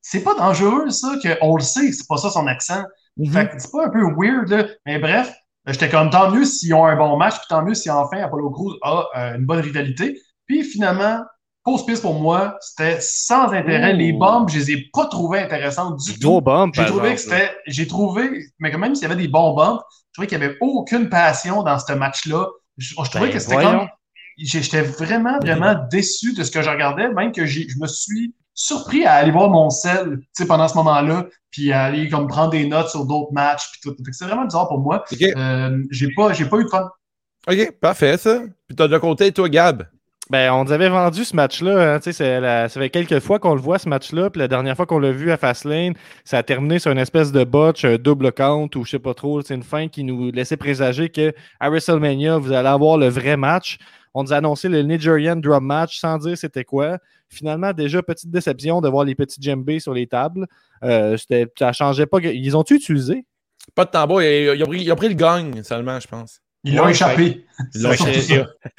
C'est 0.00 0.22
pas 0.22 0.34
dangereux, 0.34 0.88
ça, 0.90 1.14
qu'on 1.40 1.56
le 1.56 1.62
sait, 1.62 1.92
c'est 1.92 2.06
pas 2.08 2.16
ça 2.16 2.30
son 2.30 2.46
accent. 2.46 2.82
Fait 3.32 3.48
que 3.48 3.54
c'est 3.58 3.70
pas 3.70 3.86
un 3.86 3.90
peu 3.90 4.02
weird, 4.16 4.48
là. 4.48 4.64
Mais 4.86 4.98
bref, 4.98 5.34
j'étais 5.66 5.88
comme 5.88 6.08
tant 6.10 6.30
mieux 6.30 6.44
s'ils 6.44 6.72
ont 6.72 6.86
un 6.86 6.96
bon 6.96 7.16
match, 7.16 7.34
puis 7.34 7.46
tant 7.48 7.62
mieux 7.62 7.74
si 7.74 7.90
enfin 7.90 8.22
Apollo 8.22 8.50
Crews 8.50 8.76
a 8.82 9.06
euh, 9.16 9.34
une 9.36 9.44
bonne 9.44 9.60
rivalité. 9.60 10.20
Puis 10.46 10.62
finalement, 10.64 11.20
piste 11.86 12.02
pour 12.02 12.14
moi, 12.20 12.56
c'était 12.60 12.98
sans 13.00 13.52
intérêt. 13.52 13.92
Les 13.92 14.12
bombes, 14.12 14.48
je 14.50 14.58
les 14.58 14.70
ai 14.72 14.90
pas 14.92 15.06
trouvées 15.06 15.40
intéressantes 15.40 15.96
du 15.98 16.18
Gros 16.18 16.38
tout. 16.38 16.44
bump, 16.44 16.74
J'ai 16.74 16.86
trouvé 16.86 17.14
que 17.14 17.20
c'était. 17.20 17.50
J'ai 17.66 17.86
trouvé, 17.86 18.44
mais 18.58 18.70
quand 18.70 18.78
même 18.78 18.94
s'il 18.94 19.02
y 19.08 19.10
avait 19.10 19.20
des 19.20 19.28
bons 19.28 19.54
bumps, 19.54 19.80
je 19.90 20.12
trouvais 20.14 20.26
qu'il 20.26 20.38
n'y 20.38 20.44
avait 20.44 20.56
aucune 20.60 21.08
passion 21.08 21.62
dans 21.62 21.78
ce 21.78 21.92
match-là. 21.92 22.46
Je, 22.76 22.90
je 22.90 23.10
trouvais 23.10 23.26
Ben, 23.26 23.32
que 23.32 23.38
c'était 23.38 23.54
voyons. 23.54 23.78
comme. 23.80 23.88
J'étais 24.38 24.82
vraiment, 24.82 25.38
vraiment 25.40 25.74
déçu 25.90 26.32
de 26.34 26.44
ce 26.44 26.50
que 26.52 26.62
je 26.62 26.70
regardais, 26.70 27.08
même 27.12 27.32
que 27.32 27.44
j'ai- 27.44 27.68
je 27.68 27.76
me 27.80 27.88
suis 27.88 28.34
surpris 28.54 29.04
à 29.04 29.14
aller 29.14 29.30
voir 29.32 29.50
mon 29.50 29.68
sel, 29.70 30.20
pendant 30.46 30.68
ce 30.68 30.74
moment-là, 30.76 31.26
puis 31.50 31.72
à 31.72 31.84
aller 31.84 32.08
comme 32.08 32.28
prendre 32.28 32.50
des 32.50 32.66
notes 32.66 32.88
sur 32.88 33.04
d'autres 33.04 33.32
matchs, 33.32 33.68
puis 33.72 33.80
tout. 33.82 33.96
Fait 34.04 34.10
que 34.10 34.16
C'est 34.16 34.24
vraiment 34.26 34.44
bizarre 34.44 34.68
pour 34.68 34.78
moi. 34.78 35.04
Euh, 35.36 35.82
j'ai 35.90 36.08
pas, 36.14 36.32
j'ai 36.32 36.44
pas 36.44 36.58
eu 36.58 36.64
de 36.64 36.68
fun. 36.68 36.88
OK, 37.48 37.72
parfait, 37.80 38.16
ça. 38.16 38.40
Puis 38.66 38.76
t'as 38.76 38.86
de 38.88 38.98
côté, 38.98 39.32
toi, 39.32 39.48
Gab. 39.48 39.88
Ben, 40.30 40.52
on 40.52 40.64
nous 40.64 40.72
avait 40.72 40.90
vendu 40.90 41.24
ce 41.24 41.34
match-là. 41.34 41.94
hein, 41.96 42.00
la- 42.40 42.68
ça 42.68 42.80
fait 42.80 42.90
quelques 42.90 43.18
fois 43.20 43.38
qu'on 43.38 43.54
le 43.54 43.60
voit, 43.62 43.78
ce 43.78 43.88
match-là. 43.88 44.28
Puis 44.28 44.40
la 44.40 44.48
dernière 44.48 44.76
fois 44.76 44.84
qu'on 44.84 44.98
l'a 44.98 45.10
vu 45.10 45.30
à 45.30 45.38
Fastlane, 45.38 45.94
ça 46.24 46.38
a 46.38 46.42
terminé 46.42 46.78
sur 46.78 46.90
une 46.90 46.98
espèce 46.98 47.32
de 47.32 47.44
botch, 47.44 47.84
un 47.86 47.96
double 47.96 48.32
count 48.32 48.68
ou 48.74 48.84
je 48.84 48.90
sais 48.90 48.98
pas 48.98 49.14
trop. 49.14 49.40
C'est 49.40 49.54
une 49.54 49.62
fin 49.62 49.88
qui 49.88 50.04
nous 50.04 50.30
laissait 50.30 50.58
présager 50.58 51.08
que 51.08 51.32
WrestleMania, 51.62 52.36
vous 52.36 52.52
allez 52.52 52.68
avoir 52.68 52.98
le 52.98 53.08
vrai 53.08 53.38
match. 53.38 53.78
On 54.12 54.22
nous 54.22 54.32
a 54.34 54.36
annoncé 54.36 54.68
le 54.68 54.82
Nigerian 54.82 55.36
Drum 55.36 55.64
Match 55.64 55.98
sans 55.98 56.18
dire 56.18 56.36
c'était 56.36 56.64
quoi. 56.64 56.98
Finalement, 57.30 57.72
déjà, 57.72 58.02
petite 58.02 58.30
déception 58.30 58.80
de 58.82 58.88
voir 58.88 59.04
les 59.04 59.14
petits 59.14 59.40
djembés 59.40 59.80
sur 59.80 59.94
les 59.94 60.06
tables. 60.06 60.46
Euh, 60.82 61.16
ça 61.58 61.72
changeait 61.72 62.06
pas. 62.06 62.18
Ils 62.20 62.54
ont-tu 62.56 62.74
utilisé? 62.74 63.24
Pas 63.74 63.84
de 63.86 63.90
tambour, 63.90 64.22
ils 64.22 64.64
pris, 64.66 64.82
ils 64.82 64.92
ont 64.92 64.96
pris 64.96 65.08
le 65.08 65.14
gang 65.14 65.62
seulement, 65.62 66.00
je 66.00 66.08
pense. 66.08 66.40
Ils 66.68 66.76
l'ont 66.76 66.84
Ouais, 66.84 66.90
échappé. 66.90 67.44
Ils 67.74 67.82
l'ont 67.82 67.92
échappé. 67.92 68.44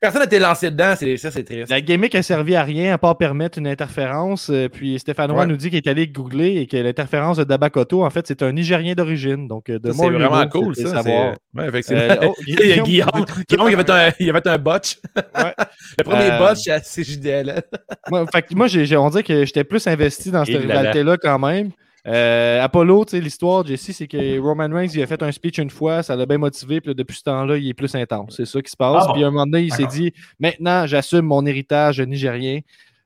Personne 0.00 0.20
n'a 0.20 0.24
été 0.24 0.38
lancé 0.38 0.70
dedans, 0.70 0.94
c'est, 0.98 1.16
ça, 1.16 1.30
c'est 1.30 1.44
triste. 1.44 1.70
La 1.70 1.80
gimmick 1.80 2.14
a 2.14 2.22
servi 2.22 2.56
à 2.56 2.62
rien 2.62 2.94
à 2.94 2.98
part 2.98 3.16
permettre 3.16 3.58
une 3.58 3.66
interférence. 3.66 4.50
euh, 4.50 4.68
puis 4.68 4.98
Stéphane 4.98 5.30
Roy 5.30 5.40
Ouais. 5.40 5.46
nous 5.46 5.56
dit 5.56 5.68
qu'il 5.70 5.76
est 5.76 5.86
allé 5.86 6.08
googler 6.08 6.56
et 6.56 6.66
que 6.66 6.76
l'interférence 6.76 7.36
de 7.36 7.44
Dabakoto, 7.44 8.04
en 8.04 8.10
fait, 8.10 8.26
c'est 8.26 8.42
un 8.42 8.52
Nigérien 8.52 8.94
d'origine. 8.94 9.46
Donc, 9.48 9.68
euh, 9.70 9.78
de 9.78 9.90
Ça, 9.92 9.96
more 9.96 10.06
c'est 10.06 10.12
vraiment 10.18 10.48
cool, 10.48 10.74
ça. 10.76 10.88
savoir. 10.88 11.34
Ouais, 11.54 11.68
effectivement. 11.68 12.02
Euh, 12.02 12.16
oh, 12.26 12.34
Il 12.46 12.54
y 12.54 12.72
a 12.72 12.78
Guillaume, 12.82 12.86
Guillaume, 12.86 13.08
Guillaume, 13.48 13.68
il 13.70 13.74
avait 13.74 13.90
un, 13.90 14.10
il 14.18 14.30
avait 14.30 14.48
un 14.48 14.58
botch. 14.58 14.96
Ouais. 15.16 15.54
le 15.98 16.04
premier 16.04 16.30
Euh, 16.32 16.38
botch 16.38 16.66
à 16.68 16.80
CJDL. 16.80 17.62
moi, 18.10 18.24
fait 18.32 18.42
que 18.42 18.54
moi, 18.54 18.66
j'ai, 18.66 18.86
j'ai- 18.86 18.96
on 18.96 19.08
dirait 19.10 19.22
que 19.22 19.44
j'étais 19.44 19.64
plus 19.64 19.86
investi 19.86 20.30
dans 20.30 20.44
cette 20.44 20.54
Et 20.56 20.58
là 20.58 20.66
là. 20.66 20.74
rivalité-là 20.80 21.16
quand 21.16 21.38
même. 21.38 21.70
Euh, 22.08 22.62
Apollo, 22.62 23.04
tu 23.04 23.10
sais, 23.10 23.20
l'histoire, 23.20 23.66
Jesse, 23.66 23.92
c'est 23.92 24.06
que 24.06 24.40
Roman 24.40 24.68
Reigns, 24.70 24.88
il 24.94 25.02
a 25.02 25.06
fait 25.06 25.22
un 25.22 25.30
speech 25.30 25.58
une 25.58 25.68
fois, 25.68 26.02
ça 26.02 26.16
l'a 26.16 26.24
bien 26.24 26.38
motivé, 26.38 26.80
puis 26.80 26.88
là, 26.88 26.94
depuis 26.94 27.18
ce 27.18 27.24
temps-là, 27.24 27.58
il 27.58 27.68
est 27.68 27.74
plus 27.74 27.94
intense. 27.94 28.34
C'est 28.36 28.46
ça 28.46 28.62
qui 28.62 28.70
se 28.70 28.76
passe. 28.76 29.02
Ah 29.04 29.06
bon? 29.08 29.12
Puis 29.12 29.24
à 29.24 29.26
un 29.26 29.30
moment 29.30 29.46
donné, 29.46 29.64
il 29.64 29.74
s'est 29.74 29.86
dit 29.86 30.12
maintenant, 30.40 30.86
j'assume 30.86 31.26
mon 31.26 31.44
héritage 31.44 32.00
nigérien. 32.00 32.60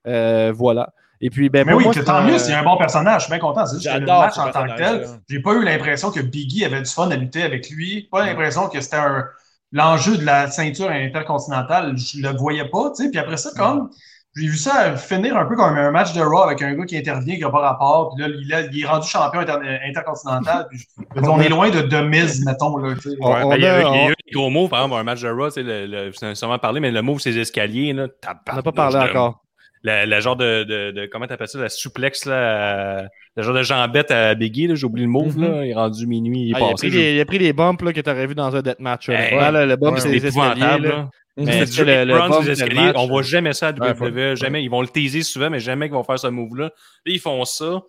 Euh, 0.06 0.52
voilà. 0.54 0.90
Et 1.20 1.30
puis, 1.30 1.48
ben, 1.48 1.64
Mais 1.66 1.72
oui, 1.72 1.84
moi, 1.84 1.94
que 1.94 2.00
tant 2.00 2.22
mieux, 2.22 2.38
c'est 2.38 2.52
un 2.52 2.64
bon 2.64 2.76
personnage. 2.76 3.22
Je 3.22 3.26
suis 3.26 3.30
bien 3.30 3.40
content. 3.40 3.64
C'est 3.66 3.76
juste 3.76 3.86
que 3.86 3.94
le 3.94 4.06
J'adore 4.06 4.22
match 4.22 4.38
en 4.38 4.50
tant 4.50 4.66
que 4.66 4.76
tel, 4.76 5.06
j'ai 5.28 5.40
pas 5.40 5.52
eu 5.54 5.64
l'impression 5.64 6.10
que 6.10 6.20
Biggie 6.20 6.64
avait 6.64 6.82
du 6.82 6.90
fun 6.90 7.10
à 7.10 7.16
lutter 7.16 7.42
avec 7.42 7.70
lui. 7.70 8.08
Pas 8.10 8.26
l'impression 8.26 8.68
que 8.68 8.80
c'était 8.80 8.96
un... 8.96 9.24
l'enjeu 9.70 10.16
de 10.16 10.24
la 10.24 10.48
ceinture 10.50 10.90
intercontinentale. 10.90 11.96
Je 11.96 12.20
le 12.20 12.36
voyais 12.36 12.68
pas, 12.68 12.90
tu 12.90 13.04
sais. 13.04 13.10
Puis 13.10 13.20
après 13.20 13.36
ça, 13.36 13.50
comme 13.56 13.90
j'ai 14.36 14.46
vu 14.46 14.56
ça 14.56 14.96
finir 14.96 15.36
un 15.36 15.44
peu 15.44 15.56
comme 15.56 15.76
un 15.76 15.90
match 15.90 16.12
de 16.14 16.20
Raw 16.22 16.42
avec 16.44 16.62
un 16.62 16.74
gars 16.74 16.84
qui 16.86 16.96
intervient, 16.96 17.34
qui 17.34 17.40
n'a 17.42 17.50
pas 17.50 17.60
rapport. 17.60 18.14
Puis 18.14 18.22
là, 18.24 18.30
il, 18.34 18.54
a- 18.54 18.60
il 18.62 18.82
est 18.82 18.86
rendu 18.86 19.06
champion 19.06 19.40
inter- 19.40 19.58
intercontinental. 19.86 20.66
Puis 20.70 20.86
je- 21.16 21.20
on 21.28 21.40
est 21.40 21.48
loin 21.48 21.70
de, 21.70 21.82
de 21.82 21.96
Miz, 22.00 22.44
mettons. 22.44 22.76
Là, 22.78 22.94
tu 22.94 23.10
sais. 23.10 23.16
On- 23.20 23.28
Ouais, 23.32 23.42
on 23.44 23.48
ben, 23.50 23.56
il 23.56 23.62
y 23.62 23.66
a, 23.66 23.74
a- 23.74 23.78
eu- 23.80 23.82
il 23.82 23.84
y 23.84 23.86
a 23.86 24.04
on- 24.04 24.08
eu 24.10 24.14
des 24.26 24.32
gros 24.32 24.50
mots, 24.50 24.68
par 24.68 24.80
exemple, 24.80 25.00
un 25.00 25.04
match 25.04 25.22
de 25.22 25.28
Raw, 25.28 25.48
tu 25.48 25.54
sais, 25.54 25.62
le, 25.62 25.86
le, 25.86 26.12
je 26.18 26.24
n'ai 26.26 26.34
sûrement 26.34 26.58
parlé, 26.58 26.80
mais 26.80 26.90
le 26.90 27.02
move, 27.02 27.20
ses 27.20 27.38
escaliers, 27.38 27.92
là, 27.92 28.06
On 28.50 28.56
n'a 28.56 28.62
pas 28.62 28.72
parlé 28.72 28.96
encore. 28.98 29.38
Le, 29.84 30.06
le 30.06 30.20
genre 30.20 30.36
de, 30.36 30.62
de, 30.62 30.92
de 30.92 31.06
comment 31.06 31.26
t'appelles 31.26 31.48
ça, 31.48 31.58
la 31.58 31.68
souplex, 31.68 32.24
là, 32.26 32.34
euh, 32.34 33.02
le 33.36 33.42
genre 33.42 33.52
de 33.54 33.62
jambette 33.64 34.12
à 34.12 34.32
Biggie, 34.36 34.68
là, 34.68 34.76
j'ai 34.76 34.86
oublié 34.86 35.06
le 35.06 35.12
move, 35.12 35.36
Mhm. 35.36 35.42
là, 35.44 35.64
il 35.64 35.70
est 35.70 35.74
rendu 35.74 36.06
minuit, 36.06 36.42
il 36.42 36.50
est 36.52 36.54
Ah, 36.54 36.58
il, 36.60 36.64
a 36.64 36.70
passé. 36.70 36.88
pris 36.88 36.96
les, 36.96 37.14
il 37.16 37.20
a 37.20 37.24
pris 37.24 37.38
les 37.40 37.52
bumps 37.52 37.82
là, 37.82 37.92
que 37.92 38.00
tu 38.00 38.08
aurais 38.08 38.26
vu 38.28 38.36
dans 38.36 38.54
un 38.54 38.62
deathmatch. 38.62 39.08
là. 39.08 39.20
Hey, 39.20 39.34
Voilà, 39.34 39.66
le 39.66 39.74
bump, 39.74 39.98
c'est 39.98 40.08
les 40.08 40.24
escaliers. 40.24 40.60
là. 40.78 41.10
Mais 41.36 41.64
le, 41.64 42.04
le 42.04 42.14
bump 42.14 42.74
match. 42.74 42.92
on 42.96 43.06
voit 43.06 43.22
jamais 43.22 43.52
ça 43.54 43.68
à 43.68 43.72
Ouais, 43.72 43.92
WWE, 43.92 44.36
jamais. 44.36 44.62
Ils 44.62 44.68
vont 44.68 44.82
le 44.82 44.88
teaser 44.88 45.22
souvent, 45.22 45.48
mais 45.50 45.60
jamais 45.60 45.86
qu'ils 45.86 45.94
vont 45.94 46.04
faire 46.04 46.18
ce 46.18 46.26
move-là. 46.26 46.64
Là, 46.64 46.70
ils 47.06 47.20
font 47.20 47.44
ça. 47.44 47.82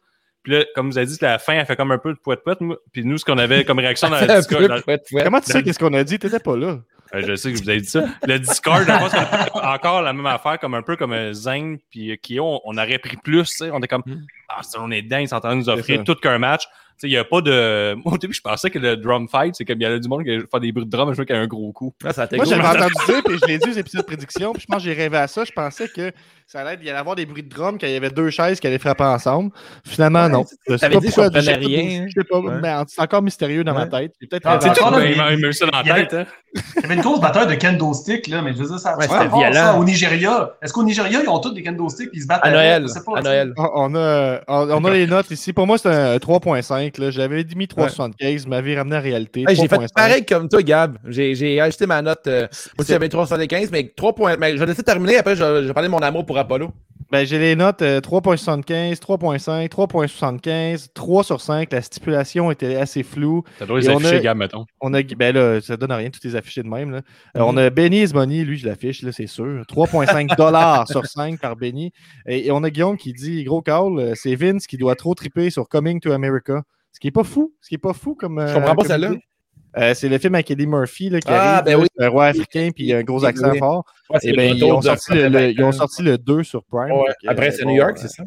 Puis 0.43 0.53
là, 0.53 0.65
comme 0.75 0.89
vous 0.89 0.97
avez 0.97 1.07
dit, 1.07 1.17
la 1.21 1.39
fin, 1.39 1.53
elle 1.53 1.65
fait 1.65 1.75
comme 1.75 1.91
un 1.91 1.97
peu 1.97 2.13
de 2.13 2.19
poète-poète. 2.19 2.59
Puis 2.91 3.05
nous, 3.05 3.17
ce 3.17 3.25
qu'on 3.25 3.37
avait 3.37 3.63
comme 3.63 3.79
réaction 3.79 4.09
dans 4.09 4.19
le 4.21 4.29
Un 4.29 4.39
Discord, 4.39 4.67
dans-. 4.67 5.23
Comment 5.23 5.41
tu 5.41 5.51
sais 5.51 5.63
qu'est-ce 5.63 5.79
qu'on 5.79 5.93
a 5.93 6.03
dit? 6.03 6.19
T'étais 6.19 6.39
pas 6.39 6.57
là. 6.57 6.79
Euh, 7.13 7.21
je 7.25 7.35
sais 7.35 7.53
que 7.53 7.57
vous 7.59 7.69
avez 7.69 7.81
dit 7.81 7.87
ça. 7.87 8.05
Le 8.25 8.39
Discord, 8.39 8.85
encore 9.53 10.01
la 10.01 10.13
même 10.13 10.25
affaire, 10.25 10.59
comme 10.59 10.73
un 10.73 10.81
peu 10.81 10.95
comme 10.95 11.13
euh, 11.13 11.31
Zane 11.33 11.77
puis 11.91 12.11
euh, 12.11 12.15
Kyo, 12.15 12.43
on, 12.43 12.61
on 12.65 12.77
aurait 12.77 12.97
pris 12.97 13.17
plus. 13.17 13.49
tu 13.49 13.57
sais. 13.57 13.71
On 13.71 13.79
est 13.81 13.87
comme, 13.87 14.03
ah, 14.49 14.63
ça, 14.63 14.79
on 14.81 14.89
est 14.89 15.03
dingue, 15.03 15.23
ils 15.23 15.27
sont 15.27 15.35
en 15.35 15.39
train 15.41 15.55
de 15.55 15.59
nous 15.61 15.69
offrir 15.69 16.03
tout 16.03 16.15
qu'un 16.15 16.39
match. 16.39 16.63
Tu 16.99 17.01
sais, 17.01 17.07
Il 17.07 17.11
n'y 17.11 17.17
a 17.17 17.23
pas 17.23 17.41
de. 17.41 17.95
Moi, 17.95 18.03
au 18.13 18.17
début, 18.17 18.33
je 18.33 18.41
pensais 18.41 18.69
que 18.69 18.79
le 18.79 18.95
drum 18.97 19.27
fight, 19.27 19.55
c'est 19.55 19.65
comme 19.65 19.79
il 19.79 19.83
y 19.83 19.85
a 19.85 19.97
du 19.99 20.07
monde 20.07 20.23
qui 20.23 20.37
fait 20.39 20.59
des 20.59 20.71
bruits 20.71 20.85
de 20.85 20.89
drum, 20.89 21.09
je 21.11 21.15
vois 21.15 21.25
qu'il 21.25 21.35
y 21.35 21.39
a 21.39 21.41
un 21.41 21.47
gros 21.47 21.71
coup. 21.71 21.93
Ah, 22.05 22.13
ça 22.13 22.27
Moi, 22.33 22.45
j'avais 22.45 22.63
entendu 22.67 22.93
dire, 23.07 23.21
puis 23.25 23.37
je 23.41 23.47
l'ai 23.47 23.57
dit 23.57 23.69
aux 23.69 23.73
épisodes 23.73 24.01
de 24.01 24.05
prédiction, 24.05 24.53
puis 24.53 24.61
je 24.61 24.67
pense 24.67 24.77
que 24.83 24.89
j'ai 24.89 24.93
rêvé 24.93 25.17
à 25.17 25.27
ça. 25.27 25.43
Je 25.43 25.51
pensais 25.51 25.87
que 25.87 26.11
ça 26.45 26.59
allait 26.61 26.77
il 26.81 26.85
y 26.85 26.89
allait 26.89 26.99
avoir 26.99 27.15
des 27.15 27.25
bruits 27.25 27.43
de 27.43 27.49
drum, 27.49 27.77
qu'il 27.77 27.89
y 27.89 27.95
avait 27.95 28.09
deux 28.09 28.29
chaises 28.29 28.59
qui 28.59 28.67
allaient 28.67 28.77
frapper 28.77 29.03
ensemble. 29.05 29.51
Finalement, 29.85 30.23
Ouais, 30.25 30.29
non. 30.29 30.45
Je 30.67 30.77
sais 30.77 30.89
pas 30.89 30.99
dit 30.99 31.07
pourquoi. 31.07 31.29
je 31.33 31.39
sais 31.41 31.53
rien. 31.55 32.05
Je 32.07 32.13
sais 32.21 32.27
pas, 32.29 32.39
Ouais. 32.39 32.53
mais 32.61 32.73
c'est 32.87 33.01
encore 33.01 33.21
mystérieux 33.21 33.63
dans 33.63 33.73
ma 33.73 33.87
tête. 33.87 34.13
Peut-être 34.19 34.43
Ah, 34.45 34.59
ça. 34.59 34.73
il 35.09 35.17
m'a 35.17 35.35
mis 35.35 35.53
ça 35.53 35.65
dans 35.65 35.81
la 35.81 35.95
tête. 35.95 36.13
Hein. 36.13 36.25
Il 36.55 36.81
y 36.83 36.85
avait 36.85 36.93
une 36.95 37.01
grosse 37.01 37.19
bataille 37.19 37.47
de 37.47 37.55
kendo 37.55 37.93
stick, 37.93 38.27
là, 38.27 38.41
mais 38.43 38.53
je 38.53 38.59
veux 38.59 38.67
dire, 38.67 38.77
ça, 38.79 38.95
Ouais, 38.97 39.07
ça 39.07 39.27
ça, 39.53 39.75
au 39.75 39.83
Nigeria. 39.83 40.51
Est-ce 40.61 40.71
qu'au 40.71 40.83
Nigeria, 40.83 41.21
ils 41.23 41.27
ont 41.29 41.39
tous 41.39 41.51
des 41.51 41.63
kendo 41.63 41.89
sticks 41.89 42.09
et 42.13 42.17
ils 42.17 42.21
se 42.21 42.27
battent 42.27 42.41
À? 42.43 42.51
Noël. 42.51 42.83
Je 42.83 42.87
sais 42.89 43.03
pas, 43.03 43.13
À 43.17 43.21
tu 43.21 43.23
sais. 43.25 43.29
Noël. 43.31 43.53
On 43.57 43.69
on 43.75 43.95
a, 43.95 44.41
on, 44.47 44.69
on 44.71 44.85
a 44.85 44.91
les 44.91 45.07
notes 45.07 45.31
ici. 45.31 45.51
Pour 45.53 45.65
moi, 45.65 45.77
c'est 45.79 45.89
un 45.89 46.17
3.5. 46.17 46.82
là. 46.97 47.11
J'avais 47.11 47.43
mis 47.55 47.65
3.75. 47.65 48.43
Vous 48.43 48.49
m'avez 48.49 48.75
ramené 48.77 48.95
à 48.95 48.99
la 48.99 49.03
réalité. 49.03 49.45
Hey, 49.47 49.55
j'ai 49.55 49.67
fait 49.67 49.75
3.5. 49.77 49.87
pareil 49.95 50.25
comme 50.25 50.49
toi, 50.49 50.61
Gab. 50.61 50.97
J'ai 51.07 51.35
j'ai 51.35 51.59
ajusté 51.59 51.85
ma 51.85 52.01
note. 52.01 52.25
Euh, 52.27 52.41
moi 52.41 52.49
aussi, 52.79 52.91
j'avais 52.91 53.09
375, 53.09 53.71
mais 53.71 53.91
3 53.95 54.13
points. 54.15 54.37
Mais 54.37 54.53
je 54.53 54.57
vais 54.57 54.65
laisser 54.65 54.83
terminer. 54.83 55.17
Après, 55.17 55.35
je, 55.35 55.43
je 55.43 55.67
vais 55.67 55.73
parler 55.73 55.87
de 55.89 55.91
mon 55.93 55.99
amour 55.99 56.25
pour 56.25 56.37
Apollo. 56.37 56.71
Ben, 57.11 57.27
j'ai 57.27 57.37
les 57.37 57.55
notes 57.55 57.83
euh, 57.83 57.99
3.75, 58.01 58.97
3.5, 58.99 59.69
3.75, 59.69 60.87
3 60.95 61.23
sur 61.23 61.41
5. 61.41 61.71
La 61.71 61.81
stipulation 61.83 62.49
était 62.49 62.75
assez 62.75 63.03
floue. 63.03 63.43
Ça 63.59 63.67
doit 63.67 63.77
Et 63.79 63.83
les 63.83 63.89
on 63.89 63.97
afficher, 63.97 64.15
a- 64.15 64.19
Gab, 64.19 64.37
mettons. 64.37 64.65
On 64.81 64.93
a, 64.95 65.03
ben 65.03 65.35
là, 65.35 65.61
ça 65.61 65.77
donne 65.77 65.91
rien, 65.91 66.09
tout 66.09 66.25
est 66.27 66.35
affiché 66.35 66.63
de 66.63 66.67
même. 66.67 66.89
Là. 66.91 66.97
Euh. 67.37 67.41
On 67.41 67.55
a 67.57 67.69
Benny 67.69 68.03
Money, 68.11 68.43
lui, 68.43 68.57
je 68.57 68.65
l'affiche, 68.67 69.05
c'est 69.11 69.27
sûr. 69.27 69.61
3,5 69.69 70.35
dollars 70.37 70.87
sur 70.87 71.05
5 71.05 71.39
par 71.39 71.55
Benny. 71.55 71.91
Et, 72.25 72.47
et 72.47 72.51
on 72.51 72.63
a 72.63 72.69
Guillaume 72.71 72.97
qui 72.97 73.13
dit, 73.13 73.43
gros 73.43 73.61
call, 73.61 73.99
euh, 73.99 74.13
c'est 74.15 74.33
Vince 74.35 74.65
qui 74.65 74.77
doit 74.77 74.95
trop 74.95 75.13
triper 75.13 75.51
sur 75.51 75.69
Coming 75.69 75.99
to 75.99 76.11
America. 76.13 76.63
Ce 76.93 76.99
qui 76.99 77.07
est 77.07 77.11
pas 77.11 77.23
fou. 77.23 77.53
Ce 77.61 77.67
qui 77.69 77.75
est 77.75 77.79
pas 77.79 77.93
fou 77.93 78.15
comme. 78.15 78.45
Je 78.47 78.53
comprends 78.53 78.75
pas 78.75 78.85
celle-là. 78.85 79.11
Euh, 79.75 79.95
c'est 79.95 80.07
le 80.07 80.19
film 80.19 80.35
avec 80.35 80.51
Eddie 80.51 80.67
Murphy 80.67 81.09
là, 81.09 81.19
qui 81.19 81.27
Ah, 81.31 81.55
arrive, 81.57 81.65
ben 81.65 81.81
oui. 81.81 81.87
un 81.99 82.07
roi 82.09 82.25
africain 82.27 82.69
puis 82.75 82.85
il 82.85 82.93
a 82.93 82.97
un 82.99 83.03
gros 83.03 83.25
accent 83.25 83.49
Oui. 83.51 83.57
fort. 83.57 83.83
Ouais, 84.11 84.19
Et 84.21 84.29
le 84.31 84.37
ben, 84.37 84.55
ils, 84.55 84.63
ont 84.63 84.77
de- 84.79 84.83
sorti 84.85 85.13
le, 85.15 85.27
le- 85.29 85.49
ils 85.51 85.63
ont 85.63 85.71
sorti 85.71 86.03
le 86.03 86.17
2 86.19 86.43
sur 86.43 86.63
Prime. 86.63 86.91
Ouais, 86.91 87.09
Après, 87.27 87.47
euh, 87.47 87.51
c'est 87.51 87.63
bon, 87.63 87.71
New 87.71 87.77
York, 87.77 87.93
euh, 87.97 87.99
c'est 88.03 88.07
ça? 88.09 88.23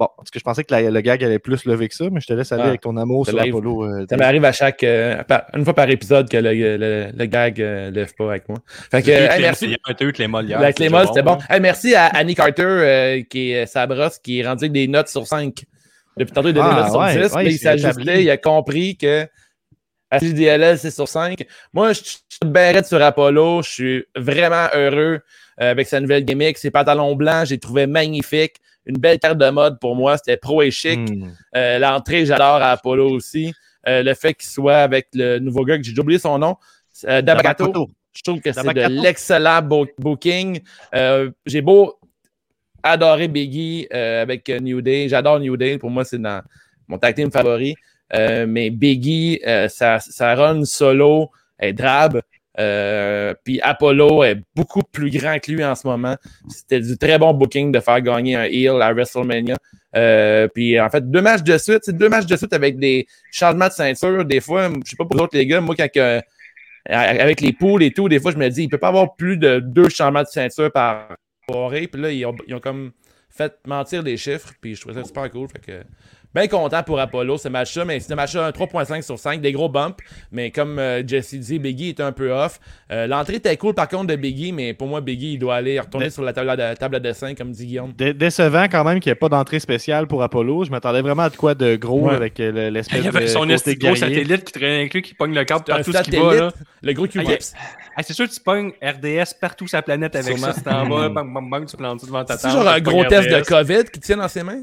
Bon, 0.00 0.08
parce 0.16 0.30
que 0.30 0.40
je 0.40 0.44
pensais 0.44 0.64
que 0.64 0.74
la- 0.74 0.90
le 0.90 1.00
gag 1.00 1.22
allait 1.22 1.38
plus 1.38 1.64
lever 1.64 1.86
que 1.86 1.94
ça, 1.94 2.06
mais 2.10 2.20
je 2.20 2.26
te 2.26 2.32
laisse 2.32 2.50
aller 2.50 2.62
Ah, 2.64 2.68
avec 2.70 2.80
ton 2.80 2.96
amour 2.96 3.24
ça 3.24 3.30
sur. 3.30 3.40
Apollo. 3.40 3.84
euh, 3.84 4.04
Ça 4.10 4.16
m'arrive 4.16 4.44
à 4.44 4.50
chaque. 4.50 4.82
euh, 4.82 5.22
par- 5.22 5.44
une 5.54 5.62
fois 5.62 5.74
par 5.74 5.88
épisode 5.90 6.28
que 6.28 6.38
le, 6.38 6.52
le, 6.54 7.10
le 7.16 7.24
gag 7.26 7.60
euh, 7.62 7.92
lève 7.92 8.12
pas 8.18 8.28
avec 8.30 8.48
moi. 8.48 8.58
Fait 8.90 9.00
que, 9.02 9.10
hey, 9.12 9.42
merci. 9.42 9.66
Molières, 9.66 9.78
t'as 9.96 10.04
eu 10.04 10.12
que 10.12 10.18
les 10.22 10.26
Molières. 10.26 10.58
Avec 10.58 10.80
les 10.80 10.88
mots, 10.88 11.06
c'était 11.06 11.22
bon. 11.22 11.34
hein. 11.34 11.38
Hey, 11.54 11.60
merci 11.60 11.94
à 11.94 12.06
Annie 12.06 12.34
Carter, 12.34 12.64
euh, 12.66 13.22
qui 13.30 13.52
est 13.52 13.66
sa 13.66 13.86
brosse, 13.86 14.18
qui 14.18 14.40
est 14.40 14.44
rendu 14.48 14.68
des 14.70 14.88
notes 14.88 15.06
sur 15.08 15.24
5. 15.24 15.62
Depuis 16.16 16.32
tantôt, 16.32 16.48
il 16.48 16.54
donnait 16.54 16.68
Ah, 16.72 16.88
sur 16.90 16.98
ouais, 17.00 17.22
10, 17.28 17.34
ouais, 17.34 17.44
mais 17.44 17.52
il 17.52 17.58
s'ajustait, 17.58 18.22
il 18.24 18.30
a 18.30 18.36
compris 18.36 18.96
que 18.96 19.26
HDLL, 20.12 20.78
c'est 20.78 20.90
sur 20.90 21.06
5. 21.08 21.44
Moi, 21.72 21.92
je 21.92 22.00
suis 22.02 22.18
bien 22.44 22.72
raide 22.72 22.84
sur 22.84 23.00
Apollo. 23.00 23.62
Je 23.62 23.70
suis 23.70 24.04
vraiment 24.16 24.66
heureux 24.74 25.20
euh, 25.60 25.70
avec 25.70 25.86
sa 25.86 26.00
nouvelle 26.00 26.24
gimmick. 26.24 26.58
Ses 26.58 26.70
pantalons 26.70 27.14
blancs, 27.14 27.46
j'ai 27.46 27.58
trouvé 27.58 27.86
magnifique. 27.86 28.56
Une 28.86 28.96
belle 28.98 29.18
carte 29.20 29.38
de 29.38 29.48
mode 29.50 29.78
pour 29.78 29.94
moi. 29.94 30.16
C'était 30.16 30.36
pro 30.36 30.62
et 30.62 30.70
chic. 30.72 30.98
hmm. 30.98 31.30
Euh, 31.56 31.78
L'entrée, 31.78 32.26
j'adore 32.26 32.56
à 32.56 32.70
Apollo 32.72 33.08
aussi. 33.10 33.54
Euh, 33.88 34.02
le 34.02 34.14
fait 34.14 34.34
qu'il 34.34 34.48
soit 34.50 34.78
avec 34.78 35.08
le 35.14 35.38
nouveau 35.38 35.64
gars 35.64 35.78
que 35.78 35.84
j'ai 35.84 35.92
déjà 35.92 36.02
oublié 36.02 36.18
son 36.18 36.38
nom, 36.38 36.56
euh. 37.04 37.22
Je 38.12 38.22
trouve 38.24 38.40
que 38.40 38.52
c'est 38.52 38.64
de 38.74 38.88
l'excellent 39.02 39.62
bo- 39.62 39.86
booking. 39.96 40.60
J'ai 41.46 41.60
beau 41.62 41.99
adorer 42.82 43.28
Biggie 43.28 43.86
euh, 43.92 44.22
avec 44.22 44.48
euh, 44.48 44.58
New 44.60 44.80
Day. 44.80 45.08
J'adore 45.08 45.40
New 45.40 45.56
Day. 45.56 45.78
Pour 45.78 45.90
moi, 45.90 46.04
c'est 46.04 46.20
dans 46.20 46.42
mon 46.88 46.98
tag 46.98 47.14
team 47.14 47.30
favori. 47.30 47.74
Euh, 48.14 48.46
mais 48.48 48.70
Biggie, 48.70 49.40
euh, 49.46 49.68
sa, 49.68 50.00
sa 50.00 50.34
run 50.34 50.64
solo 50.64 51.30
est 51.58 51.72
drabe. 51.72 52.20
Euh, 52.58 53.32
puis 53.44 53.60
Apollo 53.60 54.24
est 54.24 54.42
beaucoup 54.54 54.82
plus 54.82 55.10
grand 55.10 55.38
que 55.38 55.52
lui 55.52 55.64
en 55.64 55.74
ce 55.74 55.86
moment. 55.86 56.16
C'était 56.48 56.80
du 56.80 56.98
très 56.98 57.18
bon 57.18 57.32
booking 57.32 57.70
de 57.72 57.80
faire 57.80 58.00
gagner 58.00 58.36
un 58.36 58.44
heel 58.44 58.82
à 58.82 58.92
WrestleMania. 58.92 59.56
Euh, 59.96 60.48
puis 60.48 60.78
en 60.80 60.90
fait, 60.90 61.08
deux 61.08 61.22
matchs 61.22 61.42
de 61.42 61.56
suite, 61.58 61.80
c'est 61.82 61.96
deux 61.96 62.08
matchs 62.08 62.26
de 62.26 62.36
suite 62.36 62.52
avec 62.52 62.78
des 62.78 63.06
changements 63.30 63.68
de 63.68 63.72
ceinture. 63.72 64.24
Des 64.24 64.40
fois, 64.40 64.68
je 64.84 64.90
sais 64.90 64.96
pas 64.96 65.04
pour 65.04 65.20
autres 65.20 65.36
les 65.36 65.46
gars, 65.46 65.60
moi 65.60 65.74
quand 65.76 66.20
avec 66.88 67.40
les 67.40 67.52
poules 67.52 67.82
et 67.82 67.92
tout, 67.92 68.08
des 68.08 68.18
fois 68.18 68.32
je 68.32 68.38
me 68.38 68.48
dis, 68.48 68.64
il 68.64 68.68
peut 68.68 68.78
pas 68.78 68.88
avoir 68.88 69.14
plus 69.14 69.36
de 69.36 69.60
deux 69.60 69.88
changements 69.88 70.22
de 70.22 70.28
ceinture 70.28 70.72
par 70.72 71.08
soirée. 71.52 71.88
Puis 71.88 72.00
là, 72.00 72.10
ils 72.12 72.26
ont, 72.26 72.60
comme 72.60 72.92
fait 73.28 73.56
mentir 73.66 74.02
les 74.02 74.16
chiffres. 74.16 74.52
Puis 74.60 74.74
je 74.74 74.80
trouvais 74.80 75.00
ça 75.00 75.04
super 75.04 75.30
cool. 75.30 75.48
Fait 75.48 75.60
que 75.60 75.84
bien 76.34 76.46
content 76.48 76.82
pour 76.82 76.98
Apollo, 77.00 77.38
ce 77.38 77.48
match-là. 77.48 77.84
Mais 77.84 78.00
c'est 78.00 78.12
un 78.12 78.16
match-là, 78.16 78.46
un 78.46 78.50
3.5 78.50 79.02
sur 79.02 79.18
5, 79.18 79.40
des 79.40 79.52
gros 79.52 79.68
bumps. 79.68 79.96
Mais 80.32 80.50
comme 80.50 80.78
euh, 80.78 81.02
Jesse 81.06 81.34
dit, 81.34 81.58
Biggie 81.58 81.90
était 81.90 82.02
un 82.02 82.12
peu 82.12 82.32
off. 82.32 82.60
Euh, 82.92 83.06
L'entrée 83.06 83.36
était 83.36 83.56
cool 83.56 83.74
par 83.74 83.88
contre 83.88 84.06
de 84.08 84.16
Biggie, 84.16 84.52
mais 84.52 84.74
pour 84.74 84.86
moi, 84.88 85.00
Biggie, 85.00 85.34
il 85.34 85.38
doit 85.38 85.56
aller 85.56 85.78
retourner 85.80 86.10
sur 86.10 86.22
la 86.22 86.32
table 86.32 86.50
de, 86.56 86.74
table 86.74 86.96
à 86.96 87.00
dessin, 87.00 87.34
comme 87.34 87.50
dit 87.52 87.66
Guillaume. 87.66 87.92
Dé- 87.96 88.14
Décevant 88.14 88.64
quand 88.64 88.84
même 88.84 89.00
qu'il 89.00 89.10
n'y 89.10 89.12
ait 89.12 89.16
pas 89.16 89.28
d'entrée 89.28 89.60
spéciale 89.60 90.06
pour 90.06 90.22
Apollo. 90.22 90.64
Je 90.64 90.70
m'attendais 90.70 91.02
vraiment 91.02 91.22
à 91.24 91.30
de 91.30 91.36
quoi 91.36 91.54
de 91.54 91.76
gros 91.76 92.00
Ouais. 92.08 92.14
avec 92.14 92.38
euh, 92.40 92.52
le- 92.52 92.68
l'espèce 92.70 92.98
Il 93.00 93.04
y 93.04 93.08
avait 93.08 93.20
de 93.22 93.26
son 93.26 93.46
gros 93.46 93.94
satellite 93.96 94.44
qui 94.44 94.52
traînait 94.52 94.76
avec 94.80 94.94
lui, 94.94 95.02
qui 95.02 95.14
pogne 95.14 95.34
le 95.34 95.44
câble 95.44 95.64
C'est 95.66 95.72
partout 95.72 95.92
ce 95.92 96.02
qui 96.10 96.16
va. 96.16 96.34
Là. 96.34 96.52
le 96.82 96.92
gros 96.92 97.04
Ah, 97.06 97.08
il 97.14 97.22
y 97.22 97.26
a- 97.26 97.36
Q-Tips. 97.36 97.52
Ah, 97.96 98.02
c'est 98.04 98.12
sûr 98.14 98.26
que 98.28 98.32
tu 98.32 98.40
pognes 98.40 98.70
RDS 98.82 99.34
partout 99.40 99.66
sur 99.66 99.76
la 99.76 99.82
planète 99.82 100.14
avec 100.14 100.36
Sûrement. 100.38 100.52
ça. 100.54 100.60
C'est 100.64 100.70
en 100.72 100.86
bas, 100.88 101.08
bang, 101.08 101.32
bang, 101.34 101.50
bang, 101.50 101.66
tu 101.66 101.76
plantes 101.76 102.04
devant 102.04 102.24
ta 102.24 102.36
C'est 102.38 102.48
table. 102.48 102.60
genre 102.62 102.68
un 102.68 102.80
gros 102.80 103.04
test 103.04 103.28
de. 103.28 103.40
COVID 103.46 103.84
qui 103.92 104.00
tient 104.00 104.16
dans 104.16 104.28
ses 104.28 104.42
mains? 104.44 104.62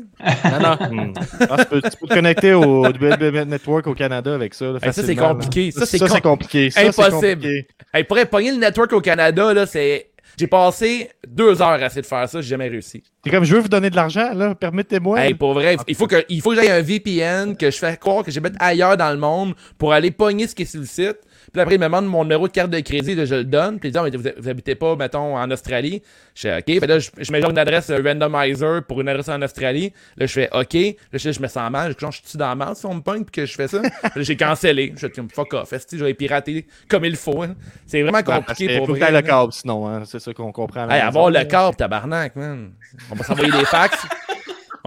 Non, 0.61 0.77
non. 0.91 1.13
Tu, 1.57 1.65
peux, 1.65 1.81
tu 1.81 1.97
peux 1.97 2.07
te 2.07 2.13
connecter 2.13 2.53
au 2.53 2.87
Network 2.89 3.87
au 3.87 3.93
Canada 3.93 4.33
avec 4.33 4.53
ça. 4.53 4.65
là, 4.65 4.79
Hey, 4.81 4.93
ça, 4.93 5.03
c'est 5.03 5.15
compliqué. 5.15 5.71
Ça, 5.71 5.85
c'est 5.85 5.99
com- 5.99 6.09
compliqué. 6.21 6.69
Ça, 6.69 6.81
Impossible. 6.81 7.11
compliqué. 7.11 7.67
Hey, 7.93 8.03
pour 8.03 8.17
pogner 8.29 8.51
le 8.51 8.57
network 8.57 8.93
au 8.93 9.01
Canada, 9.01 9.53
là, 9.53 9.65
c'est. 9.65 10.11
J'ai 10.39 10.45
passé 10.45 11.09
deux 11.27 11.63
heures 11.63 11.69
à 11.69 11.85
essayer 11.87 12.03
de 12.03 12.05
faire 12.05 12.29
ça, 12.29 12.41
j'ai 12.41 12.49
jamais 12.49 12.67
réussi. 12.67 13.01
C'est 13.23 13.31
comme 13.31 13.43
je 13.43 13.55
veux 13.55 13.61
vous 13.61 13.69
donner 13.69 13.89
de 13.89 13.95
l'argent, 13.95 14.33
là. 14.35 14.53
Permettez-moi. 14.53 15.19
Hey, 15.19 15.33
pour 15.33 15.53
vrai, 15.55 15.77
il 15.87 15.95
faut 15.95 16.05
que, 16.05 16.23
il 16.29 16.41
faut 16.43 16.51
que 16.51 16.57
j'aille 16.57 16.69
un 16.69 16.81
VPN, 16.83 17.57
que 17.57 17.71
je 17.71 17.77
fais 17.77 17.97
croire 17.97 18.23
que 18.23 18.29
je 18.29 18.35
vais 18.39 18.49
mettre 18.49 18.57
ailleurs 18.63 18.97
dans 18.97 19.09
le 19.09 19.17
monde 19.17 19.55
pour 19.79 19.93
aller 19.93 20.11
pogner 20.11 20.45
ce 20.47 20.53
qui 20.53 20.61
est 20.61 20.65
sur 20.65 20.79
le 20.81 20.85
site. 20.85 21.17
Puis 21.57 21.61
après, 21.63 21.75
il 21.75 21.79
me 21.79 21.85
demande 21.85 22.05
mon 22.05 22.23
numéro 22.23 22.47
de 22.47 22.53
carte 22.53 22.69
de 22.69 22.79
crédit, 22.79 23.15
là, 23.15 23.25
je 23.25 23.35
le 23.35 23.43
donne. 23.43 23.79
Puis 23.79 23.89
il 23.89 23.91
dit, 23.91 23.97
Ah, 23.97 24.03
vous, 24.15 24.23
vous 24.43 24.49
habitez 24.49 24.75
pas, 24.75 24.95
mettons, 24.95 25.35
en 25.35 25.49
Australie. 25.51 26.01
Je 26.35 26.41
fais 26.41 26.57
OK. 26.57 26.63
Puis 26.65 26.79
là, 26.79 26.99
je, 26.99 27.09
je 27.17 27.31
mets 27.31 27.41
genre 27.41 27.51
une 27.51 27.57
adresse 27.57 27.89
randomizer 27.91 28.83
pour 28.87 29.01
une 29.01 29.09
adresse 29.09 29.29
en 29.29 29.41
Australie. 29.41 29.91
Là, 30.17 30.25
je 30.25 30.31
fais 30.33 30.49
OK. 30.53 30.73
Là, 30.73 30.93
je, 31.13 31.31
je 31.31 31.41
me 31.41 31.47
sens 31.47 31.69
mal. 31.71 31.95
Genre, 31.99 32.11
je 32.11 32.19
suis 32.23 32.37
dans 32.37 32.49
la 32.49 32.55
merde 32.55 32.75
si 32.75 32.85
on 32.85 32.93
me 32.95 33.01
pogne 33.01 33.23
puis 33.23 33.31
que 33.41 33.45
je 33.45 33.55
fais 33.55 33.67
ça. 33.67 33.81
J'ai 34.15 34.37
cancellé. 34.37 34.93
Je 34.95 35.07
fais 35.07 35.13
fuck 35.33 35.53
off. 35.53 35.73
Est-ce 35.73 35.87
que 35.87 35.97
je 35.97 36.05
vais 36.05 36.13
pirater 36.13 36.65
comme 36.87 37.05
il 37.05 37.15
faut? 37.15 37.41
hein? 37.41 37.55
C'est 37.85 38.01
vraiment 38.01 38.21
parce 38.23 38.39
compliqué 38.47 38.77
pour 38.77 38.87
vrai. 38.95 39.11
le 39.11 39.21
câble, 39.21 39.51
sinon. 39.53 39.87
hein. 39.87 40.03
C'est 40.05 40.19
ça 40.19 40.33
qu'on 40.33 40.51
comprend. 40.51 40.89
Hey, 40.89 41.01
avoir 41.01 41.29
le 41.29 41.43
câble, 41.45 41.75
tabarnak, 41.75 42.35
man. 42.35 42.71
On 43.11 43.15
va 43.15 43.23
s'envoyer 43.23 43.51
des 43.51 43.65
fax. 43.65 43.97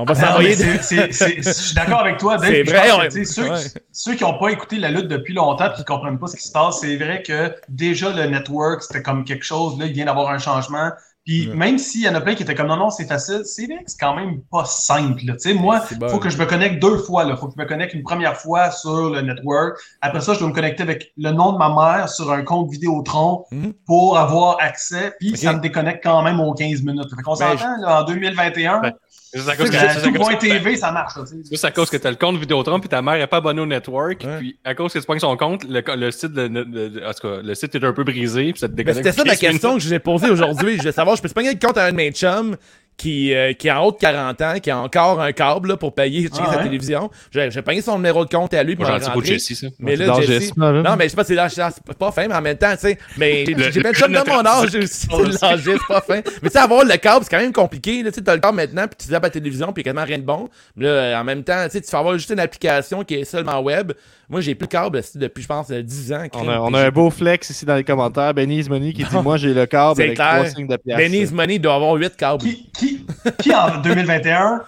On 0.01 0.05
va 0.05 0.15
mais 0.15 0.21
s'envoyer 0.21 0.55
Je 0.57 1.51
suis 1.53 1.75
d'accord 1.75 2.01
avec 2.01 2.19
toi, 2.19 2.37
Dave. 2.37 2.51
C'est 2.51 2.63
vrai, 2.63 3.09
que, 3.09 3.25
ceux, 3.25 3.51
ouais. 3.51 3.59
ceux 3.93 4.15
qui 4.15 4.25
n'ont 4.25 4.39
pas 4.39 4.49
écouté 4.49 4.77
la 4.79 4.91
lutte 4.91 5.09
depuis 5.09 5.35
longtemps 5.35 5.71
et 5.71 5.75
qui 5.75 5.81
ne 5.81 5.87
comprennent 5.87 6.19
pas 6.19 6.27
ce 6.27 6.37
qui 6.37 6.43
se 6.47 6.53
passe, 6.53 6.81
c'est 6.81 6.97
vrai 6.97 7.23
que 7.23 7.55
déjà 7.69 8.11
le 8.11 8.27
network, 8.27 8.83
c'était 8.83 9.03
comme 9.03 9.25
quelque 9.25 9.45
chose, 9.45 9.79
là, 9.79 9.87
il 9.87 9.93
vient 9.93 10.07
d'avoir 10.07 10.31
un 10.31 10.39
changement. 10.39 10.91
Puis 11.27 11.49
Ouais. 11.49 11.55
même 11.55 11.77
s'il 11.79 12.01
y 12.01 12.09
en 12.09 12.15
a 12.15 12.21
plein 12.23 12.35
qui 12.35 12.43
étaient 12.45 12.55
comme 12.55 12.69
non, 12.69 12.79
non, 12.79 12.89
c'est 12.89 13.05
facile, 13.05 13.43
c'est 13.45 13.67
vrai 13.67 13.77
que 13.85 13.91
c'est 13.91 14.01
quand 14.01 14.17
même 14.17 14.41
pas 14.51 14.65
simple. 14.65 15.21
sais, 15.37 15.53
moi, 15.53 15.83
il 15.91 15.99
bon. 15.99 16.09
faut 16.09 16.19
que 16.19 16.31
je 16.31 16.39
me 16.39 16.47
connecte 16.47 16.81
deux 16.81 16.97
fois. 16.97 17.25
Il 17.29 17.37
faut 17.37 17.47
que 17.47 17.53
je 17.57 17.63
me 17.63 17.69
connecte 17.69 17.93
une 17.93 18.03
première 18.03 18.39
fois 18.39 18.71
sur 18.71 19.11
le 19.11 19.21
network. 19.21 19.79
Après 20.01 20.23
ça, 20.23 20.33
je 20.33 20.39
dois 20.39 20.49
me 20.49 20.55
connecter 20.55 20.83
avec 20.83 21.13
le 21.19 21.31
nom 21.33 21.53
de 21.53 21.59
ma 21.59 21.69
mère 21.69 22.09
sur 22.09 22.33
un 22.33 22.43
compte 22.43 22.71
Vidéotron 22.71 23.45
Mhm. 23.53 23.75
pour 23.87 24.19
avoir 24.19 24.57
accès. 24.61 25.15
Puis 25.21 25.37
ça 25.37 25.53
me 25.53 25.61
déconnecte 25.61 26.03
quand 26.03 26.23
même 26.23 26.41
aux 26.41 26.55
15 26.55 26.83
minutes. 26.83 27.11
Fait 27.15 27.23
qu'on 27.23 27.35
Ben, 27.37 27.57
s'entend, 27.59 27.99
en 28.01 28.03
2021, 28.05 28.81
Ouais. 28.81 28.95
C'est 29.33 29.49
à 29.49 29.55
cause 29.57 29.71
que, 29.71 30.11
que 30.11 30.17
point 30.19 30.35
que- 30.35 30.41
TV, 30.41 30.77
ça 30.77 30.91
marche. 30.91 31.13
c'est 31.53 31.65
à 31.67 31.71
cause 31.71 31.89
que 31.89 31.97
t'as 31.97 32.11
le 32.11 32.17
compte 32.17 32.37
Vidéotron 32.37 32.81
puis 32.81 32.89
ta 32.89 33.01
mère 33.01 33.15
est 33.15 33.27
pas 33.29 33.37
abonnée 33.37 33.61
au 33.61 33.67
network. 33.67 34.25
Ouais. 34.25 34.39
Puis 34.39 34.59
à 34.65 34.75
cause 34.75 34.93
que 34.93 34.99
tu 34.99 35.05
pognes 35.07 35.21
son 35.21 35.37
compte, 35.37 35.65
le, 35.69 35.83
le 35.97 36.11
site 36.11 36.33
de, 36.33 36.49
de- 36.49 36.65
de- 36.65 37.03
en 37.07 37.13
tout 37.13 37.29
cas, 37.29 37.41
le 37.43 37.55
site 37.55 37.75
est 37.77 37.85
un 37.85 37.93
peu 37.93 38.03
brisé 38.03 38.51
puis 38.53 38.59
ça 38.61 38.67
te 38.69 38.73
Ben, 38.73 38.85
déconnecte. 38.85 39.05
c'était 39.07 39.17
ça 39.17 39.25
ma 39.25 39.31
15 39.37 39.41
minutes. 39.43 39.53
question 39.53 39.75
que 39.75 39.81
je 39.81 39.87
vous 39.89 39.95
ai 39.95 39.99
posée 40.01 40.31
aujourd'hui. 40.31 40.73
Je 40.75 40.79
voulais 40.81 40.93
savoir, 40.93 41.15
je 41.17 41.23
peux 41.23 41.29
se 41.29 41.35
pogner 41.35 41.53
le 41.53 41.59
compte 41.65 41.79
à 41.79 41.85
un 41.85 41.93
de 41.93 41.97
mes 41.97 42.11
chums 42.11 42.57
qui, 43.01 43.35
euh, 43.35 43.55
qui 43.55 43.69
est 43.69 43.71
en 43.71 43.83
haut 43.83 43.93
de 43.93 43.97
40 43.97 44.41
ans, 44.43 44.55
qui 44.63 44.71
a 44.71 44.79
encore 44.79 45.21
un 45.23 45.33
câble 45.33 45.71
là, 45.71 45.77
pour 45.79 45.95
payer 45.95 46.29
Ah 46.33 46.37
sa 46.37 46.57
ouais? 46.59 46.63
télévision. 46.65 47.11
J'ai 47.31 47.51
j'ai 47.51 47.63
pogné 47.63 47.81
son 47.81 47.97
numéro 47.97 48.25
de 48.27 48.31
compte 48.31 48.53
à 48.53 48.63
lui 48.63 48.77
pour 48.77 48.85
Moi, 48.85 48.99
j'en 49.03 49.19
dis 49.21 49.39
ça. 49.41 49.67
Mais 49.79 49.97
C'est 49.97 50.03
là, 50.03 50.07
dans 50.09 50.21
Jesse. 50.21 50.29
Jesse, 50.43 50.53
là. 50.57 50.73
Non, 50.83 50.97
mais 50.97 51.05
je 51.05 51.09
sais 51.11 51.17
pas, 51.17 51.25
c'est 51.25 51.35
l'âge- 51.35 51.53
c'est 51.55 51.97
pas 51.99 52.13
fin, 52.13 52.29
mais 52.29 52.35
en 52.35 52.43
même 52.43 52.59
temps, 52.59 52.73
tu 52.73 52.81
sais. 52.89 52.99
Mais 53.17 53.47
j'ai 53.47 53.55
Le- 53.55 53.63
j'ai 53.73 53.81
plein 53.81 53.93
de 53.93 54.13
le- 54.13 54.25
mon 54.33 54.45
âge 54.47 54.75
aussi. 54.75 55.09
le- 55.09 55.33
C'est 55.33 55.47
l'âge, 55.47 55.61
c'est 55.65 55.87
pas 55.89 56.01
fin. 56.03 56.21
Mais 56.43 56.51
tu 56.51 56.51
sais, 56.51 56.59
avoir 56.59 56.85
le 56.85 56.97
câble, 56.99 57.25
c'est 57.25 57.31
quand 57.35 57.43
même 57.43 57.53
compliqué. 57.55 58.03
là. 58.03 58.11
Tu 58.11 58.17
sais, 58.17 58.23
t'as 58.23 58.35
le 58.35 58.41
câble 58.41 58.57
maintenant, 58.57 58.87
puis 58.87 58.97
tu 58.99 59.07
zappes 59.09 59.23
la 59.23 59.31
télévision, 59.31 59.73
puis 59.73 59.83
il 59.83 59.87
y 59.87 59.89
a 59.89 59.93
quasiment 59.95 60.07
rien 60.07 60.19
de 60.19 60.25
bon. 60.25 60.49
Mais 60.77 60.85
là, 60.87 61.21
en 61.21 61.25
même 61.25 61.43
temps, 61.43 61.65
tu 61.65 61.71
sais, 61.71 61.81
tu 61.81 61.89
fais 61.91 61.97
avoir 61.97 62.19
juste 62.19 62.31
une 62.31 62.41
application 62.41 63.03
qui 63.05 63.15
est 63.15 63.25
seulement 63.25 63.61
web. 63.61 63.93
Moi, 64.31 64.41
j'ai 64.41 64.55
plus 64.55 64.65
le 64.67 64.69
câble 64.69 65.03
depuis, 65.17 65.43
je 65.43 65.49
pense, 65.49 65.71
euh, 65.73 65.83
10 65.83 66.13
ans. 66.13 66.25
On 66.35 66.49
a, 66.49 66.61
on 66.61 66.73
a 66.73 66.87
un 66.87 66.91
beau 66.91 67.11
flex 67.11 67.51
ici 67.51 67.65
dans 67.65 67.75
les 67.75 67.83
commentaires. 67.83 68.33
Benny's 68.33 68.69
Money 68.69 68.93
qui 68.93 69.03
dit 69.03 69.17
Moi, 69.25 69.37
j'ai 69.37 69.53
le 69.53 69.67
câble 69.67 69.97
C'est 69.97 70.05
avec 70.05 70.15
clair. 70.15 70.35
trois 70.37 70.47
signes 70.47 70.69
de 70.69 70.77
pièce. 70.77 70.97
Benny's 70.97 71.33
Money 71.33 71.59
doit 71.59 71.75
avoir 71.75 71.95
8 71.95 72.17
câbles. 72.17 72.45
Qui, 72.45 72.71
qui, 72.73 73.07
qui 73.41 73.53
en 73.53 73.79
2021 73.83 74.63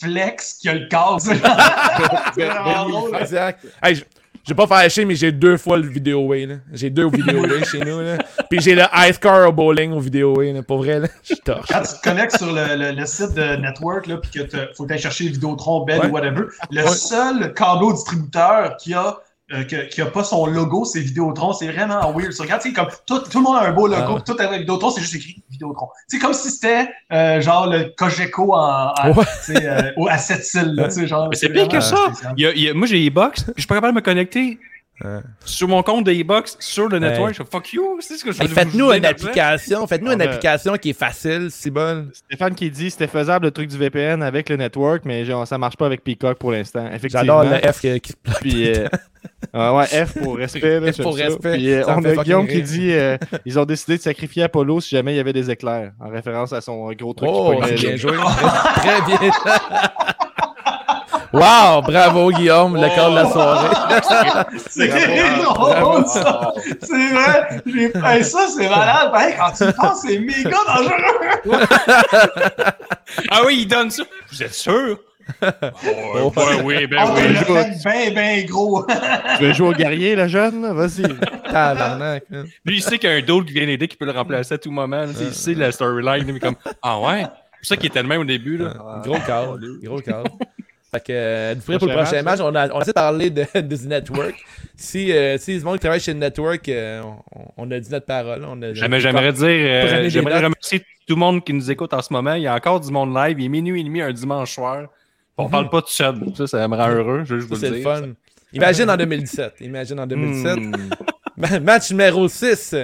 flex 0.00 0.54
qui 0.54 0.68
a 0.68 0.74
le 0.74 0.88
câble? 0.88 1.20
C'est 2.34 2.44
vraiment 2.44 2.88
drôle. 2.88 3.16
Exact. 3.20 3.64
Hey, 3.80 3.94
je, 3.94 4.02
je 4.46 4.50
vais 4.52 4.54
pas 4.54 4.66
faire 4.66 4.90
chier, 4.90 5.04
mais 5.04 5.14
j'ai 5.14 5.32
deux 5.32 5.56
fois 5.56 5.76
le 5.78 5.86
vidéoway, 5.86 6.46
là. 6.46 6.54
J'ai 6.72 6.90
deux 6.90 7.04
au 7.04 7.10
vidéoway 7.10 7.64
chez 7.64 7.80
nous, 7.80 8.00
là. 8.00 8.18
Puis 8.50 8.60
j'ai 8.60 8.74
le 8.74 8.82
ice 9.08 9.18
car 9.18 9.48
au 9.48 9.52
bowling 9.52 9.92
au 9.92 10.00
vidéoway, 10.00 10.52
là. 10.52 10.62
Pour 10.62 10.78
vrai, 10.78 11.00
là. 11.00 11.08
Je 11.22 11.34
torche. 11.36 11.68
Quand 11.68 11.80
tu 11.82 11.94
te 11.98 12.02
connectes 12.02 12.36
sur 12.36 12.52
le, 12.52 12.76
le- 12.76 12.92
le 12.92 13.06
site 13.06 13.34
de 13.34 13.56
Network, 13.56 14.06
là, 14.06 14.18
puis 14.18 14.30
que 14.30 14.46
faut 14.76 14.84
aller 14.90 14.98
chercher 14.98 15.28
Vidéotron, 15.28 15.84
Bell 15.84 16.00
Ouais. 16.00 16.06
ou 16.06 16.12
whatever, 16.12 16.42
le 16.70 16.82
Ouais. 16.82 16.88
seul 16.90 17.54
câble 17.54 17.92
distributeur 17.94 18.76
qui 18.76 18.92
a, 18.94 19.16
euh, 19.52 19.64
qui 19.64 20.00
a 20.00 20.06
pas 20.06 20.24
son 20.24 20.46
logo, 20.46 20.84
c'est 20.86 21.00
Vidéotron. 21.00 21.52
C'est 21.52 21.70
vraiment 21.70 22.00
weird. 22.12 22.32
Tu 22.34 22.40
regardes, 22.40 22.62
sais, 22.62 22.72
comme 22.72 22.88
tout, 23.06 23.18
tout 23.18 23.38
le 23.38 23.44
monde 23.44 23.56
a 23.56 23.68
un 23.68 23.72
beau 23.72 23.86
logo, 23.86 24.14
Ah 24.18 24.20
tout 24.24 24.36
avec 24.38 24.60
Vidéotron, 24.60 24.90
c'est 24.90 25.02
juste 25.02 25.16
écrit 25.16 25.42
Vidéotron. 25.50 25.88
C'est 26.08 26.18
comme 26.18 26.32
si 26.32 26.50
c'était 26.50 26.88
euh, 27.12 27.40
genre 27.42 27.66
le 27.68 27.92
Cogeco 27.96 28.54
en, 28.54 28.92
en- 28.94 29.12
Ouais. 29.12 29.24
euh, 29.50 30.06
à 30.08 30.16
cette 30.18 30.52
île. 30.54 30.88
C'est 31.32 31.48
pire 31.50 31.68
que 31.68 31.80
ça. 31.80 31.96
spécial. 32.06 32.34
Il 32.38 32.42
y 32.42 32.46
a- 32.46 32.52
il 32.54 32.62
y 32.62 32.68
a- 32.70 32.74
moi, 32.74 32.86
j'ai 32.86 33.06
e-box, 33.06 33.46
je 33.54 33.60
suis 33.60 33.66
pas 33.68 33.74
capable 33.74 33.92
de 33.94 34.00
me 34.00 34.04
connecter 34.04 34.58
Ouais. 35.02 35.18
sur 35.44 35.66
mon 35.66 35.82
compte 35.82 36.04
de 36.04 36.12
e-box 36.12 36.56
sur 36.60 36.88
le 36.88 36.98
Ouais. 36.98 37.08
network. 37.08 37.32
Je 37.34 37.42
fais 37.42 37.48
fuck 37.50 37.72
you. 37.72 37.98
C'est 38.00 38.16
ce 38.16 38.24
que 38.24 38.30
je 38.30 38.40
Hey, 38.40 38.48
faites-nous 38.48 38.92
une 38.92 39.04
application. 39.04 39.86
Faites-nous 39.88 40.12
une 40.12 40.22
application 40.22 40.76
qui 40.76 40.90
est 40.90 40.98
facile, 40.98 41.48
si 41.50 41.70
bonne. 41.70 42.10
Stéphane 42.12 42.54
qui 42.54 42.70
dit 42.70 42.90
C'était 42.90 43.08
faisable 43.08 43.46
le 43.46 43.50
truc 43.50 43.68
du 43.68 43.76
VPN 43.76 44.22
avec 44.22 44.48
le 44.48 44.56
network, 44.56 45.02
mais 45.04 45.24
genre, 45.24 45.46
ça 45.48 45.58
marche 45.58 45.76
pas 45.76 45.86
avec 45.86 46.04
Peacock 46.04 46.38
pour 46.38 46.52
l'instant. 46.52 46.86
Effectivement. 46.92 47.20
J'adore 47.20 47.44
le 47.44 47.72
F 47.72 47.80
qui, 47.80 48.00
qui 48.00 48.12
se 48.12 48.16
plaque. 48.16 48.40
Puis, 48.40 48.68
euh, 48.72 48.86
ah 49.52 49.74
ouais, 49.74 49.86
F 49.86 50.14
pour 50.22 50.36
respect. 50.36 50.78
Là, 50.80 50.92
F 50.92 51.02
pour 51.02 51.16
j'aime 51.16 51.30
ça. 51.30 51.34
respect, 51.34 51.52
Puis, 51.56 51.72
euh, 51.72 51.82
on 51.88 52.04
a 52.04 52.22
Guillaume 52.22 52.46
qui 52.46 52.62
dit 52.62 52.92
euh, 52.92 53.16
ils 53.44 53.58
ont 53.58 53.64
décidé 53.64 53.96
de 53.96 54.02
sacrifier 54.02 54.44
Apollo 54.44 54.80
si 54.80 54.90
jamais 54.90 55.12
il 55.14 55.16
y 55.16 55.20
avait 55.20 55.32
des 55.32 55.50
éclairs, 55.50 55.90
en 56.00 56.08
référence 56.08 56.52
à 56.52 56.60
son 56.60 56.92
gros 56.92 57.14
truc 57.14 57.28
Oh, 57.32 57.54
qui 57.66 57.74
bien 57.86 57.96
joué. 57.96 58.12
Très 58.76 59.00
bien. 59.02 59.18
Wow, 61.34 61.82
bravo 61.82 62.30
Guillaume, 62.30 62.76
le 62.76 62.88
corps 62.94 63.10
de 63.10 63.16
la 63.16 63.30
soirée. 63.30 63.68
C'est 64.68 64.88
drôle, 65.42 66.06
ça! 66.06 66.52
C'est 66.82 67.08
vrai! 67.10 67.60
J'ai 67.66 67.88
fait 67.90 68.22
ça, 68.22 68.46
c'est 68.48 68.68
malade! 68.68 69.10
Pareil, 69.10 69.34
quand 69.38 69.50
tu 69.52 69.64
le 69.64 69.72
penses, 69.72 70.02
c'est 70.06 70.18
méga 70.20 70.50
dangereux! 70.66 71.66
Ah 73.30 73.40
oui, 73.46 73.58
il 73.62 73.66
donne 73.66 73.90
ça. 73.90 74.04
Vous 74.30 74.42
êtes 74.42 74.54
sûr? 74.54 74.98
Oh, 76.22 76.30
ben 76.36 76.62
oui, 76.64 76.86
ben 76.86 76.98
Ah, 77.00 77.06
tu 77.16 77.52
oui. 77.52 77.62
ben, 77.84 78.14
ben 78.14 78.46
gros! 78.46 78.86
Tu 79.38 79.44
veux 79.44 79.52
jouer 79.54 79.68
au 79.68 79.72
guerrier, 79.72 80.14
le 80.16 80.28
jeune? 80.28 80.62
Là? 80.62 80.72
Vas-y. 80.74 81.02
Tabarnak. 81.50 82.24
hein. 82.32 82.44
Lui, 82.64 82.76
il 82.76 82.82
sait 82.82 82.98
qu'il 82.98 83.08
y 83.08 83.12
a 83.12 83.16
un 83.16 83.22
d'autre 83.22 83.46
qui 83.46 83.54
vient 83.54 83.64
l'aider 83.66 83.88
qui 83.88 83.96
peut 83.96 84.04
le 84.04 84.12
remplacer 84.12 84.54
à 84.54 84.58
tout 84.58 84.70
moment. 84.70 85.00
là. 85.00 85.08
Il 85.20 85.34
sait 85.34 85.54
la 85.54 85.72
storyline, 85.72 86.30
mais 86.32 86.40
comme 86.40 86.56
Ah 86.82 86.98
ouais? 87.00 87.22
C'est 87.22 87.28
pour 87.60 87.66
ça 87.68 87.76
qu'il 87.78 87.86
était 87.86 88.02
le 88.02 88.08
même 88.08 88.20
au 88.20 88.24
début. 88.24 88.58
Là. 88.58 88.74
Gros 89.02 89.16
corps. 89.26 89.56
Gros 89.82 90.00
corps. 90.02 90.24
Fait 90.94 91.00
que, 91.00 91.12
euh, 91.12 91.54
pour 91.56 91.72
le 91.72 91.78
Prochain 91.78 92.22
match, 92.22 92.38
match, 92.38 92.40
on 92.40 92.54
a, 92.54 92.68
on 92.72 92.78
a 92.78 92.80
essayé 92.80 92.86
de 92.86 92.92
parler 92.92 93.30
de, 93.30 93.44
de 93.60 93.76
du 93.76 93.86
network. 93.88 94.34
Si, 94.76 95.12
euh, 95.12 95.36
si 95.38 95.56
le 95.58 95.64
monde 95.64 95.74
qui 95.74 95.80
travaille 95.80 96.00
chez 96.00 96.12
le 96.12 96.18
network, 96.20 96.68
euh, 96.68 97.02
on, 97.34 97.64
on 97.66 97.70
a 97.70 97.80
dit 97.80 97.90
notre 97.90 98.06
parole. 98.06 98.44
On 98.48 98.60
a, 98.62 98.72
J'aimerais, 98.74 99.00
j'aimerais 99.00 99.32
dire, 99.32 99.44
euh, 99.48 99.86
Prenez 99.86 100.02
des 100.02 100.10
j'aimerais 100.10 100.36
remercier 100.36 100.80
tout 100.80 101.14
le 101.14 101.16
monde 101.16 101.44
qui 101.44 101.52
nous 101.52 101.70
écoute 101.70 101.92
en 101.94 102.00
ce 102.02 102.12
moment. 102.12 102.34
Il 102.34 102.42
y 102.42 102.46
a 102.46 102.54
encore 102.54 102.80
du 102.80 102.90
monde 102.90 103.14
live. 103.14 103.38
Il 103.40 103.46
est 103.46 103.48
minuit 103.48 103.80
et 103.80 103.84
demi 103.84 104.00
un 104.00 104.12
dimanche 104.12 104.54
soir. 104.54 104.86
On 105.36 105.48
parle 105.48 105.68
pas 105.68 105.82
tout 105.82 105.90
seul. 105.90 106.14
Ça, 106.36 106.46
ça 106.46 106.68
me 106.68 106.76
rend 106.76 106.88
heureux. 106.90 107.22
Je 107.24 107.40
Ça, 107.40 107.56
c'est 107.56 107.70
le 107.70 107.76
dire. 107.76 107.82
fun. 107.82 108.02
Imagine 108.52 108.88
en 108.90 108.96
2017. 108.96 109.54
Imagine 109.62 109.98
en 110.00 110.06
2017. 110.06 110.56
Hmm. 110.58 110.72
Ma- 111.36 111.58
Match 111.60 111.90
numéro 111.90 112.28
6, 112.28 112.76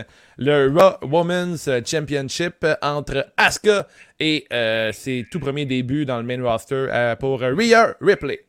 le 0.43 0.73
Raw 0.75 0.97
Women's 1.07 1.69
Championship 1.87 2.67
entre 2.81 3.27
Asuka 3.37 3.87
et 4.19 4.47
euh, 4.53 4.91
ses 4.91 5.27
tout 5.31 5.39
premiers 5.39 5.67
débuts 5.67 6.07
dans 6.07 6.17
le 6.17 6.23
main 6.25 6.43
roster 6.43 6.87
euh, 6.91 7.15
pour 7.15 7.41
Rhea 7.41 7.95
Ripley. 8.01 8.41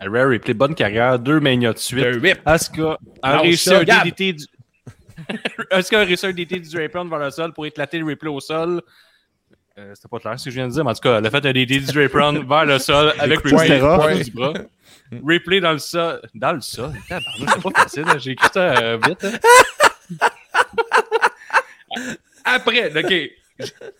Rare 0.00 0.28
Replay, 0.30 0.54
bonne 0.54 0.74
carrière. 0.76 1.18
Deux 1.18 1.40
mania 1.40 1.72
de 1.72 1.78
suite. 1.78 2.04
Le. 2.04 2.32
Asuka 2.46 2.96
a 3.20 3.38
réussi 3.40 3.74
un. 3.74 3.82
DDT 3.82 4.32
du... 4.34 4.44
Asuka 5.72 6.00
a 6.00 6.04
réussi 6.04 6.24
un 6.26 6.30
DDT 6.32 6.60
du 6.60 6.70
Draper 6.70 7.04
vers 7.04 7.18
le 7.18 7.30
sol 7.30 7.52
pour 7.52 7.66
éclater 7.66 7.98
le 7.98 8.06
replay 8.06 8.30
au 8.30 8.40
sol. 8.40 8.80
Euh, 9.76 9.92
C'était 9.94 10.08
pas 10.08 10.18
clair 10.20 10.38
ce 10.38 10.44
que 10.44 10.50
je 10.50 10.54
viens 10.54 10.68
de 10.68 10.72
dire, 10.72 10.84
mais 10.84 10.90
en 10.92 10.94
tout 10.94 11.00
cas, 11.00 11.18
elle 11.18 11.26
a 11.26 11.30
fait 11.30 11.38
un 11.38 11.52
DDT 11.52 11.80
du 11.80 11.92
Draper 11.92 12.44
vers 12.48 12.64
le 12.64 12.78
sol 12.78 13.12
avec 13.18 13.40
Ripley 13.40 14.22
du 14.24 14.30
bras. 14.30 14.52
Replay 15.26 15.60
dans 15.60 15.72
le 15.72 15.78
sol. 15.78 16.20
Dans 16.32 16.52
le 16.52 16.60
sol? 16.60 16.92
C'est 17.08 17.62
pas 17.62 17.82
facile, 17.82 18.04
là. 18.04 18.18
j'ai 18.18 18.30
écrit 18.30 18.48
ça 18.54 18.96
vite. 18.96 19.24
hein. 19.24 20.28
Après, 22.44 22.88
ok. 22.96 23.30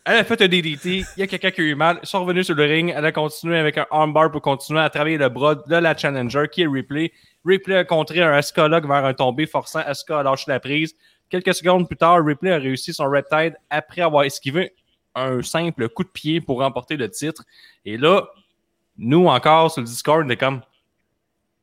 Elle 0.04 0.16
a 0.16 0.24
fait 0.24 0.40
un 0.40 0.48
DDT, 0.48 1.04
il 1.16 1.20
y 1.20 1.22
a 1.22 1.26
quelqu'un 1.26 1.50
qui 1.50 1.60
a 1.60 1.64
eu 1.64 1.74
mal, 1.74 1.98
ils 2.02 2.06
sont 2.06 2.20
revenus 2.20 2.46
sur 2.46 2.54
le 2.54 2.64
ring, 2.64 2.94
elle 2.96 3.04
a 3.04 3.12
continué 3.12 3.58
avec 3.58 3.76
un 3.76 3.86
armbar 3.90 4.30
pour 4.30 4.40
continuer 4.40 4.80
à 4.80 4.88
travailler 4.88 5.18
le 5.18 5.28
bras 5.28 5.54
de 5.54 5.76
la 5.76 5.94
challenger 5.94 6.46
qui 6.50 6.62
est 6.62 6.66
Ripley. 6.66 7.12
Ripley 7.44 7.76
a 7.76 7.84
contré 7.84 8.22
un 8.22 8.32
Asuka 8.32 8.68
lock 8.68 8.86
vers 8.86 9.04
un 9.04 9.12
tombé, 9.12 9.46
forçant 9.46 9.80
Asuka 9.80 10.20
à 10.20 10.22
lâcher 10.22 10.46
la 10.48 10.60
prise. 10.60 10.94
Quelques 11.28 11.54
secondes 11.54 11.86
plus 11.86 11.96
tard, 11.96 12.24
Ripley 12.24 12.50
a 12.50 12.56
réussi 12.56 12.94
son 12.94 13.04
Red 13.04 13.26
Tide 13.30 13.56
après 13.68 14.00
avoir 14.00 14.24
esquivé 14.24 14.72
un 15.14 15.42
simple 15.42 15.88
coup 15.90 16.04
de 16.04 16.08
pied 16.08 16.40
pour 16.40 16.60
remporter 16.60 16.96
le 16.96 17.10
titre. 17.10 17.44
Et 17.84 17.96
là, 17.96 18.28
nous 18.96 19.26
encore 19.26 19.70
sur 19.70 19.82
le 19.82 19.86
Discord, 19.86 20.24
on 20.24 20.28
est 20.30 20.36
comme 20.36 20.62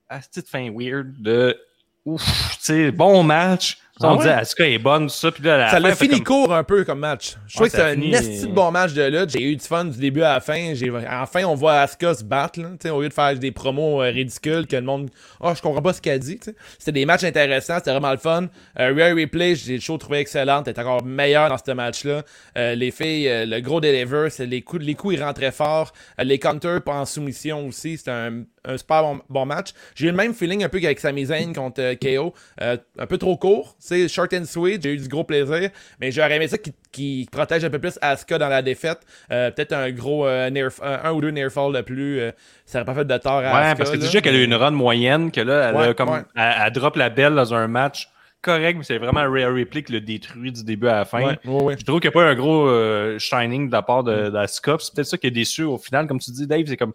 ah, 0.10 0.22
c'est 0.22 0.30
petite 0.30 0.50
fin 0.50 0.72
weird 0.72 1.22
de 1.22 1.60
ouf, 2.06 2.24
tu 2.52 2.58
sais, 2.62 2.92
bon 2.92 3.24
match. 3.24 3.78
Ah 4.02 4.10
on 4.10 4.12
ouais? 4.14 4.18
disait 4.20 4.32
Asuka 4.34 4.68
est 4.68 4.78
bonne, 4.78 5.04
tout 5.08 5.14
ça, 5.14 5.32
puis 5.32 5.44
là, 5.44 5.70
Ça 5.72 5.80
l'a 5.80 5.96
fini 5.96 6.16
comme- 6.22 6.24
court 6.46 6.54
un 6.54 6.64
peu 6.64 6.84
comme 6.84 7.00
match. 7.00 7.36
Je 7.48 7.56
trouve 7.56 7.64
Ouais, 7.66 7.70
que 7.72 7.76
c'est 7.78 7.84
un 7.84 8.02
esti 8.02 8.48
de 8.48 8.54
bon 8.54 8.72
match 8.72 8.94
de 8.94 9.04
lutte. 9.04 9.30
J'ai 9.32 9.42
eu 9.44 9.56
du 9.56 9.66
fun 9.66 9.86
du 9.86 9.98
début 9.98 10.22
à 10.22 10.34
la 10.36 10.40
fin. 10.40 10.74
Enfin, 11.22 11.44
on 11.46 11.56
voit 11.56 11.82
Asuka 11.82 12.14
se 12.14 12.24
battre. 12.24 12.60
Là, 12.62 12.94
au 12.94 13.02
lieu 13.02 13.10
de 13.10 13.14
faire 13.14 13.34
des 13.38 13.52
promos 13.52 14.02
euh, 14.04 14.10
ridicules 14.10 14.68
que 14.68 14.76
le 14.76 14.82
monde. 14.84 15.10
Oh, 15.40 15.52
je 15.56 15.62
comprends 15.62 15.82
pas 15.82 15.94
ce 15.94 16.02
qu'elle 16.02 16.20
dit. 16.20 16.40
C'était 16.78 16.92
des 16.92 17.06
matchs 17.06 17.24
intéressants. 17.24 17.76
C'était 17.78 17.92
vraiment 17.92 18.12
le 18.12 18.18
fun. 18.18 18.48
Euh, 18.80 18.94
Rhea 18.96 19.14
Replay, 19.16 19.56
j'ai 19.56 19.80
toujours 19.80 19.98
trouvé 20.00 20.20
excellente. 20.20 20.68
Elle 20.68 20.74
est 20.76 20.80
encore 20.80 21.04
meilleure 21.04 21.50
dans 21.50 21.58
ce 21.58 21.72
match-là. 21.72 22.24
Euh, 22.58 22.76
les 22.76 22.92
filles, 22.92 23.28
euh, 23.28 23.46
le 23.46 23.60
gros 23.62 23.82
deliver, 23.82 24.28
les 24.40 24.62
coups, 24.62 24.84
les 24.84 24.96
coups 24.96 25.16
ils 25.16 25.24
rentraient 25.24 25.52
fort. 25.52 25.92
Les 26.20 26.40
counters 26.40 26.82
en 26.88 27.06
soumission 27.06 27.68
aussi. 27.68 27.98
C'était 27.98 28.12
un, 28.12 28.44
un 28.66 28.78
super 28.78 29.02
bon, 29.02 29.20
bon 29.30 29.46
match. 29.46 29.70
J'ai 29.96 30.06
eu 30.08 30.12
le 30.12 30.16
même 30.18 30.34
feeling 30.34 30.64
un 30.64 30.70
peu 30.70 30.80
qu'avec 30.80 31.00
Sami 31.00 31.26
Zayn 31.26 31.54
contre 31.54 31.82
euh, 31.82 31.96
KO. 31.96 32.34
Euh, 32.62 32.78
un 33.00 33.06
peu 33.08 33.18
trop 33.18 33.38
court. 33.38 33.76
C'est 33.88 34.08
short 34.08 34.34
and 34.34 34.44
sweet. 34.46 34.84
J'ai 34.84 34.94
eu 34.94 34.98
du 34.98 35.08
gros 35.08 35.24
plaisir. 35.24 35.70
Mais 36.02 36.12
j'aurais 36.12 36.36
aimé 36.36 36.48
ça 36.48 36.58
qui, 36.58 36.74
qui 36.92 37.28
protège 37.32 37.64
un 37.64 37.70
peu 37.70 37.80
plus 37.80 37.98
Asuka 38.02 38.38
dans 38.38 38.50
la 38.50 38.62
défaite. 38.62 39.00
Euh, 39.32 39.50
Peut-être 39.52 39.74
un 39.74 39.92
gros 39.92 40.28
euh, 40.28 40.50
near, 40.50 40.70
un, 40.82 41.12
ou 41.14 41.22
deux 41.22 41.32
near 41.32 41.50
fall 41.52 41.74
de 41.74 41.82
plus. 41.82 42.20
euh, 42.20 42.32
ça 42.66 42.80
aurait 42.80 42.86
pas 42.86 42.94
fait 42.96 43.06
de 43.06 43.18
tort 43.18 43.34
à 43.34 43.40
Ouais, 43.42 43.48
Asuka, 43.48 43.76
parce 43.78 43.90
que 43.92 43.96
là. 43.96 44.02
déjà 44.02 44.22
qu'elle 44.22 44.36
a 44.36 44.40
eu 44.40 44.44
une 44.44 44.56
run 44.56 44.72
moyenne, 44.72 45.32
que 45.32 45.42
là, 45.42 45.70
elle, 45.70 45.76
Ouais, 45.76 45.88
a 45.88 45.94
comme, 45.94 46.10
ouais. 46.10 46.22
elle, 46.36 46.54
elle 46.66 46.72
drop 46.74 46.96
la 46.98 47.10
belle 47.10 47.36
dans 47.36 47.54
un 47.54 47.68
match 47.68 48.10
correct, 48.42 48.78
mais 48.78 48.84
c'est 48.84 48.98
vraiment 48.98 49.30
Rhea 49.30 49.50
Ripley 49.52 49.84
qui 49.84 49.92
le 49.92 50.00
détruit 50.02 50.52
du 50.52 50.64
début 50.64 50.88
à 50.88 50.98
la 50.98 51.06
fin. 51.06 51.22
Ouais, 51.22 51.38
ouais, 51.46 51.64
ouais. 51.64 51.76
Je 51.78 51.84
trouve 51.84 52.00
qu'il 52.00 52.10
n'y 52.10 52.14
a 52.16 52.20
pas 52.22 52.30
un 52.30 52.36
gros 52.36 52.68
euh, 52.68 53.18
shining 53.20 53.68
de 53.68 53.72
la 53.74 53.82
part 53.82 54.04
de, 54.04 54.30
d'Asuka. 54.30 54.78
puis 54.78 54.86
C'est 54.86 54.96
peut-être 54.96 55.08
ça 55.08 55.18
qui 55.18 55.28
est 55.28 55.32
déçu 55.32 55.64
au 55.64 55.78
final. 55.78 56.08
Comme 56.08 56.20
tu 56.20 56.32
dis, 56.32 56.46
Dave, 56.48 56.64
c'est 56.68 56.78
comme. 56.78 56.94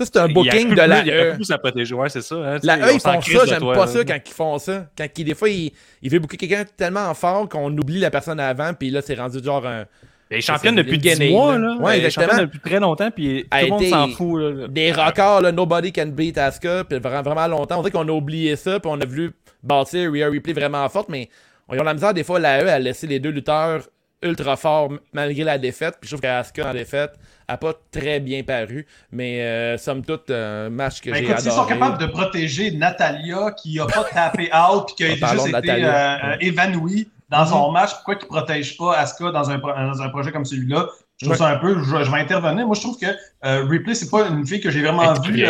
Ça, 0.00 0.06
c'est 0.06 0.16
un 0.18 0.28
booking 0.28 0.70
de 0.70 0.76
la 0.76 1.00
Il 1.00 1.06
y 1.08 1.12
a 1.12 1.34
plus 1.34 1.50
à 1.50 1.58
protéger. 1.58 1.94
Ouais, 1.94 2.08
c'est 2.08 2.22
ça. 2.22 2.34
hein, 2.36 2.58
tu 2.58 2.66
La 2.66 2.78
E, 2.78 2.94
ils 2.94 3.00
font 3.00 3.20
ça, 3.20 3.44
j'aime 3.46 3.60
pas 3.60 3.86
ça 3.86 4.04
quand 4.04 4.18
ils 4.26 4.32
font 4.32 4.58
ça. 4.58 4.86
Quand 4.96 5.06
ils, 5.16 5.24
des 5.24 5.34
fois, 5.34 5.48
ils, 5.50 5.72
ils 6.02 6.10
veulent 6.10 6.20
booker 6.20 6.36
quelqu'un 6.36 6.64
tellement 6.76 7.12
fort 7.14 7.48
qu'on 7.48 7.70
oublie 7.76 8.00
la 8.00 8.10
personne 8.10 8.40
avant, 8.40 8.72
puis 8.74 8.90
là, 8.90 9.02
c'est 9.02 9.14
rendu 9.14 9.42
genre 9.44 9.66
un, 9.66 9.84
Elle 10.30 10.38
est 10.38 10.40
championne 10.40 10.74
depuis 10.76 10.92
Lil 10.92 11.00
10 11.00 11.18
Gay 11.18 11.30
mois, 11.30 11.58
là. 11.58 11.76
Ouais, 11.80 11.98
Elle 11.98 12.06
est 12.06 12.10
championne 12.10 12.40
depuis 12.40 12.60
très 12.60 12.80
longtemps, 12.80 13.10
puis 13.10 13.46
tout 13.50 13.58
le 13.58 13.68
monde 13.68 13.84
s'en 13.84 14.08
fout, 14.08 14.40
là. 14.40 14.68
Des 14.68 14.92
records, 14.92 15.42
là, 15.42 15.52
nobody 15.52 15.92
can 15.92 16.06
beat 16.06 16.38
Asuka, 16.38 16.84
puis 16.84 16.98
vraiment, 16.98 17.22
vraiment 17.22 17.46
longtemps. 17.46 17.78
On 17.78 17.82
dirait 17.82 17.92
qu'on 17.92 18.08
a 18.08 18.12
oublié 18.12 18.56
ça, 18.56 18.80
puis 18.80 18.90
on 18.92 19.00
a 19.00 19.04
voulu 19.04 19.32
bâtir 19.62 20.10
Rhea 20.10 20.28
Ripley 20.30 20.54
vraiment 20.54 20.88
forte, 20.88 21.08
mais 21.10 21.28
on 21.68 21.78
a 21.78 21.84
la 21.84 21.94
misère 21.94 22.14
des 22.14 22.24
fois, 22.24 22.38
la 22.40 22.64
E, 22.64 22.68
à 22.68 22.78
laisser 22.78 23.06
les 23.06 23.20
deux 23.20 23.30
lutteurs 23.30 23.82
ultra 24.22 24.56
forts 24.56 24.92
malgré 25.12 25.44
la 25.44 25.56
défaite. 25.58 25.96
Puis 26.00 26.08
je 26.08 26.14
trouve 26.14 26.20
qu'Asuka 26.20 26.68
en 26.68 26.72
défaite 26.74 27.12
a 27.50 27.56
pas 27.56 27.72
très 27.90 28.20
bien 28.20 28.42
paru, 28.42 28.86
mais 29.10 29.42
euh, 29.42 29.76
somme 29.78 30.04
toute, 30.04 30.30
un 30.30 30.70
match 30.70 31.00
que 31.00 31.10
Ben, 31.10 31.16
j'ai 31.16 31.24
écoute, 31.24 31.40
s'ils 31.40 31.50
adoré. 31.50 31.68
sont 31.68 31.68
capables 31.78 31.98
de 31.98 32.06
protéger 32.06 32.70
Natalia 32.70 33.52
qui 33.52 33.80
a 33.80 33.86
pas 33.86 34.04
tapé 34.04 34.50
out 34.54 34.86
puis 34.86 34.94
qui 34.96 35.12
a 35.12 35.16
parlant 35.26 35.44
juste 35.44 35.56
été 35.56 35.84
euh, 35.84 36.16
euh, 36.24 36.36
évanouie 36.40 37.08
dans 37.28 37.46
son 37.46 37.70
match, 37.70 37.90
pourquoi 37.94 38.16
qu'ils 38.16 38.28
ne 38.28 38.36
protègent 38.36 38.76
pas 38.76 38.96
Asuka 38.98 39.30
dans 39.30 39.50
un, 39.50 39.58
dans 39.58 40.02
un 40.02 40.08
projet 40.08 40.32
comme 40.32 40.44
celui-là? 40.44 40.88
Je 41.18 41.26
trouve 41.26 41.36
ça 41.36 41.48
un 41.48 41.56
peu. 41.56 41.78
Je, 41.84 42.04
je 42.04 42.10
vais 42.10 42.18
intervenir. 42.18 42.66
Moi, 42.66 42.74
je 42.74 42.80
trouve 42.80 42.98
que 42.98 43.06
euh, 43.44 43.64
Ripley, 43.68 43.94
c'est 43.94 44.10
pas 44.10 44.26
une 44.28 44.46
fille 44.46 44.60
que 44.60 44.70
j'ai 44.70 44.80
vraiment 44.82 45.12
vue. 45.20 45.44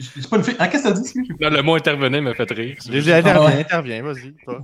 C'est 0.00 0.28
pas 0.28 0.36
une 0.36 0.44
fille. 0.44 0.56
Ah, 0.58 0.68
qu'est-ce 0.68 0.84
que 0.84 0.88
t'as 0.88 0.94
dit? 0.94 1.12
le 1.40 1.62
mot 1.62 1.74
intervenait 1.76 2.20
me 2.20 2.34
fait 2.34 2.50
rire. 2.50 2.76
J'ai 2.88 3.00
dit, 3.02 3.12
interviens, 3.12 3.58
interviens, 3.58 4.02
vas-y. 4.02 4.34
toi. 4.44 4.62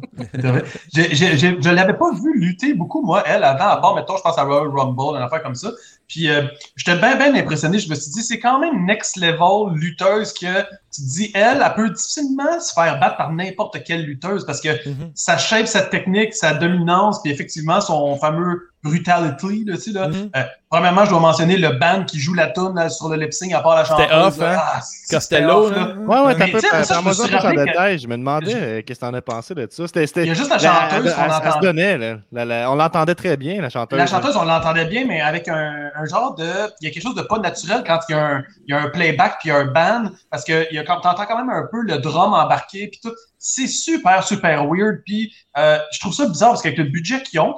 J'ai- 0.95 1.15
j'ai- 1.15 1.37
j'ai- 1.37 1.57
je 1.61 1.71
l'avais 1.71 1.95
pas 1.95 2.13
vu 2.13 2.33
lutter 2.39 2.75
beaucoup, 2.75 3.03
moi, 3.05 3.23
elle, 3.27 3.45
avant, 3.45 3.69
à 3.69 3.77
part, 3.79 3.95
mettons, 3.95 4.17
je 4.17 4.23
pense 4.23 4.39
à 4.39 4.45
Royal 4.45 4.69
Rumble, 4.69 5.17
une 5.17 5.23
affaire 5.23 5.43
comme 5.43 5.55
ça. 5.55 5.71
Puis, 6.09 6.29
euh, 6.29 6.43
j'étais 6.77 6.97
bien, 6.99 7.17
bien 7.17 7.35
impressionné. 7.35 7.79
Je 7.79 7.89
me 7.89 7.95
suis 7.95 8.11
dit, 8.13 8.23
c'est 8.23 8.39
quand 8.39 8.59
même 8.59 8.85
next 8.85 9.17
level 9.17 9.75
lutteuse 9.75 10.33
que 10.35 10.61
tu 10.61 11.01
te 11.03 11.09
dis, 11.17 11.31
elle, 11.35 11.63
elle 11.65 11.75
peut 11.75 11.89
difficilement 11.91 12.61
se 12.61 12.73
faire 12.75 12.99
battre 13.01 13.17
par 13.17 13.33
n'importe 13.33 13.83
quelle 13.85 14.05
lutteuse 14.05 14.45
parce 14.45 14.61
que 14.61 14.69
Mhm. 14.89 15.13
sa 15.15 15.39
shape, 15.39 15.67
sa 15.67 15.83
technique, 15.83 16.35
sa 16.35 16.55
dominance, 16.55 17.23
puis 17.23 17.33
effectivement, 17.33 17.81
son 17.81 18.17
fameux 18.17 18.69
brutality, 18.83 19.65
là, 19.65 19.77
tu 19.77 19.81
sais, 19.83 19.91
là. 19.93 20.09
Mhm. 20.09 20.31
Euh, 20.37 20.43
premièrement, 20.71 21.05
je 21.05 21.11
dois 21.11 21.21
mentionner 21.21 21.57
le 21.57 21.71
band 21.71 22.05
qui 22.05 22.19
joue 22.19 22.35
la 22.35 22.49
tune 22.49 22.75
là, 22.75 22.89
sur 22.89 23.09
le 23.09 23.17
lip 23.17 23.33
sync 23.33 23.53
à 23.53 23.61
part 23.61 23.77
la 23.77 23.85
chanteuse. 23.85 24.05
C'était 24.07 24.15
off, 24.17 24.39
là. 24.39 24.53
hein? 24.53 24.61
Ah, 24.75 24.81
c'était 24.83 25.15
Costello, 25.17 25.55
off, 25.67 25.71
là. 25.77 25.95
Ouais, 25.99 26.21
ouais, 26.27 26.33
t'as 26.35 26.47
Mais 26.47 26.53
peu 26.53 26.61
tu 26.61 26.69
sais, 26.69 26.85
ça, 26.85 26.95
je 26.95 26.99
me 26.99 27.05
moi 27.05 27.13
suis 27.15 27.23
ça 27.23 27.29
plus 27.29 27.37
en 27.37 27.41
rappelé 27.41 27.57
que- 27.57 27.65
détail. 27.71 27.99
Je 27.99 28.09
me 28.09 28.17
demandais 28.17 28.55
euh, 28.55 28.83
qu'est-ce 28.85 29.01
que 29.01 29.07
t'en 29.07 29.15
as 29.15 29.23
pensé 29.23 29.55
de 29.55 29.69
ça? 29.71 29.87
C'était, 29.87 30.07
c'était, 30.07 30.23
Il 30.23 30.29
y 30.29 30.31
a 30.31 30.35
juste 30.35 30.51
la 30.51 30.59
chanteuse 30.59 31.15
qu'on 31.15 31.23
elle- 31.23 31.31
elle 31.31 31.43
se 31.43 31.49
entend. 31.49 31.61
donnait, 31.61 31.99
là. 31.99 32.17
La- 32.33 32.45
la- 32.45 32.71
on 32.71 32.75
l'entendait 32.75 33.15
très 33.15 33.37
bien, 33.37 33.61
la 33.63 33.71
chanteuse. 33.71 33.99
La 33.99 34.07
chanteuse, 34.07 34.37
on 34.37 34.45
l'entendait 34.45 34.87
bien, 34.87 35.05
mais 35.07 35.21
avec 35.21 35.49
un, 35.49 35.91
un 35.95 36.05
genre 36.07 36.35
de. 36.35 36.45
Il 36.81 36.89
y 36.89 36.91
a 36.91 36.91
quelque 36.93 37.03
chose 37.03 37.15
de 37.15 37.23
pas 37.23 37.39
naturel 37.39 37.83
quand 37.87 38.01
il 38.09 38.13
y 38.13 38.19
a 38.19 38.27
un, 38.27 38.43
il 38.67 38.75
y 38.75 38.77
a 38.77 38.81
un 38.83 38.89
playback 38.89 39.37
puis 39.41 39.49
il 39.49 39.53
y 39.53 39.55
a 39.55 39.59
un 39.59 39.67
band, 39.67 40.11
parce 40.31 40.45
que 40.45 40.67
il 40.71 40.77
y 40.77 40.79
a 40.79 40.85
comme 40.85 41.01
t'entends 41.03 41.27
quand 41.27 41.39
même 41.39 41.51
un 41.51 41.67
peu 41.71 41.83
le 41.83 41.99
drum 41.99 42.33
embarqué 42.35 42.89
puis 42.89 43.01
tout. 43.03 43.13
C'est 43.39 43.67
super, 43.67 44.23
super 44.25 44.67
weird. 44.69 45.03
Puis 45.05 45.33
euh, 45.59 45.79
je 45.93 46.01
trouve 46.01 46.15
ça 46.15 46.27
bizarre 46.27 46.51
parce 46.51 46.63
qu'avec 46.63 46.79
le 46.79 46.85
budget 46.85 47.23
qu'ils 47.23 47.41
ont, 47.41 47.55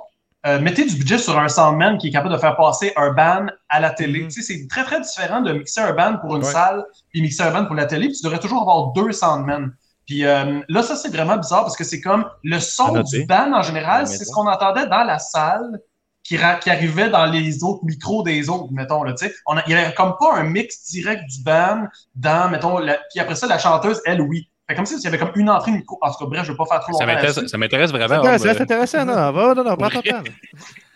euh, 0.46 0.60
mettez 0.60 0.84
du 0.84 0.96
budget 0.96 1.18
sur 1.18 1.38
un 1.38 1.48
soundman 1.48 1.96
qui 1.98 2.08
est 2.08 2.10
capable 2.10 2.34
de 2.34 2.38
faire 2.38 2.56
passer 2.56 2.92
un 2.96 3.12
band 3.12 3.46
à 3.68 3.80
la 3.80 3.90
télé. 3.90 4.24
Tu 4.28 4.30
sais, 4.30 4.42
c'est 4.42 4.66
très, 4.68 4.84
très 4.84 5.00
différent 5.00 5.40
de 5.40 5.52
mixer 5.52 5.80
un 5.80 5.92
band 5.94 6.18
pour 6.18 6.36
une 6.36 6.44
Ouais. 6.44 6.52
salle 6.52 6.84
puis 7.10 7.22
mixer 7.22 7.42
un 7.44 7.50
band 7.50 7.64
pour 7.66 7.74
la 7.74 7.86
télé. 7.86 8.08
Puis 8.08 8.16
tu 8.18 8.24
devrais 8.24 8.40
toujours 8.40 8.60
avoir 8.62 8.92
deux 8.92 9.12
soundmen. 9.12 9.72
Puis 10.06 10.26
euh, 10.26 10.60
là, 10.68 10.82
ça, 10.82 10.96
c'est 10.96 11.08
vraiment 11.08 11.36
bizarre 11.38 11.62
parce 11.62 11.76
que 11.76 11.84
c'est 11.84 12.00
comme 12.02 12.26
le 12.42 12.58
son 12.60 13.00
du 13.02 13.24
band 13.24 13.52
en 13.54 13.62
général, 13.62 14.06
c'est 14.06 14.24
ce 14.24 14.32
qu'on 14.32 14.46
entendait 14.46 14.86
dans 14.86 15.04
la 15.04 15.18
salle 15.18 15.80
qui, 16.22 16.36
qui 16.60 16.70
arrivait 16.70 17.08
dans 17.10 17.24
les 17.26 17.62
autres 17.64 17.84
micros 17.84 18.22
des 18.22 18.48
autres, 18.50 18.68
mettons. 18.72 19.02
Là, 19.02 19.12
tu 19.14 19.26
sais. 19.26 19.34
on 19.46 19.56
a- 19.56 19.62
il 19.66 19.74
n'y 19.74 19.80
avait 19.80 19.94
comme 19.94 20.14
pas 20.20 20.34
un 20.36 20.44
mix 20.44 20.84
direct 20.90 21.22
du 21.28 21.42
band 21.42 21.84
dans, 22.14 22.50
mettons, 22.50 22.78
la- 22.78 22.98
puis 23.10 23.20
après 23.20 23.34
ça, 23.34 23.46
la 23.46 23.58
chanteuse, 23.58 24.00
elle, 24.06 24.20
oui. 24.22 24.48
Fait 24.68 24.74
comme 24.74 24.86
si 24.86 24.94
il 24.94 25.02
y 25.02 25.06
avait 25.06 25.18
comme 25.18 25.32
une 25.34 25.50
entrée 25.50 25.72
de 25.72 25.76
micro. 25.76 25.98
En 26.00 26.10
tout 26.10 26.24
cas, 26.24 26.26
bref, 26.26 26.44
je 26.44 26.52
ne 26.52 26.56
vais 26.56 26.56
pas 26.56 26.64
faire 26.64 26.80
trop 26.80 26.92
Ça 26.96 27.04
longtemps 27.04 27.48
ça 27.48 27.58
m'intéresse 27.58 27.90
vraiment. 27.90 28.24
euh, 28.24 28.38
c'est 28.38 28.60
intéressant. 28.60 29.04
Non, 29.04 29.14
non, 29.14 29.32
va, 29.32 29.54
non, 29.54 29.64
non, 29.64 29.76
prends 29.76 29.90
ton 29.90 30.02
temps. 30.02 30.22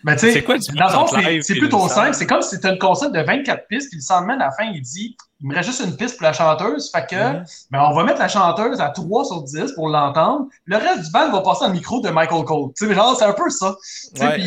Ben, 0.05 0.15
tu 0.15 0.21
sais, 0.21 0.33
C'est 0.33 0.45
quoi 0.45 0.55
la 0.55 0.93
dans 0.93 1.03
le 1.03 1.09
fond, 1.09 1.41
c'est 1.43 1.55
plutôt 1.55 1.83
une 1.83 1.89
simple. 1.89 2.15
C'est 2.15 2.27
comme 2.27 2.41
si 2.41 2.51
c'était 2.51 2.71
une 2.71 2.79
concept 2.79 3.13
de 3.13 3.21
24 3.21 3.67
pistes, 3.67 3.89
puis 3.91 3.99
le 3.99 4.03
soundman, 4.03 4.41
à 4.41 4.47
la 4.47 4.51
fin, 4.53 4.71
il 4.73 4.81
dit 4.81 5.17
il 5.41 5.49
me 5.49 5.55
reste 5.55 5.69
juste 5.69 5.85
une 5.85 5.97
piste 5.97 6.17
pour 6.17 6.25
la 6.25 6.33
chanteuse. 6.33 6.91
Fait 6.91 7.07
que, 7.07 7.17
ben, 7.71 7.83
on 7.83 7.95
va 7.95 8.05
mettre 8.05 8.19
la 8.19 8.29
chanteuse 8.29 8.81
à 8.81 8.91
3 8.91 9.25
sur 9.25 9.43
10 9.43 9.73
pour 9.73 9.89
l'entendre. 9.89 10.47
Le 10.65 10.77
reste 10.77 11.07
du 11.07 11.11
band 11.11 11.31
va 11.31 11.41
passer 11.43 11.61
dans 11.63 11.69
le 11.69 11.75
micro 11.75 12.01
de 12.01 12.11
Michael 12.11 12.45
Cole. 12.45 12.71
Tu 12.77 12.87
sais, 12.87 12.95
genre, 12.95 13.17
c'est 13.17 13.25
un 13.25 13.33
peu 13.33 13.49
ça. 13.51 13.71
Ouais, 13.71 13.75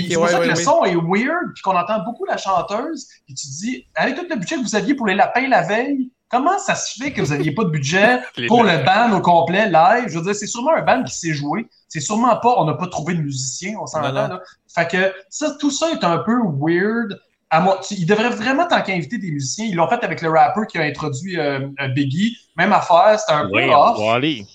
c'est 0.07 0.13
pour 0.13 0.23
ouais, 0.23 0.29
ça 0.29 0.39
que 0.39 0.47
le 0.47 0.55
son 0.55 0.83
est 0.83 0.95
weird, 0.95 1.53
puis 1.53 1.61
qu'on 1.63 1.77
entend 1.77 2.03
beaucoup 2.03 2.25
la 2.25 2.37
chanteuse. 2.37 3.07
Puis 3.25 3.35
tu 3.35 3.47
te 3.47 3.53
dis, 3.59 3.87
avec 3.95 4.15
tout 4.15 4.25
le 4.29 4.35
budget 4.35 4.55
que 4.55 4.61
vous 4.61 4.75
aviez 4.75 4.95
pour 4.95 5.07
les 5.07 5.15
lapins 5.15 5.47
la 5.47 5.61
veille, 5.63 6.09
comment 6.31 6.57
ça 6.57 6.75
se 6.75 7.01
fait 7.01 7.11
que 7.13 7.21
vous 7.21 7.31
n'aviez 7.33 7.51
pas 7.53 7.63
de 7.65 7.69
budget 7.69 8.19
pour 8.47 8.63
le 8.63 8.83
band 8.85 9.15
au 9.17 9.21
complet 9.21 9.69
live? 9.69 10.05
Je 10.07 10.17
veux 10.17 10.23
dire, 10.23 10.35
c'est 10.35 10.47
sûrement 10.47 10.71
un 10.75 10.81
band 10.81 11.03
qui 11.03 11.13
sait 11.13 11.33
jouer. 11.33 11.67
C'est 11.87 11.99
sûrement 11.99 12.35
pas, 12.37 12.55
on 12.57 12.65
n'a 12.65 12.73
pas 12.73 12.87
trouvé 12.87 13.13
de 13.15 13.21
musicien, 13.21 13.73
on 13.79 13.99
non. 14.01 14.11
là. 14.13 14.39
Fait 14.73 14.87
que 14.89 15.13
ça, 15.29 15.51
tout 15.59 15.71
ça 15.71 15.91
est 15.91 16.03
un 16.03 16.19
peu 16.19 16.37
weird. 16.59 17.19
À 17.49 17.59
moi, 17.59 17.81
tu- 17.85 17.95
ils 17.95 18.05
devraient 18.05 18.29
vraiment 18.29 18.65
tant 18.65 18.81
qu'à 18.81 18.93
inviter 18.93 19.17
des 19.17 19.29
musiciens. 19.29 19.65
Ils 19.65 19.75
l'ont 19.75 19.89
fait 19.89 20.01
avec 20.05 20.21
le 20.21 20.29
rapper 20.29 20.61
qui 20.69 20.77
a 20.77 20.83
introduit 20.83 21.37
euh, 21.37 21.67
euh, 21.81 21.87
Biggie. 21.89 22.37
Même 22.55 22.71
affaire, 22.71 23.19
c'était 23.19 23.33
un 23.33 23.49
peu 23.49 23.69
off. 23.69 23.97
Wally. 23.99 24.45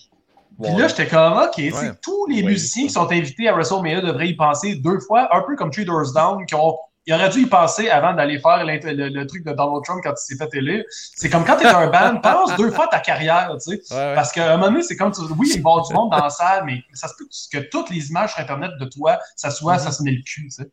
Puis 0.63 0.73
là, 0.75 0.89
j'étais 0.89 1.07
comme, 1.07 1.35
OK, 1.35 1.59
Ouais. 1.59 1.73
tous 2.01 2.27
les 2.29 2.37
Ouais. 2.37 2.49
musiciens 2.49 2.85
qui 2.85 2.91
sont 2.91 3.13
invités 3.13 3.49
à 3.49 3.53
WrestleMania 3.53 4.01
devraient 4.01 4.29
y 4.29 4.35
penser 4.35 4.77
deux 4.77 4.99
fois, 5.01 5.29
un 5.37 5.43
peu 5.43 5.55
comme 5.57 5.71
Three 5.71 5.85
Doors 5.85 6.15
Down, 6.15 6.47
qui 6.47 6.55
ont. 6.55 6.75
Ils 7.09 7.15
auraient 7.15 7.29
dû 7.29 7.43
y 7.43 7.47
penser 7.47 7.89
avant 7.89 8.15
d'aller 8.15 8.39
faire 8.41 8.65
le, 8.65 9.09
le 9.09 9.27
truc 9.27 9.45
de 9.45 9.53
Donald 9.53 9.85
Trump 9.85 10.01
quand 10.03 10.11
il 10.13 10.17
s'est 10.17 10.37
fait 10.37 10.53
élire. 10.59 10.83
C'est 10.91 11.31
comme 11.31 11.45
quand 11.45 11.57
t'es 11.57 11.67
un 11.67 11.87
band, 11.89 12.17
pense 12.23 12.57
deux 12.57 12.71
fois 12.73 12.89
ta 12.89 12.99
carrière, 12.99 13.53
tu 13.63 13.77
sais. 13.77 13.95
Ouais, 13.95 14.01
ouais. 14.09 14.15
Parce 14.15 14.33
qu'à 14.33 14.53
un 14.53 14.57
moment 14.57 14.71
donné, 14.73 14.83
c'est 14.83 14.97
comme, 14.97 15.13
tu- 15.13 15.21
oui, 15.39 15.49
il 15.55 15.63
va 15.63 15.71
y 15.71 15.73
avoir 15.73 15.87
du 15.87 15.95
monde 15.95 16.11
dans 16.11 16.19
la 16.25 16.31
salle, 16.31 16.65
mais 16.65 16.83
ça 16.93 17.07
se 17.09 17.15
peut 17.17 17.27
que 17.53 17.59
toutes 17.71 17.91
les 17.91 18.09
images 18.11 18.33
sur 18.33 18.41
Internet 18.41 18.73
de 18.81 18.85
toi, 18.87 19.19
ça 19.37 19.51
soit, 19.51 19.79
ça 19.79 19.93
se 19.93 20.03
met 20.03 20.11
le 20.11 20.23
cul, 20.23 20.45
tu 20.45 20.51
sais. 20.51 20.69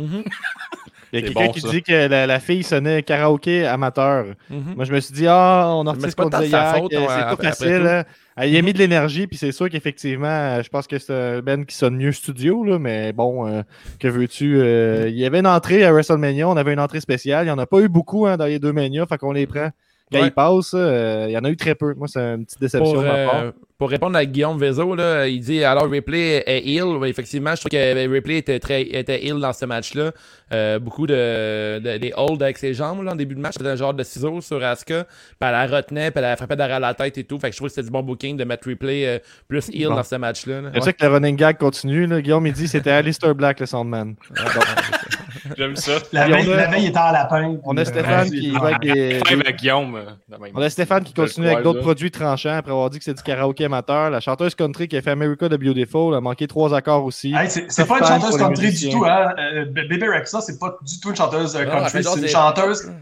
Mhm, 0.00 0.24
Il 1.18 1.20
y 1.20 1.22
a 1.22 1.26
quelqu'un 1.26 1.46
bon, 1.46 1.52
qui 1.52 1.60
ça. 1.60 1.68
dit 1.70 1.82
que 1.82 2.08
la, 2.08 2.26
la 2.26 2.40
fille 2.40 2.62
sonnait 2.62 3.02
karaoké 3.02 3.66
amateur. 3.66 4.26
mhm. 4.50 4.74
Moi, 4.76 4.84
je 4.84 4.92
me 4.92 5.00
suis 5.00 5.14
dit, 5.14 5.26
ah, 5.28 5.70
on 5.74 5.86
a 5.86 5.94
ce 5.94 6.14
qu'on 6.16 6.28
disait 6.28 6.48
sa 6.48 6.78
hier, 6.78 6.82
on- 6.82 6.88
c'est 6.90 6.98
pas 6.98 7.36
facile. 7.40 7.86
hein. 7.86 8.04
Ah, 8.36 8.46
Il 8.46 8.56
a 8.56 8.62
mis 8.62 8.72
de 8.72 8.78
l'énergie, 8.78 9.28
puis 9.28 9.36
c'est 9.36 9.52
sûr 9.52 9.70
qu'effectivement, 9.70 10.60
je 10.60 10.68
pense 10.68 10.86
que 10.88 10.98
c'est 10.98 11.12
un 11.14 11.40
Ben 11.40 11.64
qui 11.64 11.76
sonne 11.76 11.96
mieux 11.96 12.10
studio, 12.12 12.64
là, 12.64 12.78
mais 12.80 13.12
bon, 13.12 13.46
euh, 13.46 13.62
que 14.00 14.08
veux-tu? 14.08 14.58
euh, 14.60 15.08
il 15.08 15.16
y 15.16 15.24
avait 15.24 15.38
une 15.38 15.46
entrée 15.46 15.84
à 15.84 15.92
WrestleMania, 15.92 16.48
on 16.48 16.56
avait 16.56 16.72
une 16.72 16.80
entrée 16.80 17.00
spéciale. 17.00 17.44
Il 17.44 17.48
n'y 17.48 17.52
en 17.52 17.58
a 17.58 17.66
pas 17.66 17.78
eu 17.80 17.88
beaucoup 17.88 18.26
hein, 18.26 18.36
dans 18.36 18.46
les 18.46 18.58
deux 18.58 18.72
Mania, 18.72 19.06
fait 19.06 19.18
qu'on 19.18 19.30
les 19.32 19.46
prend. 19.46 19.70
Quand 20.12 20.20
Ouais. 20.20 20.26
ils 20.28 20.32
passent, 20.32 20.72
euh, 20.74 21.26
il 21.28 21.32
y 21.32 21.38
en 21.38 21.44
a 21.44 21.50
eu 21.50 21.56
très 21.56 21.74
peu. 21.74 21.94
Moi, 21.94 22.08
c'est 22.08 22.20
une 22.20 22.44
petite 22.44 22.60
déception 22.60 22.92
Pour, 22.92 23.02
de 23.02 23.06
ma 23.08 23.24
part. 23.24 23.44
pour 23.78 23.88
répondre 23.90 24.16
à 24.18 24.24
Guillaume 24.26 24.58
Vezo, 24.58 24.94
là, 24.94 25.26
il 25.26 25.40
dit 25.40 25.64
alors 25.64 25.88
Ripley 25.88 26.42
est. 26.46 26.82
Oui, 26.82 27.08
effectivement, 27.08 27.54
je 27.54 27.60
trouve 27.60 27.70
que 27.70 28.08
Ripley 28.12 28.36
était 28.38 28.58
très 28.60 28.82
était 28.82 29.24
heal 29.24 29.40
dans 29.40 29.52
ce 29.54 29.64
match-là. 29.64 30.12
Euh, 30.52 30.78
beaucoup 30.78 31.06
de, 31.06 31.78
de 31.78 31.96
des 31.98 32.12
holds 32.16 32.42
avec 32.42 32.58
ses 32.58 32.74
jambes 32.74 33.02
là, 33.02 33.12
en 33.12 33.16
début 33.16 33.34
de 33.34 33.40
match, 33.40 33.54
c'était 33.56 33.70
un 33.70 33.76
genre 33.76 33.94
de 33.94 34.02
ciseaux 34.02 34.40
sur 34.40 34.62
Asuka. 34.62 35.04
Puis 35.04 35.10
elle 35.40 35.52
la 35.52 35.66
retenait, 35.66 36.10
puis 36.10 36.18
elle 36.22 36.30
la 36.30 36.36
frappait 36.36 36.56
derrière 36.56 36.80
la 36.80 36.92
tête 36.94 37.16
et 37.18 37.24
tout. 37.24 37.38
Fait 37.38 37.48
que 37.48 37.52
je 37.54 37.58
trouve 37.58 37.68
que 37.68 37.74
c'était 37.74 37.86
du 37.86 37.90
bon 37.90 38.02
booking 38.02 38.36
de 38.36 38.44
mettre 38.44 38.68
Ripley 38.68 39.06
euh, 39.06 39.18
plus 39.48 39.68
heal 39.70 39.88
Bon. 39.88 39.94
dans 39.96 40.02
ce 40.02 40.16
match-là. 40.16 40.60
là. 40.60 40.70
C'est 40.74 40.80
ça 40.82 40.92
que 40.92 41.04
le 41.04 41.12
running 41.12 41.36
gag 41.36 41.56
continue. 41.58 42.06
Là. 42.06 42.20
Guillaume, 42.20 42.46
il 42.46 42.52
dit 42.52 42.68
c'était 42.68 42.90
Alistair 42.90 43.34
Black, 43.34 43.60
le 43.60 43.66
Soundman. 43.66 44.14
J'aime 45.56 45.76
ça. 45.76 45.92
La 46.12 46.26
veille, 46.26 46.46
la 46.46 46.66
veille, 46.68 46.84
il 46.84 46.88
était 46.88 46.98
en 46.98 47.10
lapin. 47.12 47.56
On 47.64 47.76
a 47.76 47.84
Stéphane 47.84 48.28
euh, 48.28 48.30
qui 48.30 48.50
va 48.50 48.66
avec 48.68 48.80
des, 48.80 49.20
euh. 49.20 50.50
On 50.54 50.62
a 50.62 50.70
Stéphane 50.70 51.04
qui 51.04 51.12
continue 51.12 51.48
avec 51.48 51.62
d'autres 51.62 51.80
produits 51.80 52.10
tranchants 52.10 52.56
après 52.56 52.72
avoir 52.72 52.88
dit 52.90 52.98
que 52.98 53.04
c'est 53.04 53.14
du 53.14 53.22
karaoké 53.22 53.64
amateur. 53.66 54.10
La 54.10 54.20
chanteuse 54.20 54.54
country 54.54 54.88
qui 54.88 54.96
a 54.96 55.02
fait 55.02 55.10
America 55.10 55.48
the 55.48 55.54
Beautiful 55.58 56.14
a 56.14 56.20
manqué 56.20 56.46
trois 56.46 56.74
accords 56.74 57.04
aussi. 57.04 57.34
C'est 57.48 57.86
pas 57.86 57.98
une 57.98 58.06
chanteuse 58.06 58.36
country 58.38 58.72
du 58.72 58.88
tout, 58.90 59.04
hein. 59.04 59.34
Euh, 59.38 59.64
Baby 59.66 59.98
Rexa, 60.34 60.40
c'est 60.52 60.58
pas 60.58 60.76
du 60.82 61.00
tout 61.00 61.10
une 61.10 61.16
chanteuse 61.16 61.54
euh, 61.56 61.64
Non, 61.64 61.72
elle 61.72 61.82
country, 61.82 62.04
c'est 62.04 62.14
une 62.14 62.20
des- 62.22 62.28
chanteuse 62.28 62.92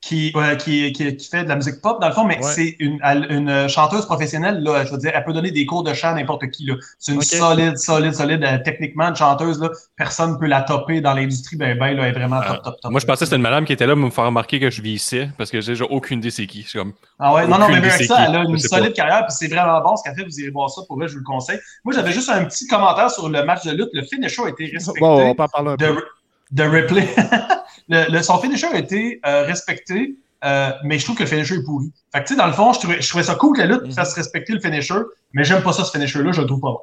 qui, 0.00 0.32
qui, 0.60 0.92
qui, 0.92 1.16
qui 1.16 1.28
fait 1.28 1.42
de 1.44 1.48
la 1.48 1.56
musique 1.56 1.82
pop, 1.82 2.00
dans 2.00 2.06
le 2.08 2.14
fond, 2.14 2.24
mais 2.24 2.36
Ouais. 2.38 2.52
c'est 2.52 2.76
une, 2.78 2.98
une 3.02 3.68
chanteuse 3.68 4.06
professionnelle, 4.06 4.62
là, 4.62 4.84
je 4.84 4.92
veux 4.92 4.96
dire, 4.96 5.10
elle 5.12 5.24
peut 5.24 5.32
donner 5.32 5.50
des 5.50 5.66
cours 5.66 5.82
de 5.82 5.92
chant 5.92 6.10
à 6.10 6.14
n'importe 6.14 6.48
qui, 6.50 6.64
là. 6.66 6.74
C'est 6.98 7.12
une 7.12 7.20
solide, 7.20 7.76
solide, 7.76 8.14
solide, 8.14 8.42
euh, 8.44 8.58
techniquement, 8.64 9.08
une 9.08 9.16
chanteuse, 9.16 9.60
là, 9.60 9.70
personne 9.96 10.32
ne 10.32 10.36
peut 10.36 10.46
la 10.46 10.62
topper 10.62 11.00
dans 11.00 11.14
l'industrie, 11.14 11.56
ben, 11.56 11.76
ben, 11.76 11.94
là, 11.96 12.04
elle 12.04 12.10
est 12.14 12.18
vraiment 12.18 12.40
top, 12.40 12.62
top, 12.62 12.80
top. 12.80 12.90
Moi, 12.92 13.00
je 13.00 13.06
pensais 13.06 13.18
que 13.20 13.24
c'était 13.26 13.36
une 13.36 13.42
madame 13.42 13.64
qui 13.64 13.72
était 13.72 13.86
là 13.86 13.94
pour 13.94 14.04
me 14.04 14.10
faire 14.10 14.24
remarquer 14.26 14.60
que 14.60 14.70
je 14.70 14.80
vieillissais 14.80 15.28
parce 15.36 15.50
que 15.50 15.60
j'ai 15.60 15.82
aucune 15.84 16.20
idée 16.20 16.30
c'est 16.30 16.46
qui. 16.46 16.64
Comme, 16.72 16.92
Ah 17.18 17.34
ouais, 17.34 17.46
non, 17.48 17.58
non, 17.58 17.68
mais 17.68 17.80
qui. 17.82 18.04
elle 18.04 18.36
a 18.36 18.44
une 18.44 18.52
pas. 18.52 18.58
solide 18.58 18.92
carrière, 18.94 19.26
puis 19.26 19.34
c'est 19.36 19.48
vraiment 19.48 19.80
bon 19.82 19.96
ce 19.96 20.04
qu'elle 20.04 20.14
fait, 20.14 20.24
vous 20.24 20.40
irez 20.40 20.50
voir 20.50 20.70
ça, 20.70 20.82
pour 20.86 20.96
vrai, 20.96 21.08
je 21.08 21.14
vous 21.14 21.18
le 21.18 21.24
conseille. 21.24 21.58
Moi, 21.84 21.92
j'avais 21.94 22.12
juste 22.12 22.30
un 22.30 22.44
petit 22.44 22.66
commentaire 22.68 23.10
sur 23.10 23.28
le 23.28 23.44
match 23.44 23.64
de 23.66 23.72
lutte, 23.72 23.90
le 23.92 24.04
finisher 24.04 24.42
a 24.44 24.48
été 24.48 24.70
respecté. 24.72 25.00
Bon, 25.00 25.28
on 25.30 25.34
peut 25.34 25.42
en 25.42 25.48
parler 25.48 25.70
un 25.72 25.76
peu. 25.76 25.86
de, 25.86 26.04
de 26.50 26.62
Ripley. 26.62 27.08
le, 27.88 28.10
le- 28.12 28.22
son 28.22 28.38
finisher 28.38 28.66
a 28.68 28.78
été 28.78 29.20
euh, 29.26 29.42
respecté, 29.44 30.14
euh, 30.44 30.70
mais 30.84 30.98
je 30.98 31.04
trouve 31.04 31.16
que 31.16 31.22
le 31.24 31.28
finisher 31.28 31.56
est 31.56 31.64
pourri. 31.64 31.92
Fait 32.12 32.20
que, 32.22 32.28
tu 32.28 32.34
sais, 32.34 32.38
dans 32.40 32.46
le 32.46 32.52
fond, 32.52 32.72
je 32.72 32.78
trouvais, 32.80 33.00
je 33.00 33.08
trouvais 33.08 33.24
ça 33.24 33.34
cool 33.34 33.56
que 33.56 33.62
la 33.62 33.66
lutte 33.66 33.82
Mhm. 33.86 33.92
fasse 33.92 34.14
respecter 34.14 34.52
le 34.52 34.60
finisher, 34.60 35.00
mais 35.32 35.44
j'aime 35.44 35.62
pas 35.62 35.72
ça, 35.72 35.84
ce 35.84 35.90
finisher-là, 35.90 36.32
je 36.32 36.40
le 36.40 36.46
trouve 36.46 36.60
pas 36.60 36.70
bon. 36.70 36.80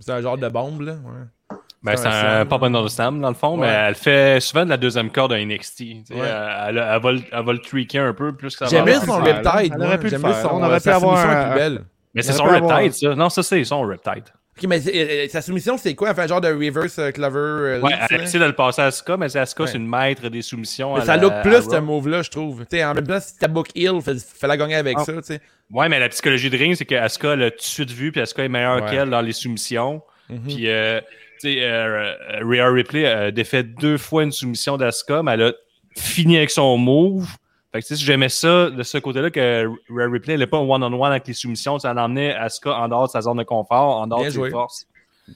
C'est 0.00 0.12
un 0.12 0.20
genre 0.20 0.36
de 0.38 0.48
bombe, 0.48 0.82
là. 0.82 0.92
Ouais. 0.92 1.56
ben, 1.82 1.96
C'est 1.96 2.06
un 2.06 2.40
un 2.40 2.46
pop 2.46 2.62
and 2.62 2.88
slam 2.88 3.20
dans 3.20 3.28
le 3.30 3.34
fond, 3.34 3.56
mais 3.56 3.66
elle 3.68 3.94
fait 3.94 4.40
souvent 4.40 4.64
de 4.64 4.70
la 4.70 4.76
deuxième 4.76 5.10
corde 5.10 5.32
à 5.32 5.38
NXT. 5.38 5.80
Ouais. 5.80 6.04
euh, 6.20 6.66
Elle, 6.68 6.76
elle 6.78 7.00
va, 7.02 7.12
le- 7.12 7.22
elle 7.32 7.44
va 7.44 7.52
le 7.52 7.58
tweaker 7.60 8.04
un 8.06 8.12
peu 8.12 8.34
plus 8.34 8.54
que 8.56 8.66
ça 8.66 8.66
va. 8.66 8.70
J'aimais 8.70 9.00
son 9.06 9.18
le 9.20 9.24
faire, 9.24 9.42
là. 9.42 9.52
riptide. 9.52 9.72
Elle 9.72 9.78
moi. 9.78 9.86
aurait 9.86 9.98
pu 9.98 10.08
le 10.10 10.18
faire. 10.18 10.42
son 10.42 10.48
On 10.48 10.62
aurait 10.62 10.80
pu 10.80 10.88
avoir 10.90 11.18
un- 11.18 11.46
plus 11.50 11.54
belle. 11.58 11.84
Mais 12.14 12.22
On 12.22 12.26
c'est 12.26 12.32
son 12.32 12.44
Riptide, 12.44 12.92
ça. 12.92 13.14
Non, 13.14 13.28
ça, 13.30 13.42
c'est 13.42 13.64
son 13.64 13.82
Riptide. 13.82 14.24
Ok, 14.58 14.66
mais 14.68 14.80
c'est- 14.80 14.94
euh, 15.26 15.28
sa 15.28 15.42
soumission, 15.42 15.76
c'est 15.76 15.94
quoi? 15.94 16.08
Elle 16.10 16.14
fait 16.14 16.22
un 16.22 16.26
genre 16.28 16.40
de 16.40 16.48
reverse 16.48 16.98
euh, 16.98 17.10
clover. 17.10 17.38
euh, 17.38 17.80
Ouais, 17.80 17.92
elle 18.10 18.22
essaie 18.22 18.38
de 18.38 18.44
le 18.44 18.54
passer 18.54 18.80
à 18.80 18.86
Asuka, 18.86 19.16
mais 19.18 19.36
Asuka, 19.36 19.64
Ouais. 19.64 19.68
c'est 19.70 19.76
une 19.76 19.86
maître 19.88 20.28
des 20.30 20.40
soumissions. 20.40 20.94
Mais 20.94 21.02
à 21.02 21.04
ça 21.04 21.16
la- 21.16 21.22
look 21.22 21.32
plus, 21.42 21.70
ce 21.70 21.76
move-là, 21.78 22.22
je 22.22 22.30
trouve. 22.30 22.60
Tu 22.60 22.78
sais, 22.78 22.84
en 22.84 22.94
même 22.94 23.06
temps, 23.06 23.20
si 23.20 23.36
ta 23.36 23.48
book 23.48 23.68
heal, 23.74 24.00
fais, 24.02 24.14
fais 24.18 24.46
la 24.46 24.56
gagner 24.56 24.76
avec 24.76 24.96
Ah. 24.98 25.04
ça, 25.04 25.12
tu 25.12 25.22
sais. 25.24 25.40
Ouais, 25.70 25.88
mais 25.90 25.98
la 26.00 26.08
psychologie 26.08 26.48
de 26.48 26.56
ring, 26.56 26.74
c'est 26.74 26.86
que 26.86 26.94
Asuka 26.94 27.36
l'a 27.36 27.50
tout 27.50 27.58
de 27.58 27.62
suite 27.62 27.90
vu, 27.90 28.12
puis 28.12 28.20
Asuka 28.22 28.44
est 28.44 28.48
meilleure 28.48 28.82
Ouais. 28.82 28.90
qu'elle 28.90 29.10
dans 29.10 29.20
les 29.20 29.32
soumissions. 29.32 30.00
Mhm. 30.30 30.40
Puis, 30.46 30.68
euh, 30.70 31.00
tu 31.40 31.52
sais, 31.52 31.56
euh, 31.62 32.14
euh, 32.14 32.38
Rhea 32.42 32.70
Ripley 32.70 33.04
a 33.06 33.30
défait 33.30 33.62
deux 33.62 33.98
fois 33.98 34.22
une 34.22 34.32
soumission 34.32 34.78
d'Asuka, 34.78 35.22
mais 35.22 35.32
elle 35.32 35.42
a 35.42 35.52
fini 35.96 36.38
avec 36.38 36.50
son 36.50 36.78
move. 36.78 37.28
Fait 37.76 37.82
que, 37.82 37.86
tu 37.86 37.96
sais, 37.96 38.04
j'aimais 38.04 38.28
ça 38.28 38.70
de 38.70 38.82
ce 38.82 38.98
côté-là 38.98 39.30
que 39.30 39.68
Ripley, 39.90 40.34
elle 40.34 40.40
n'est 40.40 40.46
pas 40.46 40.56
un 40.58 40.60
one-on-one 40.68 41.10
avec 41.10 41.26
les 41.26 41.34
soumissions. 41.34 41.78
Ça 41.78 41.92
emmenait 41.92 42.34
Asuka 42.34 42.74
en 42.74 42.88
dehors 42.88 43.06
de 43.06 43.10
sa 43.12 43.20
zone 43.20 43.38
de 43.38 43.42
confort, 43.44 43.96
en 44.00 44.06
dehors 44.06 44.20
Bien 44.20 44.28
de 44.28 44.32
ses 44.32 44.38
joué. 44.38 44.50
forces. 44.50 44.86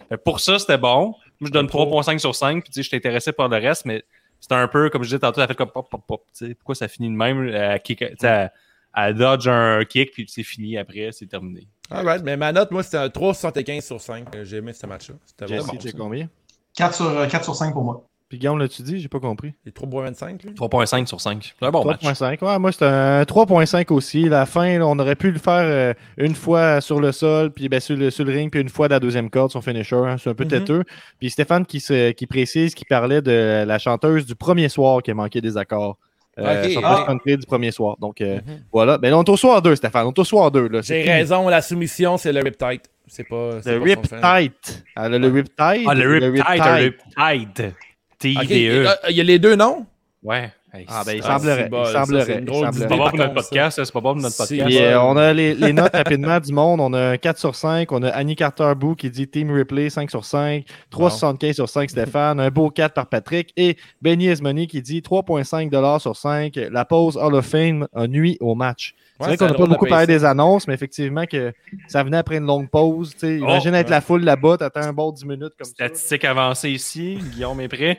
Fait 0.09 0.17
que 0.17 0.23
pour 0.23 0.41
ça, 0.41 0.59
c'était 0.59 0.79
bon. 0.79 1.15
Moi, 1.41 1.49
je 1.49 1.51
donne 1.51 1.67
Trop. 1.67 1.85
3.5 2.03 2.19
sur 2.19 2.35
5, 2.35 2.63
puis 2.63 2.71
tu 2.71 2.75
sais, 2.75 2.83
je 2.83 2.89
suis 2.89 2.97
intéressé 2.97 3.33
par 3.33 3.49
le 3.49 3.57
reste, 3.57 3.85
mais 3.87 4.05
c'était 4.41 4.55
un 4.55 4.69
peu, 4.69 4.89
comme 4.91 5.03
je 5.03 5.09
disais 5.09 5.19
tantôt, 5.19 5.41
elle 5.41 5.49
fait 5.49 5.55
comme 5.55 5.71
pop, 5.71 5.89
pop, 5.91 6.03
pop. 6.07 6.23
tu 6.37 6.47
sais, 6.49 6.55
Pourquoi 6.55 6.75
ça 6.75 6.89
finit 6.89 7.09
de 7.09 7.15
même? 7.15 7.47
Elle, 7.49 7.79
kick- 7.81 8.03
elle- 8.23 8.53
elle 8.97 9.15
dodge 9.15 9.49
un 9.49 9.85
kick, 9.85 10.13
puis 10.13 10.27
c'est 10.29 10.43
fini 10.43 10.79
après, 10.79 11.11
c'est 11.13 11.27
terminé. 11.27 11.67
Alright, 11.91 12.23
mais 12.23 12.37
ma 12.37 12.53
note, 12.53 12.71
moi, 12.71 12.83
c'était 12.83 12.99
un 12.99 13.09
3,75 13.09 13.81
sur 13.85 14.01
5. 14.01 14.35
Euh, 14.37 14.45
J'ai 14.45 14.59
aimé 14.59 14.73
ce 14.73 14.87
match-là. 14.87 15.17
C'était 15.27 15.59
bon. 15.59 15.65
j'ai 15.81 15.93
combien? 15.93 16.29
4 16.75 16.95
sur, 16.95 17.07
euh, 17.07 17.27
4 17.27 17.45
sur 17.45 17.55
5 17.57 17.73
pour 17.73 17.83
moi. 17.85 18.05
Puis 18.31 18.39
Guillaume, 18.39 18.59
l'as-tu 18.61 18.83
dit? 18.83 19.01
J'ai 19.01 19.09
pas 19.09 19.19
compris. 19.19 19.53
C'est 19.65 19.75
3,25, 19.77 20.45
lui. 20.47 20.53
3.5 20.55 21.07
sur 21.07 21.21
5. 21.21 21.53
C'est 21.59 21.67
un 21.67 21.71
bon 21.73 21.85
match. 21.85 22.01
3.5. 22.03 22.43
Ouais, 22.47 22.59
moi, 22.61 22.71
c'est 22.71 22.85
un 22.87 23.23
3.5 23.25 23.93
aussi. 23.93 24.23
La 24.29 24.47
fin, 24.47 24.79
là, 24.79 24.87
on 24.87 24.97
aurait 25.01 25.17
pu 25.17 25.33
le 25.33 25.39
faire 25.39 25.53
euh, 25.65 25.93
une 26.17 26.37
fois 26.37 26.81
sur 26.81 27.01
le 27.01 27.11
sol, 27.11 27.51
puis 27.51 27.69
ben, 27.69 27.81
sur, 27.81 27.97
le, 27.97 28.09
sur 28.11 28.25
le 28.25 28.33
ring, 28.33 28.49
puis 28.51 28.61
une 28.61 28.69
fois 28.69 28.87
dans 28.89 28.95
la 28.95 29.01
deuxième 29.01 29.29
corde, 29.31 29.51
son 29.51 29.61
finisher. 29.61 29.97
hein. 29.97 30.17
c'est 30.17 30.31
un 30.31 30.35
peu 30.35 30.45
Mhm. 30.45 30.51
têteux. 30.51 30.85
Puis 31.19 31.29
Stéphane 31.31 31.67
qui, 31.67 31.81
se, 31.81 32.13
qui 32.13 32.27
précise 32.29 32.75
qu'il 32.77 32.87
parlait 32.87 33.21
de 33.21 33.65
la 33.67 33.79
chanteuse 33.81 34.25
du 34.25 34.37
premier 34.37 34.69
soir 34.69 35.03
qui 35.03 35.11
a 35.11 35.15
manqué 35.15 35.41
des 35.41 35.57
accords. 35.59 35.99
Euh, 36.39 36.65
Ok, 36.65 36.71
son 36.71 36.81
ah. 36.85 37.05
country 37.09 37.37
du 37.37 37.45
premier 37.45 37.73
soir. 37.73 37.97
Donc 38.01 38.21
euh, 38.21 38.37
Mhm. 38.47 38.61
voilà. 38.73 38.97
Ben, 38.97 39.11
là, 39.11 39.19
on 39.19 39.25
est 39.25 39.29
au 39.31 39.37
soir 39.37 39.61
2, 39.61 39.75
Stéphane. 39.75 40.07
On 40.07 40.11
est 40.13 40.19
au 40.21 40.25
soir 40.25 40.53
2. 40.53 40.69
Là. 40.69 40.81
J'ai 40.83 41.05
C'est 41.05 41.13
raison, 41.13 41.49
la 41.49 41.61
soumission, 41.63 42.17
c'est 42.17 42.33
le 42.33 42.41
Riptide. 42.41 42.83
C'est 43.09 43.25
pas. 43.25 43.61
c'est 43.61 43.73
Le 43.73 43.79
pas 43.81 43.85
Rip 43.87 43.99
son 44.07 44.17
fan. 44.17 44.21
Tight. 44.45 44.85
Elle 44.95 45.15
a 45.15 45.19
le 45.19 45.27
Rip 45.27 45.47
Tight. 45.57 45.85
Ah, 45.89 45.95
le 45.95 46.09
Riptide, 46.09 46.45
un 46.61 46.75
Riptide. 46.77 46.95
Riptide. 47.19 47.75
T-I-D-E. 48.21 48.87
ah, 48.89 49.11
Il 49.11 49.17
y 49.17 49.21
a 49.21 49.25
les 49.25 49.39
deux 49.39 49.57
noms? 49.57 49.87
Ouais. 50.23 50.53
Hey, 50.73 50.85
Ah, 50.89 51.03
ben, 51.05 51.15
il 51.17 51.23
c'est- 51.23 51.29
semblerait. 51.29 51.63
c'est 51.65 51.69
bon, 51.69 51.83
il 51.85 51.93
semblerait. 51.93 52.25
c'est. 52.27 52.79
C'est 52.79 52.87
pas 52.89 52.97
bon 52.97 53.09
pour 53.09 53.19
notre 53.19 53.35
podcast, 53.35 53.81
c'est 53.85 53.93
pas 53.93 54.01
bon 54.01 54.13
pour 54.13 54.23
notre 54.23 54.35
C'est- 54.37 54.57
podcast. 54.59 54.81
Euh, 54.81 54.99
on 55.01 55.17
a 55.17 55.33
les, 55.33 55.55
les 55.55 55.73
notes 55.73 55.93
rapidement 55.93 56.39
du 56.39 56.53
monde. 56.53 56.81
On 56.81 56.93
a 56.93 57.01
un 57.11 57.17
4 57.17 57.39
sur 57.41 57.57
5. 57.57 57.91
On 57.91 58.03
a 58.05 58.09
Annie 58.11 58.37
Carter-Boo 58.37 58.95
qui 58.95 59.11
dit 59.11 59.27
Team 59.27 59.51
Ripley 59.51 59.91
5 59.91 60.09
sur 60.11 60.25
5. 60.25 60.65
3,75 60.93 61.55
sur 61.55 61.69
5 61.69 61.91
Stéphane. 61.91 62.39
Un 62.39 62.51
beau 62.51 62.71
4 62.71 62.95
par 62.95 63.07
Patrick. 63.09 63.53
Et 63.57 63.77
Benny 64.01 64.29
Esmoni 64.29 64.69
qui 64.69 64.81
dit 64.81 65.03
3,5 65.03 65.99
sur 65.99 66.15
5. 66.17 66.55
La 66.71 66.85
pause 66.85 67.17
Hall 67.17 67.35
of 67.35 67.47
Fame 67.47 67.89
a 67.93 68.07
nuit 68.07 68.37
au 68.41 68.55
match. 68.55 68.95
C'est 69.19 69.25
Ouais, 69.25 69.29
vrai 69.31 69.37
qu'on 69.39 69.53
n'a 69.53 69.59
pas 69.59 69.67
beaucoup 69.67 69.87
parlé 69.87 70.07
des 70.07 70.25
annonces, 70.25 70.69
mais 70.69 70.73
effectivement 70.75 71.27
que 71.27 71.53
ça 71.89 72.03
venait 72.05 72.17
après 72.19 72.37
une 72.37 72.47
longue 72.47 72.71
pause. 72.71 73.15
Imagine 73.23 73.73
Oh, 73.75 73.79
être 73.79 73.91
la 73.91 74.01
foule 74.01 74.23
là-bas, 74.25 74.57
t'attends 74.59 74.81
un 74.83 74.93
bon 74.93 75.11
10 75.11 75.25
minutes 75.27 75.53
comme 75.59 75.67
ça. 75.67 75.73
Statistique 75.73 76.25
avancée 76.25 76.71
ici, 76.71 77.19
Guillaume 77.35 77.61
est 77.61 77.69
prêt? 77.69 77.99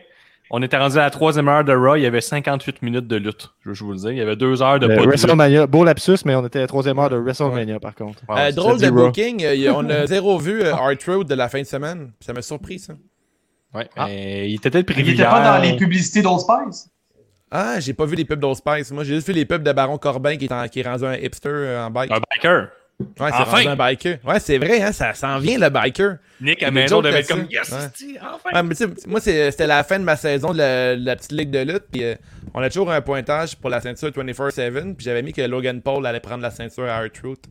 On 0.53 0.61
était 0.61 0.75
rendu 0.77 0.97
à 0.97 1.01
la 1.03 1.09
troisième 1.09 1.47
heure 1.47 1.63
de 1.63 1.73
Raw, 1.73 1.95
il 1.95 2.01
y 2.01 2.05
avait 2.05 2.19
58 2.19 2.81
minutes 2.81 3.07
de 3.07 3.15
lutte, 3.15 3.51
je 3.65 3.83
vous 3.85 3.93
le 3.93 3.97
dire. 3.97 4.11
Il 4.11 4.17
y 4.17 4.21
avait 4.21 4.35
deux 4.35 4.61
heures 4.61 4.79
de 4.79 4.85
Euh, 4.85 4.89
pas 4.89 4.95
de 4.95 4.99
lutte. 4.99 5.07
WrestleMania, 5.11 5.65
beau 5.65 5.85
lapsus, 5.85 6.17
mais 6.25 6.35
on 6.35 6.45
était 6.45 6.59
à 6.59 6.63
la 6.63 6.67
troisième 6.67 6.99
heure 6.99 7.09
de 7.09 7.15
WrestleMania 7.15 7.79
par 7.79 7.95
contre. 7.95 8.19
Wow, 8.27 8.37
Euh, 8.37 8.51
drôle 8.51 8.79
de 8.79 8.89
booking. 8.89 9.43
euh, 9.45 9.73
on 9.73 9.89
a 9.89 10.05
zéro 10.07 10.37
vu 10.37 10.61
euh, 10.61 10.73
Art 10.73 10.91
Road 11.07 11.25
de 11.27 11.35
la 11.35 11.47
fin 11.47 11.59
de 11.61 11.65
semaine. 11.67 12.11
Ça 12.19 12.33
m'a 12.33 12.41
surpris, 12.41 12.79
ça. 12.79 12.93
ouais, 13.73 13.87
Ah. 13.95 14.07
mais 14.07 14.49
il 14.49 14.55
était 14.55 14.69
peut-être 14.69 14.89
Il 14.89 14.93
prévu 14.93 15.11
n'était 15.11 15.23
pas 15.23 15.41
dans 15.57 15.63
les 15.63 15.77
publicités 15.77 16.21
d'Old 16.21 16.41
Spice. 16.41 16.89
Ah, 17.49 17.79
j'ai 17.79 17.93
pas 17.93 18.05
vu 18.05 18.15
les 18.15 18.25
pubs 18.25 18.39
d'Old 18.39 18.55
Spice. 18.57 18.91
Moi, 18.91 19.03
j'ai 19.05 19.15
juste 19.15 19.27
vu 19.27 19.33
les 19.33 19.45
pubs 19.45 19.63
de 19.63 19.71
Baron 19.71 19.97
Corbin 19.97 20.35
qui 20.37 20.45
est, 20.45 20.51
en- 20.53 20.67
qui 20.67 20.81
est 20.81 20.87
rendu 20.87 21.05
un 21.05 21.15
hipster 21.15 21.49
euh, 21.49 21.85
en 21.85 21.89
bike. 21.91 22.11
Un 22.11 22.19
biker. 22.35 22.67
Ouais, 23.19 23.29
c'est 23.31 23.41
enfin! 23.41 23.67
un 23.67 23.75
biker. 23.75 24.17
Ouais, 24.25 24.39
c'est 24.39 24.57
vrai, 24.57 24.81
hein, 24.81 24.91
ça 24.91 25.13
s'en 25.13 25.37
vient, 25.39 25.57
le 25.59 25.69
biker. 25.69 26.17
Nick 26.39 26.63
à 26.63 26.71
maison 26.71 27.01
devait 27.01 27.19
être 27.19 27.27
comme 27.27 27.45
Yes, 27.49 27.71
Ouais. 27.71 27.77
c'est- 27.93 28.19
enfin! 28.19 28.49
Ouais, 28.53 28.63
mais 28.63 28.75
moi, 29.07 29.19
c'était 29.19 29.67
la 29.67 29.83
fin 29.83 29.99
de 29.99 30.03
ma 30.03 30.15
saison 30.15 30.51
de 30.53 30.57
la, 30.57 30.95
de 30.95 31.05
la 31.05 31.15
petite 31.15 31.31
ligue 31.33 31.51
de 31.51 31.59
lutte. 31.59 31.85
Puis, 31.91 32.03
euh, 32.03 32.15
on 32.53 32.61
a 32.61 32.69
toujours 32.69 32.91
un 32.91 33.01
pointage 33.01 33.55
pour 33.57 33.69
la 33.69 33.79
ceinture 33.81 34.11
24-7. 34.11 34.95
Puis 34.95 35.05
j'avais 35.05 35.21
mis 35.21 35.33
que 35.33 35.41
Logan 35.41 35.81
Paul 35.81 36.05
allait 36.05 36.19
prendre 36.19 36.41
la 36.41 36.51
ceinture 36.51 36.85
à 36.89 36.99
R-Truth. 37.01 37.45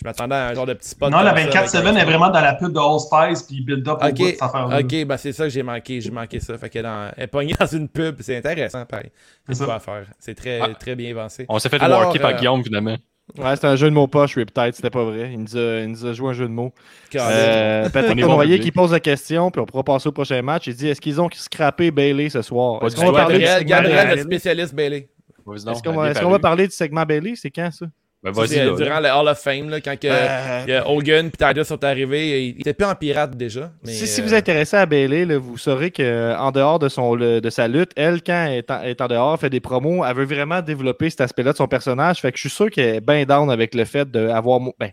Je 0.00 0.04
m'attendais 0.04 0.36
à 0.36 0.46
un 0.50 0.54
genre 0.54 0.66
de 0.66 0.74
petit 0.74 0.90
spot. 0.90 1.10
Non, 1.10 1.22
la 1.22 1.30
comme 1.32 1.38
ça 1.50 1.62
24-7 1.64 1.76
avec 1.88 2.02
est 2.02 2.04
vraiment 2.04 2.30
dans 2.30 2.40
la 2.40 2.54
pub 2.54 2.72
de 2.72 2.78
Old 2.78 3.00
Spice 3.00 3.42
puis 3.42 3.60
build-up 3.64 3.98
au 4.00 4.06
bout 4.06 4.12
de 4.12 4.22
Ok, 4.22 4.28
cette 4.30 4.42
affaire-là. 4.42 4.78
ok, 4.78 5.04
ben 5.06 5.16
c'est 5.16 5.32
ça 5.32 5.42
que 5.42 5.50
j'ai 5.50 5.64
manqué, 5.64 6.00
j'ai 6.00 6.12
manqué 6.12 6.38
ça. 6.38 6.56
Fait 6.56 6.70
qu'elle 6.70 6.88
est 7.16 7.26
pognée 7.26 7.54
dans 7.58 7.66
une 7.66 7.88
pub, 7.88 8.14
c'est 8.20 8.36
intéressant, 8.36 8.86
pareil. 8.86 9.10
C'est 9.50 9.64
quoi 9.64 9.74
à 9.74 9.80
faire? 9.80 10.04
C'est 10.20 10.36
très, 10.36 10.60
Ah. 10.60 10.68
très 10.78 10.94
bien 10.94 11.10
avancé. 11.10 11.46
On 11.48 11.58
s'est 11.58 11.68
fait 11.68 11.82
Alors, 11.82 12.02
worker 12.02 12.20
par 12.22 12.30
euh, 12.30 12.34
Guillaume, 12.34 12.62
finalement. 12.62 12.96
Ouais, 13.36 13.54
c'était 13.54 13.66
un 13.66 13.76
jeu 13.76 13.88
de 13.90 13.94
mots 13.94 14.06
poche, 14.06 14.36
Riptide, 14.36 14.72
c'était 14.74 14.90
pas 14.90 15.04
vrai. 15.04 15.30
Il 15.32 15.40
nous, 15.40 15.56
a, 15.56 15.80
il 15.80 15.88
nous 15.88 16.06
a 16.06 16.12
joué 16.12 16.30
un 16.30 16.32
jeu 16.32 16.46
de 16.46 16.52
mots. 16.52 16.72
Euh, 17.14 17.84
On 17.86 17.90
Patrick 17.90 18.24
public. 18.24 18.62
qui 18.62 18.72
pose 18.72 18.92
la 18.92 19.00
question, 19.00 19.50
puis 19.50 19.60
on 19.60 19.66
pourra 19.66 19.84
passer 19.84 20.08
au 20.08 20.12
prochain 20.12 20.40
match. 20.42 20.66
Il 20.66 20.74
dit 20.74 20.88
est-ce 20.88 21.00
qu'ils 21.00 21.20
ont 21.20 21.28
scrappé 21.32 21.90
Bailey 21.90 22.30
ce 22.30 22.42
soir? 22.42 22.82
Est-ce 22.84 22.96
qu'on 22.96 23.12
va 23.12 23.20
parler 23.20 23.40
Gabriel, 23.40 23.64
Gabriel, 23.64 24.08
notre 24.08 24.22
spécialiste 24.22 24.74
Bailey. 24.74 25.08
Est-ce 25.54 25.82
qu'on 25.82 25.92
va, 25.92 26.02
allez, 26.02 26.10
est-ce 26.12 26.20
qu'on 26.20 26.30
va 26.30 26.38
parlez. 26.38 26.40
parler 26.40 26.66
du 26.68 26.74
segment 26.74 27.04
Bailey? 27.04 27.34
C'est 27.36 27.50
quand 27.50 27.70
ça? 27.70 27.86
Ben, 28.22 28.32
là. 28.32 28.74
durant 28.76 29.00
le 29.00 29.08
Hall 29.08 29.28
of 29.28 29.38
Fame, 29.38 29.70
là, 29.70 29.80
quand 29.80 29.96
que, 29.98 30.08
Euh, 30.10 30.64
que 30.82 30.88
Hogan 30.88 31.26
et 31.28 31.30
Titus 31.30 31.68
sont 31.68 31.84
arrivés, 31.84 32.48
il 32.48 32.60
était 32.60 32.74
plus 32.74 32.84
en 32.86 32.94
pirate 32.96 33.36
déjà. 33.36 33.70
Mais, 33.84 33.92
si, 33.92 34.08
si 34.08 34.20
euh, 34.20 34.24
vous 34.24 34.34
intéressez 34.34 34.76
à 34.76 34.86
Bailey, 34.86 35.24
là, 35.24 35.38
vous 35.38 35.56
saurez 35.56 35.92
qu'en 35.92 36.50
dehors 36.50 36.80
de, 36.80 36.88
son, 36.88 37.14
le- 37.14 37.40
de 37.40 37.48
sa 37.50 37.68
lutte, 37.68 37.92
elle, 37.94 38.20
quand 38.22 38.46
elle 38.48 38.58
est 38.58 38.70
en, 38.72 38.82
est 38.82 39.00
en 39.00 39.06
dehors, 39.06 39.38
fait 39.38 39.50
des 39.50 39.60
promos, 39.60 40.04
elle 40.04 40.16
veut 40.16 40.24
vraiment 40.24 40.60
développer 40.62 41.10
cet 41.10 41.20
aspect-là 41.20 41.52
de 41.52 41.56
son 41.56 41.68
personnage. 41.68 42.20
Fait 42.20 42.32
que 42.32 42.38
je 42.38 42.42
suis 42.42 42.50
sûr 42.50 42.70
qu'elle 42.70 42.96
est 42.96 43.00
bien 43.00 43.24
down 43.24 43.50
avec 43.50 43.72
le 43.74 43.84
fait 43.84 44.10
d'avoir. 44.10 44.58
Ben, 44.80 44.90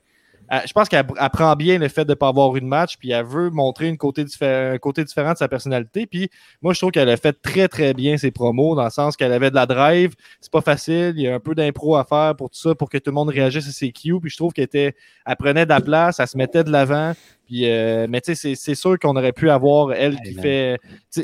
elle- 0.50 0.68
je 0.68 0.74
pense 0.74 0.90
qu'elle 0.90 1.06
elle 1.20 1.30
prend 1.30 1.56
bien 1.56 1.78
le 1.80 1.88
fait 1.88 2.06
de 2.06 2.10
ne 2.12 2.16
pas 2.16 2.28
avoir 2.28 2.56
eu 2.56 2.62
de 2.62 2.66
match, 2.66 2.98
puis 2.98 3.12
elle 3.12 3.26
veut 3.26 3.50
montrer 3.50 3.88
une 3.88 3.98
côté 3.98 4.26
un 4.42 4.78
côté 4.78 5.04
différent 5.04 5.34
de 5.34 5.38
sa 5.38 5.48
personnalité. 5.48 6.06
Puis 6.06 6.30
moi, 6.62 6.74
je 6.74 6.80
trouve 6.80 6.92
qu'elle 6.92 7.10
a 7.10 7.18
fait 7.18 7.34
très, 7.42 7.68
très 7.68 7.94
bien 7.94 8.18
ses 8.18 8.32
promos, 8.32 8.76
dans 8.76 8.84
le 8.84 8.90
sens 8.90 9.16
qu'elle 9.18 9.34
avait 9.34 9.50
de 9.50 9.56
la 9.56 9.66
drive. 9.66 10.14
C'est 10.42 10.52
pas 10.52 10.62
facile, 10.62 11.14
il 11.16 11.24
y 11.24 11.28
a 11.28 11.36
un 11.36 11.40
peu 11.40 11.56
d'impro 11.56 11.96
à 11.96 12.04
faire 12.04 12.36
pour 12.36 12.50
tout 12.50 12.60
ça, 12.60 12.76
pour 12.76 12.90
que 12.90 12.98
tout 12.98 13.12
le 13.12 13.16
monde 13.16 13.30
réagisse 13.30 13.68
à 13.68 13.72
ses 13.72 13.92
cues. 13.92 14.20
Puis 14.20 14.30
je 14.30 14.38
trouve 14.38 14.54
qu'elle 14.54 14.66
était, 14.66 14.96
elle 15.26 15.36
prenait 15.36 15.66
de 15.66 15.70
la 15.70 15.82
place, 15.82 16.20
elle 16.20 16.28
se 16.28 16.38
mettait 16.38 16.64
de 16.64 16.72
l'avant. 16.72 17.14
Puis, 17.46 17.70
euh, 17.70 18.08
mais 18.10 18.22
tu 18.22 18.34
sais, 18.34 18.56
c'est- 18.56 18.74
sûr 18.76 18.98
qu'on 18.98 19.16
aurait 19.16 19.32
pu 19.32 19.52
avoir 19.52 19.94
elle 19.94 20.16
qui 20.20 20.34
fait, 20.42 20.78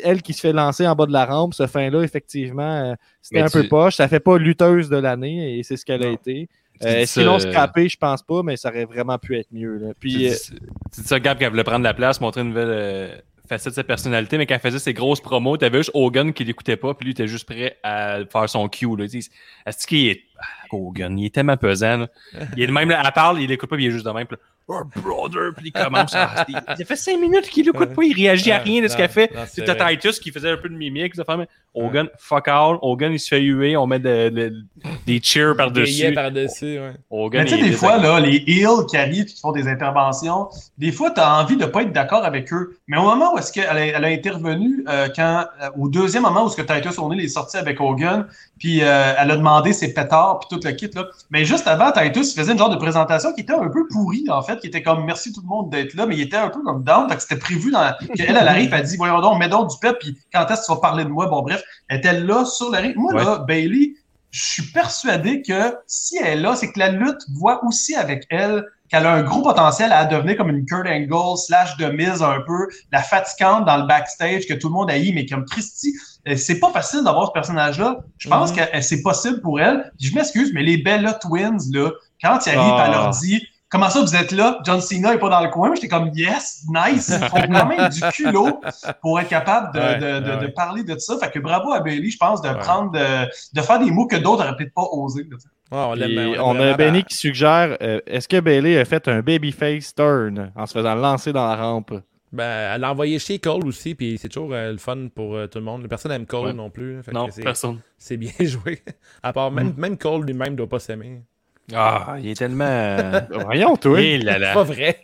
elle 0.04 0.22
qui 0.22 0.34
se 0.34 0.40
fait 0.42 0.54
lancer 0.54 0.88
en 0.88 0.94
bas 0.94 1.08
de 1.08 1.12
la 1.12 1.26
rampe. 1.26 1.56
Ce 1.56 1.66
fin-là, 1.66 2.04
effectivement, 2.04 2.62
euh, 2.92 2.94
c'était 3.24 3.40
un 3.42 3.50
peu 3.50 3.68
poche. 3.68 3.96
Ça 3.96 4.08
fait 4.08 4.20
pas 4.20 4.38
lutteuse 4.38 4.88
de 4.90 4.98
l'année 4.98 5.58
et 5.58 5.64
c'est 5.64 5.78
ce 5.78 5.84
qu'elle 5.86 6.04
a 6.04 6.10
été. 6.14 6.48
Tu 6.82 6.88
Euh, 6.88 7.06
ça, 7.06 7.40
scrappé? 7.40 7.90
Je 7.90 7.98
pense 7.98 8.22
pas, 8.24 8.44
mais 8.44 8.58
ça 8.58 8.70
aurait 8.70 8.86
vraiment 8.86 9.18
pu 9.18 9.38
être 9.38 9.50
mieux. 9.52 9.78
là. 9.78 9.90
Tu 9.90 9.96
Puis, 10.00 10.28
euh, 10.28 10.32
dis, 10.32 10.60
tu 10.94 11.02
dis 11.02 11.08
ça, 11.08 11.20
Gab, 11.20 11.38
qu'elle 11.38 11.50
voulait 11.50 11.64
prendre 11.64 11.84
la 11.84 11.94
place, 11.94 12.20
montrer 12.20 12.42
une 12.42 12.50
nouvelle 12.50 12.70
euh, 12.70 13.16
facette 13.48 13.74
de 13.74 13.76
sa 13.76 13.84
personnalité, 13.84 14.38
mais 14.38 14.46
quand 14.46 14.56
elle 14.56 14.62
faisait 14.62 14.80
ses 14.80 14.94
grosses 14.94 15.22
promos, 15.22 15.58
t'avais 15.58 15.80
juste 15.80 15.92
Hogan 15.94 16.34
qui 16.34 16.44
l'écoutait 16.44 16.78
pas, 16.78 16.94
puis 16.94 17.06
lui, 17.06 17.12
était 17.12 17.28
juste 17.28 17.46
prêt 17.48 17.78
à 17.84 18.20
faire 18.32 18.50
son 18.50 18.68
cue. 18.70 18.96
Là. 18.98 19.08
Tu 19.08 19.18
Est-ce 19.66 19.88
qu'il 19.88 20.08
est. 20.08 20.22
Ah, 20.40 20.44
Hogan, 20.72 21.18
il 21.20 21.26
est 21.26 21.34
tellement 21.36 21.58
pesant. 21.58 21.98
là. 21.98 22.08
Il 22.58 22.64
est 22.64 22.68
de 22.68 22.72
même, 22.72 22.90
là, 22.90 23.02
elle 23.06 23.12
parle, 23.12 23.42
il 23.42 23.48
l'écoute 23.50 23.70
pas, 23.70 23.76
puis 23.76 23.86
il 23.86 23.90
est 23.90 23.92
juste 23.92 24.06
de 24.06 24.12
même. 24.12 24.26
Puis 24.26 24.38
là, 24.38 24.44
oh, 24.72 25.00
brother, 25.02 25.52
puis 25.56 25.68
il 25.68 25.72
commence 25.72 26.14
à. 26.16 26.46
Il 26.48 26.56
ça 26.78 26.86
fait 26.86 26.96
cinq 26.96 27.20
minutes 27.20 27.50
qu'il 27.50 27.66
l'écoute 27.66 27.94
pas, 27.94 28.04
il 28.04 28.14
réagit 28.14 28.52
à 28.52 28.58
rien 28.60 28.82
de 28.82 28.88
ce 28.88 28.96
qu'elle 28.98 29.10
fait. 29.10 29.32
vrai. 29.76 29.96
Titus 29.98 30.20
qui 30.20 30.32
faisait 30.32 30.52
un 30.52 30.58
peu 30.58 30.70
de 30.70 30.76
mimique, 30.76 31.16
ça 31.16 31.24
fait, 31.24 31.38
mais 31.38 31.48
Hogan, 31.74 32.08
fuck 32.18 32.48
all. 32.50 32.78
Hogan, 32.82 33.14
il 33.14 33.20
se 33.20 33.30
fait 33.30 33.40
huer, 33.42 33.78
on 33.78 33.88
met 33.88 34.00
de- 34.00 34.30
de- 34.30 34.54
des 35.06 35.22
cheers 35.24 35.56
par-dessus. 35.56 36.14
par-dessus, 36.14 36.80
ouais. 36.80 36.92
Hogan, 37.10 37.44
Mais 37.44 37.50
tu 37.50 37.56
sais, 37.58 37.62
des 37.64 37.72
fois, 37.72 37.98
là, 37.98 38.20
les 38.20 38.44
heels 38.46 38.86
qui 38.90 38.98
arrivent 38.98 39.22
et 39.24 39.26
qui 39.26 39.40
font 39.40 39.54
des 39.54 39.68
interventions, 39.70 40.50
des 40.78 40.92
fois, 40.92 41.12
tu 41.12 41.22
as 41.22 41.40
envie 41.40 41.56
de 41.56 41.66
pas 41.66 41.84
être 41.84 41.94
d'accord 41.94 42.26
avec 42.26 42.52
eux. 42.52 42.78
Mais 42.88 42.98
au 42.98 43.04
moment 43.04 43.34
où 43.34 43.38
est-ce 43.38 43.54
qu'elle 43.54 43.66
a, 43.70 43.86
elle 43.86 44.04
a 44.04 44.08
intervenu, 44.10 44.84
euh, 44.90 45.08
quand, 45.16 45.46
euh, 45.62 45.70
au 45.78 45.88
deuxième 45.88 46.24
moment 46.24 46.46
où 46.46 46.50
ce 46.50 46.58
que 46.62 46.62
Titus 46.62 46.98
O'Neill 47.00 47.24
est 47.24 47.30
sorti 47.30 47.56
avec 47.58 47.80
Hogan, 47.80 48.28
puis 48.60 48.82
euh, 48.82 49.14
elle 49.18 49.32
a 49.32 49.38
demandé 49.38 49.72
ses 49.74 49.94
pétards, 49.94 50.40
puis 50.40 50.50
tout 50.58 50.66
le 50.68 50.72
kit, 50.74 50.90
là. 50.94 51.08
Mais 51.30 51.46
juste 51.46 51.68
avant, 51.68 51.92
Titus 51.92 52.36
faisait 52.36 52.52
une 52.52 52.58
genre 52.58 52.70
de 52.70 52.76
présentation 52.76 53.34
qui 53.34 53.42
était 53.42 53.54
un 53.54 53.70
peu 53.70 53.88
pourrie, 53.88 54.26
en 54.30 54.42
fait, 54.42 54.60
qui 54.62 54.68
était 54.68 54.82
comme 54.84 55.03
merci 55.05 55.34
tout 55.34 55.41
le 55.41 55.47
monde 55.47 55.70
d'être 55.70 55.93
là, 55.95 56.05
mais 56.05 56.16
il 56.16 56.22
était 56.22 56.38
un 56.38 56.49
peu 56.49 56.62
comme 56.64 56.84
down, 56.84 57.07
c'était 57.20 57.36
prévu 57.38 57.72
dans, 57.72 57.91
qu'elle, 58.16 58.38
elle 58.38 58.47
arrive, 58.47 58.74
elle 58.74 58.84
dit, 58.86 58.95
voyons 58.97 59.20
donc, 59.22 59.38
mets 59.39 59.49
donc 59.49 59.70
du 59.70 59.76
pep, 59.82 59.97
puis 59.99 60.18
quand 60.34 60.45
est-ce 60.49 60.62
que 60.62 60.66
tu 60.68 60.72
vas 60.74 60.80
parler 60.80 61.03
de 61.03 61.09
moi? 61.09 61.28
Bon, 61.28 61.41
bref, 61.41 61.62
elle 61.89 61.97
était 61.97 62.20
là 62.20 62.45
sur 62.45 62.72
le 62.72 62.78
ring. 62.78 62.95
Moi, 62.95 63.14
là, 63.14 63.39
Bailey, 63.39 63.93
je 64.30 64.41
suis 64.43 64.64
persuadé 64.72 65.41
que 65.41 65.76
si 65.88 66.18
elle 66.18 66.28
est 66.28 66.41
là, 66.41 66.55
c'est 66.55 66.72
que 66.72 66.80
la 66.80 66.89
lutte 66.89 67.22
voit 67.34 67.64
aussi 67.66 67.95
avec 67.95 68.26
elle 68.30 68.64
qu'elle 68.89 69.05
a 69.05 69.14
un 69.14 69.24
gros 69.24 69.41
potentiel 69.41 69.91
à 69.93 70.03
devenir 70.03 70.36
comme 70.36 70.49
une 70.49 70.66
Kurt 70.66 70.86
Angle 70.86 71.38
slash 71.38 71.78
de 71.78 71.86
mise 71.86 72.22
un 72.22 72.41
peu, 72.45 72.68
la 72.91 73.01
fatigante 73.01 73.66
dans 73.66 73.78
le 73.78 73.88
backstage 73.88 74.45
que 74.45 74.53
tout 74.53 74.68
le 74.68 74.74
monde 74.74 74.91
haït, 74.91 75.14
mais 75.14 75.26
comme 75.26 75.45
Christy, 75.45 75.93
euh, 76.28 76.36
c'est 76.36 76.59
pas 76.59 76.72
facile 76.72 77.01
d'avoir 77.05 77.28
ce 77.28 77.32
personnage-là. 77.32 77.99
Je 78.18 78.28
pense 78.28 78.51
Mhm. 78.51 78.57
que 78.57 78.62
euh, 78.78 78.82
c'est 78.82 79.01
possible 79.01 79.39
pour 79.39 79.62
elle. 79.62 79.91
Puis 79.97 80.09
je 80.09 80.16
m'excuse, 80.16 80.51
mais 80.53 80.62
les 80.64 80.78
Bella 80.78 81.14
Twins, 81.14 81.57
là, 81.72 81.89
quand 82.22 82.38
ils 82.45 82.49
arrivent, 82.49 82.74
Ah. 82.78 82.84
elle 82.86 82.91
leur 82.91 83.09
dit 83.12 83.41
comment 83.72 83.90
ça 83.90 84.02
vous 84.02 84.16
êtes 84.16 84.32
là? 84.32 84.60
John 84.66 84.80
Cena 84.82 85.14
est 85.16 85.18
pas 85.20 85.30
dans 85.30 85.42
le 85.42 85.50
coin. 85.50 85.74
J'étais 85.74 85.88
comme 85.88 86.12
yes, 86.14 86.66
nice. 86.68 87.10
Ils 87.20 87.28
font 87.28 87.38
quand 87.52 87.66
même 87.66 87.90
du 87.90 88.02
culot 88.12 88.62
pour 89.02 89.20
être 89.20 89.30
capable 89.30 89.74
de, 89.74 89.80
Ouais, 89.80 89.98
de, 89.98 90.20
de, 90.26 90.32
ouais. 90.32 90.42
de 90.42 90.48
parler 90.52 90.84
de 90.84 90.98
ça. 91.00 91.18
Fait 91.18 91.32
que 91.32 91.40
bravo 91.40 91.72
à 91.72 91.80
Bailey, 91.80 92.10
je 92.10 92.18
pense, 92.18 92.42
de 92.42 92.50
Ouais. 92.50 92.60
prendre 92.60 92.92
de, 92.92 93.00
de 93.56 93.62
faire 93.62 93.80
des 93.80 93.90
mots 93.90 94.06
que 94.08 94.18
d'autres 94.18 94.44
n'auraient 94.44 94.56
peut-être 94.58 94.74
pas 94.74 94.86
osé. 94.92 95.26
on 95.72 95.96
on 96.40 96.60
a. 96.60 96.74
Benny 96.74 97.04
qui 97.04 97.16
suggère 97.16 97.78
euh, 97.82 98.00
est-ce 98.06 98.28
que 98.28 98.40
Bailey 98.40 98.78
a 98.78 98.86
fait 98.86 99.08
un 99.08 99.22
babyface 99.22 99.96
turn 99.96 100.52
en 100.56 100.66
se 100.66 100.74
faisant 100.74 100.96
lancer 100.96 101.32
dans 101.34 101.48
la 101.48 101.56
rampe? 101.56 101.94
Ben, 102.34 102.74
elle 102.76 102.84
a 102.86 102.92
envoyé 102.92 103.20
chez 103.20 103.40
Cole 103.40 103.68
aussi, 103.68 103.94
puis 103.94 104.18
c'est 104.18 104.30
toujours 104.30 104.54
euh, 104.54 104.72
le 104.72 104.78
fun 104.78 105.10
pour 105.14 105.36
euh, 105.36 105.48
tout 105.48 105.60
le 105.60 105.66
monde. 105.66 105.86
Personne 105.90 106.12
n'aime 106.14 106.26
Cole 106.26 106.46
Ouais. 106.48 106.54
non 106.54 106.70
plus. 106.70 106.98
hein, 107.00 107.04
fait 107.04 107.12
Non, 107.12 107.28
personne. 107.44 107.80
C'est 107.98 108.16
bien 108.16 108.32
joué. 108.40 108.82
À 109.22 109.34
part, 109.34 109.52
Mm. 109.52 109.56
même, 109.56 109.74
même 109.78 109.98
Cole 109.98 110.24
lui-même 110.26 110.56
doit 110.56 110.70
pas 110.70 110.80
s'aimer. 110.80 111.22
Ah, 111.76 112.16
il 112.20 112.30
est 112.30 112.36
tellement. 112.36 113.00
Voyons, 113.46 113.76
toi. 113.78 114.00
Eh 114.02 114.20
C'est 114.22 114.40
là. 114.40 114.54
pas 114.54 114.64
vrai. 114.64 115.00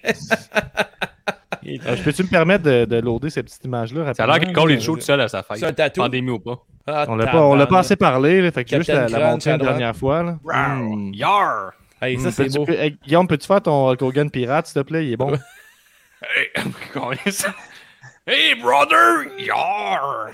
Il 1.63 1.75
est- 1.75 1.85
Euh, 1.87 1.95
je 1.95 2.03
peux-tu 2.03 2.23
me 2.23 2.29
permettre 2.29 2.63
de, 2.63 2.85
de 2.85 2.99
loader 3.01 3.29
cette 3.29 3.45
petite 3.45 3.65
image-là 3.65 4.13
Ça 4.13 4.23
a 4.23 4.39
l'air? 4.39 4.53
Cole 4.53 4.71
est 4.71 4.79
chaud 4.79 4.95
tout 4.95 5.01
seul 5.01 5.19
à 5.21 5.27
sa 5.27 5.43
fête. 5.43 5.57
C'est 5.57 5.65
un 5.65 5.73
tatou. 5.73 6.01
Pandémie 6.01 6.31
ou 6.31 6.39
pas. 6.39 6.57
Ah, 6.87 7.05
On 7.09 7.15
l'a 7.15 7.27
pas, 7.27 7.41
on 7.41 7.55
l'a 7.55 7.67
pas 7.67 7.79
assez 7.79 7.97
parlé, 7.97 8.41
là, 8.41 8.51
fait 8.51 8.63
que 8.63 8.77
juste 8.77 8.87
la, 8.89 9.07
la 9.09 9.31
montrer 9.31 9.51
une 9.51 9.57
dernière 9.57 9.95
fois. 9.95 10.23
Là. 10.23 10.37
Rawr. 10.45 10.95
Mm. 10.95 11.13
Yar! 11.13 11.71
Hey, 12.01 12.17
ça, 12.19 12.29
Mm, 12.29 12.31
c'est 12.31 12.43
peux-tu- 12.45 12.57
beau. 12.59 12.65
peux- 12.65 12.79
hey, 12.79 12.97
Guillaume, 13.05 13.27
peux-tu 13.27 13.45
faire 13.47 13.61
ton 13.61 13.89
Hulk 13.89 14.01
Hogan 14.01 14.29
pirate, 14.31 14.67
s'il 14.67 14.81
te 14.81 14.87
plaît? 14.87 15.05
Il 15.07 15.13
est 15.13 15.17
bon. 15.17 15.33
Hey, 15.33 16.47
hey, 18.27 18.55
brother! 18.61 19.25
Yar! 19.39 20.29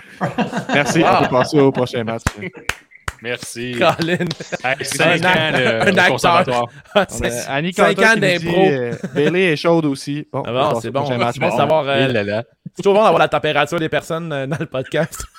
Merci, 0.74 1.02
Wow. 1.02 1.08
on 1.20 1.24
peut 1.24 1.30
passer 1.30 1.60
au 1.60 1.72
prochain 1.72 2.04
match. 2.04 2.22
Merci. 3.24 3.71
Colin. 3.80 4.17
Hey, 4.65 4.84
5 4.86 5.24
un 5.24 5.26
ans 5.26 5.86
acteur. 5.88 6.07
conservatoire. 6.09 6.65
On 6.95 6.99
a 6.99 7.05
C'est- 7.07 7.47
Annie 7.49 7.74
cinq 7.74 7.97
ans 7.99 8.15
d'impro. 8.17 8.61
euh, 8.67 8.91
Bailey 9.15 9.53
est 9.53 9.55
chaude 9.55 9.86
aussi. 9.86 10.28
Bon, 10.32 10.43
Ah 10.45 10.51
on 10.51 10.74
bon, 10.74 10.80
c'est 10.82 10.91
bon. 10.91 11.05
C'est 11.05 11.17
bon 11.39 11.47
de 11.49 11.51
savoir. 11.57 11.86
euh, 11.88 12.07
là 12.07 12.24
là. 12.24 12.43
C'est 12.76 12.82
toujours 12.84 12.95
bon 12.95 13.03
d'avoir 13.03 13.19
la 13.19 13.30
température 13.30 13.80
des 13.80 13.88
personnes 13.89 14.32
euh, 14.34 14.45
dans 14.45 14.57
le 14.59 14.65
podcast. 14.65 15.24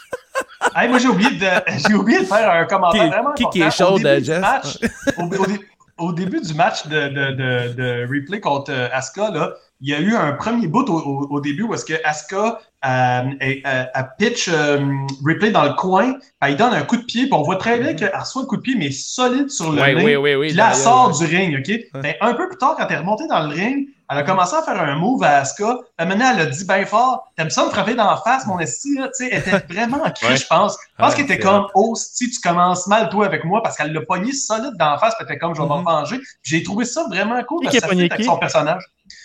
Hey, 0.74 0.88
moi, 0.88 0.98
j'ai 0.98 1.08
oublié, 1.08 1.30
de, 1.30 1.46
j'ai 1.86 1.94
oublié 1.94 2.20
de 2.20 2.24
faire 2.24 2.50
un 2.50 2.64
commentaire 2.64 3.02
Qui- 3.04 3.08
vraiment 3.10 3.32
qui- 3.34 3.60
est 3.60 3.66
Au 3.66 3.70
chaud, 3.70 3.98
euh, 4.04 4.20
Jess? 4.20 4.40
match- 4.40 4.78
au, 5.18 5.22
au 5.24 5.46
dé- 5.46 5.60
au 5.98 6.12
début 6.12 6.40
du 6.40 6.54
match 6.54 6.86
de, 6.88 7.08
de, 7.08 7.30
de, 7.32 7.72
de 7.74 8.02
replay 8.12 8.40
contre 8.40 8.72
euh, 8.72 8.88
Asuka, 8.92 9.30
là, 9.30 9.52
il 9.84 9.90
y 9.90 9.94
a 9.94 10.00
eu 10.00 10.14
un 10.16 10.32
premier 10.32 10.66
bout 10.66 10.88
au, 10.88 10.98
au, 10.98 11.26
au 11.30 11.40
début 11.40 11.62
où 11.64 11.74
est-ce 11.74 11.84
que 11.84 11.92
Asuka 12.04 12.58
euh, 12.86 13.22
est- 13.40 13.62
euh, 13.66 13.84
a 13.92 14.02
pitch 14.04 14.48
euh, 14.48 14.78
replay 15.24 15.50
dans 15.50 15.64
le 15.64 15.74
coin, 15.74 16.14
puis 16.14 16.22
elle 16.40 16.56
donne 16.56 16.72
un 16.72 16.82
coup 16.82 16.96
de 16.96 17.02
pied, 17.04 17.24
puis 17.24 17.34
on 17.34 17.42
voit 17.42 17.56
très 17.56 17.78
bien 17.78 17.92
qu'elle 17.94 18.12
reçoit 18.18 18.42
un 18.42 18.46
coup 18.46 18.56
de 18.56 18.62
pied, 18.62 18.74
mais 18.78 18.90
solide 18.90 19.50
sur 19.50 19.72
le 19.72 19.82
ring. 19.82 19.98
oui, 20.04 20.16
oui, 20.16 20.34
oui. 20.36 20.46
Puis 20.48 20.56
là, 20.56 20.70
elle 20.70 20.76
sort 20.76 21.08
ouais. 21.20 21.26
du 21.28 21.36
ring, 21.36 21.58
OK? 21.58 22.02
Ben, 22.02 22.14
un 22.22 22.32
peu 22.34 22.48
plus 22.48 22.56
tard, 22.56 22.76
quand 22.78 22.86
elle 22.88 22.94
est 22.96 22.98
remontée 22.98 23.26
dans 23.28 23.46
le 23.46 23.54
ring, 23.54 23.88
elle 24.10 24.18
a 24.18 24.22
commencé 24.22 24.54
à 24.54 24.62
faire 24.62 24.80
un 24.80 24.96
move 24.96 25.22
à 25.22 25.38
Asuka. 25.38 25.78
Maintenant, 25.98 26.32
elle 26.34 26.40
a 26.42 26.46
dit 26.46 26.64
bien 26.64 26.84
fort 26.84 27.32
T'aimes 27.36 27.50
ça 27.50 27.64
me 27.64 27.70
frapper 27.70 27.94
dans 27.94 28.10
la 28.10 28.16
face, 28.18 28.46
mon 28.46 28.58
esti? 28.58 28.96
là? 28.98 29.08
Tu 29.08 29.24
sais, 29.26 29.30
Elle 29.32 29.38
était 29.40 29.72
vraiment 29.74 29.96
en 30.04 30.10
crise, 30.10 30.28
Ouais. 30.30 30.36
je 30.36 30.46
pense. 30.46 30.76
Je 30.76 31.02
pense 31.02 31.10
Ouais, 31.10 31.16
qu'elle 31.16 31.24
était 31.24 31.38
comme 31.38 31.66
Oh, 31.74 31.94
si 31.96 32.30
tu 32.30 32.40
commences 32.40 32.86
mal, 32.86 33.08
toi, 33.08 33.26
avec 33.26 33.44
moi, 33.44 33.62
parce 33.62 33.76
qu'elle 33.76 33.92
l'a 33.92 34.02
pogné 34.02 34.32
solide 34.32 34.74
dans 34.78 34.90
la 34.90 34.98
face, 34.98 35.14
puis 35.14 35.24
elle 35.26 35.32
était 35.34 35.38
comme 35.38 35.54
Je 35.54 35.62
vais 35.62 35.68
Mhm. 35.68 35.78
me 35.80 35.84
venger. 35.84 36.18
Puis 36.18 36.28
J'ai 36.42 36.62
trouvé 36.62 36.84
ça 36.84 37.04
vraiment 37.08 37.42
cool 37.44 37.60
Qui 37.60 37.64
parce 37.66 37.70
qui 37.72 37.76
a 37.78 37.80
que 37.80 37.86
ça 37.86 37.88
pogné 37.88 38.02
fit 38.04 38.12
avec 38.12 38.20
qui? 38.20 38.24
son 38.26 38.38
personnage. 38.38 38.82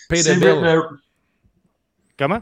Pay 0.09 0.19
the 0.19 0.23
C'est 0.23 0.35
bill. 0.35 0.59
le- 0.61 0.83
Comment? 2.17 2.39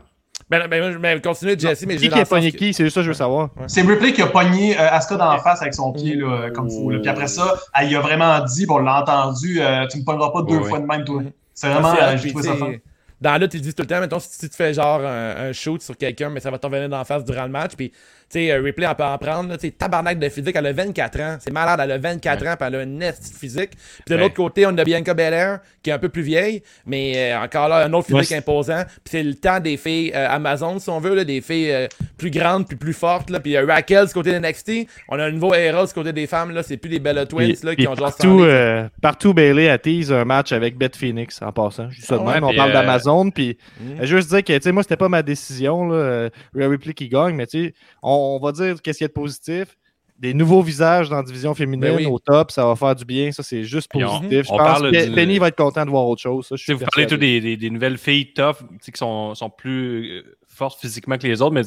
Ben, 0.49 0.65
ben, 0.67 0.69
ben, 0.69 0.97
ben, 0.99 1.21
continuez, 1.21 1.57
Jesse, 1.59 1.83
mais 1.85 1.95
Qui 1.97 2.03
j'ai 2.03 2.07
qui 2.09 2.13
a 2.15 2.19
le 2.19 2.23
sens 2.25 2.29
pogné 2.29 2.51
que- 2.51 2.57
qui? 2.57 2.73
C'est 2.73 2.83
juste 2.83 2.93
ça 2.95 3.01
que 3.01 3.05
je 3.05 3.09
veux 3.09 3.13
savoir. 3.15 3.49
C'est 3.67 3.81
Ripley 3.81 4.13
qui 4.13 4.21
a 4.21 4.27
pogné 4.27 4.79
euh, 4.79 4.89
Asuka 4.91 5.15
dans 5.17 5.31
la 5.33 5.39
face 5.39 5.61
avec 5.61 5.73
son 5.73 5.91
pied, 5.91 6.15
là, 6.15 6.49
comme 6.51 6.69
fou. 6.69 6.89
là. 6.89 6.99
Puis 6.99 7.09
après 7.09 7.27
ça, 7.27 7.55
elle 7.75 7.91
y 7.91 7.95
a 7.95 7.99
vraiment 7.99 8.39
dit, 8.45 8.65
bon, 8.65 8.75
on 8.75 8.79
l'a 8.79 9.01
entendu, 9.01 9.59
euh, 9.61 9.85
tu 9.87 9.97
me 9.99 10.05
pogneras 10.05 10.31
pas 10.31 10.43
deux 10.43 10.61
fois 10.63 10.79
de 10.79 10.85
même, 10.85 11.03
toi. 11.03 11.21
C'est 11.57 11.69
vraiment, 11.69 11.95
euh, 11.95 12.13
hot, 12.13 12.17
j'ai 12.17 12.21
puis 12.21 12.29
trouvé 12.29 12.43
ça 12.43 12.53
t'sais, 12.53 12.59
fun. 12.59 12.73
Dans 13.19 13.31
la 13.31 13.37
lutte, 13.39 13.55
ils 13.55 13.61
disent 13.61 13.73
tout 13.73 13.81
le 13.81 13.87
temps, 13.87 13.99
mettons, 13.99 14.19
si 14.19 14.37
tu 14.39 14.47
te 14.47 14.55
fais 14.55 14.75
genre 14.75 15.01
un, 15.01 15.49
un 15.49 15.53
shoot 15.53 15.81
sur 15.81 15.97
quelqu'un, 15.97 16.29
mais 16.29 16.39
ça 16.39 16.51
va 16.51 16.59
t'en 16.59 16.69
venir 16.69 16.87
d'en 16.87 17.03
face 17.03 17.25
durant 17.25 17.45
le 17.45 17.49
match, 17.49 17.71
puis, 17.75 17.91
sais, 18.29 18.53
Ripley, 18.57 18.87
on 18.87 18.95
peut 18.95 19.03
en 19.03 19.17
prendre, 19.17 19.49
là, 19.49 19.57
tabarnak 19.77 20.19
de 20.19 20.29
physique, 20.29 20.55
elle 20.55 20.65
a 20.65 20.73
24 20.73 21.19
ans, 21.21 21.37
c'est 21.39 21.51
malade, 21.51 21.79
elle 21.83 21.91
a 21.91 21.97
24 21.97 22.47
ans, 22.47 22.55
puis 22.59 22.67
elle 22.67 22.75
a 22.75 22.83
une 22.83 22.97
nest 22.97 23.35
physique. 23.37 23.71
Puis 23.71 23.77
de 24.09 24.15
Ouais. 24.15 24.21
l'autre 24.21 24.35
côté, 24.35 24.65
on 24.65 24.77
a 24.77 24.83
Bianca 24.83 25.13
Belair, 25.13 25.59
qui 25.83 25.89
est 25.89 25.93
un 25.93 25.99
peu 25.99 26.09
plus 26.09 26.21
vieille, 26.23 26.61
mais 26.85 27.13
euh, 27.33 27.39
encore 27.39 27.67
là, 27.69 27.85
un 27.85 27.93
autre 27.93 28.07
physique 28.07 28.31
Ouais, 28.31 28.37
imposant, 28.37 28.83
puis 28.85 29.11
c'est 29.11 29.23
le 29.23 29.35
temps 29.35 29.59
des 29.59 29.77
filles 29.77 30.11
euh, 30.15 30.27
Amazon, 30.29 30.79
si 30.79 30.89
on 30.89 30.99
veut, 30.99 31.15
là, 31.15 31.23
des 31.23 31.41
filles 31.41 31.71
euh, 31.71 31.87
plus 32.17 32.31
grandes, 32.31 32.67
puis 32.67 32.75
plus 32.77 32.93
fortes, 32.93 33.29
là, 33.29 33.39
puis 33.39 33.57
Raquel 33.57 34.07
du 34.07 34.13
côté 34.13 34.31
de 34.31 34.39
NXT, 34.39 34.87
on 35.09 35.19
a 35.19 35.25
un 35.25 35.31
nouveau 35.31 35.53
Hera 35.53 35.85
du 35.85 35.93
côté 35.93 36.11
des 36.13 36.27
femmes, 36.27 36.51
là, 36.51 36.63
c'est 36.63 36.77
plus 36.77 36.89
des 36.89 36.99
Bella 36.99 37.25
Twins, 37.25 37.55
là, 37.63 37.75
qui 37.75 37.87
ont 37.87 37.95
genre 37.95 38.07
partout, 38.09 38.39
100 38.39 38.43
euh, 38.43 38.87
partout, 39.01 39.33
Bailey 39.33 39.69
attise 39.69 40.11
un 40.11 40.25
match 40.25 40.51
avec 40.51 40.77
Beth 40.77 40.95
Phoenix 40.95 41.41
en 41.41 41.51
passant. 41.51 41.85
De 41.87 41.91
Ah 42.09 42.33
même. 42.33 42.43
On 42.43 42.53
parle 42.53 42.71
d'Amazon. 42.73 43.29
Puis 43.31 43.57
euh, 43.81 44.05
juste 44.05 44.29
dire 44.29 44.43
que, 44.43 44.53
tu 44.53 44.61
sais, 44.63 44.71
moi, 44.71 44.83
c'était 44.83 44.97
pas 44.97 45.09
ma 45.09 45.21
décision, 45.23 45.87
là, 45.87 46.29
Ripley 46.55 46.93
qui 46.93 47.07
gagne, 47.09 47.35
mais 47.35 47.47
tu 47.47 47.65
sais, 47.67 47.73
on, 48.01 48.16
on 48.17 48.39
va 48.39 48.51
dire 48.51 48.81
qu'est-ce 48.81 48.97
qu'il 48.99 49.05
y 49.05 49.05
a 49.05 49.09
de 49.09 49.13
positif. 49.13 49.77
Des 50.19 50.33
nouveaux 50.33 50.63
visages 50.63 51.09
dans 51.09 51.17
la 51.17 51.21
division 51.23 51.53
féminine 51.53 51.79
Ben 51.79 51.95
oui. 51.95 52.05
au 52.07 52.17
top, 52.17 52.49
ça 52.49 52.65
va 52.65 52.75
faire 52.75 52.95
du 52.95 53.05
bien. 53.05 53.31
Ça, 53.31 53.43
c'est 53.43 53.63
juste 53.63 53.87
on- 53.93 53.99
positif. 53.99 54.45
Je 54.45 54.49
pense 54.49 54.57
parle 54.57 54.91
que 54.91 55.05
du- 55.05 55.11
Penny 55.13 55.37
va 55.37 55.49
être 55.49 55.55
content 55.55 55.85
de 55.85 55.91
voir 55.91 56.07
autre 56.07 56.21
chose. 56.23 56.47
Ça, 56.47 56.55
je 56.55 56.71
vous 56.73 56.79
parlez 56.79 57.05
persuadé. 57.05 57.39
des, 57.39 57.41
des, 57.41 57.57
des 57.57 57.69
nouvelles 57.69 57.99
filles 57.99 58.33
tough 58.33 58.55
qui 58.83 58.91
sont, 58.95 59.35
sont 59.35 59.51
plus 59.51 60.17
euh, 60.17 60.37
fortes 60.47 60.79
physiquement 60.81 61.19
que 61.19 61.27
les 61.27 61.39
autres, 61.43 61.53
mais 61.53 61.61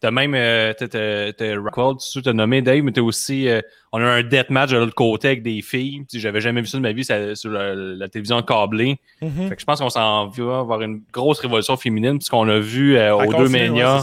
t'as 0.00 0.10
même 0.10 0.34
euh, 0.34 0.72
t'as, 0.78 0.88
t'as, 0.88 1.32
t'as 1.32 1.56
Rockwell, 1.56 1.96
tu 1.96 2.20
t'as 2.22 2.32
nommé 2.32 2.60
Dave, 2.62 2.82
mais 2.82 2.92
t'as 2.92 3.00
aussi 3.00 3.48
euh, 3.48 3.60
on 3.92 3.98
a 4.00 4.04
un 4.04 4.22
death 4.22 4.50
match 4.50 4.70
de 4.70 4.76
l'autre 4.76 4.94
côté 4.94 5.28
avec 5.28 5.42
des 5.42 5.62
filles. 5.62 6.04
J'avais 6.12 6.40
jamais 6.42 6.60
vu 6.60 6.66
ça 6.66 6.76
de 6.76 6.82
ma 6.82 6.92
vie 6.92 7.02
ça- 7.04 7.34
sur 7.34 7.50
la, 7.50 7.74
la 7.74 8.08
télévision 8.08 8.42
câblée. 8.42 8.98
Mhm. 9.22 9.48
Fait 9.48 9.54
que 9.54 9.60
je 9.60 9.64
pense 9.64 9.80
qu'on 9.80 9.88
s'en 9.88 10.26
va 10.28 10.58
avoir 10.58 10.82
une 10.82 11.00
grosse 11.12 11.40
révolution 11.40 11.76
féminine, 11.78 12.18
puisqu'on 12.18 12.46
a 12.48 12.58
vu 12.58 12.96
euh, 12.96 13.14
aux 13.16 13.20
deux 13.26 13.32
continuer, 13.32 13.62
ouais, 13.62 13.68
Mania. 13.70 14.02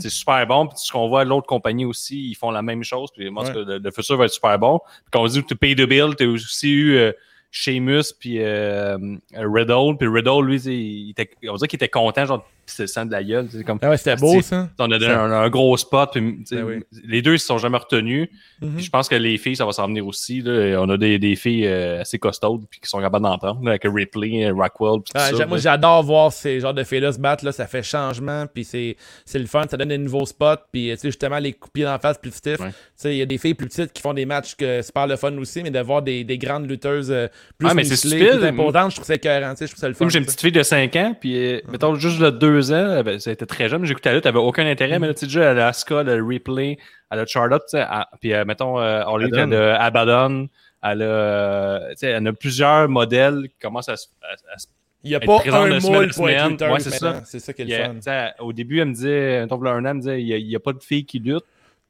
c'est 0.00 0.10
super 0.10 0.44
bon. 0.46 0.66
Puis 0.66 0.78
ce 0.78 0.90
qu'on 0.92 1.08
voit, 1.08 1.24
l'autre 1.24 1.46
compagnie 1.46 1.84
aussi, 1.84 2.30
ils 2.30 2.34
font 2.34 2.50
la 2.50 2.62
même 2.62 2.82
chose. 2.82 3.10
Puis 3.16 3.30
moi, 3.30 3.44
Ouais. 3.44 3.52
que 3.52 3.58
le, 3.58 3.78
le 3.78 3.90
futur 3.92 4.16
va 4.16 4.24
être 4.24 4.32
super 4.32 4.58
bon. 4.58 4.80
Puis 4.80 5.10
quand 5.12 5.22
on 5.22 5.26
dit 5.28 5.40
que 5.42 5.46
tu 5.48 5.56
payes 5.56 5.76
the 5.76 5.86
bill, 5.88 6.14
tu 6.18 6.24
as 6.24 6.28
aussi 6.28 6.70
eu 6.70 6.96
euh, 6.96 7.12
Sheamus 7.52 8.12
puis 8.18 8.38
euh, 8.40 8.98
Riddle. 9.34 9.96
Puis 9.98 10.08
Riddle, 10.08 10.44
lui, 10.44 10.58
sais, 10.60 10.74
il 10.74 11.10
était, 11.10 11.30
on 11.48 11.54
dirait 11.54 11.68
qu'il 11.68 11.76
était 11.76 11.88
content, 11.88 12.26
genre, 12.26 12.44
c'est 12.70 12.84
le 12.84 12.86
sang 12.88 13.06
de 13.06 13.12
la 13.12 13.22
gueule. 13.24 13.46
tu 13.48 13.58
sais, 13.58 13.64
Comme, 13.64 13.78
Ah 13.82 13.90
ouais, 13.90 13.96
c'était 13.96 14.16
beau, 14.16 14.40
ça. 14.42 14.68
on 14.78 14.90
a 14.90 14.98
donné 14.98 15.12
un, 15.12 15.30
un 15.30 15.48
gros 15.50 15.76
spot. 15.76 16.10
Puis, 16.12 16.44
Ben 16.50 16.64
oui. 16.64 16.84
Les 17.04 17.22
deux, 17.22 17.34
ils 17.34 17.38
se 17.38 17.46
sont 17.46 17.58
jamais 17.58 17.78
retenus. 17.78 18.28
Mhm. 18.60 18.74
Puis 18.76 18.84
je 18.84 18.90
pense 18.90 19.08
que 19.08 19.14
les 19.14 19.38
filles, 19.38 19.56
ça 19.56 19.64
va 19.66 19.72
s'en 19.72 19.86
venir 19.86 20.06
aussi. 20.06 20.40
Là. 20.42 20.80
On 20.82 20.88
a 20.88 20.96
des, 20.96 21.18
des 21.18 21.36
filles 21.36 21.66
euh, 21.66 22.00
assez 22.00 22.18
costaudes 22.18 22.64
puis 22.70 22.80
qui 22.80 22.88
sont 22.88 23.00
capables 23.00 23.24
d'en 23.24 23.38
prendre, 23.38 23.62
là, 23.64 23.70
avec 23.70 23.82
Ripley, 23.84 24.44
euh, 24.46 24.52
Rockwell. 24.52 25.00
Puis 25.02 25.12
tout 25.12 25.20
Ah, 25.20 25.30
ça, 25.36 25.46
moi, 25.46 25.58
j'adore 25.58 26.02
voir 26.02 26.32
ces 26.32 26.60
genres 26.60 26.74
de 26.74 26.84
filles-là 26.84 27.12
se 27.12 27.18
battre. 27.18 27.44
Là, 27.44 27.52
ça 27.52 27.66
fait 27.66 27.82
changement, 27.82 28.46
puis 28.52 28.64
c'est 28.64 28.96
c'est 29.24 29.38
le 29.38 29.46
fun. 29.46 29.62
Ça 29.70 29.76
donne 29.76 29.88
des 29.88 29.98
nouveaux 29.98 30.26
spots, 30.26 30.56
puis 30.72 30.90
tu 30.92 30.96
sais, 30.98 31.08
justement, 31.08 31.38
les 31.38 31.52
coups 31.52 31.84
en 31.84 31.98
face 31.98 32.18
plus 32.18 32.32
stiff. 32.32 32.58
Ouais. 32.60 32.68
Tu 32.70 32.74
sais, 32.96 33.14
Il 33.14 33.18
y 33.18 33.22
a 33.22 33.26
des 33.26 33.38
filles 33.38 33.54
plus 33.54 33.68
petites 33.68 33.92
qui 33.92 34.02
font 34.02 34.14
des 34.14 34.26
matchs 34.26 34.54
que 34.56 34.82
super 34.82 35.06
le 35.06 35.16
fun 35.16 35.36
aussi, 35.38 35.62
mais 35.62 35.70
de 35.70 35.78
voir 35.80 36.02
des, 36.02 36.24
des 36.24 36.38
grandes 36.38 36.68
lutteuses 36.68 37.10
euh, 37.10 37.28
plus 37.58 37.68
Ah, 37.68 37.74
mais 37.74 37.84
c'est 37.84 37.90
musclées, 38.08 38.26
plus 38.30 38.44
imposantes, 38.44 38.90
je 38.90 38.96
trouve 38.96 39.06
ça 39.06 39.14
écœurant. 39.14 39.52
tu 39.52 39.58
sais, 39.58 39.66
Je 39.66 39.72
trouve 39.72 39.80
ça 39.80 39.88
le 39.88 39.94
fun. 39.94 40.04
Moi, 40.04 40.10
j'ai 40.10 40.18
une 40.18 40.24
petite 40.24 40.40
fille 40.40 40.52
de 40.52 40.62
5 40.62 40.96
ans, 40.96 41.16
puis 41.18 41.36
euh, 41.36 41.60
mettons 41.70 41.94
juste 41.94 42.18
de 42.20 42.30
2 42.30 42.57
ans, 42.72 42.92
elle 42.92 42.98
avait- 42.98 43.18
ça 43.18 43.30
a 43.30 43.32
été 43.32 43.46
très 43.46 43.68
jeune, 43.68 43.84
j'écoutais 43.84 44.10
la 44.10 44.16
lutte, 44.16 44.26
elle 44.26 44.30
avait 44.30 44.38
aucun 44.38 44.66
intérêt, 44.66 44.98
mais 44.98 45.06
là, 45.08 45.14
tu 45.14 45.20
sais, 45.20 45.26
déjà, 45.26 45.52
elle 45.52 45.58
a 45.60 45.68
Asuka, 45.68 46.00
elle 46.02 46.10
a 46.10 46.24
Ripley, 46.24 46.78
elle 47.10 47.18
a 47.20 47.26
Charlotte, 47.26 47.62
tu 47.68 47.78
sais, 47.78 47.84
elle- 47.90 48.04
puis 48.20 48.32
euh, 48.34 48.44
mettons, 48.44 48.80
euh, 48.80 49.02
Orly, 49.04 49.26
Abaddon. 49.26 49.52
elle 49.52 49.58
a 49.62 49.82
Abaddon, 49.82 50.48
elle 50.82 51.02
a, 51.02 51.04
euh, 51.04 51.88
tu 51.90 51.96
sais, 51.98 52.06
elle 52.08 52.26
a 52.26 52.32
plusieurs 52.32 52.88
modèles 52.88 53.48
qui 53.50 53.58
commencent 53.60 53.88
à, 53.88 53.96
se- 53.96 54.08
à- 54.22 54.54
à 54.54 54.56
Il 55.04 55.10
n'y 55.10 55.14
a 55.14 55.20
pas 55.20 55.38
un 55.54 55.68
moule 55.80 56.08
pour 56.12 56.28
être 56.28 56.50
Ouais, 56.72 56.80
c'est 56.80 56.90
ça. 56.90 57.20
C'est 57.24 57.38
ça 57.38 57.52
qui 57.52 57.62
est 57.62 57.64
le 57.66 57.70
fun. 57.84 57.94
au 58.40 58.52
début, 58.52 58.80
elle 58.80 58.88
me 58.88 58.94
disait, 58.94 59.38
un 59.38 59.84
an, 59.84 59.88
elle 59.90 59.94
me 59.94 60.00
disait, 60.00 60.22
il 60.22 60.46
n'y 60.46 60.54
a, 60.54 60.58
a 60.58 60.60
pas 60.60 60.72
de 60.72 60.82
fille 60.82 61.04
qui 61.04 61.18
lutte. 61.20 61.44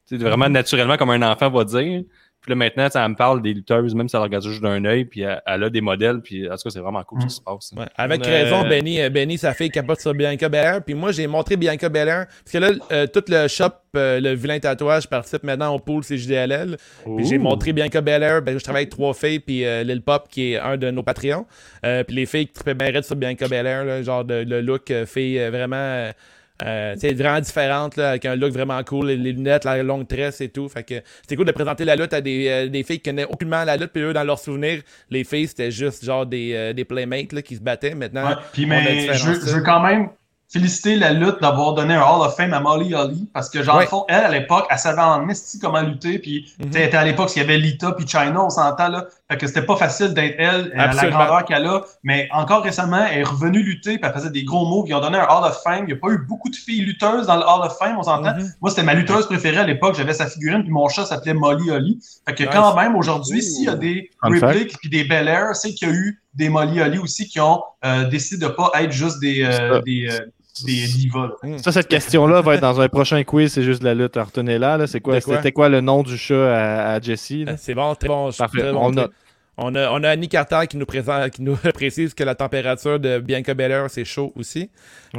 Sais, 0.05 0.17
vraiment 0.17 0.49
naturellement, 0.49 0.97
comme 0.97 1.11
un 1.11 1.21
enfant 1.21 1.49
va 1.49 1.63
dire. 1.65 2.03
Puis 2.49 2.55
là, 2.57 2.65
maintenant, 2.65 2.87
elle 3.03 3.09
me 3.11 3.15
parle 3.15 3.43
des 3.43 3.53
lutteuses, 3.53 3.93
même 3.93 4.09
si 4.09 4.15
elle 4.15 4.23
regarde 4.23 4.43
juste 4.43 4.63
d'un 4.63 4.83
œil, 4.83 5.05
puis 5.05 5.21
elle, 5.21 5.39
elle 5.45 5.63
a 5.65 5.69
des 5.69 5.81
modèles, 5.81 6.19
puis 6.21 6.47
en 6.49 6.55
tout 6.55 6.63
cas, 6.63 6.69
c'est 6.71 6.79
vraiment 6.79 7.03
cool 7.03 7.21
ce 7.21 7.27
qui 7.27 7.33
se 7.35 7.41
passe. 7.41 7.71
Ouais. 7.77 7.85
Avec 7.95 8.21
On 8.21 8.23
a- 8.23 8.27
raison, 8.31 8.61
Benny, 8.67 8.99
euh, 8.99 9.11
Benny, 9.11 9.37
sa 9.37 9.53
fille 9.53 9.69
capote 9.69 9.99
sur 10.01 10.15
Bianca 10.15 10.49
Belair. 10.49 10.83
Puis 10.83 10.95
moi, 10.95 11.11
j'ai 11.11 11.27
montré 11.27 11.57
Bianca 11.57 11.89
Belair. 11.89 12.25
Parce 12.43 12.51
que 12.53 12.57
là, 12.57 12.71
euh, 12.91 13.05
tout 13.05 13.21
le 13.27 13.47
shop, 13.47 13.65
euh, 13.95 14.19
le 14.19 14.33
vilain 14.33 14.57
tatouage, 14.57 15.07
participe 15.07 15.43
maintenant 15.43 15.75
au 15.75 15.77
pool 15.79 16.03
CJDLL. 16.03 16.77
Puis 17.17 17.25
j'ai 17.25 17.37
montré 17.37 17.71
Bianca 17.71 18.01
Belair. 18.01 18.41
Ben, 18.41 18.57
je 18.57 18.63
travaille 18.63 18.81
avec 18.83 18.89
trois 18.89 19.13
filles. 19.13 19.39
Puis 19.41 19.63
euh, 19.63 19.83
Lil 19.83 20.01
Pop, 20.01 20.27
qui 20.27 20.53
est 20.53 20.57
un 20.57 20.75
de 20.75 20.89
nos 20.89 21.03
Patreons. 21.03 21.45
Euh, 21.85 22.03
puis 22.03 22.15
les 22.15 22.25
filles 22.25 22.47
qui 22.47 22.53
trippaient 22.53 22.73
bien 22.73 22.91
raide 22.91 23.03
sur 23.03 23.15
Bianca 23.15 23.47
Belair. 23.47 23.85
là, 23.85 24.01
genre 24.01 24.25
de, 24.25 24.43
le 24.47 24.61
look 24.61 24.89
euh, 24.89 25.05
fille 25.05 25.37
euh, 25.39 25.51
vraiment. 25.51 26.09
Euh, 26.63 26.95
sais, 26.97 27.13
vraiment 27.13 27.39
différente, 27.39 27.95
là, 27.95 28.09
avec 28.11 28.25
un 28.25 28.35
look 28.35 28.51
vraiment 28.51 28.83
cool, 28.83 29.07
les, 29.07 29.17
les 29.17 29.31
lunettes, 29.31 29.63
la 29.63 29.81
longue 29.83 30.07
tresse 30.07 30.41
et 30.41 30.49
tout. 30.49 30.67
Fait 30.69 30.83
que 30.83 30.95
c'était 31.21 31.35
cool 31.35 31.45
de 31.45 31.51
présenter 31.51 31.85
la 31.85 31.95
lutte 31.95 32.13
à 32.13 32.21
des, 32.21 32.47
euh, 32.49 32.67
des 32.67 32.83
filles 32.83 32.97
qui 32.97 33.09
connaissaient 33.09 33.29
aucunement 33.31 33.63
la 33.63 33.77
lutte, 33.77 33.91
puis 33.93 34.03
eux, 34.03 34.13
dans 34.13 34.23
leurs 34.23 34.39
souvenirs, 34.39 34.81
les 35.09 35.23
filles, 35.23 35.47
c'était 35.47 35.71
juste 35.71 36.03
genre 36.03 36.25
des, 36.25 36.53
euh, 36.53 36.73
des 36.73 36.85
playmates 36.85 37.33
là, 37.33 37.41
qui 37.41 37.55
se 37.55 37.61
battaient. 37.61 37.95
Maintenant, 37.95 38.29
Ouais, 38.29 38.35
Puis, 38.51 38.65
mais 38.65 39.13
je, 39.13 39.33
je 39.33 39.55
veux 39.55 39.63
quand 39.63 39.81
même 39.81 40.09
féliciter 40.51 40.95
la 40.95 41.13
lutte 41.13 41.39
d'avoir 41.41 41.73
donné 41.73 41.93
un 41.93 42.01
Hall 42.01 42.21
of 42.25 42.35
Fame 42.35 42.53
à 42.53 42.59
Molly 42.59 42.95
Holly. 42.95 43.29
Parce 43.33 43.49
que, 43.49 43.61
genre, 43.61 43.77
Ouais. 43.77 43.85
fond, 43.85 44.03
elle, 44.09 44.23
à 44.23 44.29
l'époque, 44.31 44.65
elle 44.69 44.79
savait 44.79 45.01
en 45.01 45.29
esti 45.29 45.59
comment 45.59 45.81
lutter. 45.81 46.17
Puis, 46.17 46.51
était 46.59 46.97
à 46.97 47.03
l'époque, 47.05 47.29
s'il 47.29 47.41
y 47.43 47.45
avait 47.45 47.57
Lita 47.57 47.91
puis 47.91 48.07
China, 48.07 48.45
on 48.45 48.49
s'entend, 48.49 48.89
là. 48.89 49.05
Fait 49.29 49.37
que 49.37 49.45
c'était 49.45 49.61
pas 49.61 49.75
facile 49.75 50.15
d'être 50.15 50.35
elle, 50.39 50.73
à 50.75 50.91
la 50.91 51.09
grandeur 51.09 51.45
qu'elle 51.45 51.67
a. 51.67 51.81
Mais 52.03 52.27
encore 52.31 52.63
récemment, 52.63 53.05
elle 53.11 53.19
est 53.19 53.23
revenue 53.23 53.61
lutter, 53.61 53.99
puis 53.99 54.09
elle 54.09 54.13
faisait 54.19 54.31
des 54.31 54.43
gros 54.43 54.65
moves. 54.65 54.85
Ils 54.87 54.95
ont 54.95 55.01
donné 55.01 55.19
un 55.19 55.25
Hall 55.29 55.43
of 55.45 55.61
Fame. 55.63 55.83
Il 55.83 55.87
n'y 55.87 55.93
a 55.93 55.97
pas 55.97 56.09
eu 56.09 56.17
beaucoup 56.27 56.49
de 56.49 56.55
filles 56.55 56.81
lutteuses 56.81 57.27
dans 57.27 57.35
le 57.35 57.43
Hall 57.43 57.61
of 57.65 57.77
Fame, 57.77 57.97
on 57.99 58.03
s'entend. 58.03 58.35
Mhm. 58.35 58.51
Moi, 58.61 58.71
c'était 58.71 58.83
ma 58.83 58.95
lutteuse 58.95 59.27
préférée 59.27 59.57
à 59.59 59.65
l'époque. 59.65 59.95
J'avais 59.95 60.13
sa 60.13 60.25
figurine, 60.25 60.63
puis 60.63 60.71
mon 60.71 60.89
chat 60.89 61.05
s'appelait 61.05 61.35
Molly 61.35 61.69
Holly. 61.69 61.99
Fait 62.27 62.33
que 62.33 62.43
Nice. 62.43 62.51
quand 62.51 62.75
même, 62.75 62.95
aujourd'hui, 62.95 63.43
s'il 63.43 63.65
y 63.65 63.69
a 63.69 63.75
des 63.75 64.09
Ripley 64.23 64.65
puis 64.65 64.89
des 64.89 65.03
Bel 65.03 65.27
Air, 65.27 65.55
c'est 65.55 65.73
qu'il 65.75 65.87
y 65.87 65.91
a 65.91 65.93
eu 65.93 66.19
des 66.33 66.49
Molly 66.49 66.81
Holly 66.81 66.97
aussi 66.97 67.27
qui 67.27 67.39
ont 67.39 67.61
euh, 67.85 68.05
décidé 68.05 68.45
de 68.45 68.51
pas 68.51 68.71
être 68.79 68.91
juste 68.91 69.17
euh, 69.23 69.81
des, 69.81 70.07
euh, 70.09 70.19
des 70.65 70.85
divas. 70.87 71.29
là. 71.43 71.57
Ça, 71.57 71.71
cette 71.71 71.87
question-là 71.87 72.41
va 72.41 72.55
être 72.55 72.61
dans 72.61 72.79
un 72.81 72.87
prochain 72.89 73.23
quiz, 73.23 73.53
c'est 73.53 73.63
juste 73.63 73.81
de 73.81 73.85
la 73.85 73.93
lutte. 73.95 74.15
Retenez-la. 74.15 74.77
Là. 74.77 74.87
C'est 74.87 74.99
quoi? 75.01 75.19
C'était 75.21 75.51
quoi 75.51 75.69
le 75.69 75.81
nom 75.81 76.03
du 76.03 76.17
chat 76.17 76.53
à, 76.55 76.93
à 76.93 76.99
Jesse? 77.01 77.31
Ah, 77.47 77.51
C'est 77.57 77.73
bon, 77.75 77.95
très 77.95 78.07
bon. 78.07 78.31
Parfait, 78.31 78.59
très 78.59 78.71
bon 78.71 78.79
on 78.79 78.85
truc. 78.91 78.95
note. 78.95 79.11
On 79.61 79.75
a, 79.75 79.89
on 79.91 80.01
a 80.05 80.09
Annie 80.09 80.29
Carter 80.29 80.61
qui 80.69 80.77
nous, 80.77 80.85
présente, 80.85 81.31
qui 81.31 81.41
nous 81.41 81.55
précise 81.73 82.13
que 82.13 82.23
la 82.23 82.33
température 82.33 82.97
de 82.97 83.19
Bianca 83.19 83.53
Belair, 83.53 83.87
c'est 83.89 84.05
chaud 84.05 84.31
aussi. 84.37 84.69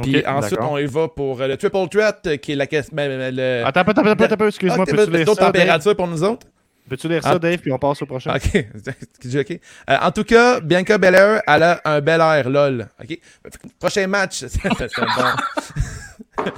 Puis 0.01 0.25
ensuite, 0.25 0.59
on 0.61 0.79
y 0.79 0.85
va 0.87 1.07
pour 1.09 1.39
euh, 1.41 1.47
le 1.47 1.57
Triple 1.57 1.87
Threat, 1.91 2.19
euh, 2.25 2.37
qui 2.37 2.53
est 2.53 2.55
la 2.55 2.65
question. 2.65 2.95
ben, 2.95 3.35
le... 3.35 3.61
Attends, 3.63 3.81
attends, 3.81 4.01
attends, 4.01 4.09
attends, 4.11 4.33
attends, 4.33 4.47
excuse-moi. 4.47 4.85
Ah, 4.87 4.91
Peux-tu 4.91 5.11
lire 5.11 5.25
d'autres 5.25 5.45
températures 5.45 5.95
pour 5.95 6.07
nous 6.07 6.23
autres? 6.23 6.47
Peux-tu 6.89 7.07
lire 7.07 7.21
Ah. 7.23 7.33
ça, 7.33 7.39
Dave, 7.39 7.57
puis 7.59 7.71
on 7.71 7.79
passe 7.79 8.01
au 8.01 8.05
prochain? 8.05 8.35
Ok, 8.35 8.65
ok. 9.35 9.51
Euh, 9.89 9.97
en 10.01 10.11
tout 10.11 10.23
cas, 10.23 10.59
Bianca 10.59 10.97
Belair, 10.97 11.41
elle 11.47 11.63
a 11.63 11.81
un 11.85 12.01
bel 12.01 12.19
air, 12.19 12.49
lol. 12.49 12.87
Ok. 13.01 13.17
Prochain 13.79 14.07
match. 14.07 14.45
c'est 14.47 14.61
bon. 14.63 16.45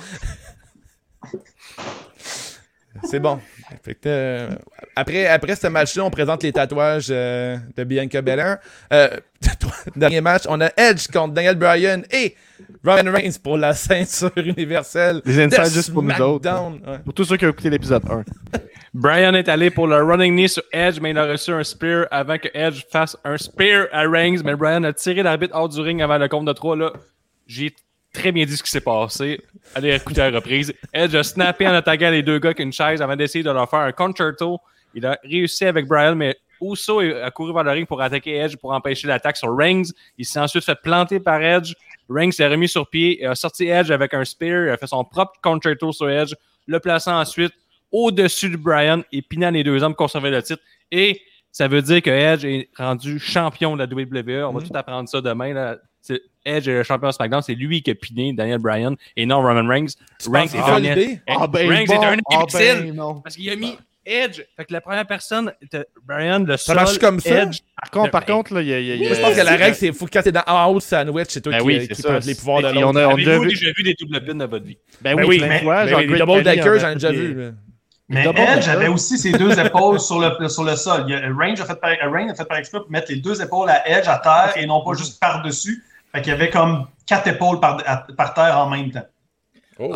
C'est 3.10 3.20
bon. 3.20 3.40
Fait 3.82 3.96
que, 3.96 4.02
euh, 4.06 4.50
après, 4.96 5.26
après 5.26 5.56
ce 5.56 5.68
match-là, 5.68 6.06
on 6.06 6.10
présente 6.10 6.44
les 6.44 6.52
tatouages 6.52 7.08
euh, 7.10 7.58
de 7.76 7.84
Bianca 7.84 8.22
Belair. 8.22 8.58
Euh, 8.92 9.10
dernier 9.96 10.22
match, 10.22 10.44
on 10.48 10.62
a 10.62 10.70
Edge 10.78 11.08
contre 11.08 11.34
Daniel 11.34 11.56
Bryan 11.56 12.04
et 12.12 12.36
Roman 12.84 13.12
Reigns 13.12 13.40
pour 13.42 13.58
la 13.58 13.74
ceinture 13.74 14.32
universelle. 14.38 15.22
Les 15.26 15.36
de 15.36 15.42
insides 15.42 15.74
juste 15.74 15.94
pour 15.94 16.04
nous 16.04 16.22
autres. 16.22 16.50
Ouais. 16.50 17.00
Pour 17.04 17.14
tous 17.14 17.26
ceux 17.26 17.38
qui 17.38 17.46
ont 17.46 17.50
écouté 17.50 17.70
l'épisode 17.70 18.04
1. 18.10 18.24
Brian 18.94 19.34
est 19.34 19.50
allé 19.50 19.72
pour 19.72 19.88
le 19.88 20.04
running 20.04 20.36
knee 20.36 20.50
sur 20.50 20.64
Edge, 20.72 21.00
mais 21.02 21.12
il 21.12 21.18
a 21.18 21.26
reçu 21.26 21.52
un 21.52 21.64
spear 21.64 22.06
avant 22.12 22.38
que 22.38 22.48
Edge 22.54 22.84
fasse 22.92 23.18
un 23.24 23.38
spear 23.38 23.88
à 23.92 24.08
Reigns. 24.08 24.42
Mais 24.46 24.56
Brian 24.56 24.84
a 24.84 24.94
tiré 24.94 25.24
l'arbitre 25.24 25.56
hors 25.56 25.70
du 25.70 25.82
ring 25.82 26.02
avant 26.02 26.18
le 26.18 26.28
compte 26.28 26.46
de 26.46 26.54
3. 26.54 26.76
Là, 26.76 26.94
j'ai 27.48 27.74
très 28.14 28.32
bien 28.32 28.46
dit 28.46 28.56
ce 28.56 28.64
qui 28.64 28.72
s'est 28.72 28.82
passé. 28.82 29.42
Allez 29.76 29.96
écouter 29.96 30.22
la 30.22 30.30
reprise. 30.38 30.74
Edge 30.94 31.16
a 31.16 31.24
snappé 31.24 31.68
en 31.68 31.74
attaquant 31.74 32.10
les 32.12 32.22
deux 32.24 32.40
gars 32.40 32.50
avec 32.50 32.60
une 32.60 32.72
chaise 32.72 33.02
avant 33.02 33.16
d'essayer 33.16 33.44
de 33.44 33.50
leur 33.52 33.70
faire 33.70 33.80
un 33.80 33.92
concerto. 33.92 34.60
Il 34.94 35.06
a 35.06 35.18
réussi 35.24 35.66
avec 35.66 35.88
Brian, 35.88 36.16
mais 36.16 36.38
Uso 36.62 37.00
a 37.00 37.30
couru 37.32 37.54
vers 37.54 37.64
le 37.64 37.72
ring 37.72 37.88
pour 37.88 38.02
attaquer 38.02 38.38
Edge 38.38 38.56
pour 38.56 38.72
empêcher 38.72 39.08
l'attaque 39.08 39.36
sur 39.38 39.54
Reigns. 39.56 39.92
Il 40.18 40.26
s'est 40.26 40.40
ensuite 40.40 40.64
fait 40.64 40.80
planter 40.82 41.20
par 41.20 41.42
Edge. 41.42 41.74
Reigns 42.08 42.32
s'est 42.32 42.48
remis 42.48 42.70
sur 42.70 42.88
pied 42.88 43.22
et 43.22 43.26
a 43.26 43.36
sorti 43.36 43.68
Edge 43.68 43.90
avec 43.92 44.14
un 44.14 44.24
spear. 44.24 44.66
Il 44.66 44.70
a 44.70 44.78
fait 44.78 44.88
son 44.88 45.04
propre 45.04 45.34
concerto 45.42 45.92
sur 45.92 46.10
Edge, 46.10 46.34
le 46.68 46.80
plaçant 46.80 47.20
ensuite 47.20 47.54
au-dessus 47.92 48.50
de 48.50 48.58
Brian 48.58 49.02
et 49.12 49.22
pinant 49.22 49.50
les 49.52 49.64
deux 49.64 49.82
hommes 49.84 49.94
pour 49.94 50.06
conserver 50.06 50.30
le 50.30 50.42
titre. 50.42 50.62
Et 50.92 51.22
ça 51.52 51.68
veut 51.68 51.82
dire 51.82 52.02
que 52.02 52.10
Edge 52.10 52.46
est 52.46 52.70
rendu 52.78 53.20
champion 53.20 53.76
de 53.76 53.84
la 53.84 53.88
WWE. 53.88 54.44
On 54.48 54.54
va 54.54 54.60
Mhm. 54.62 54.68
tout 54.68 54.78
apprendre 54.78 55.10
ça 55.10 55.22
demain. 55.22 55.54
Là. 55.54 55.78
C'est- 56.06 56.22
Edge 56.46 56.68
est 56.68 56.74
le 56.74 56.84
champion 56.84 57.08
de 57.08 57.14
SmackDown. 57.14 57.42
C'est 57.42 57.56
lui 57.56 57.82
qui 57.82 57.90
a 57.92 57.96
piné 57.96 58.34
Daniel 58.34 58.60
Bryan 58.60 58.96
et 59.16 59.26
non 59.26 59.38
Roman 59.42 59.66
Reigns. 59.66 59.88
Reigns 60.30 60.48
est 60.54 60.58
un, 60.58 61.18
Ah 61.28 61.48
ben 61.48 61.70
Reigns 61.70 61.86
bon, 61.88 61.94
est 61.94 62.06
un 62.06 62.18
ah 62.32 62.38
imbécile. 62.42 62.84
ben 62.88 62.94
non. 62.96 63.22
parce 63.22 63.38
qu'il 63.38 63.50
a 63.50 63.56
mis 63.56 63.78
Edge. 64.06 64.42
Fait 64.58 64.66
que 64.66 64.74
la 64.74 64.82
première 64.82 65.08
personne 65.08 65.54
était 65.62 65.86
Brian, 66.06 66.40
le 66.40 66.58
Ça 66.58 66.66
seul 66.66 66.76
marche 66.76 66.98
comme 67.00 67.22
ça? 67.22 67.44
Edge. 67.44 67.60
Par 67.82 67.90
contre, 67.90 68.12
par 68.12 68.26
Ben, 68.26 68.34
contre, 68.34 68.54
là, 68.56 68.62
il 68.62 68.68
y 68.68 68.74
a. 68.74 68.80
il 68.82 68.86
y 68.88 68.92
a- 68.92 68.96
il 68.96 69.02
y 69.04 69.08
a- 69.08 69.14
je 69.14 69.22
pense 69.22 69.34
que 69.34 69.42
la 69.42 69.56
règle, 69.56 69.76
c'est 69.78 69.94
faut 69.94 70.06
que 70.06 70.12
quand 70.12 70.22
t'es 70.22 70.34
dans 70.34 70.44
en 70.46 70.68
haut 70.74 70.82
sandwich, 70.82 71.28
c'est 71.30 71.40
toi 71.40 71.54
Ben 71.54 71.60
qui, 71.60 71.66
oui, 71.66 71.88
qui 71.88 71.96
c'est 71.96 72.04
prends 72.04 72.20
ça. 72.20 72.28
les 72.28 72.36
pouvoirs 72.36 72.62
de 72.64 72.68
Et 72.68 72.74
l'autre. 72.74 72.88
on 72.88 72.96
a- 72.98 73.08
on 73.08 73.16
déjà 73.16 73.40
vu. 73.40 73.48
déjà 73.48 73.68
vu 73.78 73.84
des 73.84 73.96
double 73.98 74.26
pins 74.26 74.36
de 74.36 74.44
votre 74.46 74.66
vie? 74.66 74.78
Ben 75.00 75.16
Ben 75.16 75.24
oui, 75.26 75.40
oui, 75.42 75.88
genre 75.90 76.00
les 76.02 76.08
Great 76.08 76.20
double 76.20 76.44
Khali 76.44 76.50
en 76.50 76.64
decker, 76.64 76.68
a 76.70 76.78
j'en 76.80 76.90
ai 76.90 76.94
déjà 76.96 77.12
des- 77.14 77.18
vu. 77.18 77.52
Mais 78.10 78.26
Edge 78.26 78.68
avait 78.68 78.90
aussi 78.90 79.18
ses 79.18 79.32
deux 79.32 79.58
épaules 79.58 80.02
sur 80.02 80.20
le, 80.20 80.50
sur 80.50 80.66
le 80.66 80.76
sol. 80.76 81.06
Il 81.08 81.12
y 81.14 81.16
a, 81.16 81.22
Reigns 81.34 81.56
a 81.62 81.66
fait 81.66 81.80
par, 81.80 81.92
Reigns 82.12 82.30
a 82.30 82.36
fait 82.36 82.44
par 82.46 82.58
exprès 82.58 82.80
pour 82.82 82.92
mettre 82.92 83.10
les 83.10 83.16
deux 83.22 83.42
épaules 83.42 83.70
à 83.70 83.88
Edge 83.90 84.08
à 84.10 84.18
terre 84.20 84.62
et 84.62 84.66
non 84.66 84.84
pas 84.84 84.94
juste 84.96 85.18
par-dessus. 85.22 85.82
Fait 86.14 86.22
qu'il 86.22 86.32
y 86.32 86.36
avait 86.36 86.50
comme 86.50 86.88
quatre 87.08 87.28
épaules 87.28 87.60
par, 87.60 87.78
à- 87.86 88.06
par 88.16 88.34
terre 88.34 88.58
en 88.60 88.70
même 88.70 88.92
temps. 88.92 89.06
Oh. 89.80 89.92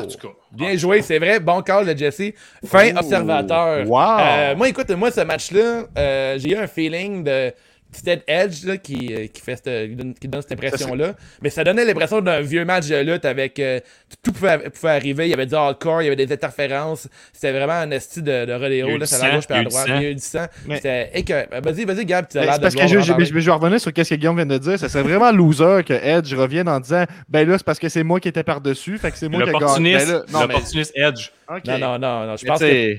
Bien 0.52 0.76
joué, 0.76 1.04
c'est 1.04 1.20
vrai. 1.20 1.40
Bon 1.40 1.62
call 1.62 1.86
de 1.86 1.96
Jesse. 1.98 2.34
Fin 2.66 2.96
observateur. 2.96 3.88
Wow. 3.88 4.18
Euh, 4.20 4.56
moi, 4.56 4.70
écoute, 4.70 4.90
moi, 4.92 5.12
ce 5.12 5.22
match-là, 5.22 5.84
euh, 5.98 6.40
j'ai 6.40 6.50
eu 6.50 6.56
un 6.58 6.66
feeling 6.66 7.24
de 7.24 7.54
c'était 7.92 8.22
Edge 8.28 8.66
là, 8.66 8.78
qui, 8.78 9.14
euh, 9.14 9.28
qui, 9.28 9.42
fait 9.42 9.56
cette, 9.56 9.90
qui 9.90 9.96
donne- 9.96 10.14
qui 10.14 10.28
donne 10.28 10.42
cette 10.42 10.52
impression-là. 10.54 11.16
Mais 11.42 11.50
ça 11.50 11.64
donnait 11.64 11.86
l'impression 11.86 12.22
d'un 12.22 12.42
vieux 12.42 12.66
match 12.66 12.88
de 12.88 12.98
lutte 12.98 13.26
avec 13.26 13.58
euh, 13.60 13.80
tout 14.24 14.32
pouvait, 14.34 14.70
pouvait 14.70 14.92
arriver. 14.92 15.26
Il 15.28 15.30
y 15.30 15.34
avait 15.34 15.46
du 15.46 15.56
hardcore, 15.56 16.02
il 16.02 16.06
y 16.06 16.08
avait 16.08 16.26
des 16.26 16.32
interférences. 16.32 17.08
C'était 17.34 17.52
vraiment 17.52 17.74
un 17.74 17.92
esti 17.92 18.22
de, 18.22 18.46
de 18.46 18.54
eu 18.76 18.98
Là, 18.98 18.98
du 19.00 19.06
c'est 19.06 19.16
à 19.16 19.20
la 19.20 19.30
sang, 19.30 19.36
gauche 19.36 19.48
puis 19.48 19.58
à 19.58 19.64
droite. 19.64 19.88
sang. 19.88 19.96
Il 19.96 20.02
y 20.04 20.06
a 20.06 20.10
eu 20.12 20.16
du 20.16 20.22
sang. 20.22 20.46
C'était 20.76 21.12
écœurant. 21.14 21.46
Vas-y, 21.64 21.86
vas-y, 21.86 22.06
Gab, 22.06 22.28
tu 22.28 22.38
as 22.38 22.42
Mais 22.42 22.48
l'air 22.48 22.58
de 22.58 22.62
parce 22.64 22.76
que 22.76 22.88
je, 22.88 23.00
je- 23.00 23.14
je- 23.26 23.26
je 23.40 23.46
vais 23.46 23.52
revenir 23.52 23.80
sur 23.80 23.92
ce 23.96 24.02
que 24.04 24.16
Guillaume 24.16 24.36
vient 24.36 24.46
de 24.46 24.58
dire. 24.58 24.78
Ça 24.78 24.90
serait 24.90 25.04
vraiment 25.04 25.32
loser 25.32 25.82
que 25.86 25.94
Edge 25.94 26.34
revienne 26.34 26.68
en 26.70 26.80
disant 26.80 27.06
Ben 27.30 27.48
là, 27.48 27.58
c'est 27.58 27.64
parce 27.66 27.80
que 27.80 27.90
c'est 27.90 28.04
moi 28.04 28.20
qui 28.20 28.28
étais 28.28 28.44
par-dessus. 28.44 28.98
Fait 28.98 29.12
que 29.12 29.18
c'est 29.18 29.30
moi 29.30 29.42
qui 29.44 29.50
ai 29.50 29.54
gagné. 29.54 29.94
L'opportuniste 30.34 30.94
Ben 30.96 31.10
Edge. 31.10 31.30
Non, 31.66 31.78
non, 31.80 32.00
non, 32.00 32.26
non. 32.28 32.36
Je 32.36 32.44
Mais 32.44 32.48
pense 32.50 32.60
que 32.60 32.98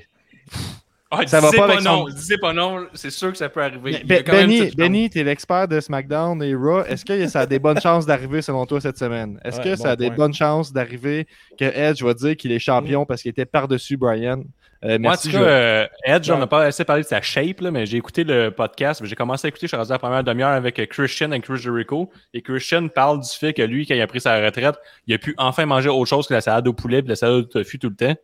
Ah, 1.11 1.27
Ça 1.27 1.41
va 1.41 1.51
pas 1.51 1.57
pas, 1.57 1.65
avec 1.73 1.81
non, 1.85 2.07
son- 2.07 2.15
disais 2.15 2.37
pas 2.37 2.53
non, 2.53 2.87
c'est 2.93 3.09
sûr 3.11 3.33
que 3.33 3.39
ça 3.39 3.49
peut 3.49 3.63
arriver. 3.63 4.03
Ben- 4.05 4.23
Benny. 4.23 4.71
Benny, 4.77 5.09
t'es 5.09 5.25
l'expert 5.25 5.67
de 5.67 5.81
SmackDown 5.81 6.43
et 6.43 6.55
Raw. 6.55 6.83
Est-ce 6.85 7.03
que 7.03 7.27
ça 7.29 7.41
a 7.41 7.47
des 7.47 7.59
bonnes 7.59 7.81
chances 7.81 8.05
d'arriver 8.05 8.43
selon 8.43 8.67
toi 8.67 8.79
cette 8.79 8.99
semaine? 8.99 9.41
Est-ce 9.43 9.57
Ouais, 9.57 9.65
que 9.65 9.69
bon 9.71 9.77
ça 9.77 9.91
a 9.93 9.97
des 9.97 10.09
point. 10.09 10.17
bonnes 10.17 10.35
chances 10.35 10.71
d'arriver 10.71 11.27
que 11.59 11.65
Edge 11.65 12.03
va 12.03 12.13
dire 12.13 12.37
qu'il 12.37 12.53
est 12.53 12.59
champion 12.59 13.07
parce 13.07 13.23
qu'il 13.23 13.31
était 13.31 13.47
par-dessus 13.47 13.97
Brian? 13.97 14.43
Euh, 14.85 14.99
Moi, 14.99 15.13
en 15.15 15.17
tout 15.17 15.31
cas, 15.31 15.39
je- 15.39 15.45
euh, 15.45 15.87
Edge, 16.05 16.29
on 16.31 16.35
Ouais. 16.35 16.41
n'a 16.41 16.47
pas 16.47 16.65
assez 16.67 16.85
parlé 16.85 17.03
de 17.03 17.09
sa 17.09 17.23
shape, 17.23 17.61
là, 17.63 17.71
mais 17.71 17.87
j'ai 17.87 17.97
écouté 17.97 18.23
le 18.23 18.51
podcast. 18.51 19.01
J'ai 19.05 19.17
commencé 19.17 19.47
à 19.47 19.49
écouter, 19.49 19.63
je 19.67 19.69
suis 19.69 19.77
rendu 19.79 19.91
à 19.91 19.95
la 19.95 19.99
première 19.99 20.23
demi-heure 20.23 20.51
avec 20.51 20.79
euh, 20.79 20.85
Christian 20.85 21.33
et 21.33 21.41
Chris 21.41 21.57
Jericho. 21.57 22.11
Et 22.35 22.43
Christian 22.43 22.87
parle 22.89 23.21
du 23.21 23.31
fait 23.31 23.55
que 23.55 23.63
lui, 23.63 23.87
quand 23.87 23.95
il 23.95 24.01
a 24.03 24.07
pris 24.07 24.21
sa 24.21 24.45
retraite, 24.45 24.77
il 25.07 25.15
a 25.15 25.19
pu 25.19 25.35
enfin 25.39 25.65
manger 25.65 25.89
autre 25.89 26.05
chose 26.09 26.29
que 26.29 26.35
la 26.35 26.43
salade 26.43 26.69
au 26.69 26.75
poulet 26.75 26.99
et 26.99 27.03
la 27.03 27.17
salade 27.17 27.35
au 27.37 27.43
tofu 27.45 27.79
tout 27.79 27.89
le 27.89 27.97
temps. 27.97 28.15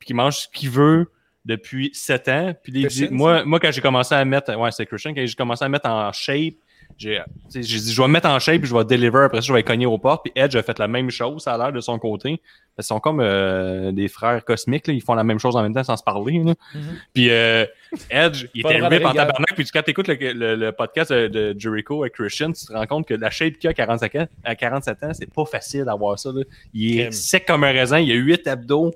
Puis 0.00 0.08
qu'il 0.08 0.16
mange 0.16 0.36
ce 0.38 0.46
qu'il 0.52 0.68
veut 0.70 1.06
depuis 1.44 1.90
7 1.92 2.28
ans. 2.28 2.54
Puis 2.62 2.72
dit, 2.72 2.82
Christian, 2.82 3.08
moi, 3.10 3.44
moi, 3.44 3.58
quand 3.60 3.70
j'ai 3.72 3.80
commencé 3.80 4.14
à 4.14 4.24
mettre, 4.24 4.54
ouais, 4.56 4.70
c'est 4.70 4.86
Christian, 4.86 5.12
quand 5.14 5.24
j'ai 5.26 5.34
commencé 5.34 5.64
à 5.64 5.68
mettre 5.68 5.88
en 5.88 6.12
shape, 6.12 6.54
j'ai 6.98 7.20
dit, 7.48 7.92
je 7.92 8.00
vais 8.00 8.06
me 8.06 8.12
mettre 8.12 8.28
en 8.28 8.38
shape, 8.38 8.58
puis 8.60 8.68
je 8.68 8.76
vais 8.76 8.84
deliver, 8.84 9.20
après 9.24 9.38
ça, 9.40 9.46
je 9.46 9.52
vais 9.52 9.62
cogner 9.62 9.86
aux 9.86 9.98
portes. 9.98 10.24
Puis 10.24 10.32
Edge 10.36 10.54
a 10.56 10.62
fait 10.62 10.78
la 10.78 10.88
même 10.88 11.10
chose, 11.10 11.42
ça 11.42 11.54
a 11.54 11.58
l'air 11.58 11.72
de 11.72 11.80
son 11.80 11.98
côté. 11.98 12.40
Ils 12.78 12.84
sont 12.84 13.00
comme 13.00 13.20
euh, 13.20 13.92
des 13.92 14.08
frères 14.08 14.44
cosmiques, 14.44 14.86
là. 14.86 14.94
ils 14.94 15.02
font 15.02 15.14
la 15.14 15.24
même 15.24 15.38
chose 15.38 15.56
en 15.56 15.62
même 15.62 15.74
temps 15.74 15.84
sans 15.84 15.96
se 15.96 16.02
parler. 16.02 16.40
là. 16.44 16.54
Puis 17.14 17.30
euh, 17.30 17.64
Edge, 18.10 18.46
il 18.54 18.60
était 18.60 18.80
rip 18.98 19.04
en 19.06 19.12
tabarnak. 19.14 19.54
Puis 19.54 19.64
quand 19.72 19.82
tu 19.82 19.90
écoutes 19.90 20.08
le, 20.08 20.14
le- 20.32 20.54
le 20.54 20.72
podcast 20.72 21.12
de, 21.12 21.28
de 21.28 21.54
Jericho 21.58 22.02
avec 22.02 22.14
Christian, 22.14 22.52
tu 22.52 22.64
te 22.66 22.72
rends 22.72 22.86
compte 22.86 23.06
que 23.08 23.14
la 23.14 23.30
shape 23.30 23.54
qu'il 23.54 23.68
a 23.68 23.70
à 23.70 23.74
45 23.74 24.14
ans, 24.16 24.28
à 24.44 24.54
47 24.54 25.02
ans, 25.02 25.12
c'est 25.12 25.32
pas 25.32 25.44
facile 25.44 25.84
d'avoir 25.84 26.18
ça. 26.18 26.30
là. 26.32 26.42
Il 26.74 27.00
est 27.00 27.10
sec 27.10 27.46
comme 27.46 27.64
un 27.64 27.72
raisin, 27.72 27.98
il 27.98 28.10
a 28.12 28.14
8 28.14 28.46
abdos. 28.46 28.92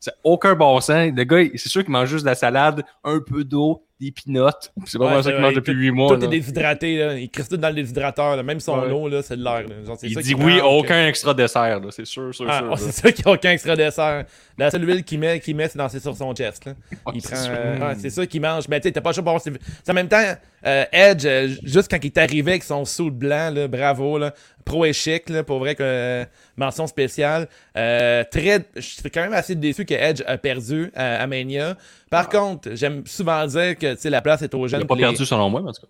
C'est 0.00 0.14
aucun 0.24 0.54
bon 0.54 0.80
sens. 0.80 1.12
Le 1.14 1.24
gars, 1.24 1.44
c'est 1.54 1.68
sûr 1.68 1.82
qu'il 1.84 1.92
mange 1.92 2.08
juste 2.08 2.24
de 2.24 2.30
la 2.30 2.34
salade, 2.34 2.84
un 3.04 3.20
peu 3.20 3.44
d'eau, 3.44 3.84
des 4.00 4.10
pinottes. 4.12 4.72
C'est 4.86 4.98
pas 4.98 5.04
Ouais, 5.04 5.10
vraiment 5.10 5.22
ça 5.22 5.32
qu'il 5.32 5.40
mange 5.40 5.54
depuis 5.54 5.72
tout- 5.74 5.78
8 5.78 5.90
mois. 5.90 6.16
Tout 6.16 6.24
est 6.24 6.28
déshydraté, 6.28 6.96
là. 6.98 7.14
Il 7.18 7.28
crisse 7.30 7.48
tout 7.48 7.56
dans 7.56 7.68
le 7.68 7.74
déshydrateur, 7.74 8.36
là. 8.36 8.42
Même 8.42 8.58
son 8.60 8.80
Ouais. 8.80 8.90
eau, 8.90 9.08
là, 9.08 9.20
c'est 9.22 9.36
de 9.36 9.44
l'air, 9.44 9.64
Il 10.02 10.16
dit 10.18 10.34
oui, 10.34 10.60
aucun 10.60 11.06
extra 11.06 11.34
dessert, 11.34 11.80
c'est 11.90 12.06
sûr, 12.06 12.34
sûr, 12.34 12.46
Ah, 12.48 12.58
sûr. 12.60 12.78
c'est 12.78 12.92
ça 12.92 13.12
qu'il 13.12 13.24
n'y 13.26 13.30
a 13.30 13.34
aucun 13.34 13.50
extra 13.50 13.76
dessert. 13.76 14.24
La 14.56 14.70
seule 14.70 14.86
huile 14.88 15.04
qu'il 15.04 15.18
met, 15.18 15.40
qu'il 15.40 15.54
met 15.56 15.68
c'est 15.68 15.78
dans 15.78 15.88
c'est 15.88 16.00
sur 16.00 16.16
son 16.16 16.34
chest. 16.34 16.64
Là. 16.66 16.72
Il 17.14 17.20
c'est 17.20 17.32
prend, 17.32 17.42
sûr. 17.44 17.52
euh, 17.54 17.94
c'est 17.98 18.26
qu'il 18.26 18.40
mange. 18.40 18.68
Mais 18.68 18.80
tu 18.80 18.88
sais, 18.88 18.92
t'as 18.92 19.00
pas 19.00 19.12
choix 19.12 19.22
pour 19.22 19.30
avoir 19.30 19.42
ses- 19.42 19.52
C'est 19.84 19.90
en 19.90 19.94
même 19.94 20.08
temps, 20.08 20.22
euh, 20.66 20.84
Edge, 20.92 21.24
euh, 21.26 21.48
juste 21.62 21.90
quand 21.90 21.98
il 22.02 22.06
est 22.06 22.18
arrivé 22.18 22.52
avec 22.52 22.62
son 22.64 22.84
sou 22.84 23.10
blanc, 23.10 23.50
là, 23.54 23.68
bravo, 23.68 24.18
là, 24.18 24.34
pro 24.64 24.84
et 24.84 24.92
chic, 24.92 25.28
là, 25.30 25.42
pour 25.42 25.58
vrai 25.58 25.74
que 25.74 26.24
mention 26.56 26.86
spéciale. 26.86 27.48
Très, 27.74 28.64
je 28.76 28.80
suis 28.80 29.10
quand 29.10 29.22
même 29.22 29.32
assez 29.32 29.54
déçu 29.54 29.84
que 29.84 29.94
Edge 29.94 30.22
a 30.26 30.36
perdu 30.36 30.90
à, 30.94 31.22
à 31.22 31.26
Mania. 31.26 31.76
Par 32.10 32.28
contre, 32.28 32.70
j'aime 32.74 33.02
souvent 33.06 33.46
dire 33.46 33.76
que 33.78 33.89
tu 33.94 34.02
sais, 34.02 34.10
la 34.10 34.22
place 34.22 34.42
est 34.42 34.54
aux 34.54 34.66
Il 34.66 34.70
jeunes. 34.70 34.82
a 34.82 34.84
pas 34.84 34.94
puis 34.94 35.02
les- 35.04 35.08
perdu 35.10 35.26
selon 35.26 35.48
moi, 35.50 35.60
mais 35.62 35.70
en 35.70 35.72
tout 35.72 35.82
cas. 35.82 35.88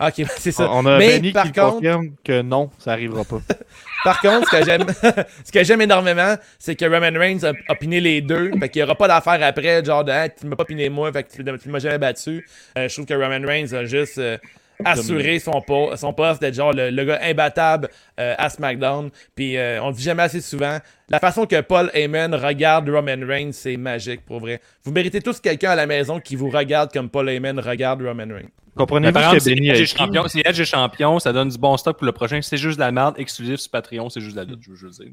Ah, 0.00 0.08
ok, 0.16 0.26
c'est 0.38 0.52
ça. 0.52 0.70
On 0.70 0.86
a 0.86 0.96
Mais 0.98 1.18
Benny 1.18 1.32
par 1.32 1.44
qui 1.44 1.52
contre, 1.52 1.72
confirme 1.74 2.10
que 2.24 2.40
non, 2.42 2.70
ça 2.78 2.92
arrivera 2.92 3.24
pas. 3.24 3.40
par 4.04 4.20
contre, 4.20 4.48
ce 4.48 4.56
que 4.56 4.64
j'aime, 4.64 4.86
ce 5.44 5.50
que 5.50 5.64
j'aime 5.64 5.80
énormément, 5.82 6.36
c'est 6.58 6.76
que 6.76 6.84
Roman 6.84 7.18
Reigns 7.18 7.42
a, 7.44 7.52
a 7.68 7.74
piné 7.74 8.00
les 8.00 8.20
deux. 8.20 8.52
Fait 8.60 8.68
qu'il 8.68 8.78
n'y 8.80 8.84
aura 8.84 8.94
pas 8.94 9.08
d'affaire 9.08 9.40
après, 9.42 9.84
genre 9.84 10.04
de, 10.04 10.12
Hey, 10.12 10.30
tu 10.38 10.46
m'as 10.46 10.54
pas 10.54 10.64
piné 10.64 10.88
moi, 10.88 11.12
fait 11.12 11.24
que 11.24 11.32
tu, 11.32 11.44
tu 11.60 11.68
m'as 11.68 11.80
jamais 11.80 11.98
battu. 11.98 12.48
Euh, 12.78 12.88
je 12.88 12.94
trouve 12.94 13.06
que 13.06 13.14
Roman 13.14 13.44
Reigns 13.44 13.72
a 13.74 13.84
juste, 13.86 14.18
euh, 14.18 14.38
assurer 14.84 15.38
son, 15.38 15.60
po- 15.60 15.96
son 15.96 16.12
poste, 16.12 16.40
d'être 16.40 16.54
genre 16.54 16.72
le, 16.72 16.90
le 16.90 17.04
gars 17.04 17.18
imbattable 17.22 17.88
euh, 18.20 18.34
à 18.38 18.48
SmackDown. 18.48 19.10
Puis 19.34 19.56
euh, 19.56 19.82
on 19.82 19.88
le 19.88 19.94
dit 19.94 20.02
jamais 20.02 20.22
assez 20.22 20.40
souvent. 20.40 20.78
La 21.08 21.18
façon 21.18 21.46
que 21.46 21.60
Paul 21.60 21.90
Heyman 21.94 22.34
regarde 22.34 22.88
Roman 22.88 23.16
Reigns, 23.26 23.52
c'est 23.52 23.76
magique 23.76 24.24
pour 24.26 24.40
vrai. 24.40 24.60
Vous 24.84 24.92
méritez 24.92 25.20
tous 25.20 25.40
quelqu'un 25.40 25.70
à 25.70 25.76
la 25.76 25.86
maison 25.86 26.20
qui 26.20 26.36
vous 26.36 26.50
regarde 26.50 26.92
comme 26.92 27.08
Paul 27.08 27.28
Heyman 27.28 27.58
regarde 27.60 28.02
Roman 28.02 28.24
Reigns. 28.34 28.50
Mais 28.76 28.84
Comprenez-vous 28.84 29.12
par 29.14 29.34
exemple, 29.34 29.50
a 29.50 29.74
Edge 29.74 29.86
champion, 29.96 30.28
si 30.28 30.42
Edge 30.44 30.60
est 30.60 30.64
champion, 30.64 31.18
ça 31.18 31.32
donne 31.32 31.48
du 31.48 31.58
bon 31.58 31.76
stock 31.76 31.96
pour 31.96 32.06
le 32.06 32.12
prochain. 32.12 32.40
C'est 32.42 32.56
juste 32.56 32.76
de 32.76 32.84
la 32.84 32.92
merde, 32.92 33.14
exclusif 33.18 33.56
sur 33.58 33.70
Patreon, 33.72 34.08
c'est 34.08 34.20
juste 34.20 34.36
de 34.36 34.40
la 34.42 34.46
lutte, 34.46 34.60
je 34.62 34.70
veux 34.70 34.76
juste 34.76 35.00
dire. 35.02 35.10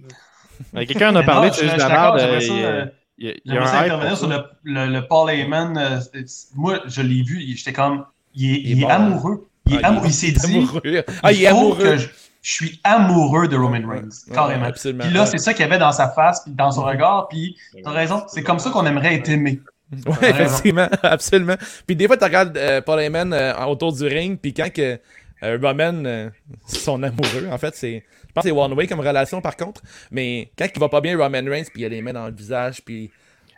Euh, 0.76 0.86
Quelqu'un 0.86 1.12
en 1.12 1.16
a 1.16 1.24
parlé, 1.24 1.48
non, 1.48 1.54
c'est 1.54 1.64
juste 1.64 1.76
de 1.76 1.80
la 1.80 1.90
merde. 1.90 2.20
euh, 2.20 2.86
Il 3.18 3.26
y 3.26 3.30
a- 3.30 3.62
euh, 3.62 3.66
intervenir 3.86 4.18
sur 4.18 4.28
le, 4.28 4.38
le, 4.64 4.86
le 4.88 5.08
Paul 5.08 5.32
Heyman. 5.32 5.78
euh, 5.78 6.00
c'est- 6.26 6.50
moi, 6.56 6.82
je 6.86 7.02
l'ai 7.02 7.24
vu, 7.24 7.42
il- 7.42 7.58
j'étais 7.58 7.74
comme. 7.74 8.06
Il 8.36 8.52
est, 8.52 8.54
Il 8.60 8.68
est 8.68 8.72
il 8.72 8.78
est 8.80 8.82
bon, 8.82 8.90
amoureux. 8.90 9.48
Il, 9.68 9.76
est 9.76 9.80
Ah, 9.84 9.88
amoureux. 9.90 10.08
il 10.08 10.14
s'est 10.14 10.32
dit. 10.32 10.56
Amoureux. 10.58 10.82
Ah, 11.24 11.32
il 11.32 11.44
est 11.44 11.50
faut 11.50 11.58
amoureux. 11.58 11.84
que 11.84 11.98
je, 11.98 12.08
je 12.42 12.54
suis 12.54 12.80
amoureux 12.84 13.48
de 13.48 13.56
Roman 13.56 13.88
Reigns. 13.88 14.10
Carrément. 14.34 14.66
absolument. 14.66 15.04
Puis 15.06 15.14
là, 15.14 15.26
c'est 15.26 15.38
ça 15.40 15.54
qu'il 15.54 15.62
y 15.64 15.68
avait 15.68 15.78
dans 15.80 15.92
sa 15.92 16.10
face, 16.10 16.42
puis 16.44 16.54
dans 16.54 16.72
son 16.72 16.84
regard. 16.84 17.28
Puis 17.30 17.56
t'as 17.84 17.92
raison, 17.92 18.24
c'est 18.28 18.44
comme 18.44 18.60
ça 18.60 18.70
qu'on 18.70 18.86
aimerait 18.86 19.16
être 19.16 19.30
aimé. 19.30 19.60
Ouais, 20.08 20.30
effectivement, 20.30 20.88
absolument. 21.04 21.56
Puis 21.86 21.96
des 21.96 22.08
fois, 22.08 22.18
tu 22.18 22.24
regardes 22.24 22.58
euh, 22.58 22.82
Paul 22.82 23.00
Heyman 23.00 23.32
euh, 23.34 23.54
autour 23.66 23.94
du 23.94 24.04
ring, 24.06 24.38
puis 24.40 24.54
quand 24.54 24.72
que 24.74 25.00
euh, 25.44 25.58
Roman, 25.62 26.04
euh, 26.06 26.30
son 26.68 27.02
amoureux, 27.04 27.48
en 27.52 27.58
fait, 27.58 27.76
c'est. 27.76 28.04
Je 28.28 28.34
pense 28.34 28.44
que 28.44 28.50
c'est 28.50 28.56
one 28.56 28.74
way 28.74 28.86
comme 28.88 29.00
relation 29.00 29.40
par 29.42 29.56
contre. 29.56 29.82
Mais 30.12 30.52
quand 30.58 30.68
il 30.76 30.80
va 30.80 30.90
pas 30.90 31.00
bien, 31.02 31.16
Roman 31.18 31.42
Reigns, 31.46 31.64
puis 31.72 31.84
il 31.84 31.86
a 31.86 31.90
les 31.90 32.02
mains 32.02 32.14
dans 32.14 32.28
le 32.28 32.34
visage, 32.34 32.82
puis. 32.84 33.10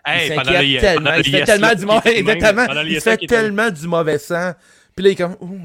Hey, 0.05 0.29
il 0.29 0.35
s'inquiète 0.35 0.61
le- 0.61 0.79
tellement, 0.79 1.13
il 1.17 1.23
fait 1.31 1.43
tellement 1.43 1.73
du 1.75 1.85
mauvais, 1.85 2.19
exactement, 2.19 2.65
il 2.85 3.01
fait 3.01 3.17
tellement 3.27 3.69
du 3.69 3.81
sang. 4.19 4.53
Puis 4.95 5.03
là, 5.03 5.09
il 5.09 5.11
est 5.11 5.15
comme, 5.15 5.35
ouh, 5.41 5.59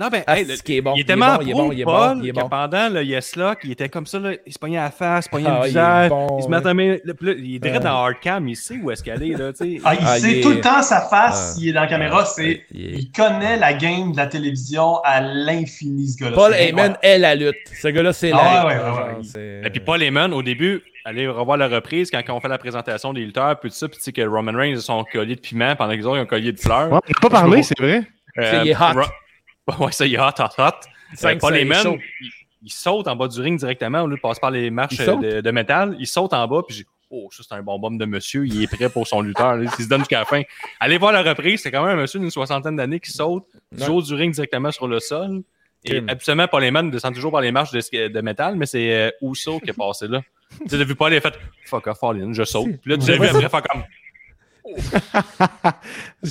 Non, 0.00 0.08
ben, 0.08 0.22
ah, 0.26 0.38
hey, 0.38 0.46
le- 0.46 0.54
qui 0.56 0.78
est 0.78 0.80
bon, 0.80 0.94
il 0.94 0.98
il 0.98 1.00
est 1.02 1.04
tellement 1.04 1.38
il 1.42 1.50
est 1.50 1.52
pro, 1.52 1.62
bon, 1.64 1.72
il 1.72 1.80
est 1.80 1.84
Paul, 1.84 2.16
bon, 2.16 2.22
il 2.22 2.28
est 2.28 2.32
que 2.32 2.40
bon. 2.40 2.48
pendant 2.48 2.88
le 2.88 3.04
Yes 3.04 3.36
Lock, 3.36 3.58
il 3.64 3.72
était 3.72 3.90
comme 3.90 4.06
ça, 4.06 4.18
là, 4.18 4.30
il 4.46 4.52
se 4.52 4.58
pognait 4.58 4.78
à 4.78 4.84
la 4.84 4.90
face, 4.90 5.24
il 5.24 5.28
se 5.28 5.30
pognait 5.30 5.48
Ah, 5.50 5.58
le 5.60 5.64
il 5.64 5.68
visage, 5.68 6.08
bon, 6.08 6.26
il 6.38 6.42
se 6.42 6.48
ouais. 6.48 6.56
mettait 6.56 6.74
puis 7.14 7.26
là, 7.26 7.32
il 7.36 7.54
est 7.56 7.58
direct 7.58 7.82
dans 7.82 8.04
Hardcam, 8.04 8.48
il 8.48 8.56
sait 8.56 8.78
où 8.82 8.90
est-ce 8.90 9.02
qu'elle 9.02 9.22
est, 9.22 9.36
là, 9.36 9.52
tu 9.52 9.76
sais. 9.76 9.80
Ah, 9.84 9.94
il 9.94 10.00
Ah, 10.06 10.18
sait 10.18 10.32
il 10.32 10.38
est- 10.38 10.40
tout 10.40 10.48
le 10.50 10.60
temps 10.62 10.82
sa 10.82 11.02
face, 11.02 11.10
Ah. 11.52 11.54
s'il 11.54 11.68
est 11.68 11.72
dans 11.74 11.82
la 11.82 11.86
caméra. 11.86 12.20
Ah, 12.22 12.24
c'est, 12.24 12.62
il 12.72 12.98
il 12.98 13.12
connaît 13.12 13.58
la 13.58 13.74
game 13.74 14.12
de 14.12 14.16
la 14.16 14.26
télévision 14.26 15.00
à 15.04 15.20
l'infini, 15.20 16.08
ce 16.08 16.24
gars-là. 16.24 16.34
Paul 16.34 16.54
Heyman 16.54 16.96
est 17.02 17.18
la 17.18 17.34
lutte. 17.34 17.56
Ce 17.80 17.88
gars-là, 17.88 18.12
c'est 18.14 18.32
Ah, 18.32 18.36
la 18.36 18.66
ouais, 18.66 18.74
lutte. 18.74 18.82
ouais, 18.82 18.90
ouais, 18.90 19.60
ouais. 19.60 19.62
Et 19.66 19.70
puis 19.70 19.80
Paul 19.80 20.02
Heyman, 20.02 20.32
au 20.32 20.42
début, 20.42 20.82
allez 21.04 21.28
revoir 21.28 21.58
la 21.58 21.68
reprise 21.68 22.10
quand 22.10 22.22
on 22.34 22.40
fait 22.40 22.48
la 22.48 22.56
présentation 22.58 23.12
des 23.12 23.20
lutteurs, 23.20 23.60
puis 23.60 23.68
tout 23.68 23.76
ça, 23.76 23.86
puis 23.88 23.98
tu 23.98 24.04
sais 24.04 24.12
que 24.12 24.22
Roman 24.22 24.52
Reigns 24.56 24.76
a 24.76 24.80
son 24.80 25.04
collier 25.04 25.34
de 25.36 25.40
piment 25.40 25.76
pendant 25.76 25.92
autres 25.92 26.08
ont 26.08 26.14
un 26.22 26.24
collier 26.26 26.52
de 26.52 26.58
fleurs. 26.60 26.90
Ouais, 26.90 26.98
on 27.06 27.12
n'a 27.12 27.20
pas 27.20 27.28
parlé, 27.28 27.62
c'est 27.62 27.78
vrai. 27.78 28.02
Euh, 28.38 28.62
il 28.64 28.70
est 28.70 28.74
hot. 28.76 29.00
Ouais, 29.78 29.92
ça, 29.92 30.06
il 30.06 30.14
est 30.14 30.18
hot, 30.18 30.30
hot, 30.38 30.62
hot. 30.62 31.24
Euh, 31.24 31.36
Paul 31.36 31.56
Heyman, 31.56 31.98
il, 32.20 32.30
il 32.62 32.70
saute 32.70 33.06
en 33.08 33.16
bas 33.16 33.28
du 33.28 33.40
ring 33.40 33.58
directement 33.58 34.02
au 34.02 34.06
lieu 34.06 34.16
de 34.16 34.20
passer 34.20 34.40
par 34.40 34.50
les 34.50 34.70
marches 34.70 35.00
euh, 35.00 35.16
de, 35.16 35.40
de 35.40 35.50
métal. 35.50 35.96
Il 35.98 36.06
saute 36.06 36.32
en 36.32 36.46
bas, 36.46 36.62
puis 36.66 36.76
j'ai 36.76 36.84
Oh, 37.12 37.28
ça, 37.32 37.42
c'est 37.46 37.54
un 37.56 37.62
bonbonne 37.62 37.98
de 37.98 38.04
monsieur. 38.04 38.46
Il 38.46 38.62
est 38.62 38.68
prêt 38.68 38.88
pour 38.88 39.04
son 39.04 39.20
lutteur. 39.20 39.56
là. 39.56 39.64
Il 39.64 39.84
se 39.84 39.88
donne 39.88 40.02
jusqu'à 40.02 40.20
la 40.20 40.24
fin. 40.24 40.42
Allez 40.78 40.96
voir 40.96 41.10
la 41.10 41.24
reprise. 41.24 41.60
C'est 41.60 41.72
quand 41.72 41.84
même 41.84 41.98
un 41.98 42.02
monsieur 42.02 42.20
d'une 42.20 42.30
soixantaine 42.30 42.76
d'années 42.76 43.00
qui 43.00 43.10
saute 43.10 43.46
du 43.72 43.82
haut 43.88 44.00
du 44.00 44.14
ring 44.14 44.32
directement 44.32 44.70
sur 44.70 44.86
le 44.86 45.00
sol. 45.00 45.42
Et 45.84 45.90
Crime. 45.90 46.08
absolument, 46.08 46.46
Paul 46.46 46.62
Heyman 46.62 46.88
descend 46.88 47.12
toujours 47.12 47.32
par 47.32 47.40
les 47.40 47.50
marches 47.50 47.72
de, 47.72 48.08
de 48.08 48.20
métal, 48.20 48.54
mais 48.54 48.66
c'est 48.66 48.92
euh, 48.92 49.10
Uso 49.22 49.58
qui 49.58 49.70
est 49.70 49.76
passé 49.76 50.06
là. 50.06 50.20
tu 50.68 50.76
sais, 50.76 50.84
vu 50.84 50.94
Paul, 50.94 51.12
il 51.12 51.16
a 51.16 51.20
fait 51.20 51.34
Fuck 51.64 51.88
off, 51.88 51.98
all 52.04 52.22
in, 52.22 52.32
je 52.32 52.44
saute. 52.44 52.76
Puis 52.80 52.92
là, 52.92 52.96
tu 52.98 53.10
l'as 53.10 53.16
vu 53.16 53.26
après 53.26 53.48
faire 53.48 53.62
comme 53.62 53.82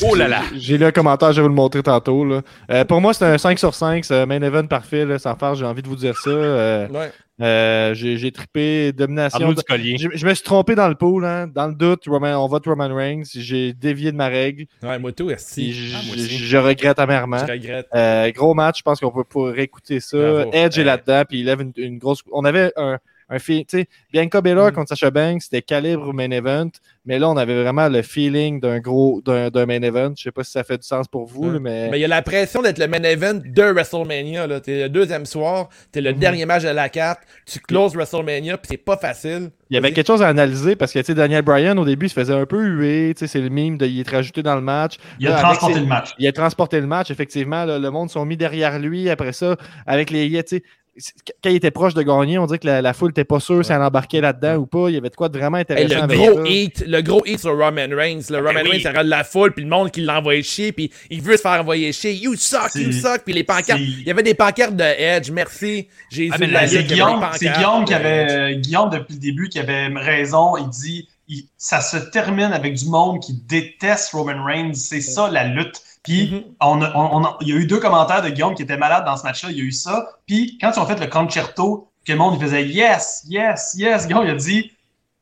Oh 0.03 0.15
là 0.15 0.27
là. 0.27 0.41
J'ai 0.55 0.77
lu 0.77 0.85
un 0.85 0.91
commentaire, 0.91 1.31
je 1.31 1.37
vais 1.37 1.41
vous 1.43 1.49
le 1.49 1.55
montrer 1.55 1.83
tantôt. 1.83 2.23
Là. 2.25 2.41
Euh, 2.71 2.85
pour 2.85 3.01
moi, 3.01 3.13
c'est 3.13 3.25
un 3.25 3.37
5 3.37 3.57
sur 3.59 3.73
5, 3.73 4.05
c'est 4.05 4.15
un 4.15 4.25
main 4.25 4.41
event 4.41 4.65
parfait. 4.67 5.05
Là, 5.05 5.17
sans 5.19 5.35
faire, 5.35 5.55
j'ai 5.55 5.65
envie 5.65 5.81
de 5.81 5.87
vous 5.87 5.95
dire 5.95 6.17
ça. 6.17 6.29
Euh, 6.29 6.87
Ouais. 6.89 7.11
euh, 7.41 7.93
j'ai, 7.93 8.17
j'ai 8.17 8.31
trippé 8.31 8.91
domination. 8.91 9.51
Du 9.53 9.63
collier. 9.63 9.97
Je, 9.97 10.09
je 10.13 10.25
me 10.27 10.33
suis 10.33 10.43
trompé 10.43 10.75
dans 10.75 10.87
le 10.87 10.95
pool. 10.95 11.25
Hein. 11.25 11.47
Dans 11.53 11.67
le 11.67 11.73
doute, 11.73 12.03
Roman, 12.07 12.43
on 12.43 12.47
vote 12.47 12.65
Roman 12.65 12.93
Reigns. 12.93 13.23
J'ai 13.33 13.73
dévié 13.73 14.11
de 14.11 14.17
ma 14.17 14.27
règle. 14.27 14.65
Ouais, 14.83 14.99
moi 14.99 15.11
tout, 15.11 15.25
Puis 15.27 15.35
esti. 15.35 15.73
je, 15.73 15.95
Ah, 15.95 16.01
moi 16.05 16.15
je- 16.17 16.21
aussi. 16.23 16.37
je 16.37 16.57
regrette 16.57 16.99
amèrement. 16.99 17.37
Je 17.45 17.51
regrette. 17.51 17.87
Euh, 17.95 18.31
gros 18.31 18.53
match, 18.53 18.79
je 18.79 18.83
pense 18.83 18.99
qu'on 18.99 19.11
peut 19.11 19.23
pour 19.23 19.47
réécouter 19.47 19.99
ça. 19.99 20.17
Bravo. 20.17 20.51
Edge 20.53 20.77
est 20.77 20.83
là-dedans, 20.83 21.23
puis 21.27 21.39
il 21.39 21.45
lève 21.45 21.61
une, 21.61 21.73
une 21.77 21.97
grosse. 21.97 22.21
On 22.31 22.45
avait 22.45 22.71
un, 22.75 22.97
un 23.29 23.37
sais, 23.39 23.87
Bianca 24.11 24.41
Belair 24.41 24.67
Mm. 24.67 24.71
contre 24.73 24.89
Sasha 24.89 25.11
Banks, 25.11 25.43
c'était 25.43 25.61
calibre 25.61 26.13
main 26.13 26.31
event, 26.31 26.69
mais 27.05 27.19
là, 27.19 27.29
on 27.29 27.37
avait 27.37 27.61
vraiment 27.61 27.87
le 27.87 28.01
feeling 28.01 28.59
d'un 28.59 28.79
gros 28.79 29.21
d'un, 29.23 29.49
d'un 29.49 29.65
main 29.65 29.81
event. 29.81 30.13
Je 30.17 30.23
sais 30.23 30.31
pas 30.31 30.43
si 30.43 30.51
ça 30.51 30.63
fait 30.63 30.77
du 30.77 30.87
sens 30.87 31.07
pour 31.07 31.25
vous, 31.27 31.45
Ouais. 31.47 31.53
là, 31.53 31.59
mais. 31.59 31.89
Mais 31.91 31.97
il 31.99 32.01
y 32.01 32.05
a 32.05 32.07
la 32.07 32.21
pression 32.21 32.61
d'être 32.61 32.79
le 32.79 32.87
main 32.87 33.01
event 33.03 33.35
de 33.45 33.61
WrestleMania. 33.63 34.47
Là. 34.47 34.59
T'es 34.59 34.81
le 34.83 34.89
deuxième 34.89 35.25
soir, 35.25 35.69
t'es 35.91 36.01
le 36.01 36.13
dernier 36.13 36.45
match 36.45 36.63
de 36.63 36.69
la 36.69 36.89
carte, 36.89 37.19
tu 37.45 37.59
closes 37.59 37.93
WrestleMania, 37.95 38.57
puis 38.57 38.67
c'est 38.71 38.77
pas 38.77 38.97
facile. 38.97 39.51
Il 39.71 39.75
y 39.75 39.77
avait 39.77 39.91
quelque 39.91 40.07
chose 40.07 40.23
à 40.23 40.27
analyser 40.27 40.75
parce 40.75 40.91
que 40.91 40.97
tu 40.99 41.05
sais, 41.05 41.13
Daniel 41.13 41.43
Bryan, 41.43 41.77
au 41.77 41.85
début, 41.85 42.07
il 42.07 42.09
se 42.09 42.15
faisait 42.15 42.33
un 42.33 42.45
peu 42.47 42.59
huer. 42.63 43.13
tu 43.15 43.19
sais, 43.19 43.27
C'est 43.27 43.41
le 43.41 43.49
mime 43.49 43.77
de 43.77 43.85
y 43.85 44.01
être 44.01 44.11
rajouté 44.11 44.41
dans 44.41 44.55
le 44.55 44.61
match. 44.61 44.97
Il 45.19 45.27
a 45.27 45.31
Là, 45.31 45.39
transporté 45.39 45.75
ses- 45.75 45.79
le 45.81 45.85
match. 45.85 46.09
Il 46.17 46.27
a 46.27 46.31
transporté 46.31 46.81
le 46.81 46.87
match, 46.87 47.11
effectivement. 47.11 47.65
là, 47.65 47.77
le 47.77 47.91
monde 47.91 48.09
sont 48.09 48.25
mis 48.25 48.37
derrière 48.37 48.79
lui. 48.79 49.09
Après 49.09 49.33
ça, 49.33 49.55
avec 49.85 50.09
les. 50.09 50.27
tu 50.43 50.57
sais, 50.57 50.63
Quand 51.43 51.49
il 51.49 51.55
était 51.55 51.71
proche 51.71 51.93
de 51.93 52.01
gagner, 52.01 52.37
on 52.37 52.45
dirait 52.45 52.59
que 52.59 52.67
la, 52.67 52.81
la 52.81 52.93
foule 52.93 53.09
n'était 53.09 53.23
pas 53.23 53.39
sûre 53.39 53.63
si 53.65 53.71
elle 53.71 53.81
embarquait 53.81 54.21
là-dedans 54.21 54.55
ou 54.57 54.65
pas. 54.65 54.89
Il 54.89 54.95
y 54.95 54.97
avait 54.97 55.09
de 55.09 55.15
quoi 55.15 55.29
de 55.29 55.37
vraiment 55.37 55.57
Hey, 55.57 55.61
intéressant 55.61 55.95
le 55.95 56.01
avec 56.03 56.17
gros 56.17 56.45
hit, 56.45 56.83
le 56.87 57.01
gros 57.01 57.23
hit 57.25 57.39
sur 57.39 57.51
Roman 57.57 57.87
Reigns. 57.95 58.21
Le 58.29 58.37
Roman 58.37 58.53
Ben 58.53 58.61
oui. 58.65 58.71
Reigns, 58.71 58.81
ça 58.81 58.89
regarde 58.89 59.07
la 59.07 59.23
foule, 59.23 59.53
puis 59.53 59.63
le 59.63 59.69
monde 59.69 59.91
qui 59.91 60.01
l'envoie 60.01 60.41
chier, 60.41 60.71
puis 60.71 60.91
il 61.09 61.21
veut 61.21 61.37
se 61.37 61.41
faire 61.41 61.61
envoyer 61.61 61.91
chier. 61.91 62.13
You 62.13 62.35
suck, 62.35 62.75
you 62.75 62.91
suck. 62.91 63.23
Puis 63.23 63.33
les 63.33 63.43
pancartes. 63.43 63.79
Il 63.79 64.03
y 64.07 64.11
avait 64.11 64.23
des 64.23 64.33
pancartes 64.33 64.75
de 64.75 64.83
Edge, 64.83 65.29
merci. 65.31 65.87
Jésus 66.09 66.31
Ah, 66.33 66.37
de 66.37 66.67
C'est 66.67 66.83
Guillaume, 66.83 67.25
c'est 67.33 67.45
pancartes 67.45 67.57
Guillaume 67.57 67.85
qui 67.85 67.91
de 67.93 67.95
avait 67.97 68.27
euh, 68.31 68.53
Guillaume 68.55 68.89
depuis 68.89 69.13
le 69.13 69.19
début 69.19 69.49
qui 69.49 69.59
avait 69.59 69.87
raison. 69.87 70.57
Il 70.57 70.69
dit 70.69 71.07
il- 71.27 71.45
ça 71.57 71.79
se 71.81 71.97
termine 71.97 72.51
avec 72.53 72.73
du 72.73 72.85
monde 72.85 73.19
qui 73.21 73.33
déteste 73.47 74.11
Roman 74.13 74.43
Reigns. 74.43 74.73
C'est 74.73 75.01
ça 75.01 75.29
la 75.29 75.43
lutte. 75.45 75.81
Puis 76.03 76.31
Mhm. 76.31 76.55
on 76.61 76.79
il 77.41 77.47
y 77.49 77.51
a 77.53 77.55
eu 77.55 77.65
deux 77.67 77.79
commentaires 77.79 78.21
de 78.21 78.29
Guillaume 78.29 78.55
qui 78.55 78.63
était 78.63 78.77
malade 78.77 79.05
dans 79.05 79.17
ce 79.17 79.23
match-là. 79.23 79.49
Il 79.51 79.57
y 79.57 79.61
a 79.61 79.63
eu 79.63 79.71
ça. 79.71 80.07
Puis 80.27 80.57
quand 80.59 80.71
ils 80.75 80.79
ont 80.79 80.85
fait 80.85 80.99
le 80.99 81.07
concerto, 81.07 81.91
que 82.05 82.11
le 82.13 82.17
monde 82.17 82.35
il 82.35 82.41
faisait 82.41 82.65
yes, 82.67 83.23
yes, 83.27 83.73
yes. 83.77 84.07
Guillaume 84.07 84.25
il 84.25 84.31
a 84.31 84.35
dit 84.35 84.71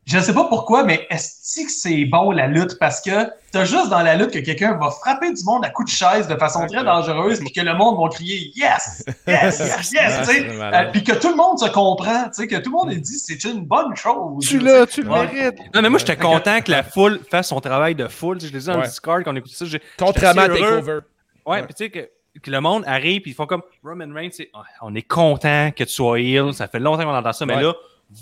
je 0.07 0.19
sais 0.19 0.34
pas 0.34 0.45
pourquoi, 0.45 0.84
mais 0.84 1.05
est-ce 1.09 1.61
que 1.63 1.69
c'est 1.69 2.05
bon 2.05 2.31
la 2.31 2.47
lutte? 2.47 2.79
Parce 2.79 3.01
que 3.01 3.11
t'as 3.51 3.65
juste 3.65 3.89
dans 3.89 4.01
la 4.01 4.15
lutte 4.15 4.31
que 4.31 4.39
quelqu'un 4.39 4.77
va 4.77 4.89
frapper 4.89 5.34
du 5.34 5.43
monde 5.43 5.65
à 5.65 5.69
coups 5.69 5.91
de 5.91 5.95
chaise 5.97 6.27
de 6.29 6.35
façon 6.35 6.65
très 6.65 6.84
dangereuse, 6.84 7.39
puis 7.41 7.51
que 7.51 7.59
le 7.59 7.73
monde 7.73 8.01
va 8.01 8.07
crier 8.09 8.51
yes, 8.55 9.03
yes, 9.27 9.59
yes, 9.59 9.91
yes. 9.93 10.29
Euh, 10.29 10.91
puis 10.93 11.03
que 11.03 11.11
tout 11.11 11.29
le 11.29 11.35
monde 11.35 11.59
se 11.59 11.69
comprend, 11.69 12.23
tu 12.25 12.34
sais, 12.34 12.47
que 12.47 12.55
tout 12.55 12.71
le 12.71 12.77
monde 12.77 12.91
est 12.93 13.01
dit 13.01 13.19
c'est 13.19 13.43
une 13.43 13.65
bonne 13.65 13.95
chose. 13.97 14.45
Tu 14.47 14.59
l'as, 14.59 14.85
tu 14.88 15.01
le 15.03 15.09
mérites. 15.09 15.59
Non, 15.75 15.81
mais 15.81 15.89
moi, 15.89 15.99
j'étais 15.99 16.15
content 16.15 16.61
que 16.61 16.71
la 16.71 16.84
foule 16.84 17.19
fasse 17.29 17.49
son 17.49 17.59
travail 17.59 17.93
de 17.93 18.07
foule. 18.07 18.39
Je 18.39 18.47
l'ai 18.47 18.59
dit 18.59 18.65
dans 18.65 18.75
Ouais. 18.75 18.81
le 18.84 18.88
Discord 18.88 19.23
quand 19.25 19.34
on 19.34 19.35
écoutait 19.35 19.55
ça. 19.55 19.65
j'ai- 19.65 19.81
Contrairement 19.99 20.43
à. 20.43 20.47
Takeover. 20.49 20.99
Ouais, 21.45 21.51
Ouais. 21.59 21.63
puis 21.63 21.73
tu 21.73 21.84
sais 21.84 21.89
que, 21.89 22.09
que 22.41 22.49
le 22.51 22.61
monde 22.61 22.84
arrive 22.88 23.21
puis 23.21 23.31
ils 23.31 23.34
font 23.34 23.45
comme 23.45 23.61
Roman 23.84 24.07
Reigns, 24.13 24.29
c'est, 24.31 24.49
Ah, 24.53 24.63
on 24.84 24.95
est 24.95 25.01
content 25.01 25.71
que 25.75 25.84
tu 25.84 25.89
sois 25.93 26.19
heel, 26.21 26.53
ça 26.53 26.67
fait 26.69 26.79
longtemps 26.79 27.03
qu'on 27.03 27.15
entend 27.15 27.34
ça, 27.34 27.45
mais 27.45 27.61
là, 27.61 27.73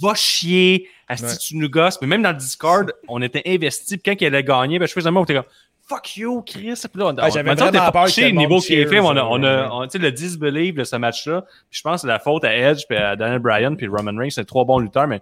va 0.01 0.13
chier, 0.15 0.87
asti, 1.07 1.25
Ouais. 1.25 1.37
tu 1.37 1.57
nous 1.57 1.69
gosses. 1.69 1.99
Mais 2.01 2.07
même 2.07 2.21
dans 2.21 2.31
le 2.31 2.37
Discord, 2.37 2.91
on 3.07 3.21
était 3.21 3.43
investis, 3.45 3.97
puis 3.97 4.01
quand 4.13 4.21
il 4.21 4.27
allait 4.27 4.43
gagner, 4.43 4.79
ben, 4.79 4.87
je 4.87 4.93
faisais 4.93 5.07
un 5.07 5.11
mot, 5.11 5.21
on 5.21 5.23
était 5.23 5.33
comme 5.35 5.43
Fuck 5.87 6.17
you, 6.17 6.41
Chris. 6.41 6.73
Puis 6.91 6.99
là, 6.99 7.05
on, 7.07 7.15
Ah, 7.19 7.29
j'avais 7.29 7.51
on, 7.51 7.53
vraiment 7.55 7.91
peur 7.91 8.05
que 8.07 8.21
le 8.21 8.31
niveau 8.31 8.59
qui 8.59 8.73
est 8.73 8.87
fait. 8.87 8.99
On 8.99 9.09
a, 9.15 9.23
on 9.23 9.43
a, 9.43 9.69
on- 9.69 9.83
tu 9.83 9.91
sais, 9.91 9.97
le 9.99 10.11
disbelief 10.11 10.73
de 10.73 10.83
ce 10.83 10.95
match-là. 10.95 11.41
Puis 11.69 11.77
je 11.77 11.81
pense 11.83 11.97
que 11.97 12.01
c'est 12.01 12.07
la 12.07 12.17
faute 12.17 12.43
à 12.43 12.55
Edge, 12.57 12.85
puis 12.89 12.97
à 12.97 13.15
Daniel 13.15 13.37
Bryan, 13.37 13.75
puis 13.77 13.85
Roman 13.87 14.17
Reigns, 14.17 14.31
c'est 14.31 14.45
trois 14.45 14.65
bons 14.65 14.79
lutteurs, 14.79 15.07
mais 15.07 15.21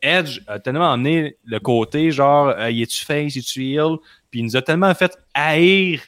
Edge 0.00 0.40
a 0.46 0.60
tellement 0.60 0.92
emmené 0.92 1.36
le 1.44 1.58
côté 1.58 2.12
genre, 2.12 2.50
euh, 2.50 2.70
il 2.70 2.80
est-tu 2.82 3.04
face, 3.04 3.34
il 3.34 3.40
est-tu 3.40 3.66
heel, 3.72 3.96
puis 4.30 4.40
il 4.40 4.44
nous 4.44 4.56
a 4.56 4.62
tellement 4.62 4.94
fait 4.94 5.18
haïr 5.34 6.00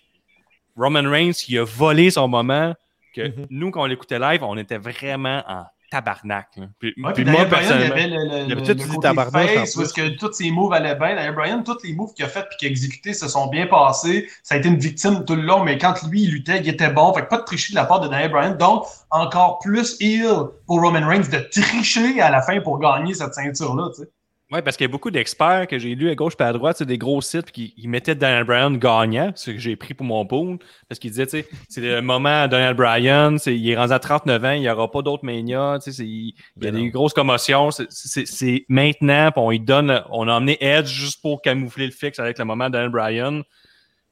Roman 0.76 1.02
Reigns 1.10 1.32
qui 1.32 1.58
a 1.58 1.64
volé 1.64 2.10
son 2.10 2.28
moment 2.28 2.74
que 3.14 3.22
Mhm. 3.28 3.46
nous, 3.50 3.70
quand 3.72 3.82
on 3.82 3.86
l'écoutait 3.86 4.18
live, 4.20 4.42
on 4.44 4.56
était 4.56 4.78
vraiment 4.78 5.42
en 5.48 5.64
tabarnak. 5.92 6.48
là. 6.56 6.66
Puis, 6.78 6.94
Ouais, 6.96 7.12
puis 7.12 7.22
puis 7.24 7.32
moi, 7.32 7.44
Daniel 7.44 7.48
Bryan, 7.48 7.80
il 7.80 7.86
y 7.86 7.90
personnellement, 7.90 7.94
avait 7.94 8.46
le, 8.48 8.54
le, 8.54 8.54
le 8.54 8.74
dis 8.74 8.84
côté 8.88 9.00
tabarnak, 9.00 9.48
face, 9.50 9.76
est-ce 9.78 9.92
que 9.92 10.08
tous 10.16 10.32
ses 10.32 10.50
moves 10.50 10.72
allaient 10.72 10.94
bien. 10.96 11.14
Daniel 11.14 11.34
Bryan, 11.34 11.62
tous 11.62 11.82
les 11.84 11.94
moves 11.94 12.14
qu'il 12.14 12.24
a 12.24 12.28
fait 12.28 12.44
puis 12.48 12.56
qu'il 12.58 12.68
a 12.68 12.70
exécutés 12.70 13.12
se 13.12 13.28
sont 13.28 13.48
bien 13.48 13.66
passés. 13.66 14.28
Ça 14.42 14.54
a 14.54 14.58
été 14.58 14.68
une 14.68 14.78
victime 14.78 15.24
tout 15.24 15.36
le 15.36 15.42
long, 15.42 15.62
mais 15.62 15.76
quand 15.78 16.02
lui, 16.08 16.22
il 16.22 16.30
luttait, 16.30 16.60
il 16.60 16.68
était 16.68 16.90
bon. 16.90 17.12
Fait 17.12 17.22
que 17.22 17.28
pas 17.28 17.38
de 17.38 17.44
tricher 17.44 17.72
de 17.72 17.76
la 17.76 17.84
part 17.84 18.00
de 18.00 18.08
Daniel 18.08 18.30
Bryan. 18.30 18.56
Donc, 18.56 18.84
encore 19.10 19.58
plus 19.58 19.96
heel 20.00 20.32
pour 20.66 20.80
Roman 20.80 21.06
Reigns 21.06 21.28
de 21.30 21.38
tricher 21.50 22.20
à 22.20 22.30
la 22.30 22.40
fin 22.40 22.60
pour 22.60 22.78
gagner 22.78 23.14
cette 23.14 23.34
ceinture-là, 23.34 23.90
tu 23.94 24.02
sais. 24.02 24.10
Ouais, 24.52 24.60
parce 24.60 24.76
qu'il 24.76 24.84
y 24.84 24.90
a 24.90 24.92
beaucoup 24.92 25.10
d'experts 25.10 25.66
que 25.66 25.78
j'ai 25.78 25.94
lus 25.94 26.10
à 26.10 26.14
gauche 26.14 26.34
et 26.38 26.42
à 26.42 26.52
droite, 26.52 26.76
c'est 26.76 26.84
des 26.84 26.98
gros 26.98 27.22
sites 27.22 27.50
qui 27.50 27.72
ils 27.78 27.88
mettaient 27.88 28.14
Daniel 28.14 28.44
Bryan 28.44 28.76
gagnant, 28.76 29.32
ce 29.34 29.50
que 29.50 29.56
j'ai 29.58 29.76
pris 29.76 29.94
pour 29.94 30.04
mon 30.04 30.26
pool, 30.26 30.58
parce 30.90 30.98
qu'ils 30.98 31.10
disaient, 31.10 31.24
tu 31.26 31.40
sais, 31.40 31.48
c'est 31.70 31.80
le 31.80 32.02
moment 32.02 32.42
à 32.42 32.48
Daniel 32.48 32.74
Bryan, 32.74 33.38
il 33.46 33.70
est 33.70 33.76
rendu 33.76 33.94
à 33.94 33.98
39 33.98 34.44
ans, 34.44 34.50
il 34.50 34.60
n'y 34.60 34.68
aura 34.68 34.90
pas 34.90 35.00
d'autres 35.00 35.24
Mania, 35.24 35.78
tu 35.82 35.90
sais, 35.90 36.04
il, 36.04 36.34
il 36.58 36.64
y 36.64 36.68
a 36.68 36.70
Ben 36.70 36.74
des 36.74 36.90
grosses 36.90 37.14
commotions, 37.14 37.70
c'est- 37.70 38.64
maintenant, 38.68 39.30
puis 39.32 39.40
on 39.40 39.48
lui 39.48 39.60
donne, 39.60 40.02
on 40.10 40.28
a 40.28 40.34
emmené 40.34 40.58
Edge 40.62 40.88
juste 40.88 41.22
pour 41.22 41.40
camoufler 41.40 41.86
le 41.86 41.92
fixe 41.92 42.18
avec 42.18 42.38
le 42.38 42.44
moment 42.44 42.66
de 42.66 42.72
Daniel 42.74 42.90
Bryan. 42.90 43.42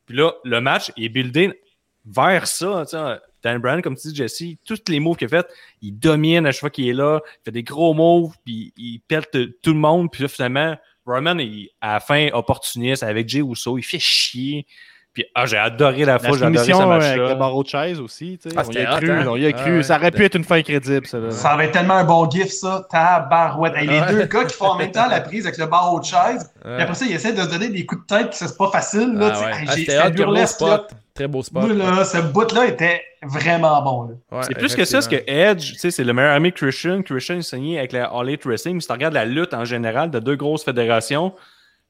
Puis 0.07 0.17
là, 0.17 0.33
le 0.45 0.61
match 0.63 0.91
est 0.97 1.11
buildé 1.11 1.53
vers 2.07 2.47
ça, 2.47 2.85
tu 2.89 2.97
sais, 2.97 3.19
Dan 3.43 3.59
Bryan, 3.59 3.81
comme 3.83 3.97
tu 3.97 4.09
dis, 4.09 4.15
Jesse, 4.17 4.43
tous 4.67 4.81
les 4.89 5.01
moves 5.01 5.17
qu'il 5.17 5.27
a 5.27 5.29
fait, 5.31 5.47
il 5.83 5.93
domine 5.99 6.47
à 6.47 6.53
chaque 6.53 6.61
fois 6.61 6.71
qu'il 6.71 6.89
est 6.89 6.93
là, 6.95 7.21
il 7.25 7.45
fait 7.45 7.53
des 7.53 7.63
gros 7.63 7.95
moves, 7.95 8.35
puis 8.45 8.73
il 8.77 9.01
pète 9.07 9.31
tout 9.63 9.73
le 9.73 9.79
monde, 9.79 10.11
puis 10.11 10.23
là, 10.23 10.29
finalement, 10.29 10.77
Roman, 11.07 11.39
il, 11.39 11.69
à 11.81 11.95
la 11.95 12.01
fin, 12.01 12.29
opportuniste 12.33 13.03
avec 13.03 13.29
Jay 13.29 13.41
Uso, 13.41 13.79
il 13.79 13.83
fait 13.83 13.99
chier. 13.99 14.67
Puis 15.13 15.25
ah, 15.35 15.45
j'ai 15.45 15.57
adoré 15.57 16.05
la 16.05 16.13
La 16.13 16.19
fois, 16.21 16.39
j'ai 16.39 16.45
adoré 16.45 16.65
ce 16.67 16.71
euh, 16.73 16.93
avec 16.93 17.17
le 17.19 17.35
barreau 17.35 17.65
de 17.65 17.69
chaise 17.69 17.99
aussi. 17.99 18.39
tu 18.41 18.49
sais. 18.49 18.55
Ah, 18.57 18.63
on 18.65 18.71
y 18.71 18.75
c'était 18.75 18.87
a 18.87 18.95
hot, 18.95 18.99
cru. 19.01 19.11
hein? 19.11 19.27
on 19.29 19.37
y 19.37 19.45
a 19.45 19.49
Ah, 19.49 19.53
cru. 19.61 19.77
ouais. 19.79 19.83
ça 19.83 19.97
aurait 19.97 20.13
pu 20.13 20.25
être 20.25 20.37
une 20.37 20.45
fin 20.45 20.63
crédible, 20.63 21.05
ça. 21.05 21.19
là. 21.19 21.33
Ça 21.33 21.59
tellement 21.73 21.95
un 21.95 22.05
bon 22.05 22.31
gif, 22.31 22.47
ça. 22.53 22.87
Tabarouette. 22.89 23.75
Hey, 23.75 23.89
les 23.89 23.99
Ouais. 24.01 24.09
deux 24.13 24.25
gars 24.27 24.45
qui 24.45 24.55
font 24.55 24.67
en 24.67 24.77
même 24.77 24.93
temps 24.93 25.09
la 25.09 25.21
prise 25.21 25.47
avec 25.47 25.59
le 25.59 25.67
barreau 25.67 25.99
de 25.99 26.05
chaise. 26.05 26.53
Puis 26.63 26.71
Ouais. 26.73 26.83
après 26.83 26.95
ça, 26.95 27.07
ils 27.07 27.13
essaient 27.13 27.33
de 27.33 27.41
se 27.43 27.49
donner 27.49 27.71
des 27.71 27.85
coups 27.85 28.03
de 28.03 28.07
tête, 28.07 28.31
qui 28.31 28.39
c'est 28.39 28.57
pas 28.57 28.71
facile. 28.71 29.15
Là, 29.15 29.33
Ah, 29.35 29.41
ouais. 29.47 29.53
Hey, 29.53 29.67
Ah, 29.69 29.73
C'était 29.75 30.11
burlesque, 30.13 30.61
là. 30.61 30.87
Très 31.21 31.29
beau 31.29 31.43
spot. 31.43 31.65
Moi, 31.65 31.75
là, 31.75 32.03
ce 32.03 32.17
bout-là 32.17 32.69
était 32.69 33.03
vraiment 33.23 33.83
bon. 33.83 34.19
Ouais, 34.33 34.43
C'est 34.43 34.55
plus 34.55 34.75
que 34.75 34.87
ça, 34.87 34.97
parce 34.99 35.09
que. 35.09 35.23
Edge, 35.27 35.73
tu 35.73 35.79
sais, 35.79 35.91
c'est 35.91 36.03
le 36.03 36.15
meilleur 36.15 36.33
ami 36.33 36.51
Christian. 36.51 37.03
Christian 37.03 37.37
est 37.37 37.43
signé 37.43 37.79
avec 37.79 37.93
la 37.93 38.07
All 38.07 38.27
Elite 38.27 38.47
Wrestling. 38.47 38.77
Mais 38.77 38.81
si 38.81 38.87
tu 38.87 38.93
regardes 38.95 39.13
la 39.13 39.27
lutte 39.27 39.53
en 39.53 39.67
général 39.67 40.11
de 40.11 40.19
deux 40.19 40.37
grosses 40.37 40.65
fédérations, 40.65 41.35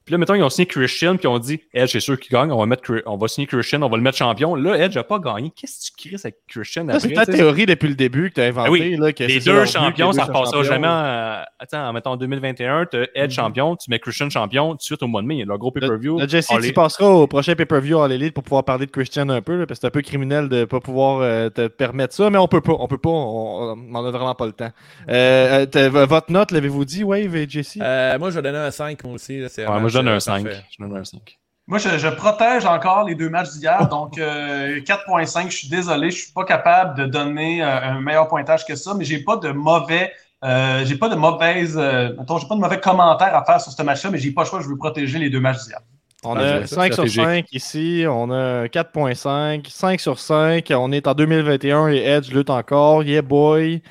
puis 0.05 0.13
là, 0.13 0.19
mettons, 0.19 0.35
ils 0.35 0.43
ont 0.43 0.51
signé 0.51 0.67
Christian, 0.67 1.17
puis 1.17 1.27
on 1.27 1.39
dit 1.39 1.61
Edge, 1.73 1.91
c'est 1.93 2.01
sûr 2.01 2.19
qu'il 2.19 2.33
gagne, 2.33 2.51
on 2.51 2.59
va, 2.59 2.67
mettre, 2.67 3.03
on 3.07 3.17
va 3.17 3.29
signer 3.29 3.47
Christian, 3.47 3.83
on 3.83 3.89
va 3.89 3.97
le 3.97 4.03
mettre 4.03 4.19
champion. 4.19 4.55
Là, 4.55 4.77
Edge 4.79 4.97
n'a 4.97 5.05
pas 5.05 5.19
gagné. 5.19 5.53
Qu'est-ce 5.55 5.91
que 5.91 5.97
tu 5.97 6.09
cries 6.09 6.17
avec 6.23 6.37
Christian 6.49 6.89
après? 6.89 7.01
c'est 7.01 7.13
ta 7.13 7.27
théorie 7.27 7.67
depuis 7.67 7.89
le 7.89 7.95
début 7.95 8.31
que 8.31 8.35
tu 8.37 8.41
as 8.41 8.47
inventée. 8.47 8.69
Ah 8.69 8.73
oui, 8.73 8.97
là, 8.97 9.13
que 9.13 9.25
Les 9.25 9.41
deux 9.41 9.53
leur 9.55 9.67
champions, 9.67 10.13
ça 10.13 10.27
deux 10.27 10.33
repassera 10.33 10.63
jamais. 10.65 10.89
En, 10.89 11.43
attends, 11.59 11.93
mettons 11.93 12.11
en 12.11 12.17
2021, 12.17 12.87
tu 12.87 12.97
as 12.97 13.07
Edge 13.15 13.33
champion, 13.35 13.77
tu 13.77 13.91
mets 13.91 13.99
Christian 13.99 14.31
champion, 14.31 14.71
tout 14.73 14.77
de 14.79 14.83
suite 14.83 15.03
au 15.03 15.07
mois 15.07 15.23
de 15.23 15.27
mai, 15.27 15.37
il 15.37 15.39
y 15.41 15.43
a 15.43 15.47
le 15.47 15.59
gros 15.59 15.71
pay-per-view. 15.71 16.19
Là, 16.19 16.27
Jesse, 16.27 16.49
tu 16.63 16.73
passeras 16.73 17.07
au 17.07 17.27
prochain 17.27 17.55
pay-per-view 17.55 18.01
à 18.01 18.09
l'élite 18.09 18.35
pour 18.35 18.43
pouvoir 18.43 18.65
parler 18.65 18.87
de 18.87 18.91
Christian 18.91 19.29
un 19.29 19.43
peu, 19.43 19.57
là, 19.57 19.67
parce 19.67 19.79
que 19.79 19.83
c'est 19.83 19.87
un 19.87 19.91
peu 19.91 20.03
criminel 20.03 20.49
de 20.49 20.61
ne 20.61 20.65
pas 20.65 20.81
pouvoir 20.81 21.21
euh, 21.21 21.51
te 21.51 21.69
permettre 21.69 22.15
ça, 22.15 22.31
mais 22.31 22.39
on 22.39 22.49
peut 22.49 22.61
pas, 22.61 22.75
on 22.79 22.89
peut 22.89 22.99
pas, 22.99 23.11
on 23.11 23.77
n'en 23.77 24.05
a 24.05 24.11
vraiment 24.11 24.35
pas 24.35 24.47
le 24.47 24.53
temps. 24.53 24.71
Euh, 25.09 25.63
euh, 25.63 25.67
t'as- 25.67 25.89
votre 25.89 26.33
note, 26.33 26.51
l'avez-vous 26.51 26.85
dit, 26.85 27.05
Wave 27.05 27.37
et 27.37 27.49
Jesse? 27.49 27.79
Euh, 27.81 28.19
moi, 28.19 28.31
je 28.31 28.37
vais 28.37 28.43
donner 28.43 28.59
un 28.59 28.71
5, 28.71 29.03
moi 29.05 29.15
aussi. 29.15 29.39
là, 29.41 29.49
je 29.91 29.99
donne 29.99 30.09
un 30.09 30.13
euh, 30.17 30.21
5. 30.21 30.45
parfait. 30.45 30.63
Je 30.71 30.83
donne 30.85 30.97
un 30.97 31.05
5. 31.05 31.39
Moi, 31.67 31.79
je, 31.79 31.99
je 31.99 32.09
protège 32.09 32.65
encore 32.65 33.05
les 33.05 33.15
deux 33.15 33.29
matchs 33.29 33.51
d'hier. 33.51 33.87
Donc, 33.91 34.19
euh, 34.19 34.81
4.5, 34.81 35.51
je 35.51 35.57
suis 35.57 35.69
désolé, 35.69 36.11
je 36.11 36.23
suis 36.25 36.33
pas 36.33 36.45
capable 36.45 36.97
de 36.99 37.07
donner 37.07 37.63
euh, 37.63 37.81
un 37.81 38.01
meilleur 38.01 38.27
pointage 38.29 38.65
que 38.67 38.75
ça, 38.75 38.95
mais 38.95 39.05
j'ai 39.05 39.21
pas 39.23 39.37
de 39.37 39.51
mauvais. 39.53 40.13
Euh, 40.43 40.85
j'ai 40.87 40.97
pas 40.97 41.09
de 41.11 41.15
mauvaise. 41.17 41.77
Euh, 41.79 42.09
j'ai 42.19 42.49
pas 42.49 42.55
de 42.55 42.61
mauvais 42.61 42.81
commentaires 42.81 43.37
à 43.37 43.45
faire 43.45 43.61
sur 43.61 43.71
ce 43.73 43.83
match-là, 43.83 44.11
mais 44.11 44.19
j'ai 44.19 44.31
pas 44.33 44.43
le 44.43 44.49
choix, 44.49 44.61
je 44.63 44.69
veux 44.69 44.77
protéger 44.79 45.19
les 45.19 45.29
deux 45.31 45.41
matchs 45.41 45.65
d'hier. 45.67 45.79
On 46.25 46.35
Ah, 46.37 46.41
a 46.41 46.59
ouais, 46.61 46.67
ça, 46.67 46.77
5 46.77 46.95
sur 46.95 47.09
stratégique. 47.09 47.23
5 47.25 47.53
ici, 47.53 48.05
on 48.09 48.31
a 48.31 48.67
4.5, 48.67 49.69
5 49.71 50.01
sur 50.01 50.19
5, 50.19 50.71
on 50.77 50.93
est 50.93 51.07
en 51.07 51.15
2021 51.15 51.89
et 51.89 51.99
Edge 52.05 52.31
lutte 52.33 52.51
encore, 52.51 53.03
yeah 53.05 53.23
boy, 53.23 53.83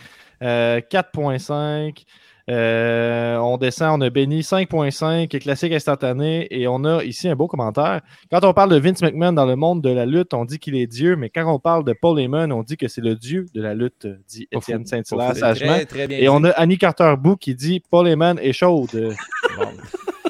Euh, 0.42 0.80
4.5, 0.80 2.04
Euh, 2.50 3.38
on 3.38 3.58
descend, 3.58 4.02
on 4.02 4.06
a 4.06 4.10
Benny 4.10 4.42
5.5, 4.42 5.40
classique 5.40 5.72
instantané, 5.72 6.48
et 6.50 6.68
on 6.68 6.84
a 6.84 7.04
ici 7.04 7.30
un 7.30 7.36
beau 7.36 7.48
commentaire. 7.48 8.02
Quand 8.32 8.44
on 8.44 8.54
parle 8.54 8.72
de 8.72 8.78
Vince 8.78 9.02
McMahon 9.02 9.34
dans 9.34 9.46
le 9.46 9.56
monde 9.56 9.82
de 9.82 9.90
la 9.90 10.06
lutte, 10.06 10.34
on 10.34 10.46
dit 10.46 10.58
qu'il 10.58 10.76
est 10.76 10.88
Dieu, 10.88 11.16
mais 11.16 11.30
quand 11.30 11.46
on 11.52 11.60
parle 11.60 11.84
de 11.84 11.94
Paul 11.94 12.20
Heyman, 12.20 12.52
on 12.52 12.64
dit 12.64 12.78
que 12.78 12.88
c'est 12.88 13.02
le 13.02 13.16
Dieu 13.16 13.46
de 13.54 13.62
la 13.62 13.76
lutte, 13.76 14.08
dit 14.28 14.48
Étienne 14.52 14.86
Saint-Hilaire 14.86 15.36
sagement. 15.36 15.74
Très, 15.74 15.86
très 15.86 16.08
bien 16.08 16.18
Et 16.18 16.30
on 16.30 16.44
a 16.44 16.50
Annie 16.50 16.78
Carter-Bou 16.78 17.36
qui 17.36 17.54
dit 17.54 17.84
Paul 17.92 18.08
Heyman 18.08 18.40
est 18.40 18.54
chaude. 18.54 18.90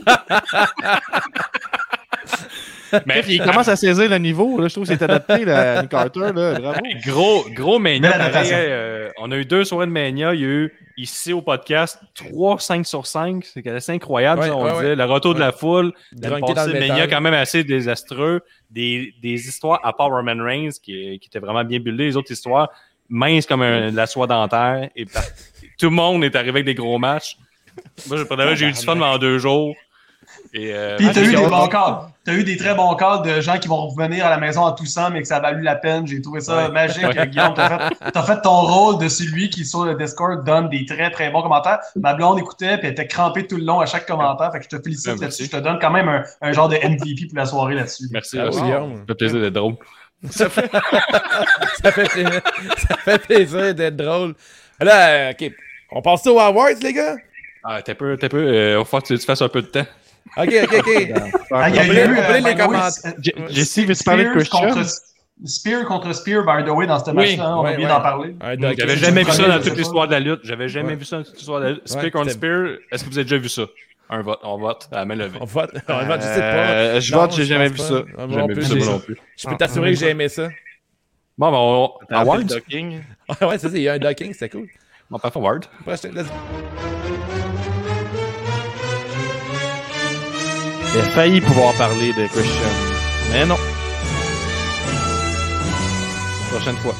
Mais 3.05 3.23
il 3.27 3.41
commence 3.43 3.67
à 3.67 3.75
saisir 3.75 4.09
le 4.09 4.17
niveau. 4.17 4.59
Là. 4.59 4.67
Je 4.67 4.73
trouve 4.73 4.87
que 4.87 4.93
c'est 4.93 5.01
adapté, 5.03 5.45
là, 5.45 5.79
Annie 5.79 5.87
Carter. 5.87 6.31
Là. 6.33 6.53
Bravo. 6.59 6.79
Gros, 7.05 7.45
gros 7.51 7.79
Mania. 7.79 8.11
Pareil, 8.11 8.49
euh, 8.53 9.09
on 9.17 9.31
a 9.31 9.37
eu 9.37 9.45
deux 9.45 9.63
soirées 9.63 9.85
de 9.87 9.91
Mania. 9.91 10.33
Il 10.33 10.41
y 10.41 10.43
a 10.43 10.47
eu 10.47 10.73
ici 10.97 11.33
au 11.33 11.41
podcast 11.41 11.99
3 12.15 12.59
5 12.59 12.85
sur 12.85 13.05
5. 13.05 13.45
C'est 13.45 13.65
assez 13.67 13.91
incroyable. 13.91 14.41
Ouais, 14.41 14.47
ça, 14.47 14.55
on 14.55 14.63
ouais, 14.65 14.73
disait. 14.73 14.85
ouais. 14.89 14.95
Le 14.95 15.05
retour 15.05 15.33
de 15.35 15.39
la 15.39 15.51
foule. 15.51 15.93
Dans 16.11 16.39
passée, 16.39 16.73
le 16.73 16.79
Mania 16.79 17.07
quand 17.07 17.21
même 17.21 17.33
assez 17.33 17.63
désastreux. 17.63 18.41
Des, 18.69 19.13
des 19.21 19.47
histoires, 19.47 19.79
à 19.83 19.93
part 19.93 20.09
Roman 20.09 20.43
Reigns, 20.43 20.69
qui, 20.81 21.19
qui 21.19 21.27
était 21.27 21.39
vraiment 21.39 21.63
bien 21.63 21.79
buildé. 21.79 22.05
Les 22.05 22.17
autres 22.17 22.31
histoires, 22.31 22.69
minces 23.09 23.45
comme 23.45 23.61
un- 23.61 23.91
de 23.91 23.95
la 23.95 24.05
soie 24.07 24.27
dentaire. 24.27 24.89
Et 24.95 25.05
tout 25.05 25.85
le 25.89 25.95
monde 25.95 26.23
est 26.23 26.35
arrivé 26.35 26.51
avec 26.51 26.65
des 26.65 26.75
gros 26.75 26.99
matchs. 26.99 27.37
Moi, 28.07 28.17
j'ai 28.55 28.67
eu 28.67 28.71
du 28.71 28.79
fun 28.79 28.93
pendant 28.97 29.17
deux 29.17 29.37
jours. 29.37 29.73
Et, 30.53 30.73
euh, 30.73 30.97
Puis 30.97 31.07
t'as 31.13 31.21
eu 31.21 31.35
des 31.35 31.47
bons 31.47 31.67
calls. 31.67 31.95
T'as 32.25 32.33
eu 32.33 32.43
des 32.43 32.57
très 32.57 32.73
bons 32.73 32.95
calls 32.95 33.21
de 33.21 33.39
gens 33.39 33.59
qui 33.59 33.67
vont 33.67 33.87
revenir 33.87 34.25
à 34.25 34.29
la 34.31 34.37
maison 34.37 34.61
en 34.61 34.71
toussant, 34.71 35.09
mais 35.11 35.21
que 35.21 35.27
ça 35.27 35.37
a 35.37 35.39
valu 35.39 35.61
la 35.61 35.75
peine. 35.75 36.07
J'ai 36.07 36.21
trouvé 36.21 36.41
ça 36.41 36.55
Ouais. 36.65 36.69
magique. 36.71 37.03
Ouais. 37.03 37.27
Guillaume, 37.27 37.53
t'as 37.55 37.89
fait, 37.89 37.95
t'as 38.11 38.23
fait 38.23 38.41
ton 38.41 38.61
rôle 38.61 38.97
de 38.97 39.07
celui 39.09 39.49
qui, 39.49 39.63
sur 39.65 39.85
le 39.85 39.93
Discord, 39.95 40.43
donne 40.43 40.69
des 40.69 40.85
très, 40.85 41.11
très 41.11 41.29
bons 41.29 41.41
commentaires. 41.43 41.79
Ma 41.95 42.13
blonde 42.15 42.39
écoutait, 42.39 42.77
puis 42.77 42.87
elle 42.87 42.93
était 42.93 43.07
crampée 43.07 43.45
tout 43.47 43.57
le 43.57 43.63
long 43.63 43.79
à 43.79 43.85
chaque 43.85 44.05
commentaire. 44.07 44.51
Fait 44.51 44.59
que 44.59 44.65
je 44.65 44.69
te 44.77 44.81
félicite 44.81 45.13
Ouais, 45.13 45.17
là-dessus. 45.21 45.45
Je 45.45 45.51
te 45.51 45.57
donne 45.57 45.77
quand 45.79 45.91
même 45.91 46.07
un, 46.09 46.23
un 46.41 46.51
genre 46.51 46.67
de 46.67 46.75
MVP 46.77 47.27
pour 47.27 47.37
la 47.37 47.45
soirée 47.45 47.75
là-dessus. 47.75 48.05
Merci. 48.11 48.39
Ah. 48.39 48.49
Guillaume. 48.49 48.95
Ça 48.97 49.03
fait 49.07 49.15
plaisir 49.15 49.41
d'être 49.41 49.53
drôle. 49.53 49.75
Ça 50.31 50.49
fait, 50.49 50.69
ça 51.81 51.91
fait, 51.93 52.03
plaisir- 52.09 52.41
ça 52.77 52.97
fait 52.97 53.19
plaisir 53.19 53.73
d'être 53.73 53.95
drôle. 53.95 54.35
Là, 54.81 55.09
euh, 55.09 55.31
OK. 55.31 55.51
On 55.91 56.01
passe 56.01 56.23
ça 56.23 56.31
aux 56.33 56.39
awards, 56.39 56.67
les 56.81 56.91
gars? 56.93 57.15
Ah, 57.63 57.81
t'es 57.81 57.95
peu, 57.95 58.17
t'es 58.17 58.27
peu. 58.29 58.37
Euh, 58.45 58.83
faut 58.83 58.99
que 58.99 59.07
tu, 59.07 59.17
tu 59.17 59.25
fasses 59.25 59.41
un 59.41 59.47
peu 59.47 59.61
de 59.61 59.67
temps. 59.67 59.85
OK, 60.37 60.53
OK, 60.63 60.73
OK. 60.79 61.11
Ah, 61.51 61.69
il 61.69 61.75
y 61.75 61.79
a 61.79 61.81
On 61.81 61.85
eu, 61.85 61.87
peut 61.87 61.93
les- 61.93 62.03
on 62.03 62.07
peut 62.07 62.21
euh, 62.33 62.39
les 62.39 62.55
commenter. 62.55 63.07
euh, 63.07 63.47
Jesse, 63.49 63.79
veux-tu 63.79 64.03
parler 64.03 64.25
de 64.25 64.29
Christian? 64.31 64.69
contre, 64.73 64.85
Spear 65.45 65.85
contre 65.85 66.13
Spear, 66.13 66.43
by 66.43 66.65
the 66.65 66.69
way, 66.73 66.85
dans 66.85 67.03
ce 67.03 67.11
match-là. 67.11 67.57
on 67.57 67.63
ouais, 67.63 67.75
a 67.75 67.77
ouais. 67.77 67.85
d'en 67.87 68.01
parler. 68.01 68.35
Un 68.41 68.55
doc- 68.57 68.75
J'avais 68.77 68.97
jamais 68.97 69.21
je 69.23 69.27
vu 69.27 69.31
ça 69.33 69.47
dans 69.47 69.61
toute 69.63 69.77
l'histoire 69.77 70.07
de 70.07 70.11
la 70.11 70.19
lutte. 70.19 70.41
J'avais 70.43 70.67
jamais 70.69 70.89
Ouais. 70.89 70.95
vu 70.95 71.05
ça 71.05 71.17
dans 71.17 71.23
toute 71.23 71.35
l'histoire 71.37 71.59
de 71.61 71.65
la 71.65 71.71
lutte. 71.71 71.87
Spear 71.87 72.03
Ouais, 72.03 72.11
contre 72.11 72.31
Spear, 72.31 72.67
est-ce 72.91 73.03
que 73.03 73.09
vous 73.09 73.17
avez 73.17 73.23
déjà 73.25 73.37
vu 73.37 73.49
ça? 73.49 73.63
Un 74.11 74.21
vote. 74.21 74.39
On 74.43 74.57
vote 74.57 74.87
à 74.91 75.05
main 75.05 75.15
levée. 75.15 75.37
On 75.39 75.45
vote, 75.45 75.69
on 75.87 76.05
vote, 76.05 76.21
je 76.21 76.25
sais 76.27 76.39
pas. 76.39 76.43
Euh, 76.45 76.99
je 76.99 77.13
Non, 77.13 77.21
vote, 77.21 77.31
j'ai 77.35 77.45
jamais 77.45 77.69
vu 77.69 77.77
pas. 77.77 77.83
ça. 77.83 78.01
Ah, 78.17 78.21
jamais 78.21 78.35
non 78.37 78.47
vu 78.47 78.53
plus, 78.55 78.63
ça, 78.65 78.75
non 78.91 78.99
plus. 78.99 79.17
Je 79.37 79.47
peux 79.47 79.55
t'assurer 79.55 79.93
que 79.93 79.99
j'ai 79.99 80.09
aimé 80.09 80.27
ça. 80.29 80.49
Bon, 81.37 81.51
ben, 81.51 81.57
on... 81.57 82.15
Award? 82.17 82.39
le 82.39 82.45
docking. 82.45 83.01
Ah 83.29 83.47
ouais, 83.47 83.57
c'est 83.59 83.69
ça, 83.69 83.77
il 83.77 83.83
y 83.83 83.87
a 83.87 83.93
un 83.93 83.99
docking, 83.99 84.33
c'était 84.33 84.49
cool. 84.49 84.67
Bon, 85.09 85.19
pas 85.19 85.29
forward. 85.31 85.65
Let's- 85.87 86.25
Il 90.93 90.99
a 90.99 91.03
failli 91.03 91.41
pouvoir 91.41 91.73
parler 91.75 92.13
de 92.13 92.25
Christian. 92.27 92.69
Mais 93.31 93.45
non. 93.45 93.57
Prochaine 96.51 96.75
fois. 96.77 96.95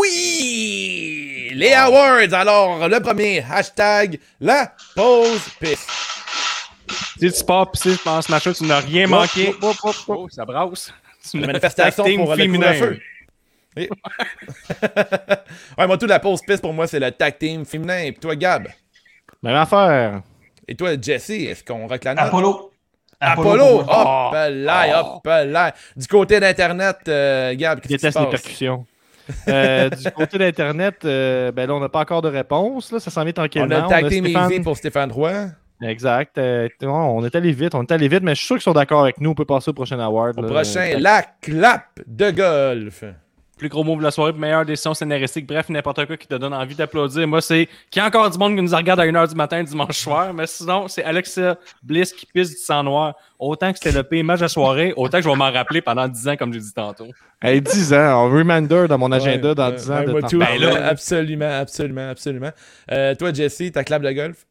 Oui! 0.00 1.50
Les 1.54 1.72
awards! 1.72 2.32
Alors, 2.32 2.88
le 2.88 3.00
premier, 3.00 3.44
hashtag 3.50 4.18
la 4.40 4.72
pause 4.94 5.48
piste. 5.60 5.90
Si 7.18 7.32
tu 7.32 7.44
pars 7.44 7.70
pis 7.72 7.96
pendant 8.04 8.22
ce 8.22 8.30
match-là, 8.30 8.54
tu 8.54 8.64
n'as 8.64 8.80
rien 8.80 9.06
manqué. 9.06 9.54
Oh, 10.08 10.28
ça 10.30 10.44
brasse. 10.44 10.92
C'est 11.20 11.38
La 11.38 11.46
manifestation 11.48 12.04
tag 12.04 12.12
team 12.12 12.20
pour 12.20 12.30
le 12.36 12.42
féminin. 12.42 12.72
couvre-feu. 12.72 13.00
Oui. 13.76 13.88
ouais, 15.78 15.86
moi, 15.86 15.98
tout 15.98 16.06
la 16.06 16.20
pause 16.20 16.40
piste, 16.46 16.62
pour 16.62 16.72
moi, 16.72 16.86
c'est 16.86 17.00
le 17.00 17.10
tag 17.10 17.36
team 17.38 17.64
féminin. 17.64 17.98
Et 18.04 18.14
toi, 18.14 18.36
Gab? 18.36 18.68
Même 19.42 19.56
affaire. 19.56 20.22
Et 20.68 20.74
toi, 20.74 20.90
Jesse, 21.00 21.30
est-ce 21.30 21.62
qu'on 21.64 21.86
rock 21.86 22.04
la 22.04 22.14
note? 22.14 22.24
Apollo. 22.24 22.70
Apollo! 23.20 23.80
Hop 23.80 24.34
là, 24.50 25.00
hop 25.00 25.24
là! 25.26 25.72
Du 25.96 26.06
côté 26.06 26.38
d'Internet, 26.38 26.96
euh, 27.08 27.54
Gab, 27.56 27.80
qu'est-ce 27.80 27.94
qui 27.94 27.98
se 27.98 28.06
déteste 28.06 28.18
les 28.18 28.24
passe? 28.26 28.42
percussions. 28.42 28.84
Euh, 29.48 29.88
du 29.90 30.10
côté 30.12 30.38
d'Internet, 30.38 30.96
euh, 31.04 31.50
ben 31.50 31.66
là, 31.66 31.74
on 31.74 31.80
n'a 31.80 31.88
pas 31.88 32.00
encore 32.00 32.22
de 32.22 32.28
réponse. 32.28 32.92
Là, 32.92 33.00
ça 33.00 33.10
s'en 33.10 33.24
vient 33.24 33.32
tranquillement. 33.32 33.86
On 33.88 33.90
a 33.90 34.02
team 34.08 34.24
Stéphane- 34.26 34.50
easy 34.52 34.60
pour 34.60 34.76
Stéphane 34.76 35.10
Roy. 35.10 35.32
Exact. 35.82 36.38
euh, 36.38 36.68
on 36.82 37.24
est 37.24 37.34
allé 37.34 37.52
vite, 37.52 37.74
on 37.74 37.82
est 37.82 37.92
allé 37.92 38.08
vite, 38.08 38.22
mais 38.22 38.34
je 38.34 38.38
suis 38.40 38.46
sûr 38.46 38.56
qu'ils 38.56 38.62
sont 38.62 38.72
d'accord 38.72 39.02
avec 39.02 39.20
nous. 39.20 39.30
On 39.30 39.34
peut 39.34 39.44
passer 39.44 39.70
au 39.70 39.74
prochain 39.74 39.98
award. 39.98 40.38
Au 40.38 40.42
là. 40.42 40.48
prochain, 40.48 40.98
la 40.98 41.22
clap 41.40 42.00
de 42.06 42.30
golf. 42.30 43.04
Plus 43.58 43.70
gros 43.70 43.82
move 43.84 43.98
de 44.00 44.02
la 44.02 44.10
soirée, 44.10 44.34
meilleure 44.34 44.66
décision 44.66 44.92
scénaristique. 44.92 45.46
Bref, 45.46 45.70
n'importe 45.70 46.04
quoi 46.04 46.18
qui 46.18 46.26
te 46.26 46.34
donne 46.34 46.52
envie 46.52 46.74
d'applaudir. 46.74 47.26
Moi, 47.26 47.40
c'est 47.40 47.66
qu'il 47.90 48.00
y 48.00 48.04
a 48.04 48.06
encore 48.08 48.28
du 48.28 48.36
monde 48.36 48.54
qui 48.54 48.60
nous 48.60 48.76
regarde 48.76 49.00
à 49.00 49.06
1h 49.06 49.28
du 49.30 49.34
matin 49.34 49.62
dimanche 49.62 49.96
soir. 49.96 50.34
Mais 50.34 50.46
sinon, 50.46 50.88
c'est 50.88 51.02
Alexa 51.02 51.56
Bliss 51.82 52.12
qui 52.12 52.26
pisse 52.26 52.50
du 52.50 52.56
sang 52.56 52.82
noir. 52.82 53.14
Autant 53.38 53.72
que 53.72 53.78
c'était 53.78 53.96
le 53.96 54.02
pire 54.02 54.24
match 54.24 54.40
de 54.40 54.46
soirée, 54.46 54.92
autant 54.94 55.18
que 55.18 55.24
je 55.24 55.30
vais 55.30 55.34
m'en 55.36 55.50
rappeler 55.50 55.80
pendant 55.80 56.06
10 56.06 56.28
ans, 56.28 56.36
comme 56.36 56.52
j'ai 56.52 56.60
dit 56.60 56.72
tantôt. 56.74 57.06
Hey, 57.40 57.62
10 57.62 57.94
ans, 57.94 57.96
un 57.96 58.30
reminder 58.30 58.86
dans 58.88 58.98
mon 58.98 59.10
agenda 59.10 59.48
Ouais, 59.48 59.54
dans 59.54 59.70
ouais, 59.70 59.76
10 59.76 59.90
ans. 59.90 60.02
de. 60.02 60.36
Ben 60.38 60.60
là- 60.60 60.86
absolument, 60.88 61.58
absolument, 61.60 62.10
absolument. 62.10 62.50
Euh, 62.92 63.14
toi, 63.14 63.32
Jesse, 63.32 63.72
ta 63.72 63.84
clap 63.84 64.02
de 64.02 64.12
golf? 64.12 64.44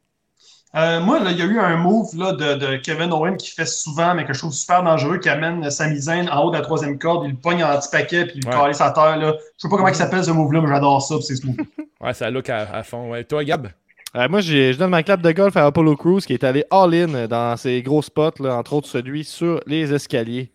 Euh, 0.76 1.00
moi, 1.00 1.20
là, 1.22 1.32
il 1.32 1.38
y 1.38 1.42
a 1.42 1.46
eu 1.46 1.58
un 1.58 1.78
move 1.78 2.18
là, 2.18 2.34
de, 2.34 2.56
de 2.56 2.76
Kevin 2.78 3.14
Owen 3.14 3.38
qui 3.38 3.52
fait 3.52 3.66
souvent, 3.66 4.14
mais 4.14 4.26
que 4.26 4.34
je 4.34 4.40
trouve 4.40 4.54
super 4.54 4.84
dangereux, 4.84 5.20
qui 5.20 5.30
amène 5.30 5.70
Sami 5.72 5.98
Zayn 6.02 6.28
en 6.30 6.44
haut 6.44 6.52
de 6.52 6.58
la 6.58 6.62
troisième 6.64 7.00
corde, 7.00 7.24
il 7.26 7.32
le 7.32 7.38
pogne 7.38 7.64
en 7.64 7.78
petit 7.80 7.90
paquet, 7.90 8.26
puis 8.26 8.40
il 8.44 8.48
Ouais. 8.48 8.54
le 8.68 8.82
à 8.82 8.92
terre. 8.92 9.18
Là. 9.18 9.36
Je 9.38 9.62
sais 9.62 9.70
pas 9.70 9.78
comment 9.78 9.88
il 9.88 9.96
s'appelle 9.96 10.24
ce 10.24 10.32
move-là, 10.32 10.60
mais 10.62 10.68
j'adore 10.68 11.02
ça, 11.02 11.16
puis 11.16 11.24
c'est 11.24 11.36
ce 11.38 11.46
move. 11.46 11.56
Ouais, 12.02 12.14
ça 12.14 12.30
look 12.30 12.50
à, 12.50 12.68
à 12.74 12.84
fond. 12.84 13.10
Ouais. 13.12 13.24
Toi, 13.24 13.44
Gab? 13.46 13.70
Euh, 14.16 14.28
moi, 14.30 14.42
je 14.42 14.78
donne 14.78 14.90
ma 14.92 15.02
clap 15.02 15.22
de 15.22 15.32
golf 15.32 15.56
à 15.58 15.66
Apollo 15.66 15.96
Crews 15.96 16.20
qui 16.20 16.34
est 16.34 16.44
allé 16.44 16.64
all-in 16.70 17.28
dans 17.28 17.56
ses 17.58 17.82
gros 17.82 18.02
spots, 18.02 18.42
là, 18.44 18.56
entre 18.58 18.74
autres 18.74 18.88
celui 18.88 19.24
sur 19.24 19.62
les 19.66 19.94
escaliers. 19.94 20.52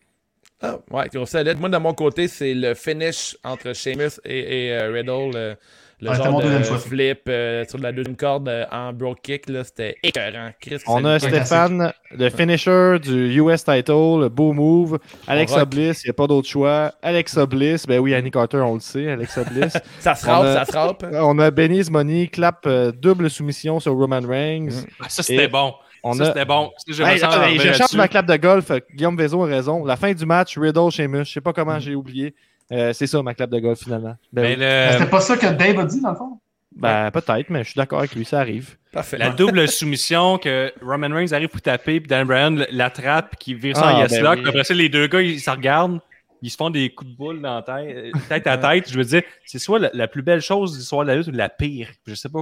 Ah, 0.63 0.77
ouais, 0.91 1.09
gros 1.13 1.25
solide. 1.27 1.59
Moi, 1.59 1.71
de 1.71 1.79
mon 1.79 1.95
côté, 1.95 2.29
c'est 2.29 2.53
le 2.53 2.75
finish 2.75 3.37
entre 3.43 3.73
Sheamus 3.75 4.21
et, 4.25 4.67
et, 4.67 4.73
euh, 4.75 4.93
Riddle. 4.93 5.57
Le, 6.03 6.15
genre 6.15 6.41
de 6.43 6.63
choix. 6.63 6.79
flip 6.79 7.21
euh, 7.29 7.65
sur 7.69 7.79
la 7.79 7.93
deuxième 7.93 8.17
corde 8.17 8.49
euh, 8.49 8.65
en 8.73 8.93
bro 8.93 9.15
kick. 9.15 9.49
là, 9.51 9.65
C'était 9.65 9.97
écœurant. 10.03 10.51
Chris, 10.61 10.79
On 10.87 11.05
a 11.05 11.19
Stéphane, 11.19 11.93
le 12.11 12.31
finisher 12.31 12.99
du 13.03 13.39
US 13.41 13.65
title, 13.65 14.21
le 14.23 14.29
beau 14.29 14.53
move. 14.53 14.99
Alexa. 15.27 15.65
Bliss, 15.67 16.03
il 16.05 16.07
n'y 16.07 16.11
a 16.11 16.15
pas 16.15 16.27
d'autre 16.27 16.49
choix. 16.49 16.93
Alexa 17.03 17.45
Bliss, 17.47 17.87
ben 17.87 17.99
oui, 18.01 18.15
Annie 18.15 18.31
Carter, 18.31 18.59
on 18.59 18.75
le 18.75 18.81
sait. 18.81 19.11
Alexa 19.11 19.45
Bliss. 19.45 19.77
Ça 20.01 20.15
se 20.15 20.27
On 20.27 20.31
rappe, 20.31 20.45
a- 20.45 20.65
ça 20.65 20.65
se 20.65 20.77
rappe. 20.77 21.07
on 21.13 21.39
a 21.39 21.51
Benny's 21.51 21.91
Money, 21.91 22.29
clap 22.29 22.67
euh, 22.67 22.93
double 22.93 23.29
soumission 23.29 23.79
sur 23.79 23.93
Roman 23.95 24.21
Reigns. 24.27 24.85
Ah, 25.01 25.07
Ça, 25.09 25.23
c'était 25.23 25.49
bon. 25.49 25.75
On 26.03 26.15
ça, 26.15 26.23
a... 26.23 26.27
c'était 26.29 26.45
bon. 26.47 26.71
Je 26.89 27.03
Hey, 27.03 27.59
je 27.59 27.73
change 27.75 27.93
ma 27.95 28.09
clap 28.09 28.25
de 28.27 28.37
golf. 28.37 28.73
Guillaume 28.95 29.17
Vézo 29.19 29.43
a 29.43 29.47
raison. 29.47 29.85
La 29.85 29.97
fin 29.97 30.13
du 30.15 30.25
match, 30.25 30.57
Riddle, 30.57 30.91
Sheamus. 30.91 31.27
Je 31.27 31.33
sais 31.33 31.41
pas 31.43 31.53
comment 31.53 31.79
j'ai 31.79 31.95
oublié. 31.95 32.35
Euh, 32.73 32.93
c'est 32.93 33.07
ça, 33.07 33.23
ma 33.23 33.35
clap 33.35 33.51
de 33.51 33.59
golf, 33.59 33.79
finalement. 33.81 34.17
Ben, 34.33 34.43
Mais 34.43 34.51
oui. 34.51 34.57
Mais 34.59 34.93
C'était 34.93 35.07
pas 35.11 35.21
ça 35.21 35.37
que 35.37 35.47
Dave 35.47 35.79
a 35.79 35.85
dit, 35.85 36.01
dans 36.01 36.11
le 36.11 36.17
fond? 36.17 36.39
Ben, 36.77 37.11
peut-être, 37.11 37.51
mais 37.51 37.65
je 37.65 37.71
suis 37.71 37.79
d'accord 37.79 37.99
avec 37.99 38.15
lui, 38.15 38.25
ça 38.25 38.39
arrive. 38.41 38.77
Parfait. 38.93 39.19
la 39.19 39.31
double 39.31 39.67
soumission 39.69 40.39
que 40.39 40.73
Roman 40.83 41.09
Reigns 41.15 41.33
arrive 41.33 41.49
pour 41.49 41.61
taper, 41.61 42.01
puis 42.01 42.09
Dan 42.09 42.27
Bryan 42.27 42.65
l'attrape, 42.71 43.37
qui 43.37 43.55
vire 43.55 43.77
ça 43.77 43.83
Ah, 43.89 43.95
en 43.97 44.01
yes 44.03 44.11
ben 44.13 44.23
lock. 44.23 44.39
oui. 44.43 44.49
Après 44.49 44.65
ça, 44.65 44.75
les 44.75 44.89
deux 44.89 45.07
gars, 45.09 45.21
ils 45.21 45.41
se 45.41 45.51
regardent. 45.51 46.01
Ils 46.43 46.51
se 46.51 46.57
font 46.57 46.71
des 46.71 46.89
coups 46.95 47.11
de 47.11 47.17
boule 47.17 47.43
dans 47.43 47.57
la 47.57 47.63
tête, 47.63 48.13
tête 48.29 48.47
à 48.47 48.57
tête. 48.57 48.91
Je 48.91 48.97
veux 48.97 49.05
dire, 49.05 49.23
c'est 49.45 49.59
soit 49.59 49.79
la, 49.79 49.91
la 49.93 50.09
plus 50.09 50.23
belle 50.23 50.41
chose 50.41 50.73
de 50.73 50.79
l'histoire 50.79 51.03
de 51.03 51.09
la 51.09 51.17
lutte 51.17 51.27
ou 51.27 51.33
la 51.33 51.51
pire. 51.51 51.89
Je 52.07 52.15
sais 52.15 52.31
pas 52.31 52.41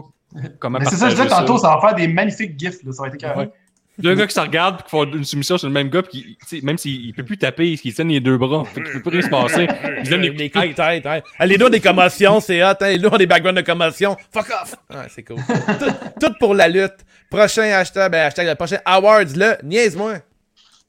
comment 0.60 0.78
Mais 0.78 0.84
c'est 0.84 0.94
ça, 0.96 1.08
je 1.10 1.16
disais 1.16 1.26
tantôt, 1.26 1.58
ça 1.58 1.74
va 1.74 1.80
faire 1.80 1.94
des 1.96 2.06
magnifiques 2.06 2.56
gifs, 2.56 2.82
là, 2.84 2.92
ça 2.92 3.02
va 3.02 3.08
être 3.08 3.16
carré. 3.16 3.46
Ouais. 3.46 3.50
Deux 3.98 4.14
gars 4.14 4.26
qui 4.26 4.34
se 4.34 4.40
regardent 4.40 4.82
qui 4.82 4.90
font 4.90 5.04
une 5.04 5.24
soumission 5.24 5.58
sur 5.58 5.66
le 5.66 5.72
même 5.74 5.88
gars, 5.88 6.02
puis 6.02 6.38
qui, 6.48 6.62
même 6.62 6.78
s'il 6.78 7.08
ne 7.08 7.12
peut 7.12 7.24
plus 7.24 7.36
taper, 7.36 7.72
il 7.72 7.94
tiennent 7.94 8.08
les 8.08 8.20
deux 8.20 8.38
bras. 8.38 8.64
Fait 8.64 8.82
qu'il 8.82 8.92
peut 8.92 9.10
plus 9.10 9.18
rien 9.18 9.22
se 9.22 9.28
passer. 9.28 9.68
Ils 10.04 10.20
des 10.20 10.30
des 10.30 10.50
coups 10.50 10.68
de 10.68 10.72
tête. 10.72 11.06
Ah, 11.38 11.46
les 11.46 11.58
deux 11.58 11.66
ont 11.66 11.70
des 11.70 11.80
commotions, 11.80 12.40
c'est 12.40 12.62
hot. 12.62 12.68
Hein. 12.80 12.90
Les 12.90 12.98
deux 12.98 13.08
ont 13.08 13.16
des 13.16 13.26
backgrounds 13.26 13.60
de 13.60 13.66
commotion. 13.66 14.16
Fuck 14.32 14.50
off! 14.50 14.76
Ouais, 14.90 15.06
c'est 15.08 15.24
cool. 15.24 15.36
tout, 15.36 16.26
tout 16.26 16.32
pour 16.38 16.54
la 16.54 16.68
lutte. 16.68 17.04
Prochain 17.28 17.62
hashtag, 17.62 18.12
ben, 18.12 18.26
hashtag, 18.26 18.46
le 18.46 18.54
prochain 18.54 18.78
awards, 18.84 19.36
là, 19.36 19.58
niaise-moi. 19.64 20.14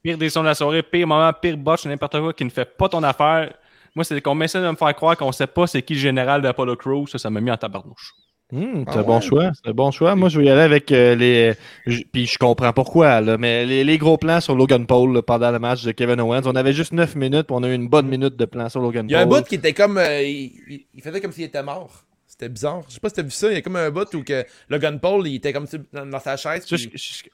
Pire 0.02 0.16
décision 0.16 0.42
de 0.42 0.46
la 0.46 0.54
soirée, 0.54 0.82
pire 0.82 1.06
moment, 1.06 1.32
pire 1.32 1.56
botch, 1.56 1.84
n'importe 1.84 2.18
quoi 2.18 2.32
qui 2.32 2.44
ne 2.44 2.50
fait 2.50 2.64
pas 2.64 2.88
ton 2.88 3.02
affaire. 3.02 3.52
Moi, 3.94 4.04
c'est 4.04 4.20
qu'on 4.20 4.40
essaie 4.40 4.60
de 4.60 4.70
me 4.70 4.76
faire 4.76 4.94
croire 4.94 5.16
qu'on 5.16 5.32
sait 5.32 5.48
pas 5.48 5.66
c'est 5.66 5.82
qui 5.82 5.94
le 5.94 6.00
général 6.00 6.42
d'Apollo 6.42 6.76
Crew. 6.76 7.08
Ça, 7.08 7.18
ça 7.18 7.28
m'a 7.28 7.40
mis 7.40 7.50
en 7.50 7.56
tabarnouche. 7.56 8.14
Hmm, 8.52 8.84
c'est 8.88 8.96
Ah 8.96 9.00
un 9.00 9.02
bon 9.02 9.20
choix. 9.20 9.50
C'est 9.54 9.70
un 9.70 9.74
bon 9.74 9.90
choix. 9.90 10.14
Moi, 10.16 10.28
je 10.28 10.38
vais 10.40 10.46
y 10.46 10.50
aller 10.50 10.60
avec 10.62 10.90
euh, 10.92 11.14
les. 11.14 11.54
j- 11.86 12.06
Puis 12.12 12.26
je 12.26 12.36
comprends 12.38 12.72
pourquoi, 12.72 13.20
là, 13.20 13.38
mais 13.38 13.64
les, 13.66 13.84
les 13.84 13.98
gros 13.98 14.16
plans 14.18 14.40
sur 14.40 14.54
Logan 14.56 14.86
Paul 14.86 15.12
là, 15.14 15.22
pendant 15.22 15.50
le 15.50 15.58
match 15.58 15.84
de 15.84 15.92
Kevin 15.92 16.20
Owens. 16.20 16.42
On 16.46 16.56
avait 16.56 16.72
juste 16.72 16.92
9 16.92 17.14
minutes, 17.16 17.46
puis 17.46 17.56
on 17.58 17.62
a 17.62 17.68
eu 17.68 17.74
une 17.74 17.88
bonne 17.88 18.08
minute 18.08 18.36
de 18.36 18.44
plan 18.44 18.68
sur 18.68 18.80
Logan 18.80 19.06
Il 19.08 19.12
y 19.12 19.14
a 19.14 19.20
un 19.20 19.26
Paul. 19.26 19.40
bout 19.42 19.46
qui 19.48 19.54
était 19.56 19.72
comme. 19.72 19.98
euh, 19.98 20.22
il, 20.22 20.82
faisait 21.02 21.20
comme 21.20 21.32
s'il 21.32 21.44
était 21.44 21.62
mort. 21.62 22.04
C'était 22.26 22.48
bizarre. 22.48 22.82
Je 22.88 22.94
sais 22.94 23.00
pas 23.00 23.08
si 23.10 23.16
t'as 23.16 23.22
vu 23.22 23.30
ça. 23.30 23.48
Il 23.48 23.54
y 23.54 23.56
a 23.56 23.60
comme 23.60 23.76
un 23.76 23.90
bout 23.90 24.14
où 24.14 24.22
que 24.24 24.44
Logan 24.70 24.98
Paul, 24.98 25.26
il 25.28 25.34
était 25.34 25.52
comme 25.52 25.66
dans, 25.92 26.06
dans 26.06 26.20
sa 26.20 26.36
chaise. 26.38 26.64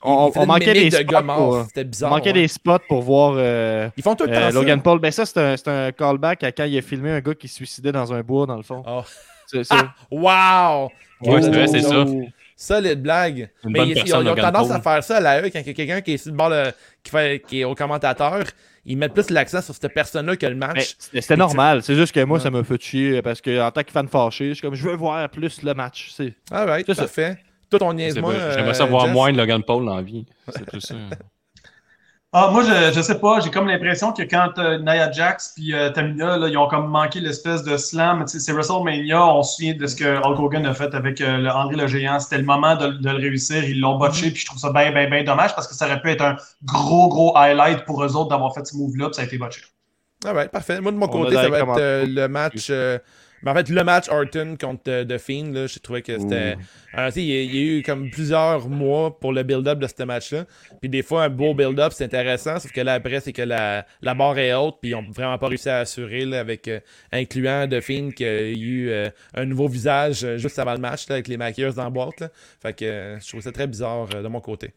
On, 0.03 0.33
manquait 0.47 0.73
des 0.73 0.91
spots. 0.91 1.23
pour- 1.23 1.65
C'était 1.69 1.81
on 1.83 1.85
bizarre. 1.85 2.11
manquait 2.11 2.27
ouais. 2.31 2.33
des 2.33 2.49
spots 2.49 2.79
pour 2.89 3.03
voir 3.03 3.35
euh, 3.37 3.89
Ils 3.97 4.03
font 4.03 4.17
tout 4.17 4.25
le 4.25 4.31
temps 4.33 4.37
euh, 4.41 4.51
ça. 4.51 4.59
Logan 4.59 4.83
Paul. 4.83 4.99
Ben 4.99 5.13
ça, 5.13 5.25
c'est 5.25 5.39
un, 5.39 5.57
c'est 5.57 5.69
un 5.69 5.93
callback 5.93 6.43
à 6.45 6.51
quand 6.51 6.65
il 6.65 6.77
a 6.77 6.83
filmé 6.83 7.11
un 7.11 7.21
gars 7.21 7.35
qui 7.35 7.47
se 7.47 7.55
suicidait 7.57 7.93
dans 7.93 8.13
un 8.13 8.23
bois, 8.23 8.47
dans 8.47 8.57
le 8.57 8.63
fond. 8.65 8.83
Oh. 8.87 9.03
C'est 9.47 9.65
ça. 9.65 9.77
Ah! 9.79 9.95
Wow! 10.11 10.91
Ouais, 11.23 11.43
c'est 11.43 11.51
vrai, 11.51 11.67
c'est 11.67 11.81
ça. 11.83 12.05
Solide 12.59 13.03
blague. 13.03 13.51
Une 13.65 13.71
Mais 13.73 13.81
bonne 13.81 13.89
ils, 13.91 13.99
ils 13.99 14.15
ont, 14.15 14.23
ils 14.23 14.29
ont 14.29 14.35
tendance 14.35 14.71
à 14.71 14.81
faire 14.81 15.05
ça 15.05 15.17
à 15.19 15.21
la 15.21 15.41
E 15.43 15.51
quand 15.51 15.59
il 15.61 15.67
y 15.67 15.71
a 15.71 15.75
quelqu'un 15.75 16.01
qui 16.01 16.15
est 16.15 16.17
sur 16.17 16.31
le 16.33 16.37
bord 16.39 16.49
de- 16.51 16.73
qui, 17.03 17.11
fait, 17.11 17.43
qui 17.47 17.61
est 17.61 17.65
au 17.65 17.75
commentateur. 17.75 18.45
Ils 18.87 18.97
mettent 18.97 19.13
plus 19.15 19.29
l'accent 19.31 19.61
sur 19.61 19.75
cette 19.75 19.93
personne-là 19.93 20.37
que 20.37 20.47
le 20.47 20.55
match. 20.55 20.95
C'était 20.99 21.37
normal. 21.37 21.83
C'est 21.83 21.95
juste 21.97 22.15
que 22.15 22.21
moi, 22.25 22.39
Ouais. 22.39 22.43
ça 22.45 22.51
me 22.51 22.63
fait 22.63 22.81
chier 22.81 23.21
parce 23.21 23.41
que 23.41 23.61
en 23.61 23.71
tant 23.71 23.83
que 23.83 23.91
fan 23.91 24.09
fâché, 24.09 24.49
je 24.51 24.55
suis 24.55 24.63
comme 24.63 24.75
je 24.75 24.85
veux 24.89 24.95
voir 24.97 25.29
plus 25.29 25.63
le 25.63 25.75
match. 25.75 26.13
C'est 26.15 26.33
Ah 26.51 26.65
ouais, 26.65 26.83
C'est 26.87 26.95
ça. 26.95 27.03
parfait. 27.03 27.39
Tout 27.69 27.79
ton 27.79 27.93
vrai. 27.93 28.05
euh, 28.11 28.55
J'aimerais 28.55 28.75
ça 28.75 28.85
voir 28.87 29.07
Jess? 29.07 29.13
moins 29.13 29.33
de 29.33 29.37
Logan 29.37 29.63
Paul 29.63 29.85
dans 29.85 29.97
la 29.97 30.03
vie. 30.03 30.25
C'est 30.49 30.65
tout 30.71 30.81
ça. 30.81 30.95
Ah, 32.33 32.51
moi, 32.53 32.63
je, 32.65 32.93
je 32.93 33.01
sais 33.01 33.19
pas, 33.19 33.41
j'ai 33.41 33.51
comme 33.51 33.67
l'impression 33.67 34.13
que 34.13 34.23
quand 34.23 34.59
euh, 34.59 34.79
Nia 34.79 35.11
Jax 35.11 35.53
puis 35.55 35.73
euh, 35.73 35.91
Tamina, 35.91 36.37
là, 36.37 36.49
ils 36.49 36.59
ont 36.59 36.69
comme 36.69 36.89
manqué 36.89 37.21
l'espèce 37.21 37.63
de 37.63 37.77
slam. 37.79 38.25
C'est 38.27 38.53
WrestleMania, 38.53 39.27
on 39.27 39.43
se 39.43 39.57
souvient 39.57 39.75
de 39.75 39.87
ce 39.87 39.97
que 39.97 40.19
Hulk 40.23 40.39
Hogan 40.39 40.67
a 40.67 40.75
fait 40.75 40.95
avec 40.95 41.21
euh, 41.21 41.39
le 41.39 41.49
André 41.49 41.77
le 41.77 41.87
Géant. 41.87 42.19
C'était 42.21 42.39
le 42.39 42.45
moment 42.45 42.77
de, 42.77 42.89
de 42.89 43.11
le 43.11 43.17
réussir. 43.17 43.65
Ils 43.65 43.81
l'ont 43.81 43.97
botché, 43.97 44.31
puis 44.31 44.41
je 44.41 44.47
trouve 44.47 44.59
ça 44.59 44.71
bien, 44.71 44.93
bien, 44.93 45.09
bien 45.09 45.25
dommage 45.25 45.55
parce 45.55 45.67
que 45.67 45.75
ça 45.75 45.87
aurait 45.87 46.03
pu 46.03 46.11
être 46.11 46.23
un 46.23 46.37
gros, 46.65 47.09
gros 47.09 47.35
highlight 47.37 47.85
pour 47.85 48.05
eux 48.05 48.15
autres 48.17 48.29
d'avoir 48.29 48.53
fait 48.53 48.67
ce 48.67 48.77
move-là, 48.77 49.07
puis 49.07 49.15
ça 49.15 49.23
a 49.23 49.25
été 49.25 49.39
botché. 49.39 49.63
Ah 50.27 50.35
ouais, 50.35 50.49
parfait. 50.49 50.81
Moi, 50.81 50.93
de 50.93 50.97
mon 50.97 51.07
On 51.07 51.09
côté, 51.09 51.37
ça 51.37 51.49
va 51.49 51.59
être 51.61 51.79
euh, 51.79 52.07
le 52.07 52.29
match. 52.29 52.71
Euh, 53.37 53.41
mais 53.43 53.51
en 53.51 53.55
fait, 53.55 53.69
le 53.69 53.85
match 53.85 54.09
Orton 54.09 54.57
contre 54.61 54.83
euh, 54.89 55.05
The 55.05 55.19
Fiend, 55.19 55.53
là, 55.53 55.67
j'ai 55.67 55.81
trouvé 55.81 56.03
que 56.03 56.19
c'était. 56.19 56.57
Euh, 56.97 57.07
tu 57.09 57.13
sais, 57.13 57.23
il, 57.23 57.27
y 57.27 57.37
a- 57.39 57.43
il 57.43 57.55
y 57.55 57.59
a 57.59 57.79
eu 57.79 57.83
comme 57.83 58.11
plusieurs 58.11 58.69
mois 58.69 59.19
pour 59.21 59.33
le 59.33 59.43
build-up 59.43 59.79
de 59.79 59.87
ce 59.87 60.03
match-là. 60.03 60.45
Puis 60.81 60.89
des 60.89 61.03
fois, 61.03 61.25
un 61.25 61.29
beau 61.29 61.55
build-up, 61.55 61.93
c'est 61.95 62.05
intéressant. 62.05 62.59
Sauf 62.59 62.73
que 62.73 62.81
là, 62.81 62.95
après, 62.95 63.21
c'est 63.21 63.33
que 63.33 63.43
la, 63.43 63.87
la 64.03 64.15
barre 64.15 64.39
est 64.39 64.55
haute. 64.55 64.77
Puis 64.81 64.91
ils 64.91 64.95
ont 64.95 65.05
vraiment 65.11 65.37
pas 65.39 65.49
réussi 65.49 65.69
à 65.69 65.79
assurer, 65.81 66.25
là, 66.25 66.41
avec 66.41 66.67
euh, 66.69 66.81
incluant 67.13 67.69
The 67.69 67.81
Fiend 67.81 68.11
qu'il 68.11 68.27
y 68.27 68.29
a 68.29 68.41
eu 68.49 68.89
euh, 68.91 69.11
un 69.35 69.45
nouveau 69.45 69.69
visage 69.69 70.25
euh, 70.25 70.39
juste 70.39 70.59
avant 70.59 70.73
le 70.73 70.81
match, 70.81 71.09
là, 71.09 71.15
avec 71.17 71.29
les 71.29 71.37
maquilleurs 71.37 71.75
dans 71.75 71.85
la 71.85 71.91
boîte. 71.91 72.21
Là. 72.21 72.31
Fait 72.63 72.73
que 72.73 72.85
euh, 72.85 73.21
je 73.21 73.29
trouve 73.29 73.41
ça 73.43 73.53
très 73.53 73.67
bizarre 73.67 74.09
euh, 74.15 74.23
de 74.23 74.29
mon 74.29 74.41
côté. 74.41 74.73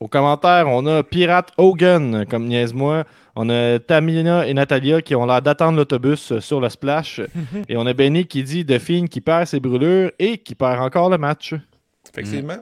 Au 0.00 0.08
commentaire, 0.08 0.66
on 0.68 0.86
a 0.86 1.02
Pirate 1.02 1.52
Hogan, 1.58 2.24
comme 2.24 2.46
niaise-moi. 2.46 3.04
On 3.36 3.50
a 3.50 3.78
Tamina 3.78 4.46
et 4.46 4.54
Natalia 4.54 5.02
qui 5.02 5.14
ont 5.14 5.26
l'air 5.26 5.42
d'attendre 5.42 5.76
l'autobus 5.76 6.32
euh, 6.32 6.40
sur 6.40 6.58
le 6.58 6.70
splash. 6.70 7.20
et 7.68 7.76
on 7.76 7.84
a 7.86 7.92
Benny 7.92 8.26
qui 8.26 8.42
dit 8.42 8.64
de 8.64 8.78
Finn 8.78 9.08
qui 9.10 9.20
perd 9.20 9.46
ses 9.46 9.60
brûlures 9.60 10.10
et 10.18 10.38
qui 10.38 10.54
perd 10.54 10.80
encore 10.80 11.10
le 11.10 11.18
match. 11.18 11.54
Effectivement. 12.10 12.56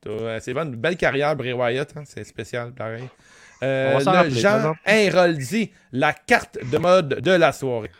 T'as, 0.00 0.10
euh, 0.10 0.38
C'est 0.40 0.52
vraiment 0.52 0.70
une 0.70 0.76
belle 0.76 0.96
carrière, 0.96 1.34
Bray 1.34 1.52
Wyatt. 1.52 1.92
hein, 1.96 2.02
C'est 2.04 2.22
spécial, 2.22 2.72
pareil. 2.72 3.02
Euh, 3.64 3.94
On 3.96 3.98
va 3.98 4.12
rappeler, 4.12 4.40
Jean. 4.40 4.74
Héroldi, 4.86 5.72
la 5.92 6.12
carte 6.12 6.58
de 6.70 6.78
mode 6.78 7.20
de 7.20 7.30
la 7.32 7.50
soirée. 7.52 7.90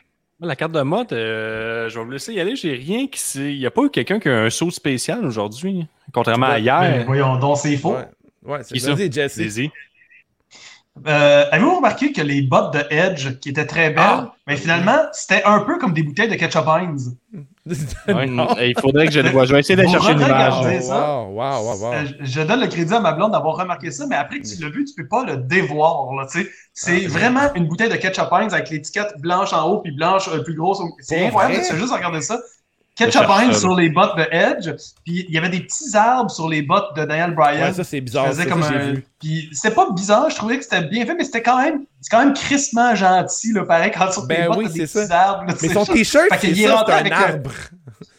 La 0.41 0.55
carte 0.55 0.73
de 0.73 0.83
mode, 0.83 1.13
euh, 1.13 1.89
je 1.89 1.99
vais 1.99 2.05
vous 2.05 2.11
laisser 2.13 2.33
y 2.33 2.41
aller. 2.41 2.55
J'ai 2.55 2.75
rien 2.75 3.09
qui 3.09 3.19
s'est. 3.19 3.55
Il 3.55 3.59
n'y 3.59 3.67
a 3.67 3.71
pas 3.73 3.83
eu 3.83 3.91
quelqu'un 3.91 4.21
qui 4.21 4.29
a 4.29 4.43
un 4.43 4.51
saut 4.51 4.71
spécial 4.71 5.25
aujourd'hui, 5.25 5.87
contrairement 6.13 6.47
à 6.47 6.59
hier. 6.61 7.05
voyons 7.07 7.37
donc, 7.39 7.57
c'est 7.59 7.77
faux. 7.77 7.95
Ouais, 7.95 8.05
ouais 8.45 8.63
c'est 8.63 8.79
ça. 8.79 8.87
ça? 8.89 8.95
Vas-y, 8.95 9.13
Jesse. 9.13 9.39
Allez-y. 9.39 9.71
Euh, 11.09 11.45
Avez-vous 11.51 11.77
remarqué 11.77 12.13
que 12.13 12.21
les 12.21 12.43
bottes 12.43 12.73
de 12.73 12.85
Edge, 12.89 13.41
qui 13.41 13.49
étaient 13.49 13.67
très 13.67 13.89
belles, 13.91 13.97
Ah! 13.99 14.33
mais 14.47 14.57
finalement, 14.57 14.97
c'était 15.13 15.43
un 15.45 15.59
peu 15.63 15.77
comme 15.79 15.93
des 15.93 16.05
bouteilles 16.05 16.29
de 16.29 16.37
ketchup 16.37 16.69
Heinz? 16.69 17.17
Ouais, 18.07 18.29
il 18.71 18.75
faudrait 18.81 19.07
que 19.07 19.13
je 19.13 19.21
le 19.21 19.31
vois. 19.31 19.45
Je 19.47 19.55
vais 19.55 19.61
essayer 19.61 19.75
d'aller 19.75 19.89
Vous 19.89 19.95
chercher 19.95 20.13
une 20.13 20.21
image. 20.21 20.53
Oh, 20.61 20.65
c'est 20.69 20.83
ça? 20.83 21.23
wow, 21.23 21.33
wow, 21.33 21.65
wow, 21.65 21.79
wow. 21.81 21.93
Euh, 21.95 22.05
je 22.21 22.43
donne 22.43 22.61
le 22.61 22.67
crédit 22.69 22.93
à 22.95 23.01
ma 23.01 23.13
blonde 23.13 23.33
d'avoir 23.33 23.57
remarqué 23.57 23.91
ça, 23.91 24.07
mais 24.07 24.15
après 24.17 24.39
que 24.39 24.47
tu 24.47 24.63
l'as 24.63 24.69
vu, 24.69 24.85
tu 24.85 24.95
peux 24.95 25.09
pas 25.09 25.25
le 25.25 25.39
dévoir. 25.39 26.07
sais. 26.29 26.47
C'est 26.75 27.07
Ah, 27.07 27.09
vraiment 27.09 27.55
une 27.55 27.67
bouteille 27.67 27.89
de 27.89 27.97
ketchup 27.97 28.29
Heinz 28.31 28.53
avec 28.55 28.69
l'étiquette 28.71 29.15
blanche 29.19 29.53
en 29.53 29.69
haut 29.69 29.79
puis 29.81 29.91
blanche 29.93 30.29
euh, 30.29 30.43
plus 30.45 30.55
grosse. 30.55 30.79
C'est 31.01 31.27
incroyable, 31.27 31.65
tu 31.69 31.77
juste 31.77 31.93
regarder 31.93 32.21
ça. 32.21 32.39
Ketchup 32.97 33.23
cherche 33.23 33.43
Heinz 33.43 33.55
ça, 33.55 33.61
sur 33.61 33.75
les 33.75 33.89
bottes 33.89 34.17
de 34.17 34.27
Edge, 34.31 34.71
puis 35.05 35.27
il 35.29 35.35
y 35.35 35.39
avait 35.39 35.49
des 35.49 35.61
petits 35.61 35.97
arbres 35.97 36.31
sur 36.31 36.49
les 36.49 36.63
bottes 36.63 36.95
de 36.97 37.05
Daniel 37.05 37.35
Bryan. 37.35 37.65
Ouais, 37.69 37.73
ça, 37.73 37.83
c'est 37.83 38.01
bizarre. 38.01 38.27
faisaient 38.29 38.45
Ça, 38.45 38.49
comme 38.51 38.63
ça, 38.63 38.69
j'ai 38.73 38.77
un- 38.79 38.93
vu. 38.93 39.07
Puis 39.21 39.49
c'était 39.53 39.75
pas 39.75 39.91
bizarre, 39.91 40.31
je 40.31 40.37
trouvais 40.37 40.59
que 40.59 40.63
c'était 40.65 40.83
bien 40.83 41.05
fait, 41.05 41.15
mais 41.17 41.25
c'était 41.25 41.43
quand 41.43 41.61
même, 41.61 41.81
c'est 42.01 42.11
quand 42.11 42.21
même 42.25 42.35
crissement 42.35 42.95
gentil, 42.95 43.53
là, 43.53 43.65
pareil, 43.65 43.91
quand 43.93 44.13
sur 44.13 44.23
tes 44.29 44.35
Ben 44.37 44.47
bottes, 44.47 44.59
oui, 44.59 44.65
des 44.73 44.87
c'est 44.87 45.01
petits 45.01 45.09
ça. 45.09 45.21
arbres. 45.21 45.45
là, 45.47 45.55
Mais 45.61 45.69
c'est 45.69 45.75
son 45.75 45.85
t-shirt, 45.85 46.27
c'est 46.31 46.39
qu'il 46.39 46.63
est 46.63 46.67
ça, 46.69 46.77
rentré 46.77 46.93
c'est 46.93 46.97
un 46.97 47.01
avec 47.01 47.13
un- 47.13 47.17
arbre. 47.35 47.51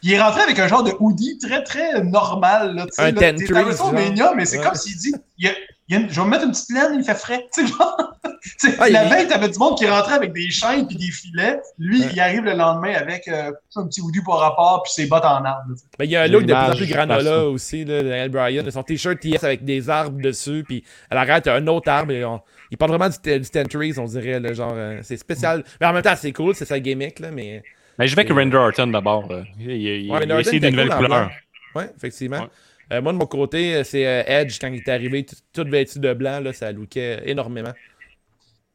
il 0.04 0.12
est 0.14 0.22
rentré 0.22 0.42
avec 0.42 0.60
un 0.60 0.68
genre 0.68 0.84
de 0.84 0.92
hoodie 1.00 1.38
très, 1.38 1.64
très 1.64 2.02
normal. 2.04 2.76
Là, 2.76 2.86
tu 2.86 2.92
sais, 2.92 3.02
Un 3.04 3.06
là, 3.12 3.14
ten 3.14 3.36
t'es 3.36 3.46
trees, 3.46 3.58
à 3.58 3.64
WrestleMania, 3.64 4.34
mais 4.36 4.46
c'est 4.46 4.58
Ouais. 4.58 4.64
comme 4.66 4.76
s'il 4.76 4.98
dit 4.98 5.14
il 5.38 5.46
y 5.46 5.50
a- 5.50 5.54
il 5.88 5.96
y 5.96 5.98
a 5.98 6.02
une- 6.02 6.10
Je 6.10 6.20
vais 6.20 6.26
me 6.26 6.32
mettre 6.32 6.44
une 6.46 6.52
petite 6.52 6.72
laine, 6.72 6.96
il 6.96 7.04
fait 7.04 7.16
frais. 7.16 7.46
Tu 7.54 7.66
sais, 7.66 7.74
genre, 7.74 7.98
tu 8.42 8.70
sais, 8.70 8.76
Ah, 8.80 8.90
la 8.90 9.04
il- 9.06 9.10
veille, 9.10 9.28
t'avais 9.28 9.50
du 9.50 9.58
monde 9.60 9.78
qui 9.78 9.88
rentrait 9.88 10.14
avec 10.16 10.34
des 10.34 10.50
chaînes 10.50 10.86
puis 10.88 10.96
des 10.98 11.10
filets. 11.12 11.60
Lui, 11.80 12.02
Ouais. 12.02 12.10
il 12.14 12.20
arrive 12.20 12.44
le 12.44 12.54
lendemain 12.54 12.94
avec 12.96 13.28
euh, 13.28 13.52
un 13.76 13.88
petit 13.88 14.02
hoodie 14.02 14.22
pour 14.22 14.36
rapport 14.40 14.84
puis 14.84 14.94
ses 14.94 15.08
bottes 15.08 15.26
en 15.26 15.44
arbre. 15.44 15.64
là, 15.70 15.76
sais. 15.76 15.84
Ben, 15.98 16.06
il 16.06 16.12
y 16.12 16.16
a 16.16 16.22
un 16.24 16.28
look 16.28 16.44
de 16.46 16.54
plus 16.54 16.72
en 16.72 16.76
plus 16.76 16.88
granola 16.88 17.46
aussi, 17.48 17.86
là, 17.86 18.04
Daniel 18.04 18.30
Bryan. 18.30 18.70
Son 18.72 18.84
t-shirt 18.84 19.20
TS 19.20 19.44
avec 19.44 19.64
des 19.66 19.90
arbres 19.90 20.22
dessus, 20.22 20.64
puis 20.68 20.84
à 21.10 21.16
l'arrière, 21.16 21.42
t'as 21.42 21.56
un 21.56 21.66
autre 21.68 21.90
arbre. 21.90 22.12
Et 22.12 22.24
on- 22.26 22.42
Il 22.72 22.78
parle 22.78 22.92
vraiment 22.92 23.10
du, 23.10 23.40
du 23.40 23.50
Ten 23.50 23.68
Trees, 23.68 23.94
on 23.98 24.06
dirait. 24.06 24.40
là, 24.40 24.54
genre, 24.54 24.74
euh, 24.76 25.00
c'est 25.04 25.18
spécial. 25.18 25.64
Mais 25.80 25.88
en 25.88 25.94
même 25.94 26.02
temps, 26.04 26.16
c'est 26.16 26.32
cool, 26.34 26.56
c'est 26.56 26.66
sa 26.66 26.80
gimmick, 26.80 27.20
là, 27.20 27.30
mais. 27.32 27.64
Mais 27.98 28.08
je 28.08 28.16
vais 28.16 28.24
avec 28.24 28.34
Randy 28.34 28.56
Orton 28.56 28.88
d'abord. 28.88 29.28
Il, 29.60 29.72
il, 29.72 30.12
Ouais, 30.12 30.20
il 30.24 30.60
des 30.60 30.72
nouvelles 30.72 30.90
cool 30.90 30.98
couleurs. 31.06 31.30
Ouais, 31.76 31.90
effectivement. 31.96 32.40
Ouais. 32.42 32.48
Euh, 32.94 33.02
moi, 33.02 33.14
de 33.14 33.18
mon 33.18 33.26
côté, 33.26 33.84
c'est 33.84 34.06
euh, 34.06 34.24
Edge, 34.28 34.58
quand 34.62 34.68
il 34.68 34.76
est 34.76 34.90
arrivé, 34.90 35.26
tout, 35.54 35.66
vêtu 35.68 36.00
de 36.00 36.14
blanc, 36.14 36.40
là, 36.40 36.54
ça 36.54 36.72
lookait 36.72 37.22
énormément. 37.26 37.74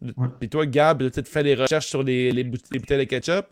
Ouais. 0.03 0.28
Puis 0.41 0.49
toi, 0.49 0.66
Gab, 0.66 1.11
tu 1.11 1.23
fais 1.24 1.43
des 1.43 1.55
recherches 1.55 1.87
sur 1.87 2.03
les, 2.03 2.32
les, 2.32 2.43
bout- 2.45 2.59
les 2.73 2.78
bouteilles 2.78 2.99
de 2.99 3.05
ketchup? 3.05 3.47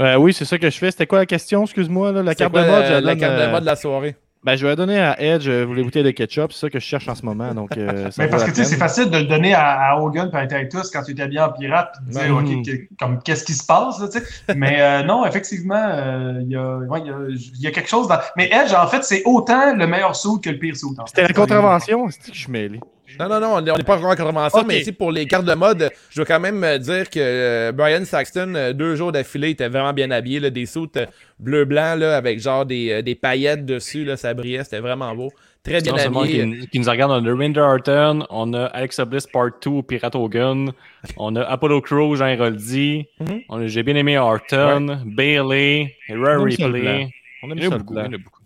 Euh, 0.00 0.16
oui, 0.16 0.32
c'est 0.32 0.44
ça 0.44 0.58
que 0.58 0.68
je 0.68 0.76
fais. 0.76 0.90
C'était 0.90 1.06
quoi 1.06 1.20
la 1.20 1.26
question, 1.26 1.62
excuse-moi, 1.62 2.10
là, 2.12 2.22
la 2.22 2.34
carte 2.34 2.52
quoi 2.52 2.64
de 2.64 2.70
mode? 2.70 2.82
la, 2.82 3.00
la 3.00 3.16
carte 3.16 3.40
de 3.40 3.50
mode 3.50 3.60
de 3.60 3.66
la 3.66 3.76
soirée? 3.76 4.16
Ben, 4.44 4.56
je 4.56 4.66
vais 4.66 4.76
donner 4.76 5.00
à 5.00 5.18
Edge 5.22 5.48
euh, 5.48 5.64
les 5.74 5.82
bouteilles 5.82 6.02
de 6.02 6.10
ketchup, 6.10 6.52
c'est 6.52 6.60
ça 6.60 6.68
que 6.70 6.78
je 6.78 6.84
cherche 6.84 7.08
en 7.08 7.14
ce 7.14 7.24
moment. 7.24 7.54
Donc, 7.54 7.76
euh, 7.78 8.10
ça 8.10 8.22
Mais 8.22 8.26
vaut 8.26 8.32
parce 8.32 8.44
que 8.44 8.50
tu 8.50 8.56
sais, 8.56 8.64
c'est 8.64 8.76
facile 8.76 9.08
de 9.08 9.16
le 9.16 9.24
donner 9.24 9.54
à, 9.54 9.92
à 9.92 9.96
Hogan 9.98 10.30
et 10.32 10.36
à 10.36 10.46
Titus 10.46 10.90
quand 10.90 11.02
tu 11.02 11.12
étais 11.12 11.26
bien 11.28 11.46
en 11.46 11.52
pirate 11.52 11.94
puis 12.06 12.14
de 12.14 12.20
dire, 12.20 12.34
Mhm. 12.34 12.58
OK, 12.60 12.66
que- 12.66 12.94
comme, 12.98 13.22
qu'est-ce 13.22 13.44
qui 13.44 13.54
se 13.54 13.64
passe, 13.64 13.98
là, 14.00 14.08
tu 14.08 14.18
sais? 14.18 14.54
Mais 14.54 14.82
euh, 14.82 15.02
non, 15.02 15.24
effectivement, 15.24 15.82
euh, 15.88 16.40
il 16.42 16.50
y, 16.50 16.56
a, 16.56 16.76
ouais, 16.76 17.00
il 17.00 17.36
y, 17.58 17.62
y 17.62 17.66
a 17.66 17.70
quelque 17.70 17.88
chose 17.88 18.06
dans. 18.06 18.18
Mais 18.36 18.50
Edge, 18.52 18.74
en 18.74 18.86
fait, 18.86 19.02
c'est 19.02 19.22
autant 19.24 19.74
le 19.74 19.86
meilleur 19.86 20.14
saut 20.14 20.38
que 20.38 20.50
le 20.50 20.58
pire 20.58 20.76
saut. 20.76 20.94
C'était 21.06 21.22
la 21.22 21.28
contravention, 21.32 22.06
c'est 22.10 22.30
que 22.30 22.36
je 22.36 22.40
suis 22.42 22.52
mêlé? 22.52 22.80
Non, 23.18 23.28
non, 23.28 23.40
non, 23.40 23.54
on 23.56 23.60
n'est 23.60 23.84
pas 23.84 23.96
encore 23.96 24.10
en 24.10 24.16
contravention, 24.16 24.60
Ok. 24.60 24.66
mais 24.68 24.80
ici, 24.80 24.92
pour 24.92 25.12
les 25.12 25.26
cartes 25.26 25.44
de 25.44 25.54
mode, 25.54 25.90
je 26.10 26.20
veux 26.20 26.24
quand 26.24 26.40
même 26.40 26.62
euh, 26.64 26.78
dire 26.78 27.08
que 27.10 27.18
euh, 27.20 27.72
Brian 27.72 28.04
Saxton, 28.04 28.54
euh, 28.54 28.72
deux 28.72 28.96
jours 28.96 29.12
d'affilée, 29.12 29.50
était 29.50 29.68
vraiment 29.68 29.92
bien 29.92 30.10
habillé, 30.10 30.40
là, 30.40 30.50
des 30.50 30.66
soutes 30.66 30.98
bleu-blanc, 31.38 31.96
là, 31.96 32.16
avec 32.16 32.40
genre 32.40 32.64
des, 32.66 32.90
euh, 32.90 33.02
des 33.02 33.14
paillettes 33.14 33.64
dessus, 33.66 34.04
là, 34.04 34.16
ça 34.16 34.34
brillait, 34.34 34.64
c'était 34.64 34.80
vraiment 34.80 35.14
beau. 35.14 35.30
Très 35.62 35.80
bien 35.80 35.96
Sinon, 35.96 36.20
habillé. 36.20 36.58
qui, 36.60 36.68
qui 36.68 36.78
nous 36.80 36.90
regarde, 36.90 37.10
on 37.12 37.24
a 37.26 37.34
Rinder 37.34 37.60
Orton, 37.60 38.26
on 38.28 38.52
a 38.52 38.64
Alexa 38.66 39.04
Bliss 39.06 39.26
Part 39.26 39.50
2 39.64 39.70
au 39.70 39.82
Pirate 39.82 40.14
Hogan, 40.14 40.72
on 41.16 41.36
a 41.36 41.42
Apollo 41.42 41.80
Crew, 41.80 42.16
Jean 42.16 42.26
Héroldi, 42.26 43.06
Mhm. 43.20 43.40
on 43.48 43.62
a- 43.62 43.66
j'ai 43.66 43.82
bien 43.82 43.96
aimé 43.96 44.18
Orton, 44.18 44.98
Bailey, 45.06 45.94
Rare 46.10 46.40
On 46.42 46.46
aime 46.46 46.50
ça, 46.50 46.68
le 46.68 46.74
Replay. 46.74 47.08
On 47.42 47.50
aime 47.50 47.60
ça, 47.62 47.78
beaucoup, 47.78 47.94
beaucoup. 47.94 48.40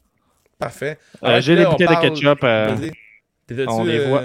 Parfait. 0.61 0.99
Euh, 1.25 1.41
J'ai 1.41 1.65
on 1.67 1.71
bouteilles 1.71 1.87
parle- 1.89 2.05
de 2.11 2.15
ketchup. 2.15 2.39
euh, 2.45 2.77
on 3.69 3.85
les 3.85 3.99
euh, 3.99 4.09
voit. 4.09 4.23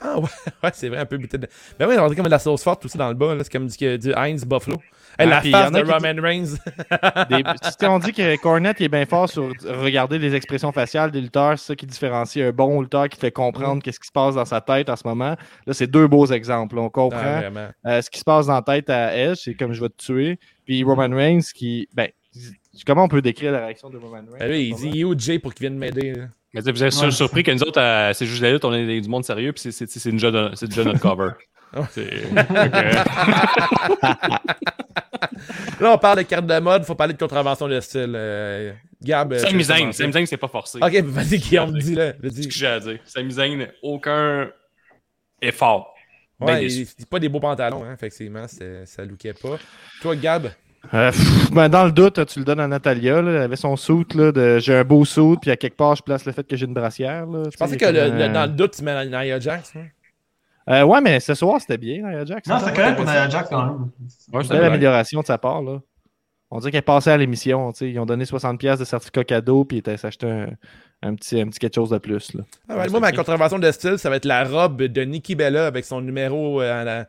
Ah 0.00 0.18
ouais, 0.18 0.28
ouais 0.64 0.70
c'est 0.72 0.88
vrai, 0.88 0.98
un 0.98 1.06
peu 1.06 1.18
bouteille 1.18 1.40
de... 1.40 1.48
Ben 1.78 1.86
oui, 1.88 1.94
on 1.98 2.04
dirait 2.04 2.16
comme 2.16 2.24
de 2.24 2.30
la 2.30 2.38
sauce 2.38 2.62
forte 2.62 2.84
aussi 2.84 2.96
dans 2.96 3.08
le 3.08 3.14
bas. 3.14 3.34
C'est 3.42 3.52
comme 3.52 3.66
du, 3.66 3.98
du 3.98 4.12
Heinz 4.14 4.44
Buffalo. 4.44 4.76
Hey, 5.18 5.26
Ah, 5.26 5.26
la 5.26 5.42
face 5.42 5.50
y 5.50 5.54
en 5.54 5.74
a 5.74 5.82
de 5.82 5.90
Roman 5.92 6.22
Reigns. 6.22 6.56
Des- 7.28 7.42
si 7.78 7.86
on 7.86 7.98
dit 7.98 8.12
que 8.12 8.36
Cornette 8.40 8.80
est 8.80 8.88
bien 8.88 9.04
fort 9.06 9.28
sur 9.28 9.52
regarder 9.66 10.18
les 10.18 10.34
expressions 10.34 10.72
faciales 10.72 11.10
des 11.10 11.20
lutteurs, 11.20 11.58
c'est 11.58 11.66
ça 11.66 11.76
qui 11.76 11.84
différencie 11.86 12.44
un 12.46 12.52
bon 12.52 12.80
lutteur 12.80 13.08
qui 13.08 13.18
fait 13.18 13.30
comprendre 13.32 13.82
qu'est-ce 13.82 14.00
qui 14.00 14.06
se 14.06 14.12
passe 14.12 14.36
dans 14.36 14.44
sa 14.44 14.60
tête 14.60 14.88
en 14.88 14.96
ce 14.96 15.06
moment. 15.06 15.36
Là, 15.66 15.72
c'est 15.74 15.86
deux 15.88 16.06
beaux 16.06 16.26
exemples. 16.26 16.78
On 16.78 16.88
comprend 16.88 17.20
Ah, 17.84 17.88
euh, 17.90 18.02
ce 18.02 18.08
qui 18.08 18.18
se 18.20 18.24
passe 18.24 18.46
dans 18.46 18.54
la 18.54 18.62
tête 18.62 18.88
à 18.88 19.14
Edge, 19.16 19.38
c'est 19.44 19.54
comme 19.54 19.72
je 19.72 19.80
vais 19.82 19.88
te 19.90 19.96
tuer. 20.02 20.38
Puis 20.64 20.82
Roman 20.84 21.14
Reigns 21.14 21.40
qui. 21.54 21.88
Ben, 21.92 22.08
comment 22.86 23.04
on 23.04 23.08
peut 23.08 23.20
décrire 23.22 23.52
la 23.52 23.66
réaction 23.66 23.90
de 23.90 23.98
Roman 23.98 24.18
Reigns? 24.30 24.38
Ben 24.38 24.50
oui, 24.50 24.68
il 24.70 24.76
dit, 24.76 24.88
il 24.94 25.00
est 25.00 25.04
où 25.04 25.18
Jay 25.18 25.38
pour 25.38 25.52
qu'il 25.52 25.64
vienne 25.68 25.76
m'aider? 25.78 26.14
Mais 26.52 26.60
vous 26.60 26.82
êtes 26.84 26.94
Ouais. 26.94 27.10
surpris 27.12 27.42
que 27.42 27.50
nous 27.52 27.62
autres, 27.62 27.80
à- 27.80 28.12
c'est 28.14 28.26
juste 28.26 28.42
la 28.42 28.50
lutte, 28.52 28.64
on 28.64 28.72
est 28.74 29.00
du 29.00 29.08
monde 29.08 29.24
sérieux, 29.24 29.52
puis 29.52 29.72
c'est- 29.72 30.08
déjà, 30.10 30.30
de- 30.30 30.66
déjà 30.66 30.84
notre 30.84 30.98
cover. 31.00 31.30
Là, 35.80 35.92
on 35.94 35.98
parle 35.98 36.18
de 36.18 36.22
cartes 36.22 36.46
de 36.46 36.58
mode, 36.58 36.84
faut 36.84 36.94
parler 36.94 37.14
de 37.14 37.18
contravention 37.18 37.68
de 37.68 37.80
style. 37.80 38.12
Euh, 38.14 38.72
Gab. 39.02 39.32
euh, 39.32 39.38
Sami 39.38 39.64
Zayn, 39.64 39.92
c'est 40.26 40.36
pas 40.36 40.48
forcé. 40.48 40.78
Ok, 40.82 40.92
vas-y, 41.04 41.38
Guillaume, 41.38 41.72
dis-le. 41.78 42.14
C'est 42.22 42.42
ce 42.42 42.48
que 42.48 42.54
j'ai 42.54 42.66
à 42.66 42.80
dire. 42.80 42.98
Sami 43.04 43.32
Zayn, 43.32 43.68
aucun 43.82 44.50
effort. 45.40 45.94
Ben 46.38 46.46
Ouais, 46.46 46.60
déçu. 46.60 46.80
il- 46.80 46.86
c'est 46.86 47.08
pas 47.08 47.18
des 47.18 47.28
beaux 47.28 47.40
pantalons, 47.40 47.84
hein, 47.84 47.92
effectivement, 47.94 48.46
ça 48.84 49.04
lookait 49.04 49.34
pas. 49.34 49.58
Toi, 50.02 50.16
Gab, 50.16 50.50
Euh, 50.94 51.10
pff, 51.10 51.50
ben, 51.52 51.68
dans 51.68 51.84
le 51.84 51.92
doute, 51.92 52.24
tu 52.26 52.38
le 52.38 52.44
donnes 52.44 52.60
à 52.60 52.66
Natalia. 52.66 53.20
Là, 53.22 53.30
elle 53.32 53.36
avait 53.42 53.56
son 53.56 53.76
de 54.32 54.58
j'ai 54.58 54.74
un 54.76 54.84
beau 54.84 55.04
suit, 55.04 55.36
puis 55.40 55.50
à 55.50 55.56
quelque 55.56 55.76
part, 55.76 55.94
je 55.94 56.02
place 56.02 56.24
le 56.24 56.32
fait 56.32 56.46
que 56.46 56.56
j'ai 56.56 56.66
une 56.66 56.74
brassière. 56.74 57.26
Là, 57.26 57.42
je 57.52 57.56
pensais 57.56 57.76
que 57.76 57.84
le- 57.84 58.10
le- 58.18 58.32
dans 58.32 58.42
le 58.46 58.52
doute, 58.52 58.72
tu 58.76 58.82
mets 58.82 59.04
Nia 59.06 59.38
Jax. 59.38 59.72
hein. 59.76 59.84
Euh, 60.68 60.82
ouais, 60.84 61.00
mais 61.00 61.20
ce 61.20 61.34
soir, 61.34 61.60
c'était 61.60 61.78
bien, 61.78 61.98
Nia 62.02 62.24
Jax. 62.24 62.48
Non, 62.48 62.58
c'est 62.64 62.74
correct 62.74 62.96
pour 62.96 63.04
Nia 63.04 63.28
Jax 63.28 63.48
quand 63.50 63.64
même. 63.64 63.88
Ouais, 64.32 64.46
Belle 64.48 64.64
amélioration 64.64 65.20
de 65.20 65.26
sa 65.26 65.36
part. 65.38 65.62
Là. 65.62 65.80
On 66.50 66.58
dirait 66.58 66.70
qu'elle 66.72 66.78
est 66.78 66.82
passée 66.82 67.10
à 67.10 67.16
l'émission. 67.16 67.70
tu 67.72 67.78
sais. 67.78 67.90
Ils 67.90 67.98
ont 67.98 68.06
donné 68.06 68.24
60$ 68.24 68.56
piastres 68.56 68.80
de 68.80 68.84
certificat 68.88 69.24
cadeau, 69.24 69.64
puis 69.64 69.78
ils 69.78 69.98
s'acheté 69.98 70.28
un, 70.30 70.48
un, 71.02 71.14
petit, 71.14 71.40
un 71.40 71.46
petit 71.48 71.58
quelque 71.60 71.74
chose 71.74 71.90
de 71.90 71.98
plus. 71.98 72.34
Là. 72.34 72.42
Ah 72.68 72.78
ouais, 72.78 72.88
moi, 72.88 73.00
ma 73.00 73.12
contravention 73.12 73.58
de 73.58 73.70
style, 73.70 73.98
ça 73.98 74.10
va 74.10 74.16
être 74.16 74.24
la 74.24 74.44
robe 74.44 74.82
de 74.82 75.02
Nikki 75.02 75.34
Bella 75.36 75.66
avec 75.66 75.84
son 75.84 76.00
numéro 76.00 76.60
euh, 76.60 76.80
à 76.80 76.84
la- 76.84 77.06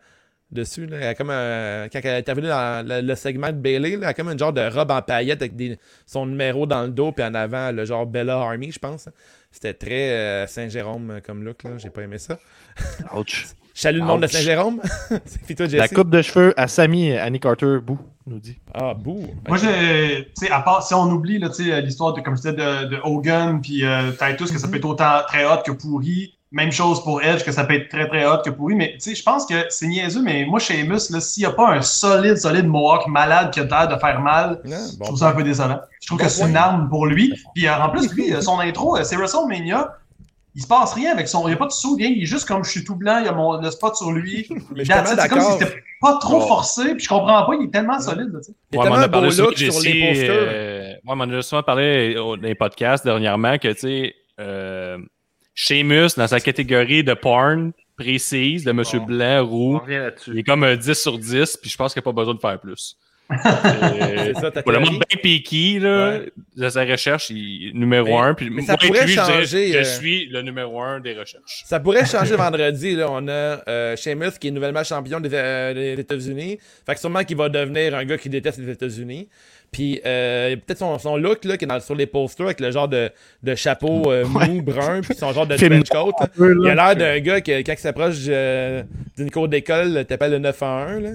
dessus. 0.52 0.86
Là. 0.86 0.98
Elle 1.00 1.08
a 1.08 1.16
comme 1.16 1.30
un- 1.30 1.88
quand 1.92 2.00
elle 2.04 2.08
est 2.12 2.18
intervenue 2.18 2.48
dans 2.48 2.86
le, 2.88 3.02
le 3.02 3.16
segment 3.16 3.48
de 3.48 3.54
Bailey, 3.58 3.92
là, 3.92 3.98
elle 3.98 4.04
a 4.06 4.14
comme 4.14 4.30
une 4.30 4.40
genre 4.40 4.54
de 4.54 4.62
robe 4.68 4.92
en 4.92 5.02
paillettes 5.02 5.42
avec 5.42 5.56
des, 5.56 5.78
son 6.06 6.26
numéro 6.26 6.66
dans 6.66 6.84
le 6.84 6.90
dos, 6.90 7.12
puis 7.12 7.24
en 7.24 7.34
avant, 7.34 7.72
le 7.72 7.86
genre 7.86 8.06
Bella 8.06 8.38
Army, 8.38 8.72
je 8.72 8.80
pense. 8.80 9.08
C'était 9.52 9.74
très 9.74 10.10
euh, 10.12 10.48
Saint-Jérôme 10.48 11.12
euh, 11.12 11.20
comme 11.20 11.44
look. 11.44 11.64
là. 11.64 11.72
J'ai 11.78 11.90
pas 11.90 12.02
aimé 12.04 12.18
ça. 12.18 12.38
Ouch. 13.16 13.48
Je 13.74 13.80
salue 13.80 14.00
le 14.00 14.04
monde 14.04 14.22
de. 14.24 14.28
Saint-Jérôme. 14.28 14.82
La 15.72 15.88
coupe 15.88 16.10
de 16.10 16.22
cheveux 16.22 16.54
à 16.60 16.68
Samy 16.68 17.14
Annie 17.18 17.40
Carter, 17.40 17.78
bout, 17.82 18.00
nous 18.28 18.38
dit. 18.38 18.60
Ah, 18.74 18.94
bouh. 18.94 19.26
Moi, 19.48 19.58
sais, 19.58 20.28
à 20.52 20.60
part 20.60 20.86
si 20.86 20.94
on 20.94 21.04
oublie 21.10 21.40
là, 21.40 21.48
tu 21.48 21.64
sais, 21.64 21.82
l'histoire 21.82 22.14
de, 22.14 22.20
comme 22.20 22.36
je 22.36 22.42
disais, 22.42 22.54
de, 22.54 22.90
de 22.90 22.98
Hogan 23.02 23.62
puis 23.62 23.86
euh, 23.86 24.12
Titus, 24.12 24.52
que 24.52 24.58
ça 24.60 24.68
peut 24.68 24.76
être 24.76 24.86
autant 24.86 25.22
très 25.26 25.46
hot 25.46 25.62
que 25.66 25.72
pourri. 25.72 26.38
Même 26.54 26.72
chose 26.72 27.02
pour 27.04 27.22
Edge, 27.24 27.44
que 27.46 27.52
ça 27.54 27.64
peut 27.64 27.76
être 27.76 27.88
très 27.88 28.08
très 28.10 28.26
hot 28.26 28.40
que 28.44 28.50
pourri. 28.50 28.76
Mais 28.76 28.94
tu 28.96 29.00
sais, 29.00 29.16
je 29.16 29.24
pense 29.24 29.46
que 29.46 29.54
c'est 29.70 29.88
niaiseux, 29.88 30.22
mais 30.22 30.44
moi, 30.46 30.60
chez 30.60 30.84
Mus, 30.84 31.10
là, 31.10 31.22
s'il 31.22 31.44
n'y 31.44 31.48
a 31.48 31.52
pas 31.54 31.70
un 31.72 31.82
solide, 31.82 32.36
solide 32.38 32.66
Mohawk 32.68 33.08
malade 33.08 33.52
qui 33.54 33.62
a 33.62 33.64
l'air 33.64 33.88
de 33.88 33.96
faire 33.98 34.20
mal, 34.20 34.60
Non, 34.66 34.76
je 35.00 35.00
trouve 35.06 35.18
ça 35.18 35.30
un 35.30 35.32
peu 35.34 35.44
décevant. 35.44 35.80
Je 36.02 36.08
trouve 36.08 36.20
Bon 36.20 36.26
que 36.26 36.30
c'est 36.30 36.44
une 36.50 36.58
arme 36.58 36.90
pour 36.90 37.06
lui. 37.06 37.34
Puis 37.56 37.68
euh, 37.68 37.76
en 37.76 37.90
plus, 37.90 38.14
lui, 38.14 38.34
euh, 38.34 38.42
son 38.42 38.60
intro, 38.60 38.98
euh, 38.98 39.04
c'est 39.04 39.16
WrestleMania. 39.16 39.94
Il 40.54 40.62
se 40.62 40.68
passe 40.68 40.94
rien 40.94 41.14
avec 41.14 41.30
son. 41.30 41.44
Il 41.48 41.52
n'y 41.52 41.54
a 41.54 41.58
pas 41.58 41.68
de 41.68 41.72
saut, 41.72 41.96
rien. 41.96 42.10
Il 42.10 42.24
est 42.24 42.26
juste 42.26 42.46
comme 42.46 42.66
je 42.66 42.70
suis 42.72 42.84
tout 42.84 42.96
blanc, 42.98 43.20
il 43.20 43.26
y 43.26 43.30
a 43.30 43.32
mon, 43.32 43.62
le 43.62 43.72
spot 43.72 43.96
sur 43.96 44.12
lui. 44.12 44.50
C'est 45.24 45.30
comme 45.30 45.40
si 45.54 45.60
c'était 45.60 45.84
pas 46.02 46.18
trop 46.18 46.40
forcé, 46.48 46.96
puis 46.96 47.04
je 47.06 47.08
comprends 47.08 47.46
pas, 47.46 47.54
il 47.62 47.68
est 47.68 47.72
tellement 47.72 47.98
solide. 48.02 48.30
là, 48.34 48.40
tu 48.40 48.48
sais. 48.48 48.54
Il 48.74 48.78
Ouais, 48.78 48.84
on 48.90 48.96
a 48.96 49.08
parlé 49.08 49.28
sur 49.72 49.80
les 49.94 50.08
posters. 50.10 50.30
euh, 50.32 50.90
ouais, 50.96 51.00
on 51.06 51.32
a 51.32 51.42
souvent 51.42 51.64
parlé 51.64 52.18
au- 52.18 52.36
dans 52.36 52.44
les 52.44 52.56
podcasts 52.56 53.06
dernièrement 53.06 53.58
que, 53.58 53.70
tu 53.70 53.80
sais, 53.80 54.16
euh, 54.42 54.98
Sheamus, 55.54 56.16
dans 56.18 56.28
sa 56.28 56.40
catégorie 56.40 57.04
de 57.04 57.14
porn 57.14 57.74
précise, 57.98 58.64
de 58.64 58.72
Monsieur 58.72 59.00
Bon. 59.00 59.06
Blanc, 59.06 59.46
roux, 59.46 59.82
il 60.28 60.40
est 60.40 60.44
comme 60.44 60.64
un 60.64 60.76
10 60.76 60.94
sur 60.94 61.18
10, 61.18 61.58
puis 61.62 61.70
je 61.70 61.78
pense 61.78 61.94
qu'il 61.94 62.00
n'y 62.00 62.04
a 62.04 62.12
pas 62.12 62.14
besoin 62.14 62.34
de 62.34 62.40
faire 62.40 62.60
plus. 62.60 62.98
C'est 63.44 64.34
ça, 64.40 64.52
ta 64.52 64.64
Pour 64.64 64.72
le 64.72 64.80
monde 64.80 64.90
bien 65.10 65.20
piqué, 65.22 65.80
là, 65.80 66.12
Ouais. 66.20 66.32
de 66.58 66.70
sa 66.70 66.84
recherche, 66.84 67.30
il 67.30 67.70
est 67.70 67.74
numéro 67.74 68.06
Mais- 68.08 68.18
1. 68.18 68.34
Puis 68.34 68.50
mais 68.50 68.62
ça 68.62 68.78
pourrait 68.78 69.06
lui, 69.06 69.14
je 69.14 69.22
dirais, 69.22 69.34
changer, 69.46 69.72
Je, 69.72 69.78
euh, 69.78 69.84
suis 69.84 70.26
le 70.28 70.42
numéro 70.42 70.82
1 70.82 71.00
des 71.00 71.14
recherches. 71.14 71.64
Ça 71.66 71.80
pourrait 71.80 72.06
changer 72.06 72.36
vendredi. 72.36 72.96
Là. 72.96 73.08
On 73.10 73.28
a 73.28 73.32
euh, 73.68 73.96
Sheamus 73.96 74.32
qui 74.40 74.50
est 74.50 74.52
nouvellement 74.52 74.84
champion 74.84 75.20
des, 75.20 75.30
euh, 75.34 75.74
des 75.74 76.02
États-Unis. 76.02 76.58
Fait 76.86 76.94
que 76.94 77.00
sûrement 77.00 77.24
qu'il 77.24 77.38
va 77.38 77.50
devenir 77.50 77.96
un 77.96 78.06
gars 78.06 78.18
qui 78.18 78.30
déteste 78.30 78.60
les 78.60 78.70
États-Unis. 78.72 79.28
Puis 79.72 80.02
euh, 80.06 80.58
peut-être 80.58 80.80
son, 80.80 81.00
son 81.00 81.16
look 81.16 81.46
là, 81.46 81.56
qui 81.56 81.64
est 81.64 81.68
dans- 81.68 81.80
sur 81.80 81.96
les 81.96 82.06
posters 82.06 82.48
avec 82.48 82.60
le 82.60 82.72
genre 82.72 82.90
de, 82.90 83.10
de 83.42 83.56
chapeau 83.56 84.12
euh, 84.12 84.26
mou 84.26 84.62
brun 84.62 85.00
puis 85.00 85.16
son 85.16 85.32
genre 85.32 85.48
de 85.48 85.56
trench 85.56 85.88
coat. 85.90 86.12
là. 86.20 86.28
Il 86.62 86.68
a 86.68 86.76
l'air 86.76 86.96
d'un 86.98 87.20
gars 87.22 87.40
qui, 87.40 87.52
quand 87.64 87.72
il 87.74 87.80
s'approche 87.80 88.16
euh, 88.28 88.84
d'une 89.18 89.32
cour 89.32 89.48
d'école, 89.48 90.04
t'appelles 90.06 90.32
le 90.32 90.40
911. 90.40 91.04
Là. 91.04 91.10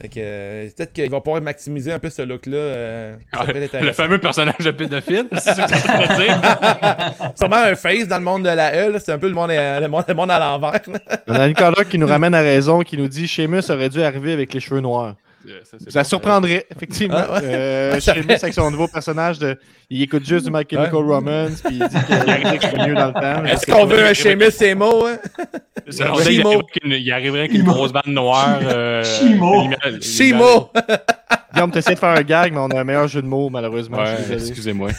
Fait 0.00 0.08
que 0.08 0.14
euh, 0.18 0.68
peut-être 0.74 0.92
qu'il 0.94 1.10
va 1.10 1.20
pouvoir 1.20 1.42
maximiser 1.42 1.92
un 1.92 1.98
peu 1.98 2.08
ce 2.08 2.22
look-là. 2.22 2.56
euh, 2.56 3.14
être 3.34 3.80
le 3.82 3.92
fameux 3.92 4.18
personnage 4.18 4.56
de 4.58 4.70
pédophile, 4.70 5.26
c'est 5.34 5.54
ça 5.54 5.66
que 5.66 5.76
ça 5.76 5.98
veut 5.98 6.24
dire. 6.24 6.40
Sûrement 7.36 7.56
un 7.56 7.74
face 7.74 8.08
dans 8.08 8.16
le 8.18 8.24
monde 8.24 8.42
de 8.42 8.48
la 8.48 8.74
E. 8.86 8.90
là. 8.92 8.98
C'est 8.98 9.12
un 9.12 9.18
peu 9.18 9.28
le 9.28 9.34
monde, 9.34 9.50
à- 9.50 9.80
le 9.80 9.88
monde, 9.88 10.04
le 10.08 10.14
monde 10.14 10.30
à 10.30 10.38
l'envers. 10.38 10.72
là. 10.86 10.98
On 11.28 11.34
a 11.34 11.46
Nicolas 11.46 11.84
qui 11.84 11.98
nous 11.98 12.06
ramène 12.06 12.34
à 12.34 12.40
raison, 12.40 12.80
qui 12.80 12.96
nous 12.96 13.08
dit 13.08 13.28
Sheamus 13.28 13.70
aurait 13.70 13.90
dû 13.90 14.02
arriver 14.02 14.32
avec 14.32 14.54
les 14.54 14.60
cheveux 14.60 14.80
noirs. 14.80 15.14
Euh, 15.48 15.60
ça, 15.88 16.04
surprendrait, 16.04 16.66
effectivement. 16.74 17.16
Ah, 17.18 17.32
ouais. 17.34 17.40
Euh, 17.44 17.98
avec 18.42 18.54
son 18.54 18.70
nouveau 18.70 18.88
personnage 18.88 19.38
de. 19.38 19.58
Il 19.90 20.00
écoute 20.02 20.24
juste 20.26 20.46
du 20.46 20.50
My 20.50 20.62
Chemical 20.68 20.94
Ouais. 20.94 21.14
Romance, 21.14 21.60
puis 21.64 21.78
il 21.80 21.88
dit 21.88 22.04
qu'il 22.06 22.14
arriverait 22.30 22.58
que 22.58 22.62
je 22.64 22.68
suis 22.68 22.88
mieux 22.88 22.94
dans 22.94 23.06
le 23.08 23.12
temps. 23.12 23.44
Est-ce 23.44 23.66
qu'on 23.66 23.84
veut 23.86 24.04
un 24.06 24.14
Sheamus 24.14 24.62
et 24.62 24.74
mots? 24.74 25.06
Hein? 25.06 25.18
Il 25.86 26.02
arriverait 26.02 26.54
avec 26.54 26.78
une- 26.84 26.92
il 26.92 27.12
arriverait 27.12 27.38
avec 27.40 27.52
une 27.52 27.58
Chimo. 27.60 27.72
grosse 27.72 27.92
bande 27.92 28.06
noire. 28.06 28.58
Euh, 28.62 29.02
Chimo. 29.04 29.68
Chimo! 30.00 30.70
Guillaume, 31.54 31.70
t'essaies 31.70 31.94
de 31.94 31.98
faire 31.98 32.10
un 32.10 32.22
gag, 32.22 32.52
mais 32.52 32.58
on 32.58 32.68
a 32.68 32.80
un 32.80 32.84
meilleur 32.84 33.08
jeu 33.08 33.20
de 33.22 33.26
mots, 33.26 33.50
malheureusement. 33.50 33.98
Ouais, 33.98 34.16
excusez-moi. 34.32 34.90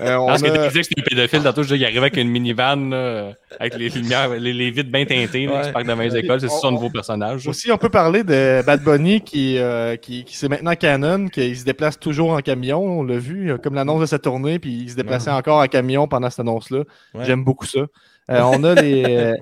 Euh, 0.00 0.16
on 0.16 0.26
Parce 0.26 0.42
que 0.42 0.48
a- 0.48 0.50
tu 0.50 0.68
disais 0.68 0.80
que 0.80 0.86
c'était 0.86 1.00
un 1.00 1.04
pédophile, 1.04 1.42
tantôt, 1.42 1.62
je 1.62 1.68
disais 1.68 1.76
qu'il 1.78 1.84
arrivait 1.86 1.98
avec 2.00 2.16
une 2.18 2.28
minivan, 2.28 2.76
là, 2.90 3.30
avec 3.58 3.76
les 3.78 3.88
lumières, 3.88 4.28
les, 4.28 4.52
les 4.52 4.70
vitres 4.70 4.90
bien 4.90 5.06
teintées, 5.06 5.46
là, 5.46 5.52
Ouais. 5.54 5.60
qui 5.62 5.66
se 5.68 5.72
parquent 5.72 5.86
devant 5.86 6.02
les 6.02 6.16
écoles. 6.16 6.40
C'est 6.40 6.48
ça 6.48 6.58
son 6.58 6.70
nouveau 6.72 6.90
personnage. 6.90 7.48
Aussi, 7.48 7.72
on 7.72 7.78
peut 7.78 7.88
parler 7.88 8.22
de 8.22 8.62
Bad 8.66 8.82
Bunny 8.84 9.22
qui, 9.22 9.56
euh, 9.58 9.96
qui, 9.96 10.24
qui 10.24 10.36
c'est 10.36 10.48
maintenant 10.48 10.74
canon, 10.74 11.28
qu'il 11.28 11.56
se 11.56 11.64
déplace 11.64 11.98
toujours 11.98 12.32
en 12.32 12.40
camion. 12.40 12.82
On 13.00 13.02
l'a 13.04 13.16
vu, 13.16 13.50
euh, 13.50 13.56
comme 13.58 13.74
l'annonce 13.74 14.02
de 14.02 14.06
sa 14.06 14.18
tournée, 14.18 14.58
puis 14.58 14.82
il 14.82 14.90
se 14.90 14.96
déplaçait 14.96 15.30
encore 15.30 15.60
en 15.62 15.66
camion 15.66 16.06
pendant 16.06 16.28
cette 16.28 16.40
annonce-là. 16.40 16.80
Ouais. 17.14 17.24
J'aime 17.24 17.42
beaucoup 17.42 17.66
ça. 17.66 17.80
Euh, 18.28 18.40
on 18.42 18.64
a 18.64 18.74
les. 18.74 19.04
euh, 19.06 19.34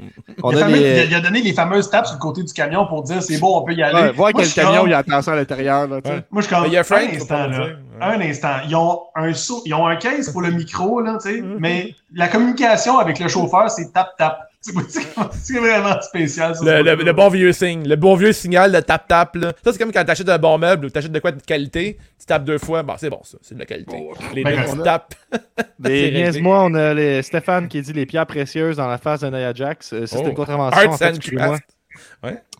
on 0.43 0.51
Il 0.51 0.57
a, 0.57 0.59
a 0.59 0.63
fameux- 0.65 0.77
les. 0.77 0.83
il 0.93 0.99
a- 0.99 1.05
il 1.05 1.15
a 1.15 1.21
donné 1.21 1.41
les 1.41 1.53
fameuses 1.55 1.89
tapes 1.89 2.05
sur 2.07 2.17
le 2.17 2.21
côté 2.21 2.43
du 2.43 2.53
camion 2.53 2.87
pour 2.87 3.03
dire 3.03 3.23
c'est 3.23 3.39
bon, 3.39 3.57
on 3.59 3.63
peut 3.63 3.73
y 3.73 3.83
aller. 3.83 3.95
Ouais, 3.95 4.13
voir 4.13 4.31
Moi, 4.35 4.43
quel 4.43 4.53
camion 4.53 4.81
comme- 4.81 4.89
il 4.89 4.91
y 4.91 4.95
a 4.95 4.99
attention 4.99 5.33
à 5.33 5.37
l'intérieur. 5.37 5.87
Là, 5.89 6.01
tu 6.03 6.11
sais. 6.11 6.17
Ouais. 6.17 6.23
Moi, 6.31 6.43
je 6.43 6.47
suis 6.47 6.55
comme. 6.55 6.67
Il 6.67 6.73
y 6.73 6.77
a 6.77 6.85
Frank, 6.85 7.01
un 7.11 7.17
instant, 7.17 7.47
là. 7.47 7.59
Ouais. 7.65 7.75
Un 8.03 8.21
instant. 8.21 8.57
Ils 8.69 8.77
ont 8.77 9.01
un, 9.17 9.33
saut, 9.33 9.63
ils 9.65 9.73
ont 9.73 9.87
un 9.87 9.97
case 9.97 10.29
pour 10.31 10.43
le 10.43 10.51
micro, 10.51 11.01
là, 11.01 11.17
tu 11.23 11.31
sais, 11.31 11.41
Mm-hmm. 11.41 11.57
mais 11.61 11.95
la 12.15 12.29
communication 12.29 12.99
avec 12.99 13.19
le 13.21 13.29
chauffeur, 13.29 13.71
c'est 13.71 13.91
tap-tap. 13.93 14.39
C'est 15.33 15.59
vraiment 15.59 16.01
spécial. 16.01 16.55
ça, 16.57 16.83
Le, 16.83 17.13
bon 17.13 17.29
vieux 17.29 17.53
signe, 17.53 17.87
le 17.87 17.97
bon 17.97 18.15
vieux 18.17 18.33
signal 18.33 18.73
de 18.73 18.81
tap-tap. 18.81 19.37
Ça, 19.63 19.73
c'est 19.73 19.79
comme 19.79 19.93
quand 19.93 20.05
t'achètes 20.05 20.29
un 20.29 20.39
bon 20.39 20.57
meuble 20.59 20.87
ou 20.87 20.91
t'achètes 20.91 21.13
de 21.13 21.19
quoi 21.19 21.33
de 21.33 21.43
qualité, 21.43 21.99
tu 22.19 22.27
tapes 22.27 22.45
deux 22.45 22.59
fois, 22.59 22.83
bon, 22.83 22.95
c'est 22.99 23.11
bon, 23.11 23.21
ça, 23.25 23.37
c'est 23.43 23.55
de 23.55 23.61
la 23.61 23.67
qualité. 23.67 23.97
Les 24.35 24.43
Ben, 24.43 24.57
deux, 24.65 24.81
on 24.81 24.85
C'est 25.85 25.89
réglé. 25.89 26.11
niaise-moi, 26.13 26.65
on 26.65 26.75
a 26.75 26.95
les 26.95 27.23
Stéphane 27.23 27.69
qui 27.69 27.83
dit 27.83 27.93
les 27.93 28.07
pierres 28.07 28.27
précieuses 28.27 28.77
dans 28.79 28.89
la 28.89 28.99
face 28.99 29.21
de 29.21 29.29
Nia 29.29 29.53
Jax. 29.53 29.93
Euh, 29.93 30.07
ça, 30.07 30.17
Oh. 30.17 30.19
C'était 30.19 30.31
une 30.31 30.37
contravention. 30.37 30.81
Arts 30.81 30.93
en 30.95 30.97
fait, 30.97 31.19
craft. 31.19 31.65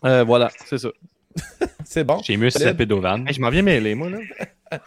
Euh, 0.05 0.23
voilà, 0.23 0.49
c'est 0.65 0.77
ça. 0.77 0.89
C'est 1.83 2.03
bon. 2.03 2.21
Seamus 2.23 2.51
Solide. 2.51 2.67
s'appelle 2.69 2.87
Dovan. 2.87 3.27
Hey, 3.27 3.33
je 3.33 3.41
m'en 3.41 3.49
viens 3.49 3.61
mêler, 3.61 3.93
moi, 3.93 4.09
là. 4.09 4.19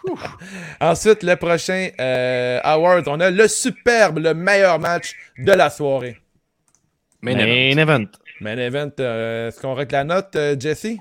Ensuite, 0.81 1.23
le 1.23 1.37
prochain 1.37 1.89
euh, 2.01 2.59
Awards, 2.65 3.03
on 3.07 3.21
a 3.21 3.31
le 3.31 3.49
superbe, 3.49 4.19
le 4.19 4.35
meilleur 4.35 4.79
match 4.79 5.15
de 5.39 5.53
la 5.53 5.69
soirée. 5.71 6.17
Main 7.23 7.35
Main 7.37 7.39
event. 7.79 7.79
event. 7.83 8.07
Main 8.41 8.59
event, 8.59 8.91
euh, 9.01 9.49
est-ce 9.49 9.61
qu'on 9.61 9.75
règle 9.75 9.93
la 9.95 10.05
note, 10.05 10.37
euh, 10.37 10.57
Jesse? 10.59 10.97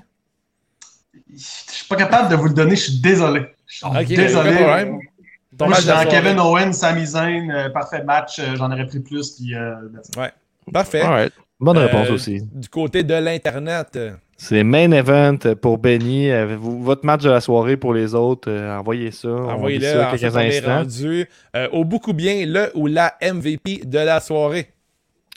Je 1.32 1.36
suis 1.36 1.86
pas 1.88 1.96
capable 1.96 2.28
de 2.30 2.36
vous 2.36 2.46
le 2.48 2.54
donner, 2.54 2.76
je 2.76 2.82
suis 2.90 3.00
désolé. 3.00 3.42
Je 3.66 3.76
suis 3.76 4.16
désolé. 4.16 4.50
Moi, 4.50 5.68
je 5.70 5.74
suis 5.80 5.86
dans 5.88 6.02
soirée. 6.02 6.08
Kevin 6.08 6.38
Owens, 6.40 6.72
Sami 6.72 7.06
Zayn, 7.06 7.50
euh, 7.50 7.68
parfait 7.70 8.02
match, 8.04 8.38
euh, 8.38 8.54
j'en 8.56 8.70
aurais 8.70 8.86
pris 8.86 9.00
plus. 9.00 9.30
Puis, 9.36 9.54
euh, 9.54 9.74
it. 10.16 10.32
Parfait. 10.72 11.00
Alright. 11.00 11.32
Bonne 11.60 11.78
Euh, 11.78 11.86
réponse 11.86 12.10
aussi. 12.10 12.42
Du 12.52 12.68
côté 12.68 13.02
de 13.02 13.14
l'Internet, 13.14 13.98
C'est 14.36 14.62
main 14.62 14.92
event 14.92 15.38
pour 15.60 15.78
Benny. 15.78 16.30
Votre 16.60 17.04
match 17.04 17.22
de 17.24 17.30
la 17.30 17.40
soirée 17.40 17.76
pour 17.76 17.92
les 17.94 18.14
autres, 18.14 18.48
euh, 18.50 18.78
envoyez 18.78 19.10
ça. 19.10 19.28
Envoyez-le. 19.28 20.16
quelques 20.16 20.34
on 20.34 20.38
est 20.38 20.56
instants. 20.58 20.76
rendu 20.76 21.28
euh, 21.56 21.68
au 21.72 21.84
beaucoup 21.84 22.12
bien 22.12 22.46
le 22.46 22.70
ou 22.76 22.86
la 22.86 23.14
MVP 23.20 23.82
de 23.84 23.98
la 23.98 24.20
soirée. 24.20 24.70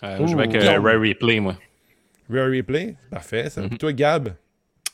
Euh, 0.04 0.26
je 0.28 0.36
vais 0.36 0.44
avec 0.44 0.56
euh, 0.56 0.80
Rare 0.80 1.00
Replay, 1.00 1.40
moi. 1.40 1.56
Real 2.30 2.56
Replay. 2.56 2.96
Parfait. 3.10 3.50
Ça. 3.50 3.62
Mhm. 3.62 3.78
Toi, 3.78 3.94
Gab? 3.94 4.30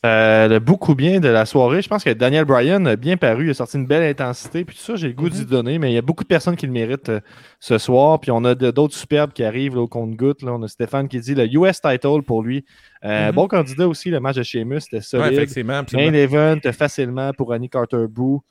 Euh, 0.06 0.48
le 0.48 0.60
beaucoup 0.60 0.94
bien 0.94 1.20
de 1.20 1.28
la 1.28 1.46
soirée, 1.46 1.82
je 1.82 1.90
pense 1.90 2.04
que 2.04 2.12
Daniel 2.12 2.46
Bryan 2.46 2.86
a 2.86 2.96
bien 2.96 3.18
paru, 3.18 3.46
il 3.48 3.50
a 3.50 3.54
sorti 3.56 3.78
une 3.78 3.88
belle 3.88 4.04
intensité, 4.04 4.64
puis 4.64 4.76
tout 4.76 4.82
ça, 4.82 4.96
j'ai 4.96 5.08
le 5.08 5.14
goût 5.14 5.26
Mhm. 5.26 5.30
d'y 5.32 5.46
donner, 5.46 5.80
mais 5.80 5.92
il 5.92 5.96
y 5.96 5.98
a 5.98 6.04
beaucoup 6.04 6.24
de 6.24 6.28
personnes 6.28 6.56
qui 6.56 6.68
le 6.68 6.72
méritent 6.72 7.10
euh, 7.10 7.20
ce 7.60 7.80
soir, 7.80 8.20
puis 8.20 8.30
on 8.30 8.44
a 8.46 8.54
de- 8.54 8.70
d'autres 8.70 8.94
superbes 8.96 9.34
qui 9.34 9.44
arrivent 9.44 9.74
là, 9.76 9.82
au 9.82 9.88
compte-goutte. 9.88 10.44
là. 10.44 10.54
On 10.54 10.62
a 10.62 10.68
Stéphane 10.68 11.08
qui 11.08 11.20
dit 11.20 11.34
le 11.34 11.46
US 11.52 11.82
title 11.82 12.22
pour 12.26 12.44
lui. 12.44 12.64
Euh, 13.04 13.30
Mhm. 13.30 13.36
Bon 13.36 13.48
candidat 13.48 13.88
aussi, 13.88 14.12
le 14.12 14.20
match 14.20 14.36
de 14.36 14.44
Sheamus, 14.44 14.82
c'était 14.82 14.98
Ouais, 14.98 15.02
solide. 15.02 15.34
effectivement. 15.34 15.82
main 15.94 16.14
event 16.14 16.60
facilement 16.74 17.32
pour 17.34 17.52
Annie 17.52 17.70
Carter 17.70 18.06
Boo. 18.08 18.42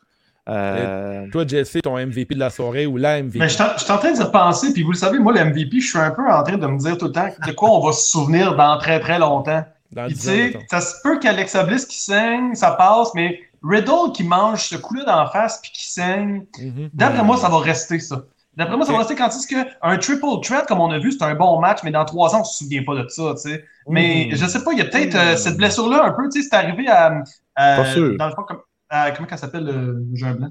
Euh, 0.49 1.27
Toi, 1.33 1.45
Jesse, 1.47 1.79
ton 1.83 1.97
MVP 1.99 2.35
de 2.35 2.39
la 2.41 2.51
soirée 2.51 2.87
ou 2.87 2.97
la 2.97 3.21
MVP. 3.23 3.39
Mais 3.39 3.49
je 3.49 3.55
suis 3.55 3.63
en- 3.63 3.99
train 3.99 4.13
de 4.13 4.23
repenser, 4.23 4.73
puis 4.73 4.83
vous 4.83 4.93
le 4.93 4.97
savez, 4.97 5.19
moi, 5.19 5.33
le 5.33 5.41
MVP, 5.41 5.81
je 5.81 5.89
suis 5.89 5.99
un 5.99 6.11
peu 6.11 6.23
en 6.31 6.43
train 6.43 6.57
de 6.57 6.67
me 6.67 6.79
dire 6.79 6.97
tout 6.97 7.07
le 7.07 7.13
temps 7.13 7.29
de 7.47 7.53
quoi 7.53 7.71
on 7.71 7.85
va 7.85 7.93
se 7.93 8.11
souvenir 8.11 8.55
dans 8.57 8.79
très 8.79 9.01
très 9.01 9.19
longtemps. 9.19 9.65
Dans 9.93 10.07
Puis 10.07 10.15
tu 10.15 10.21
10 10.21 10.29
ans, 10.29 10.33
sais, 10.33 10.59
ça 10.71 10.81
se 10.81 10.95
peut 11.03 11.19
qu'Alexa 11.19 11.65
Bliss 11.65 11.85
qui 11.87 11.99
saigne, 11.99 12.55
ça 12.55 12.73
passe, 12.73 13.11
mais 13.15 13.41
Riddle 13.63 14.13
qui 14.15 14.23
mange 14.25 14.63
ce 14.63 14.77
coup-là 14.77 15.05
d'en 15.05 15.27
face 15.31 15.61
puis 15.63 15.71
qui 15.73 15.91
saigne, 15.91 16.45
Mhm. 16.61 16.91
d'après 16.95 17.23
moi, 17.25 17.37
ça 17.37 17.49
va 17.49 17.59
rester 17.59 17.99
ça. 17.99 18.23
D'après 18.57 18.77
moi, 18.77 18.87
ça 18.87 18.93
va 18.93 18.99
rester 18.99 19.15
quand 19.17 19.29
est-ce 19.29 19.47
qu'un 19.47 19.99
triple 19.99 20.27
threat, 20.43 20.67
comme 20.67 20.81
on 20.81 20.91
a 20.91 20.99
vu, 20.99 21.13
c'est 21.13 21.23
un 21.25 21.35
bon 21.35 21.61
match, 21.61 21.81
mais 21.85 21.91
dans 21.91 22.05
trois 22.05 22.35
ans, 22.35 22.41
on 22.41 22.45
se 22.45 22.65
souvient 22.65 22.83
pas 22.85 22.95
de 22.95 23.07
ça, 23.09 23.35
tu 23.35 23.51
sais. 23.51 23.65
Mais 23.89 24.29
Mhm. 24.31 24.37
je 24.37 24.47
sais 24.47 24.65
pas, 24.65 24.73
il 24.73 24.79
y 24.79 24.83
a 24.83 24.85
peut-être 24.87 25.15
euh, 25.15 25.37
cette 25.37 25.57
blessure-là 25.57 26.05
un 26.05 26.13
peu, 26.13 26.29
tu 26.29 26.41
sais, 26.43 26.49
c'est 26.51 26.57
arrivé 26.57 26.89
à, 26.89 27.23
à- 27.55 27.77
Pas 27.77 27.93
sûr. 27.93 28.17
dans 28.17 28.27
le 28.29 28.33
fond, 28.35 28.43
comme, 28.47 28.59
à- 28.89 29.11
comment 29.13 29.29
elle 29.31 29.39
s'appelle, 29.39 29.65
le 29.65 30.05
jeu 30.15 30.33
blanc? 30.35 30.51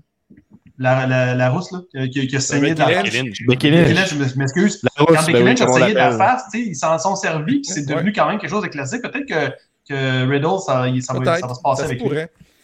La, 0.77 1.07
la, 1.07 1.35
la 1.35 1.49
rousse, 1.49 1.71
là, 1.71 1.79
qui, 2.05 2.09
qui- 2.09 2.27
qui 2.27 2.35
a 2.35 2.39
saigné 2.41 2.73
dans 2.75 2.87
la 2.87 3.03
face. 3.05 3.13
Je 3.13 4.37
m'excuse. 4.37 4.81
Quand 4.97 5.05
Becky 5.05 5.31
ben 5.31 5.37
oui, 5.39 5.43
Lynch 5.45 5.61
a 5.61 5.69
essayé 5.69 5.93
de 5.93 5.97
la 5.97 6.17
face, 6.17 6.43
tu 6.51 6.59
sais, 6.63 6.67
ils 6.69 6.75
s'en 6.75 6.99
sont 6.99 7.15
servis, 7.15 7.61
puis 7.61 7.65
c'est 7.65 7.85
devenu 7.87 8.11
quand 8.11 8.27
même 8.27 8.39
quelque 8.39 8.49
chose 8.49 8.63
de 8.63 8.67
classique. 8.67 9.01
Peut-être 9.01 9.25
que, 9.25 9.55
que 9.87 10.27
Riddle, 10.29 10.59
ça, 10.65 10.85
il- 10.89 11.01
ça, 11.01 11.13
va, 11.13 11.19
Peut-être. 11.21 11.39
ça 11.39 11.47
va 11.47 11.53
se 11.53 11.61
passer 11.61 11.81
ça 11.83 11.87
se 11.87 11.93
avec 11.93 12.01
lui. 12.03 12.17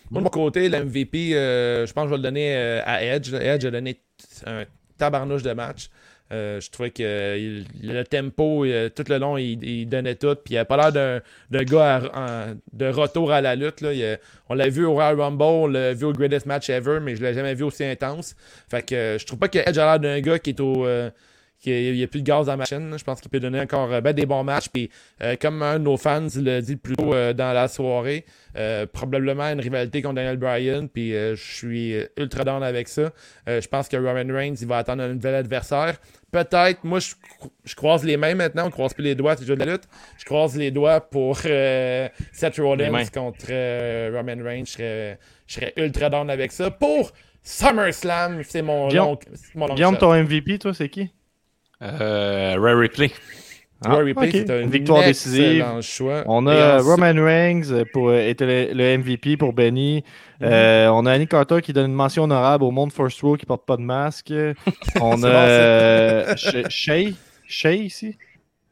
Moi, 0.09 0.19
de 0.19 0.23
mon 0.25 0.29
côté, 0.29 0.67
l'MVP, 0.67 1.33
euh, 1.35 1.85
je 1.85 1.93
pense 1.93 2.03
que 2.03 2.09
je 2.09 2.11
vais 2.15 2.17
le 2.17 2.23
donner 2.23 2.53
euh, 2.53 2.81
à 2.85 3.01
Edge. 3.01 3.33
Edge 3.33 3.63
a 3.63 3.71
donné 3.71 3.97
un 4.45 4.65
tabarnouche 4.97 5.43
de 5.43 5.53
match. 5.53 5.89
Euh, 6.31 6.61
je 6.61 6.69
trouvais 6.69 6.91
que 6.91 7.03
euh, 7.03 7.61
le 7.83 8.03
tempo, 8.03 8.63
euh, 8.63 8.89
tout 8.89 9.03
le 9.09 9.17
long, 9.17 9.37
il, 9.37 9.85
donnait 9.87 10.15
tout. 10.15 10.35
Puis 10.35 10.53
il 10.53 10.55
n'a 10.55 10.65
pas 10.65 10.77
l'air 10.77 11.21
d'un, 11.51 11.63
gars 11.63 12.01
de 12.73 12.87
retour 12.87 13.31
à 13.31 13.41
la 13.41 13.55
lutte. 13.55 13.81
Là. 13.81 14.17
On 14.47 14.53
l'a 14.53 14.69
vu 14.69 14.85
au 14.85 14.93
Royal 14.93 15.19
Rumble, 15.19 15.43
on 15.43 15.67
l'a 15.67 15.93
vu 15.93 16.05
au 16.05 16.13
Greatest 16.13 16.45
Match 16.45 16.69
Ever, 16.69 16.99
mais 17.01 17.15
je 17.15 17.23
l'ai 17.23 17.33
jamais 17.33 17.53
vu 17.53 17.63
aussi 17.63 17.83
intense. 17.83 18.35
Fait 18.69 18.81
que 18.81 19.17
je 19.19 19.25
trouve 19.25 19.39
pas 19.39 19.49
que 19.49 19.59
Edge 19.59 19.77
a 19.77 19.85
l'air 19.85 19.99
d'un 19.99 20.19
gars 20.21 20.39
qui 20.39 20.51
est 20.51 20.59
au. 20.59 20.87
Qu'il 21.61 21.93
n'y 21.93 22.03
a 22.03 22.07
plus 22.07 22.21
de 22.21 22.25
gaz 22.25 22.47
dans 22.47 22.53
la 22.53 22.57
machine. 22.57 22.93
Je 22.97 23.03
pense 23.03 23.21
qu'il 23.21 23.29
peut 23.29 23.39
donner 23.39 23.59
encore 23.61 23.93
euh, 23.93 24.01
ben, 24.01 24.13
des 24.13 24.25
bons 24.25 24.43
matchs. 24.43 24.67
Puis, 24.73 24.89
euh, 25.21 25.35
comme 25.39 25.61
un 25.61 25.79
de 25.79 25.83
nos 25.83 25.95
fans 25.95 26.27
l'a 26.37 26.59
dit 26.61 26.75
plus 26.75 26.95
tôt 26.95 27.13
euh, 27.13 27.31
dans 27.33 27.53
la 27.53 27.67
soirée, 27.67 28.25
euh, 28.57 28.85
probablement 28.91 29.43
une 29.45 29.59
rivalité 29.61 30.01
contre 30.01 30.15
Daniel 30.15 30.37
Bryan. 30.37 30.87
Puis, 30.89 31.11
je 31.11 31.35
suis 31.35 31.95
ultra 32.17 32.43
down 32.43 32.63
avec 32.63 32.87
ça. 32.87 33.11
Je 33.47 33.67
pense 33.67 33.87
que 33.87 33.95
Roman 33.97 34.33
Reigns, 34.33 34.55
il 34.59 34.67
va 34.67 34.79
attendre 34.79 35.03
un 35.03 35.13
nouvel 35.13 35.35
adversaire. 35.35 35.97
Peut-être, 36.31 36.83
moi, 36.83 36.99
je, 36.99 37.13
je 37.65 37.75
croise 37.75 38.03
les 38.03 38.17
mains 38.17 38.35
maintenant. 38.35 38.65
On 38.67 38.71
croise 38.71 38.93
plus 38.93 39.03
les 39.03 39.15
doigts, 39.15 39.35
c'est 39.37 39.47
le 39.47 39.55
de 39.55 39.63
la 39.63 39.73
lutte. 39.73 39.83
Je 40.17 40.25
croise 40.25 40.55
les 40.57 40.71
doigts 40.71 40.99
pour 41.01 41.37
Seth 41.37 42.57
Rollins 42.57 43.05
contre 43.13 44.11
Roman 44.15 44.43
Reigns. 44.43 44.65
Je 44.65 44.71
serais, 44.71 45.19
je 45.47 45.53
serais 45.55 45.73
ultra 45.77 46.09
down 46.09 46.29
avec 46.29 46.51
ça. 46.51 46.71
Pour 46.71 47.11
SummerSlam, 47.43 48.41
c'est 48.43 48.61
mon 48.61 48.87
Guillaume- 48.87 49.05
long, 49.09 49.19
c'est 49.33 49.55
mon 49.55 49.67
long 49.67 49.75
Guillaume, 49.75 49.93
shot. 49.95 49.99
ton 49.99 50.13
MVP, 50.13 50.59
toi, 50.59 50.73
c'est 50.73 50.89
qui? 50.89 51.11
Euh, 51.81 52.55
Rare 52.59 52.77
Replay. 52.79 53.11
Ah, 53.83 53.95
Rory 53.95 54.11
Replay, 54.13 54.27
ok. 54.27 54.33
c'est 54.47 54.63
un 54.63 54.67
Victoire 54.67 55.03
décisive. 55.03 55.65
choix. 55.81 56.23
On 56.27 56.45
a 56.45 56.75
ensuite- 56.77 56.87
Roman 56.87 57.25
Reigns 57.25 57.83
pour 57.91 58.09
euh, 58.09 58.17
être 58.17 58.41
le, 58.45 58.73
le 58.73 58.97
MVP 58.99 59.37
pour 59.37 59.53
Benny. 59.53 60.03
Euh, 60.43 60.87
on 60.89 61.07
a 61.07 61.13
Annie 61.13 61.27
Carter 61.27 61.61
qui 61.63 61.73
donne 61.73 61.89
une 61.89 61.95
mention 61.95 62.25
honorable 62.25 62.63
au 62.63 62.69
monde 62.69 62.93
First 62.93 63.21
Row 63.21 63.37
qui 63.37 63.47
porte 63.47 63.65
pas 63.65 63.77
de 63.77 63.81
masque. 63.81 64.31
On 65.01 65.23
a 65.23 65.27
euh, 65.27 66.35
Shay- 66.69 67.15
Shay, 67.47 67.77
ici? 67.79 68.15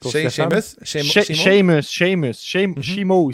Sheamus? 0.02 0.78
Sheamus? 0.84 1.34
Sheamus, 1.34 1.82
Sheamus, 2.40 2.82
Shimo, 2.82 3.32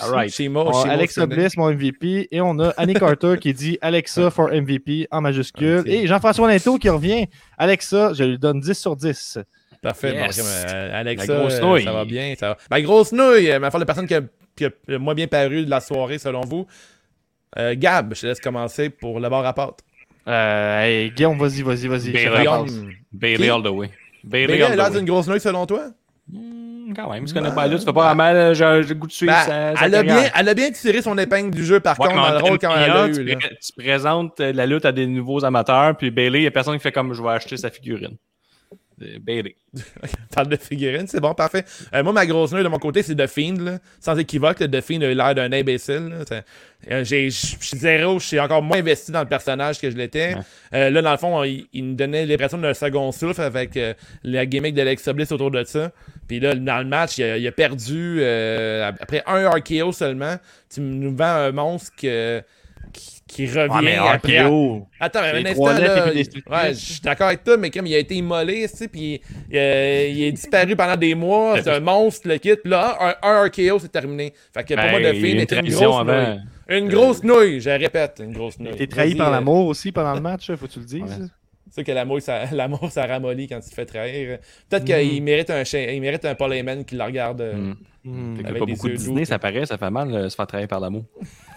Alexa 0.86 1.26
Bliss, 1.28 1.56
mon 1.58 1.72
MVP. 1.72 2.28
Et 2.32 2.42
on 2.42 2.58
a 2.60 2.70
Annie 2.70 2.96
Carter 2.96 3.36
qui 3.40 3.54
dit 3.54 3.78
Alexa 3.82 4.32
for 4.32 4.50
MVP 4.50 5.08
en 5.12 5.22
majuscule. 5.22 5.80
Ok. 5.82 5.88
Et 5.88 6.08
Jean-François 6.08 6.48
Linto 6.48 6.78
qui 6.80 6.90
revient. 6.90 7.28
Alexa, 7.60 8.14
je 8.14 8.24
lui 8.24 8.40
donne 8.40 8.62
10 8.62 8.74
sur 8.74 8.96
10. 8.96 9.38
Parfait. 9.86 10.14
Yes. 10.16 10.38
bon, 10.40 10.46
euh, 10.48 11.00
Alexa, 11.00 11.34
La 11.34 11.40
grosse 11.40 11.54
euh, 11.54 11.62
nouille. 11.62 11.84
ça 11.84 11.94
va 11.94 12.06
bien. 12.06 12.34
Ça 12.40 12.50
va. 12.50 12.58
Ben, 12.70 12.82
grosse 12.82 13.12
nouille, 13.12 13.52
euh, 13.52 13.60
ma 13.60 13.70
folle 13.72 13.82
de 13.82 13.86
personne 13.86 14.08
qui 14.08 14.16
a, 14.16 14.22
qui 14.56 14.66
a 14.66 14.70
le 14.88 14.98
moins 15.00 15.14
bien 15.14 15.28
paru 15.28 15.64
de 15.66 15.70
la 15.70 15.80
soirée, 15.80 16.18
selon 16.18 16.42
vous. 16.42 16.66
Euh, 17.58 17.76
Gab, 17.78 18.14
je 18.16 18.22
te 18.22 18.28
laisse 18.28 18.40
commencer 18.40 18.90
pour 18.90 19.20
le 19.20 19.30
bar 19.30 19.46
à 19.46 19.54
pâte. 19.54 19.80
Euh, 20.28 20.82
hey, 20.82 21.12
Guillaume, 21.12 21.38
vas-y, 21.38 21.62
vas-y, 21.62 21.88
vas-y. 21.88 22.12
Bailey. 22.12 22.30
la. 22.32 22.40
Guillaume, 22.40 22.92
Bailey 23.12 23.50
all 23.50 23.62
the 23.64 23.68
way. 23.68 23.92
Bailey 24.24 24.58
Bailey 24.58 24.80
a 24.82 24.90
d'une 24.90 25.06
grosse 25.06 25.28
nouille, 25.28 25.40
selon 25.40 25.68
toi? 25.68 25.90
Hmm, 26.28 26.92
Quand 26.96 27.12
même, 27.14 27.26
tu 27.26 27.34
connais 27.36 27.54
pas 27.54 27.62
la 27.64 27.68
lutte, 27.68 27.82
tu 27.82 27.86
fais 27.86 27.94
pas 27.94 28.16
mal, 28.16 28.36
euh, 28.36 28.54
j'ai 28.56 28.66
le 28.90 28.96
goût 28.96 29.06
de 29.06 29.12
suivre 29.12 29.32
Ben, 29.32 29.44
sa, 29.46 29.76
sa 29.80 29.86
elle, 29.86 29.94
a 29.94 30.02
bien, 30.02 30.24
elle 30.36 30.50
a 30.50 30.54
bien 30.56 30.72
tiré 30.72 31.04
son 31.04 31.16
épingle 31.20 31.52
du 31.52 31.64
jeu, 31.64 31.80
par 31.80 32.00
Ouais, 32.00 32.08
contre, 32.08 32.20
dans 32.20 32.32
le 32.32 32.44
rôle 32.44 32.58
quand 32.58 32.76
elle 32.76 32.90
a 32.92 33.08
eu. 33.08 33.12
tu, 33.12 33.24
là. 33.24 33.36
tu 33.38 33.74
présentes 33.78 34.40
euh, 34.40 34.52
la 34.52 34.66
lutte 34.66 34.86
à 34.86 34.92
des 34.92 35.06
nouveaux 35.06 35.46
amateurs, 35.46 35.96
puis 35.96 36.10
Bailey, 36.10 36.40
il 36.40 36.44
y 36.46 36.48
a 36.48 36.52
personne 36.52 36.74
qui 36.76 36.82
fait 36.82 36.92
comme 36.92 37.14
je 37.14 37.22
vais 37.22 37.30
acheter 37.30 37.58
sa 37.58 37.70
figurine. 37.70 38.18
Euh, 39.02 39.18
Bailey. 39.22 39.56
Parle 40.34 40.48
de 40.48 40.56
figurines, 40.56 41.06
c'est 41.08 41.20
bon, 41.20 41.34
parfait. 41.34 41.66
Euh, 41.94 42.02
moi, 42.02 42.14
ma 42.14 42.26
grosse 42.26 42.54
nouille 42.54 42.64
de 42.64 42.70
mon 42.70 42.80
côté, 42.80 43.04
c'est 43.04 43.16
The 43.16 43.28
Fiend, 43.28 43.56
là. 43.60 43.80
sans 44.00 44.18
équivoque. 44.18 44.60
The 44.60 44.80
Fiend 44.82 45.02
a 45.02 45.12
eu 45.12 45.16
l'air 45.16 45.36
d'un 45.36 45.52
imbécile. 45.52 46.14
euh, 46.90 47.04
Je 47.04 47.30
suis 47.30 47.78
zéro, 47.78 48.20
je 48.20 48.26
suis 48.26 48.40
encore 48.40 48.62
moins 48.62 48.78
investi 48.78 49.12
dans 49.12 49.20
le 49.22 49.28
personnage 49.28 49.80
que 49.82 49.92
je 49.92 49.98
l'étais. 49.98 50.36
Ouais. 50.36 50.42
Euh, 50.74 50.90
là, 50.92 51.02
dans 51.02 51.12
le 51.12 51.18
fond, 51.18 51.44
il, 51.44 51.68
il 51.74 51.84
me 51.84 51.94
donnait 51.96 52.26
l'impression 52.26 52.58
d'un 52.58 52.74
second 52.74 53.12
souffle 53.12 53.42
avec 53.42 53.76
euh, 53.76 53.94
la 54.24 54.46
gimmick 54.46 54.74
d'Alexa 54.74 55.12
Bliss 55.12 55.32
autour 55.34 55.52
de 55.52 55.64
ça. 55.66 55.92
Puis 56.30 56.40
là, 56.40 56.56
dans 56.56 56.78
le 56.80 56.86
match, 56.86 57.18
il 57.18 57.24
a, 57.26 57.38
il 57.38 57.46
a 57.46 57.52
perdu 57.52 58.24
après 58.24 59.24
un 59.28 59.50
RKO 59.50 59.92
seulement. 59.92 60.38
Tu 60.74 60.80
nous 60.82 61.16
vends 61.16 61.26
un 61.26 61.52
monstre 61.52 61.92
que- 62.02 62.42
qui, 63.28 63.48
revient 63.48 63.74
Ouais, 63.74 63.82
mais 63.82 63.96
après. 63.96 64.38
Attends, 65.00 65.22
mais 65.22 65.42
Les 65.42 65.50
un 65.50 65.52
instant, 65.52 65.66
là, 65.74 66.12
il- 66.14 66.20
ouais, 66.20 66.70
je 66.70 66.74
suis 66.74 67.02
d'accord 67.02 67.28
avec 67.28 67.44
toi, 67.44 67.58
mais 67.58 67.70
comme 67.72 67.88
il 67.88 67.96
a 67.96 67.98
été 67.98 68.16
immolé, 68.16 68.68
tu 68.70 68.78
sais, 68.78 68.88
puis 68.88 69.20
il, 69.50 69.58
euh, 69.58 70.08
il 70.10 70.24
est 70.24 70.32
disparu 70.32 70.76
pendant 70.76 70.96
des 70.96 71.16
mois, 71.16 71.62
c'est 71.62 71.70
un 71.72 71.80
monstre, 71.80 72.28
le 72.30 72.38
kit, 72.38 72.54
là, 72.66 72.98
un, 73.24 73.28
un 73.28 73.46
RKO, 73.48 73.80
c'est 73.80 73.92
terminé. 73.92 74.32
Fait 74.54 74.64
que 74.64 74.74
pour 74.76 74.84
Ben, 74.84 74.92
moi, 74.92 75.00
il 75.00 75.04
y 75.04 75.08
a 75.08 75.12
The 75.12 75.16
eu 75.16 75.48
Fiend 75.48 75.60
une 75.64 75.70
grosse 75.74 75.82
avant. 76.00 76.06
nouille. 76.06 76.40
Une 76.70 76.88
grosse 76.90 77.24
nouille, 77.24 77.60
je 77.62 77.70
répète, 77.72 78.22
une 78.24 78.32
grosse 78.34 78.60
nouille. 78.60 78.76
T'es 78.76 78.88
trahi 78.88 79.16
par 79.16 79.30
euh, 79.30 79.32
l'amour 79.32 79.68
aussi 79.68 79.92
pendant 79.92 80.14
le 80.14 80.22
match, 80.22 80.52
faut 80.56 80.68
que 80.68 80.72
tu 80.72 80.80
le 80.80 80.86
dises. 80.86 81.02
Ouais. 81.02 81.26
C'est 81.72 81.84
que 81.84 81.92
l'amour, 81.92 82.22
ça, 82.22 82.44
l'amour, 82.54 82.90
ça 82.92 83.06
ramollit 83.06 83.48
quand 83.48 83.60
tu 83.60 83.70
te 83.70 83.76
fais 83.76 83.86
trahir. 83.86 84.38
Peut-être 84.70 84.88
Mhm. 84.88 85.00
qu'il 85.10 85.24
mérite 85.24 85.50
un, 85.50 85.64
chien- 85.64 85.90
il 85.92 86.00
mérite 86.00 86.24
un 86.26 86.36
Paul 86.36 86.54
Heyman 86.54 86.86
qui 86.86 86.96
le 86.96 87.04
regarde. 87.04 87.42
euh. 87.42 87.74
T'écoutes 88.04 88.46
Avec 88.46 88.60
pas 88.60 88.66
des 88.66 88.72
beaucoup 88.74 88.88
de 88.88 88.94
Disney, 88.94 89.26
ça 89.26 89.40
paraît, 89.40 89.66
ça 89.66 89.80
fait 89.80 89.90
mal 89.90 90.14
euh, 90.14 90.30
se 90.30 90.36
faire 90.36 90.46
travailler 90.46 90.68
par 90.68 90.80
l'amour. 90.80 91.06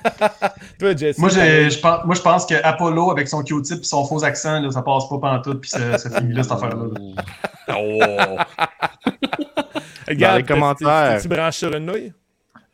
Toi, 0.79 0.97
Jesse. 0.97 1.19
Moi, 1.19 1.29
je 1.31 1.81
pense, 1.81 2.05
moi, 2.05 2.15
je 2.15 2.21
pense 2.23 2.47
que 2.47 2.55
Apollo, 2.63 3.11
avec 3.11 3.29
son 3.29 3.43
Q-tip 3.43 3.81
et 3.81 3.85
son 3.85 4.05
faux 4.05 4.25
accent, 4.25 4.61
là, 4.61 4.71
ça 4.71 4.83
passe 4.83 5.09
pas 5.09 5.19
pantoute, 5.19 5.61
puis 5.61 5.71
ça, 5.71 5.99
ça 5.99 6.11
finit 6.19 6.33
là, 6.35 6.43
cette 6.43 6.53
affaire-là. 6.53 6.87
là. 7.67 7.77
Oh! 7.77 8.37
Regarde, 10.09 10.39
les 10.39 10.45
commentaires. 10.45 11.21
Tu 11.21 11.29
branches 11.29 11.57
sur 11.57 11.75
une 11.75 11.87
nouille? 11.87 12.13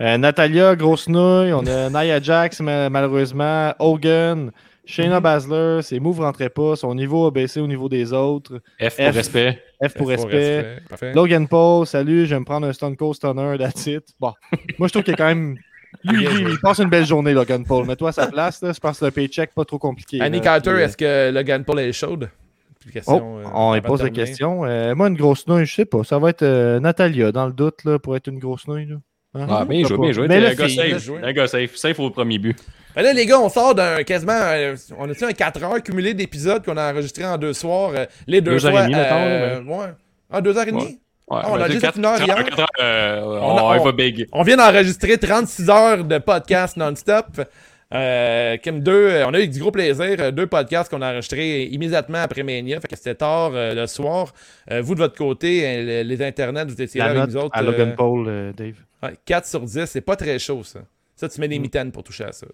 Euh, 0.02 0.16
Natalia, 0.18 0.74
grosse 0.76 1.09
nouille. 1.09 1.52
On 1.52 1.64
a 1.66 1.88
Nia 1.90 2.20
Jax, 2.20 2.60
ma- 2.60 2.88
malheureusement. 2.90 3.72
Hogan. 3.78 4.51
Shayna 4.86 5.18
Baszler, 5.18 5.80
ses 5.82 5.98
moves 5.98 6.20
rentraient 6.20 6.51
pas. 6.51 6.76
Son 6.76 6.94
niveau 6.94 7.26
a 7.26 7.30
baissé 7.30 7.59
au 7.59 7.66
niveau 7.66 7.88
des 7.88 8.12
autres. 8.12 8.60
F 8.78 8.96
pour 8.96 9.12
F. 9.12 9.14
respect. 9.14 9.62
F 9.82 9.94
pour 9.94 10.09
respect. 10.09 10.78
Logan 11.14 11.48
Paul, 11.48 11.86
salut, 11.86 12.26
je 12.26 12.34
vais 12.34 12.40
me 12.40 12.44
prendre 12.44 12.66
un 12.66 12.72
Stone 12.74 12.94
Cold 12.94 13.14
Stunner, 13.14 13.56
that's 13.59 13.86
it. 13.86 14.05
Bon, 14.20 14.34
moi 14.78 14.88
je 14.88 14.92
trouve 14.92 15.02
qu'il 15.05 15.14
est 15.14 15.16
quand 15.16 15.24
même. 15.28 15.56
Lui, 16.02 16.26
lui, 16.26 16.50
il 16.52 16.60
passe 16.60 16.78
une 16.80 16.88
belle 16.88 17.06
journée, 17.06 17.32
Logan 17.32 17.64
Paul. 17.64 17.86
Mets-toi 17.86 18.08
à 18.08 18.12
sa 18.12 18.26
place, 18.26 18.60
là. 18.62 18.72
je 18.72 18.80
pense 18.80 18.92
que 18.92 18.98
c'est 18.98 19.06
un 19.06 19.10
paycheck 19.10 19.52
pas 19.54 19.64
trop 19.64 19.78
compliqué. 19.78 20.20
Annie 20.20 20.38
là. 20.38 20.44
Carter, 20.44 20.72
Puis, 20.74 20.82
est-ce 20.82 20.96
que 20.96 21.30
Logan 21.30 21.64
Paul 21.64 21.78
est 21.80 21.92
chaude? 21.92 22.28
Question, 22.92 23.14
Oh, 23.16 23.38
euh, 23.38 23.44
on 23.54 23.74
y 23.74 23.78
avant 23.78 23.88
pose 23.88 24.00
de 24.00 24.04
la 24.04 24.10
question. 24.10 24.64
Euh, 24.66 24.94
moi, 24.94 25.08
une 25.08 25.16
grosse 25.16 25.46
nouille, 25.46 25.64
je 25.64 25.74
sais 25.74 25.84
pas. 25.86 26.04
Ça 26.04 26.18
va 26.18 26.28
être 26.30 26.42
euh, 26.42 26.80
Natalia, 26.80 27.32
dans 27.32 27.46
le 27.46 27.52
doute, 27.52 27.82
là, 27.84 27.98
pour 27.98 28.14
être 28.14 28.26
une 28.28 28.38
grosse 28.38 28.66
nouille. 28.68 28.86
Là. 28.86 28.96
Hein? 29.36 29.46
Ah, 29.48 29.64
bien 29.64 29.86
joué, 29.86 29.96
bien 29.98 30.12
joué. 30.12 30.28
Mais 30.28 30.36
un 30.46 30.54
gars 30.54 30.68
safe. 30.68 31.10
Un 31.22 31.32
gars 31.32 31.46
safe. 31.46 31.74
Safe 31.76 31.98
au 31.98 32.10
premier 32.10 32.38
but. 32.38 32.58
Ben 32.94 33.02
là, 33.02 33.12
les 33.14 33.24
gars, 33.26 33.40
on 33.40 33.48
sort 33.48 33.74
d'un 33.74 34.02
quasiment. 34.04 34.32
euh, 34.34 34.76
on 34.98 35.08
a-tu 35.10 35.24
un 35.24 35.32
4 35.32 35.62
heures 35.64 35.82
cumulé 35.82 36.12
d'épisodes 36.14 36.62
qu'on 36.64 36.76
a 36.76 36.92
enregistré 36.92 37.24
en 37.24 37.38
deux 37.38 37.54
soirs? 37.54 37.92
euh, 37.94 38.04
les 38.26 38.40
deux, 38.42 38.52
Deux 38.52 38.66
heures 38.66 38.78
et 38.78 38.82
demie, 38.84 38.94
mettons, 38.94 39.14
euh, 39.16 39.62
ouais. 39.62 39.86
Ah, 40.30 40.40
deux 40.42 40.56
heures 40.56 40.68
et 40.68 40.72
demie? 40.72 40.82
Ouais. 40.84 40.98
Ouais, 41.30 41.38
Ah, 41.42 41.48
on 41.51 41.55
a 41.55 41.68
ben, 41.68 41.72
juste 41.72 41.96
une 41.96 42.05
heure 42.05 42.20
hier. 42.22 42.36
euh, 42.80 43.20
On 43.22 43.26
on, 43.28 43.56
a- 43.59 43.62
on 43.62 43.80
on- 43.80 43.84
va 43.84 43.92
big. 43.92 44.26
On 44.32 44.42
vient 44.42 44.56
d'enregistrer 44.59 45.16
36 45.18 45.70
heures 45.70 46.05
de 46.05 46.18
podcast 46.18 46.76
non-stop. 46.76 47.40
Euh, 47.94 48.56
comme 48.64 48.80
deux, 48.80 48.92
euh, 49.10 49.26
on 49.26 49.34
a 49.34 49.40
eu 49.40 49.46
du 49.48 49.60
gros 49.60 49.70
plaisir. 49.70 50.16
euh, 50.18 50.30
Deux 50.32 50.46
podcasts 50.46 50.90
qu'on 50.90 51.01
a 51.01 51.12
enregistrés 51.12 51.64
immédiatement 51.64 52.18
après 52.18 52.42
Mania. 52.42 52.80
Fait 52.80 52.88
que 52.88 52.96
c'était 52.96 53.14
tard 53.14 53.52
euh, 53.55 53.72
le 53.74 53.86
soir. 53.86 54.32
Euh, 54.70 54.82
vous, 54.82 54.94
de 54.94 55.01
votre 55.01 55.16
côté, 55.16 55.64
euh, 55.64 55.82
les, 55.82 56.05
les 56.05 56.22
internets, 56.22 56.64
vous 56.64 56.80
étiez 56.82 56.98
là 57.01 57.06
avec 57.10 57.26
nous 57.28 57.36
autres. 57.36 57.56
à 57.56 57.62
Logan 57.62 57.90
euh, 57.90 57.96
Paul, 57.96 58.26
euh, 58.28 58.52
Dave. 58.52 58.74
ouais, 59.02 59.14
4 59.24 59.46
sur 59.46 59.60
10, 59.60 59.84
c'est 59.86 60.01
pas 60.01 60.16
très 60.16 60.38
chaud, 60.38 60.62
ça. 60.64 60.80
Ça, 61.14 61.28
tu 61.28 61.40
mets 61.40 61.48
des 61.48 61.59
mitaines 61.60 61.92
pour 61.92 62.02
toucher 62.02 62.24
à 62.24 62.32
ça. 62.32 62.46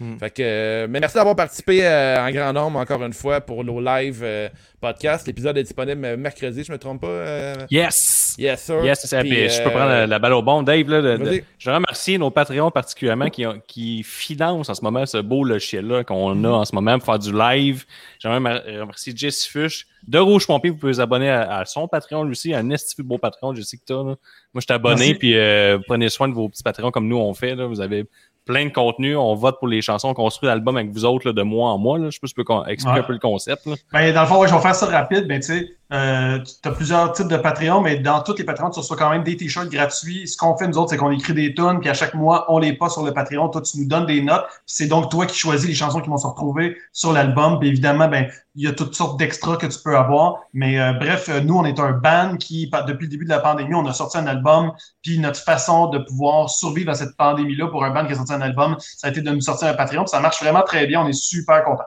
Mm. 0.00 0.16
Fait 0.18 0.30
que, 0.30 0.42
euh, 0.42 0.86
mais 0.88 0.98
merci 0.98 1.16
d'avoir 1.16 1.36
participé 1.36 1.84
euh, 1.86 2.18
en 2.26 2.30
grand 2.30 2.52
nombre 2.54 2.78
encore 2.78 3.04
une 3.04 3.12
fois 3.12 3.40
pour 3.42 3.62
nos 3.64 3.80
live 3.80 4.20
euh, 4.24 4.48
podcasts. 4.80 5.26
L'épisode 5.26 5.58
est 5.58 5.62
disponible 5.62 6.16
mercredi, 6.16 6.64
je 6.64 6.72
me 6.72 6.78
trompe 6.78 7.02
pas. 7.02 7.06
euh, 7.08 7.54
Yes! 7.70 8.34
Yes, 8.38 8.62
sir. 8.64 8.82
Yes, 8.84 9.00
c'est 9.02 9.08
ça. 9.08 9.20
Puis, 9.20 9.48
je 9.50 9.62
peux 9.62 9.68
prendre 9.70 9.88
la, 9.90 10.06
la 10.06 10.18
balle 10.18 10.32
au 10.32 10.40
bon. 10.42 10.62
Dave, 10.62 10.88
là, 10.88 11.02
de- 11.02 11.16
de- 11.22 11.42
je 11.58 11.70
remercie 11.70 12.18
nos 12.18 12.30
Patreons 12.30 12.70
particulièrement 12.70 13.28
qui, 13.28 13.44
ont- 13.44 13.60
qui 13.66 14.02
financent 14.02 14.70
en 14.70 14.74
ce 14.74 14.82
moment 14.82 15.04
ce 15.04 15.18
beau 15.18 15.44
logiciel-là 15.44 16.04
qu'on 16.04 16.44
a 16.44 16.48
en 16.48 16.64
ce 16.64 16.74
moment 16.74 16.96
pour 16.98 17.04
faire 17.06 17.18
du 17.18 17.32
live. 17.32 17.84
J'aimerais 18.20 18.40
mer- 18.40 18.62
remercier 18.80 19.12
Jess 19.14 19.46
Fush 19.46 19.86
de 20.08 20.18
Rouge 20.18 20.46
Pompé. 20.46 20.70
Vous 20.70 20.76
pouvez 20.76 20.92
vous 20.92 21.00
abonner 21.00 21.28
à, 21.28 21.58
à 21.58 21.64
son 21.66 21.86
Patreon, 21.88 22.22
lui 22.24 22.30
aussi, 22.32 22.54
un 22.54 22.70
estifi 22.70 23.02
beau 23.02 23.18
Patreon. 23.18 23.54
Je 23.54 23.60
sais 23.62 23.76
que 23.76 23.82
t'as. 23.84 23.94
là. 23.96 24.02
Moi, 24.04 24.16
je 24.56 24.60
suis 24.60 24.72
abonné, 24.72 25.14
puis 25.14 25.36
euh, 25.36 25.78
prenez 25.86 26.08
soin 26.08 26.26
de 26.28 26.32
vos 26.34 26.48
petits 26.48 26.62
Patreons 26.62 26.90
comme 26.90 27.06
nous 27.08 27.18
on 27.18 27.34
fait. 27.34 27.54
Là. 27.54 27.66
Vous 27.66 27.80
avez 27.82 28.06
plein 28.46 28.64
de 28.66 28.70
contenu. 28.72 29.16
On 29.16 29.34
vote 29.34 29.56
pour 29.58 29.68
les 29.68 29.80
chansons. 29.82 30.08
On 30.08 30.14
construit 30.14 30.48
l'album 30.48 30.76
avec 30.76 30.90
vous 30.90 31.04
autres 31.04 31.26
là, 31.28 31.32
de 31.32 31.42
mois 31.42 31.70
en 31.70 31.78
mois. 31.78 31.98
Là. 31.98 32.06
Je 32.06 32.10
sais 32.12 32.18
pas 32.20 32.26
si 32.26 32.34
tu 32.34 32.42
peux 32.44 32.52
expliquer 32.68 32.94
Ouais. 32.98 33.00
un 33.04 33.06
peu 33.06 33.12
le 33.12 33.18
concept. 33.18 33.66
Là. 33.66 33.74
Ben, 33.92 34.12
dans 34.14 34.20
le 34.22 34.26
fond, 34.26 34.40
ouais, 34.40 34.48
je 34.48 34.54
vais 34.54 34.60
faire 34.60 34.74
ça 34.74 34.86
rapide. 34.86 35.26
Ben, 35.28 35.40
tu 35.40 35.46
sais, 35.46 35.68
euh, 35.92 36.38
tu 36.38 36.68
as 36.68 36.72
plusieurs 36.72 37.12
types 37.12 37.26
de 37.26 37.36
Patreon, 37.36 37.80
mais 37.80 37.96
dans 37.96 38.22
tous 38.22 38.36
les 38.36 38.44
Patreons, 38.44 38.70
tu 38.70 38.78
reçois 38.78 38.96
quand 38.96 39.10
même 39.10 39.24
des 39.24 39.36
t-shirts 39.36 39.68
gratuits. 39.68 40.28
Ce 40.28 40.36
qu'on 40.36 40.56
fait, 40.56 40.68
nous 40.68 40.78
autres, 40.78 40.90
c'est 40.90 40.96
qu'on 40.96 41.10
écrit 41.10 41.34
des 41.34 41.52
tunes, 41.52 41.80
puis 41.80 41.90
à 41.90 41.94
chaque 41.94 42.14
mois, 42.14 42.46
on 42.48 42.58
les 42.58 42.74
passe 42.74 42.92
sur 42.92 43.04
le 43.04 43.12
Patreon. 43.12 43.48
Toi, 43.48 43.62
tu 43.62 43.78
nous 43.78 43.86
donnes 43.86 44.06
des 44.06 44.22
notes. 44.22 44.44
C'est 44.66 44.86
donc 44.86 45.10
toi 45.10 45.26
qui 45.26 45.36
choisis 45.36 45.68
les 45.68 45.74
chansons 45.74 46.00
qui 46.00 46.08
vont 46.08 46.16
se 46.16 46.26
retrouver 46.26 46.76
sur 46.92 47.12
l'album. 47.12 47.58
Puis 47.58 47.68
évidemment, 47.68 48.06
ben, 48.06 48.28
il 48.54 48.64
y 48.64 48.68
a 48.68 48.72
toutes 48.72 48.94
sortes 48.94 49.18
d'extras 49.18 49.56
que 49.56 49.66
tu 49.66 49.78
peux 49.82 49.96
avoir. 49.96 50.40
Mais 50.52 50.80
euh, 50.80 50.92
bref, 50.92 51.28
euh, 51.28 51.40
nous, 51.40 51.56
on 51.56 51.64
est 51.64 51.80
un 51.80 51.92
band 51.92 52.36
qui, 52.36 52.70
depuis 52.86 53.06
le 53.06 53.10
début 53.10 53.24
de 53.24 53.30
la 53.30 53.40
pandémie, 53.40 53.74
on 53.74 53.86
a 53.86 53.92
sorti 53.92 54.16
un 54.18 54.26
album. 54.28 54.72
Puis 55.02 55.18
notre 55.18 55.40
façon 55.40 55.88
de 55.88 55.98
pouvoir 55.98 56.50
survivre 56.50 56.90
à 56.90 56.94
cette 56.94 57.16
pandémie-là 57.16 57.66
pour 57.66 57.84
un 57.84 57.90
band 57.90 58.06
qui 58.06 58.12
a 58.12 58.16
sorti 58.16 58.32
un 58.32 58.42
album, 58.42 58.76
ça 58.78 59.08
a 59.08 59.10
été 59.10 59.22
de 59.22 59.30
nous 59.30 59.40
sortir 59.40 59.68
un 59.68 59.74
Patreon. 59.74 60.06
Ça 60.06 60.20
marche 60.20 60.40
vraiment 60.40 60.62
très 60.62 60.86
bien. 60.86 61.02
On 61.02 61.08
est 61.08 61.12
super 61.12 61.64
contents. 61.64 61.84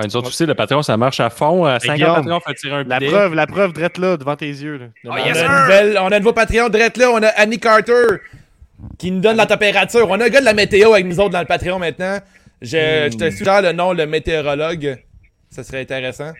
Ouais, 0.00 0.06
nous 0.06 0.16
autres 0.16 0.28
aussi, 0.28 0.46
le 0.46 0.54
Patreon, 0.54 0.82
ça 0.82 0.96
marche 0.96 1.20
à 1.20 1.30
fond. 1.30 1.64
À 1.64 1.78
50 1.80 1.96
Guillaume, 1.96 2.14
Patreon, 2.16 2.40
fait 2.40 2.54
tirer 2.54 2.74
un 2.76 2.84
La 2.84 2.98
bidet. 2.98 3.10
preuve, 3.12 3.34
la 3.34 3.46
preuve, 3.46 3.72
drette 3.72 3.98
là, 3.98 4.16
devant 4.16 4.36
tes 4.36 4.48
yeux. 4.48 4.78
Là. 4.78 4.86
On, 5.04 5.12
a 5.12 5.20
une 5.20 5.60
nouvelle- 5.62 5.98
on 6.00 6.08
a 6.08 6.16
un 6.16 6.18
nouveau 6.18 6.32
Patreon 6.32 6.68
direct 6.68 6.96
là. 6.96 7.10
On 7.12 7.22
a 7.22 7.28
Annie 7.28 7.58
Carter 7.58 8.06
qui 8.98 9.10
nous 9.10 9.20
donne 9.20 9.36
la 9.36 9.46
température. 9.46 10.08
On 10.08 10.18
a 10.20 10.24
un 10.24 10.28
gars 10.28 10.40
de 10.40 10.44
la 10.44 10.54
météo 10.54 10.92
avec 10.94 11.06
nous 11.06 11.20
autres 11.20 11.30
dans 11.30 11.40
le 11.40 11.46
Patreon 11.46 11.78
maintenant. 11.78 12.18
Je, 12.62 13.06
Hmm. 13.06 13.12
je 13.12 13.16
te 13.16 13.30
suggère 13.30 13.62
le 13.62 13.72
nom, 13.72 13.92
le 13.92 14.06
météorologue. 14.06 15.02
Ça 15.50 15.62
serait 15.64 15.80
intéressant. 15.80 16.32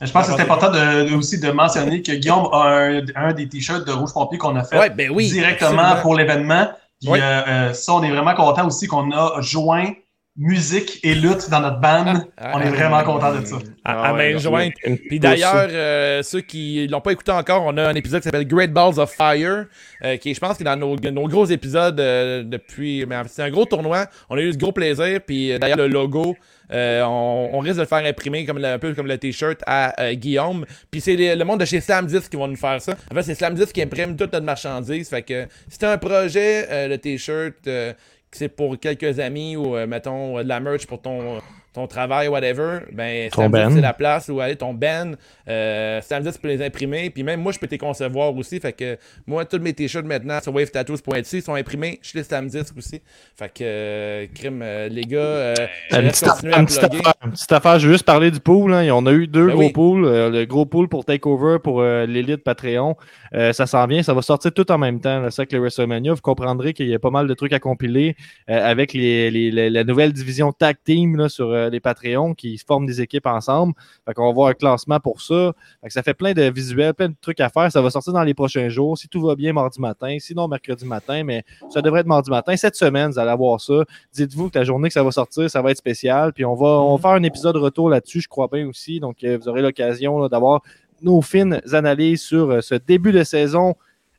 Je 0.00 0.10
pense 0.10 0.26
que 0.26 0.34
c'est 0.34 0.42
important 0.42 0.70
de, 0.70 1.08
de- 1.08 1.14
aussi 1.14 1.38
de 1.38 1.50
mentionner 1.52 2.02
que 2.02 2.12
Guillaume 2.12 2.48
a 2.52 2.68
un, 2.68 3.02
un 3.14 3.32
des 3.32 3.48
t-shirts 3.48 3.86
de 3.86 3.92
Rouge 3.92 4.12
Pompier 4.12 4.36
qu'on 4.38 4.56
a 4.56 4.64
fait 4.64 4.76
Ouais, 4.78 4.90
ben 4.90 5.10
oui. 5.12 5.30
directement 5.30 5.78
absolument. 5.80 6.02
pour 6.02 6.14
l'événement. 6.16 6.68
Puis 7.00 7.10
Oui. 7.10 7.18
euh, 7.22 7.40
euh, 7.46 7.72
ça, 7.72 7.94
on 7.94 8.02
est 8.02 8.10
vraiment 8.10 8.34
content 8.34 8.66
aussi 8.66 8.86
qu'on 8.88 9.10
a 9.12 9.40
joint 9.40 9.92
musique 10.36 10.98
et 11.02 11.14
lutte 11.14 11.50
dans 11.50 11.60
notre 11.60 11.78
band. 11.80 12.24
Ah, 12.38 12.52
on 12.54 12.60
est 12.60 12.68
ah, 12.68 12.70
vraiment 12.70 13.02
content 13.04 13.38
de 13.38 13.44
ça. 13.44 13.56
À, 13.84 14.02
Ah 14.02 14.08
à 14.08 14.12
main 14.14 14.38
jointe. 14.38 14.72
Puis 15.08 15.20
d'ailleurs, 15.20 15.68
euh, 15.70 16.22
ceux 16.22 16.40
qui 16.40 16.86
l'ont 16.88 17.00
pas 17.02 17.12
écouté 17.12 17.32
encore, 17.32 17.64
on 17.66 17.76
a 17.76 17.86
un 17.88 17.94
épisode 17.94 18.20
qui 18.20 18.24
s'appelle 18.24 18.46
Great 18.46 18.72
Balls 18.72 18.98
of 18.98 19.12
Fire, 19.12 19.66
euh, 20.04 20.16
qui 20.16 20.30
est, 20.30 20.34
je 20.34 20.40
pense, 20.40 20.56
qui 20.56 20.62
est 20.62 20.64
dans 20.64 20.76
nos, 20.76 20.96
nos 20.96 21.28
gros 21.28 21.44
épisodes 21.44 22.00
euh, 22.00 22.42
depuis. 22.44 23.04
mais 23.06 23.16
C'est 23.28 23.42
un 23.42 23.50
gros 23.50 23.66
tournoi. 23.66 24.06
On 24.30 24.36
a 24.38 24.40
eu 24.40 24.50
du 24.52 24.56
gros 24.56 24.72
plaisir. 24.72 25.20
Puis 25.26 25.52
euh, 25.52 25.58
d'ailleurs, 25.58 25.76
le 25.76 25.88
logo, 25.88 26.34
euh, 26.72 27.02
on, 27.04 27.50
on 27.52 27.58
risque 27.58 27.76
de 27.76 27.80
le 27.82 27.86
faire 27.86 28.04
imprimer 28.06 28.46
comme 28.46 28.58
le- 28.58 28.64
un 28.64 28.78
peu 28.78 28.94
comme 28.94 29.06
le 29.08 29.18
t-shirt 29.18 29.60
à 29.66 30.00
euh, 30.02 30.14
Guillaume. 30.14 30.64
Puis 30.90 31.02
c'est 31.02 31.14
le 31.36 31.44
monde 31.44 31.60
de 31.60 31.66
chez 31.66 31.80
Slam 31.82 32.06
10 32.06 32.30
qui 32.30 32.36
vont 32.36 32.48
nous 32.48 32.56
faire 32.56 32.80
ça. 32.80 32.94
En 33.10 33.14
fait, 33.14 33.22
c'est 33.22 33.34
Slam 33.34 33.54
10 33.54 33.70
qui 33.70 33.82
imprime 33.82 34.16
toute 34.16 34.32
notre 34.32 34.46
marchandise. 34.46 35.10
Fait 35.10 35.20
que 35.22 35.46
t'as 35.78 35.92
un 35.92 35.98
projet, 35.98 36.66
euh, 36.70 36.88
le 36.88 36.96
t-shirt, 36.96 37.54
euh, 37.66 37.92
que 37.92 37.96
c'est 38.32 38.48
pour 38.48 38.78
quelques 38.78 39.20
amis 39.20 39.56
ou 39.56 39.76
euh, 39.76 39.86
mettons 39.86 40.38
euh, 40.38 40.42
de 40.42 40.48
la 40.48 40.60
merch 40.60 40.86
pour 40.86 41.00
ton 41.00 41.40
ton 41.74 41.86
travail, 41.86 42.28
whatever, 42.28 42.80
ben, 42.92 43.30
Ton 43.30 43.48
Slam 43.48 43.52
10, 43.52 43.58
band. 43.58 43.70
c'est 43.76 43.80
la 43.80 43.92
place 43.94 44.28
où 44.28 44.40
aller 44.40 44.56
ton 44.56 44.74
band. 44.74 45.12
Euh, 45.48 46.00
10, 46.00 46.32
tu 46.32 46.38
peux 46.38 46.48
les 46.48 46.62
imprimer. 46.62 47.08
Puis 47.10 47.22
même 47.22 47.40
moi, 47.40 47.52
je 47.52 47.58
peux 47.58 47.66
les 47.70 47.78
concevoir 47.78 48.36
aussi. 48.36 48.60
Fait 48.60 48.72
que 48.72 48.98
moi, 49.26 49.44
tous 49.46 49.58
mes 49.58 49.72
t-shirts 49.72 50.04
maintenant 50.06 50.38
sur 50.42 50.54
wavetattoos.ci 50.54 51.40
sont 51.40 51.54
imprimés 51.54 51.98
chez 52.02 52.18
les 52.18 52.24
10 52.48 52.74
aussi. 52.76 53.00
Fait 53.36 53.48
que, 53.48 53.62
euh, 53.62 54.26
crime, 54.34 54.60
euh, 54.62 54.88
les 54.88 55.02
gars, 55.04 55.18
euh, 55.18 55.54
je 55.90 55.96
Une 55.96 56.02
laisse 56.02 56.20
petite, 56.20 56.28
continuer 56.34 56.54
à 56.54 56.58
une 56.60 56.66
petite 56.66 56.84
affaire, 56.84 57.14
une 57.24 57.30
petite 57.32 57.52
affaire, 57.52 57.78
je 57.78 57.86
veux 57.86 57.92
juste 57.94 58.04
parler 58.04 58.30
du 58.30 58.40
pool. 58.40 58.74
hein. 58.74 58.88
On 58.92 59.06
a 59.06 59.12
eu 59.12 59.26
deux 59.26 59.46
Ben 59.46 59.52
gros 59.54 59.62
oui. 59.62 59.72
pools. 59.72 60.04
euh, 60.04 60.30
le 60.30 60.44
gros 60.44 60.66
pool 60.66 60.88
pour 60.88 61.04
Takeover 61.06 61.56
pour 61.62 61.80
euh, 61.80 62.04
l'élite 62.06 62.44
Patreon. 62.44 62.96
Euh, 63.34 63.52
ça 63.54 63.66
s'en 63.66 63.86
vient, 63.86 64.02
ça 64.02 64.12
va 64.12 64.20
sortir 64.22 64.52
tout 64.52 64.70
en 64.70 64.78
même 64.78 65.00
temps. 65.00 65.20
là, 65.20 65.30
ça 65.30 65.46
que 65.46 65.54
le 65.56 65.60
WrestleMania. 65.62 66.12
Vous 66.12 66.20
comprendrez 66.20 66.74
qu'il 66.74 66.88
y 66.88 66.94
a 66.94 66.98
pas 66.98 67.10
mal 67.10 67.26
de 67.26 67.34
trucs 67.34 67.52
à 67.54 67.58
compiler 67.60 68.14
euh, 68.50 68.70
avec 68.70 68.92
les, 68.92 69.30
les- 69.30 69.50
les- 69.50 69.70
la 69.70 69.84
nouvelle 69.84 70.12
division 70.12 70.52
Tag 70.52 70.76
Team 70.84 71.16
là, 71.16 71.28
sur 71.30 71.50
euh, 71.62 71.70
les 71.70 71.80
Patreons 71.80 72.34
qui 72.34 72.58
forment 72.58 72.86
des 72.86 73.00
équipes 73.00 73.26
ensemble. 73.26 73.74
Fait 74.06 74.14
qu'on 74.14 74.24
va 74.24 74.30
avoir 74.30 74.48
un 74.48 74.54
classement 74.54 75.00
pour 75.00 75.20
ça. 75.20 75.52
Ça 75.88 76.02
fait 76.02 76.14
plein 76.14 76.32
de 76.32 76.42
visuels, 76.42 76.94
plein 76.94 77.08
de 77.08 77.14
trucs 77.20 77.40
à 77.40 77.48
faire. 77.48 77.70
Ça 77.70 77.80
va 77.80 77.90
sortir 77.90 78.12
dans 78.12 78.22
les 78.22 78.34
prochains 78.34 78.68
jours. 78.68 78.98
Si 78.98 79.08
tout 79.08 79.20
va 79.22 79.34
bien, 79.34 79.52
mardi 79.52 79.80
matin. 79.80 80.16
Sinon, 80.20 80.48
mercredi 80.48 80.84
matin. 80.84 81.24
Mais 81.24 81.44
ça 81.70 81.82
devrait 81.82 82.00
être 82.00 82.06
mardi 82.06 82.30
matin. 82.30 82.56
Cette 82.56 82.76
semaine, 82.76 83.10
vous 83.10 83.18
allez 83.18 83.30
avoir 83.30 83.60
ça. 83.60 83.84
Dites-vous 84.12 84.50
que 84.50 84.58
la 84.58 84.64
journée 84.64 84.88
que 84.88 84.94
ça 84.94 85.02
va 85.02 85.10
sortir, 85.10 85.50
ça 85.50 85.62
va 85.62 85.70
être 85.70 85.78
spécial. 85.78 86.32
Puis 86.32 86.44
on 86.44 86.54
va, 86.54 86.66
on 86.66 86.96
va 86.96 87.00
faire 87.00 87.16
un 87.16 87.22
épisode 87.22 87.56
retour 87.56 87.88
là-dessus, 87.88 88.20
je 88.20 88.28
crois 88.28 88.48
bien 88.52 88.66
aussi. 88.68 89.00
Donc, 89.00 89.24
euh, 89.24 89.38
vous 89.40 89.48
aurez 89.48 89.62
l'occasion 89.62 90.28
d'avoir 90.28 90.62
nos 91.02 91.20
fines 91.20 91.60
analyses 91.72 92.22
sur 92.22 92.50
euh, 92.50 92.60
ce 92.60 92.74
début 92.74 93.12
de 93.12 93.24
saison 93.24 93.74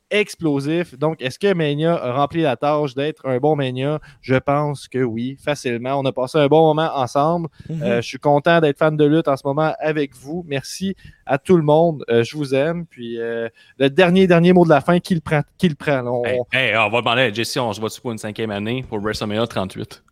explosif. 0.10 0.98
Donc, 0.98 1.22
est-ce 1.22 1.40
que 1.40 1.54
Mania 1.54 1.96
a 1.96 2.14
rempli 2.14 2.42
la 2.42 2.56
tâche 2.56 2.94
d'être 2.96 3.26
un 3.28 3.38
bon 3.38 3.56
Mania? 3.56 4.00
Je 4.22 4.36
pense 4.36 4.88
que 4.88 5.00
oui, 5.04 5.38
facilement. 5.44 6.00
On 6.00 6.06
a 6.06 6.12
passé 6.12 6.38
un 6.38 6.48
bon 6.48 6.68
moment 6.74 6.92
ensemble. 6.96 7.48
Mhm. 7.70 7.82
Euh, 7.84 7.96
je 8.02 8.08
suis 8.08 8.20
content 8.20 8.62
d'être 8.62 8.78
fan 8.78 8.96
de 8.96 9.06
lutte 9.06 9.28
en 9.28 9.36
ce 9.38 9.42
moment 9.46 9.74
avec 9.80 10.16
vous. 10.16 10.44
Merci 10.48 10.96
à 11.26 11.38
tout 11.38 11.58
le 11.58 11.64
monde. 11.64 12.04
Euh, 12.10 12.24
je 12.24 12.38
vous 12.38 12.54
aime. 12.54 12.86
Puis 12.86 13.20
euh, 13.20 13.50
le 13.78 13.90
dernier, 13.90 14.28
dernier 14.28 14.54
mot 14.54 14.64
de 14.66 14.70
la 14.70 14.82
fin, 14.82 15.00
qui 15.00 15.16
le 15.16 15.22
prend? 15.22 15.42
Qui 15.58 15.70
le 15.70 15.76
prend? 15.76 16.06
On- 16.06 16.24
Hey, 16.26 16.70
hey, 16.70 16.78
on 16.78 16.90
va 16.90 17.00
demander 17.02 17.22
à 17.24 17.34
Jesse, 17.34 17.58
on 17.58 17.74
se 17.74 17.80
voit-tu 17.80 18.00
pour 18.02 18.12
une 18.12 18.18
cinquième 18.18 18.52
année 18.52 18.84
pour 18.88 19.00
WrestleMania 19.00 19.48
38? 19.48 20.04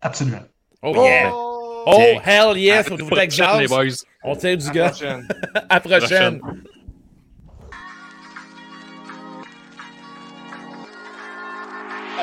Absolument. 0.00 0.38
Oh, 0.82 0.92
yeah. 0.94 1.30
Oh, 1.32 1.98
hell 2.24 2.56
yes, 2.58 2.88
prochaine, 2.88 3.60
les 3.60 3.66
boys. 3.66 4.04
On 4.22 4.34
tire 4.36 4.56
du 4.56 4.70
gars. 4.70 4.92
À 5.68 5.74
la 5.74 5.80
prochaine. 5.80 6.40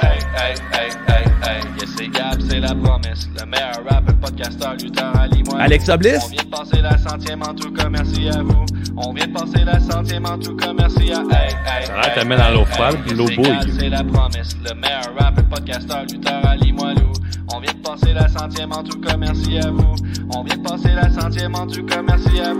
Hey, 0.02 0.20
hey, 0.36 0.56
hey, 0.74 0.90
hey, 1.08 1.26
hey, 1.44 1.62
yes, 1.80 1.90
c'est 1.98 2.08
Gab, 2.08 2.40
c'est 2.48 2.60
la 2.60 2.76
promesse. 2.76 3.28
Le 3.40 3.46
meilleur 3.46 3.84
rapper, 3.90 4.14
podcasteur, 4.22 4.76
lutteur, 4.76 5.16
Ali, 5.18 5.44
moi. 5.44 5.60
Alexa 5.60 5.98
Bliss? 5.98 6.20
On 6.26 6.30
vient 6.30 6.44
de 6.44 6.50
passer 6.50 6.82
la 6.82 6.98
centième 6.98 7.42
en 7.42 7.54
tout 7.54 7.72
cas, 7.72 7.90
merci 7.90 8.30
à 8.30 8.44
vous. 8.44 8.66
On 8.98 9.14
vient 9.14 9.28
de 9.28 9.34
passer 9.34 9.64
la 9.66 9.80
centième 9.80 10.26
en 10.26 10.38
tout 10.38 10.56
cas, 10.56 10.74
merci 10.74 11.12
à 11.12 11.22
hey, 11.22 11.54
hey, 11.66 11.86
Ça 11.88 11.94
a 11.94 12.24
l'air 12.24 12.32
hey, 12.32 12.38
dans 12.38 12.60
l'eau 12.60 12.66
froide, 12.66 12.96
hey, 12.96 13.02
puis 13.08 13.16
l'eau 13.16 13.26
bouille. 13.26 13.36
c'est 13.38 13.44
Gab, 13.44 13.70
C'est 13.80 13.90
la 13.90 14.04
promesse. 14.04 14.56
Le 14.64 14.76
meilleur 14.76 15.16
rapper, 15.20 15.44
podcasteur, 15.44 16.04
lutteur, 16.12 16.46
Ali, 16.46 16.72
moi, 16.72 16.94
Lou. 16.94 17.12
On 17.54 17.60
vient 17.60 17.74
de 17.74 17.80
passer 17.80 18.14
la 18.14 18.28
centième 18.28 18.72
en 18.74 18.84
tout 18.84 19.00
cas, 19.00 19.18
merci 19.18 19.58
à 19.58 19.72
vous. 19.72 19.96
On 20.36 20.44
vient 20.44 20.58
de 20.58 20.64
passer 20.64 20.92
la 20.94 21.10
centième 21.10 21.56
en 21.56 21.66
tout 21.66 21.84
cas, 21.86 22.02
merci 22.02 22.40
à 22.40 22.54
vous. 22.54 22.60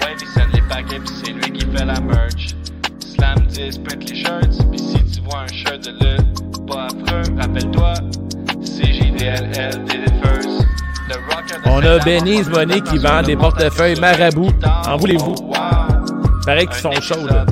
Ouais, 0.00 0.16
il 0.20 0.52
les 0.54 0.62
paquets, 0.62 0.98
puis 0.98 1.14
c'est 1.22 1.32
lui 1.32 1.52
qui 1.52 1.66
fait 1.66 1.84
la 1.84 2.00
merch. 2.00 2.56
Slam 3.16 3.46
10, 3.48 3.78
print 3.78 4.10
les 4.10 4.16
shirts. 4.16 4.70
Pis 4.70 4.78
si 4.78 5.04
tu 5.04 5.20
vois 5.22 5.40
un 5.40 5.46
shirt 5.52 5.84
de 5.84 5.90
lutte, 5.92 6.66
pas 6.66 6.86
affreux, 6.86 7.22
rappelle-toi, 7.38 7.94
c'est 8.62 8.92
JDLL, 8.92 9.84
did 9.84 10.02
it 10.06 10.12
first. 10.22 10.66
On 11.66 11.82
a 11.82 11.98
Benny's 11.98 12.48
Money 12.48 12.80
qui 12.80 12.98
vend 12.98 13.22
des 13.22 13.36
portefeuilles 13.36 13.98
marabout. 14.00 14.52
En 14.86 14.96
voulez-vous? 14.96 15.34
Paraît 16.44 16.66
qu'ils 16.66 16.76
sont 16.76 16.92
chauds, 17.00 17.26
là. 17.26 17.44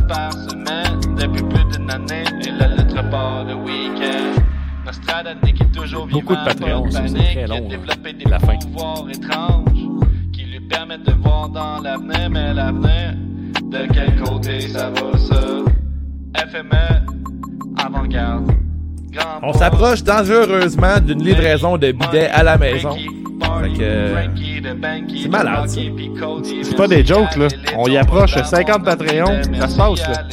Beaucoup 6.10 6.34
de 6.34 6.44
Patreon, 6.44 6.84
c'est 6.90 7.12
très 7.14 7.46
long, 7.46 7.68
La 8.26 8.38
fin. 8.38 8.56
qui 10.32 10.44
lui 10.44 10.60
permettent 10.60 11.06
de 11.06 11.12
voir 11.12 11.48
dans 11.48 11.80
l'avenir, 11.80 12.30
mais 12.30 12.54
l'avenir, 12.54 13.14
de 13.70 13.86
quel 13.92 14.22
côté 14.22 14.60
ça 14.60 14.90
va 14.90 15.18
ça? 15.18 15.64
FME, 16.48 17.06
avant-garde. 17.76 18.50
On 19.42 19.52
s'approche 19.52 20.02
dangereusement 20.02 21.00
d'une 21.00 21.22
livraison 21.22 21.76
de 21.76 21.92
bidets 21.92 22.28
à 22.28 22.42
la 22.42 22.56
maison. 22.56 22.96
Fait 23.62 23.72
que, 23.78 24.14
c'est 25.22 25.28
malade, 25.28 25.68
ça. 25.68 25.80
C'est 26.62 26.76
pas 26.76 26.88
des 26.88 27.04
jokes, 27.04 27.36
là. 27.36 27.48
On 27.76 27.86
y 27.88 27.96
approche 27.96 28.36
50 28.42 28.84
Patreons, 28.84 29.42
ça 29.58 29.68
se 29.68 29.76
passe, 29.76 30.08
là. 30.08 30.24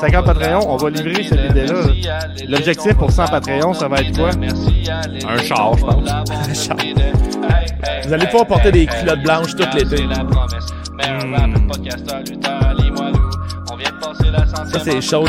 50 0.00 0.24
Patreons, 0.24 0.72
on 0.72 0.76
va 0.76 0.90
livrer 0.90 1.24
ce 1.24 1.34
bidet-là, 1.34 1.72
là. 1.72 2.18
L'objectif 2.48 2.94
pour 2.94 3.10
100 3.10 3.26
Patreons, 3.28 3.74
ça 3.74 3.88
va 3.88 4.00
être 4.00 4.16
quoi? 4.16 4.30
Un 4.30 5.38
char, 5.42 5.76
je 5.76 5.84
pense. 5.84 6.10
Un 6.10 6.54
char. 6.54 6.76
Vous 8.04 8.12
allez 8.12 8.26
pouvoir 8.26 8.46
porter 8.46 8.72
des 8.72 8.86
culottes 8.86 9.22
blanches 9.22 9.56
tout 9.56 9.66
l'été. 9.74 10.04
Centième 13.68 14.66
Ça, 14.66 14.78
c'est 14.82 15.00
chaud 15.00 15.24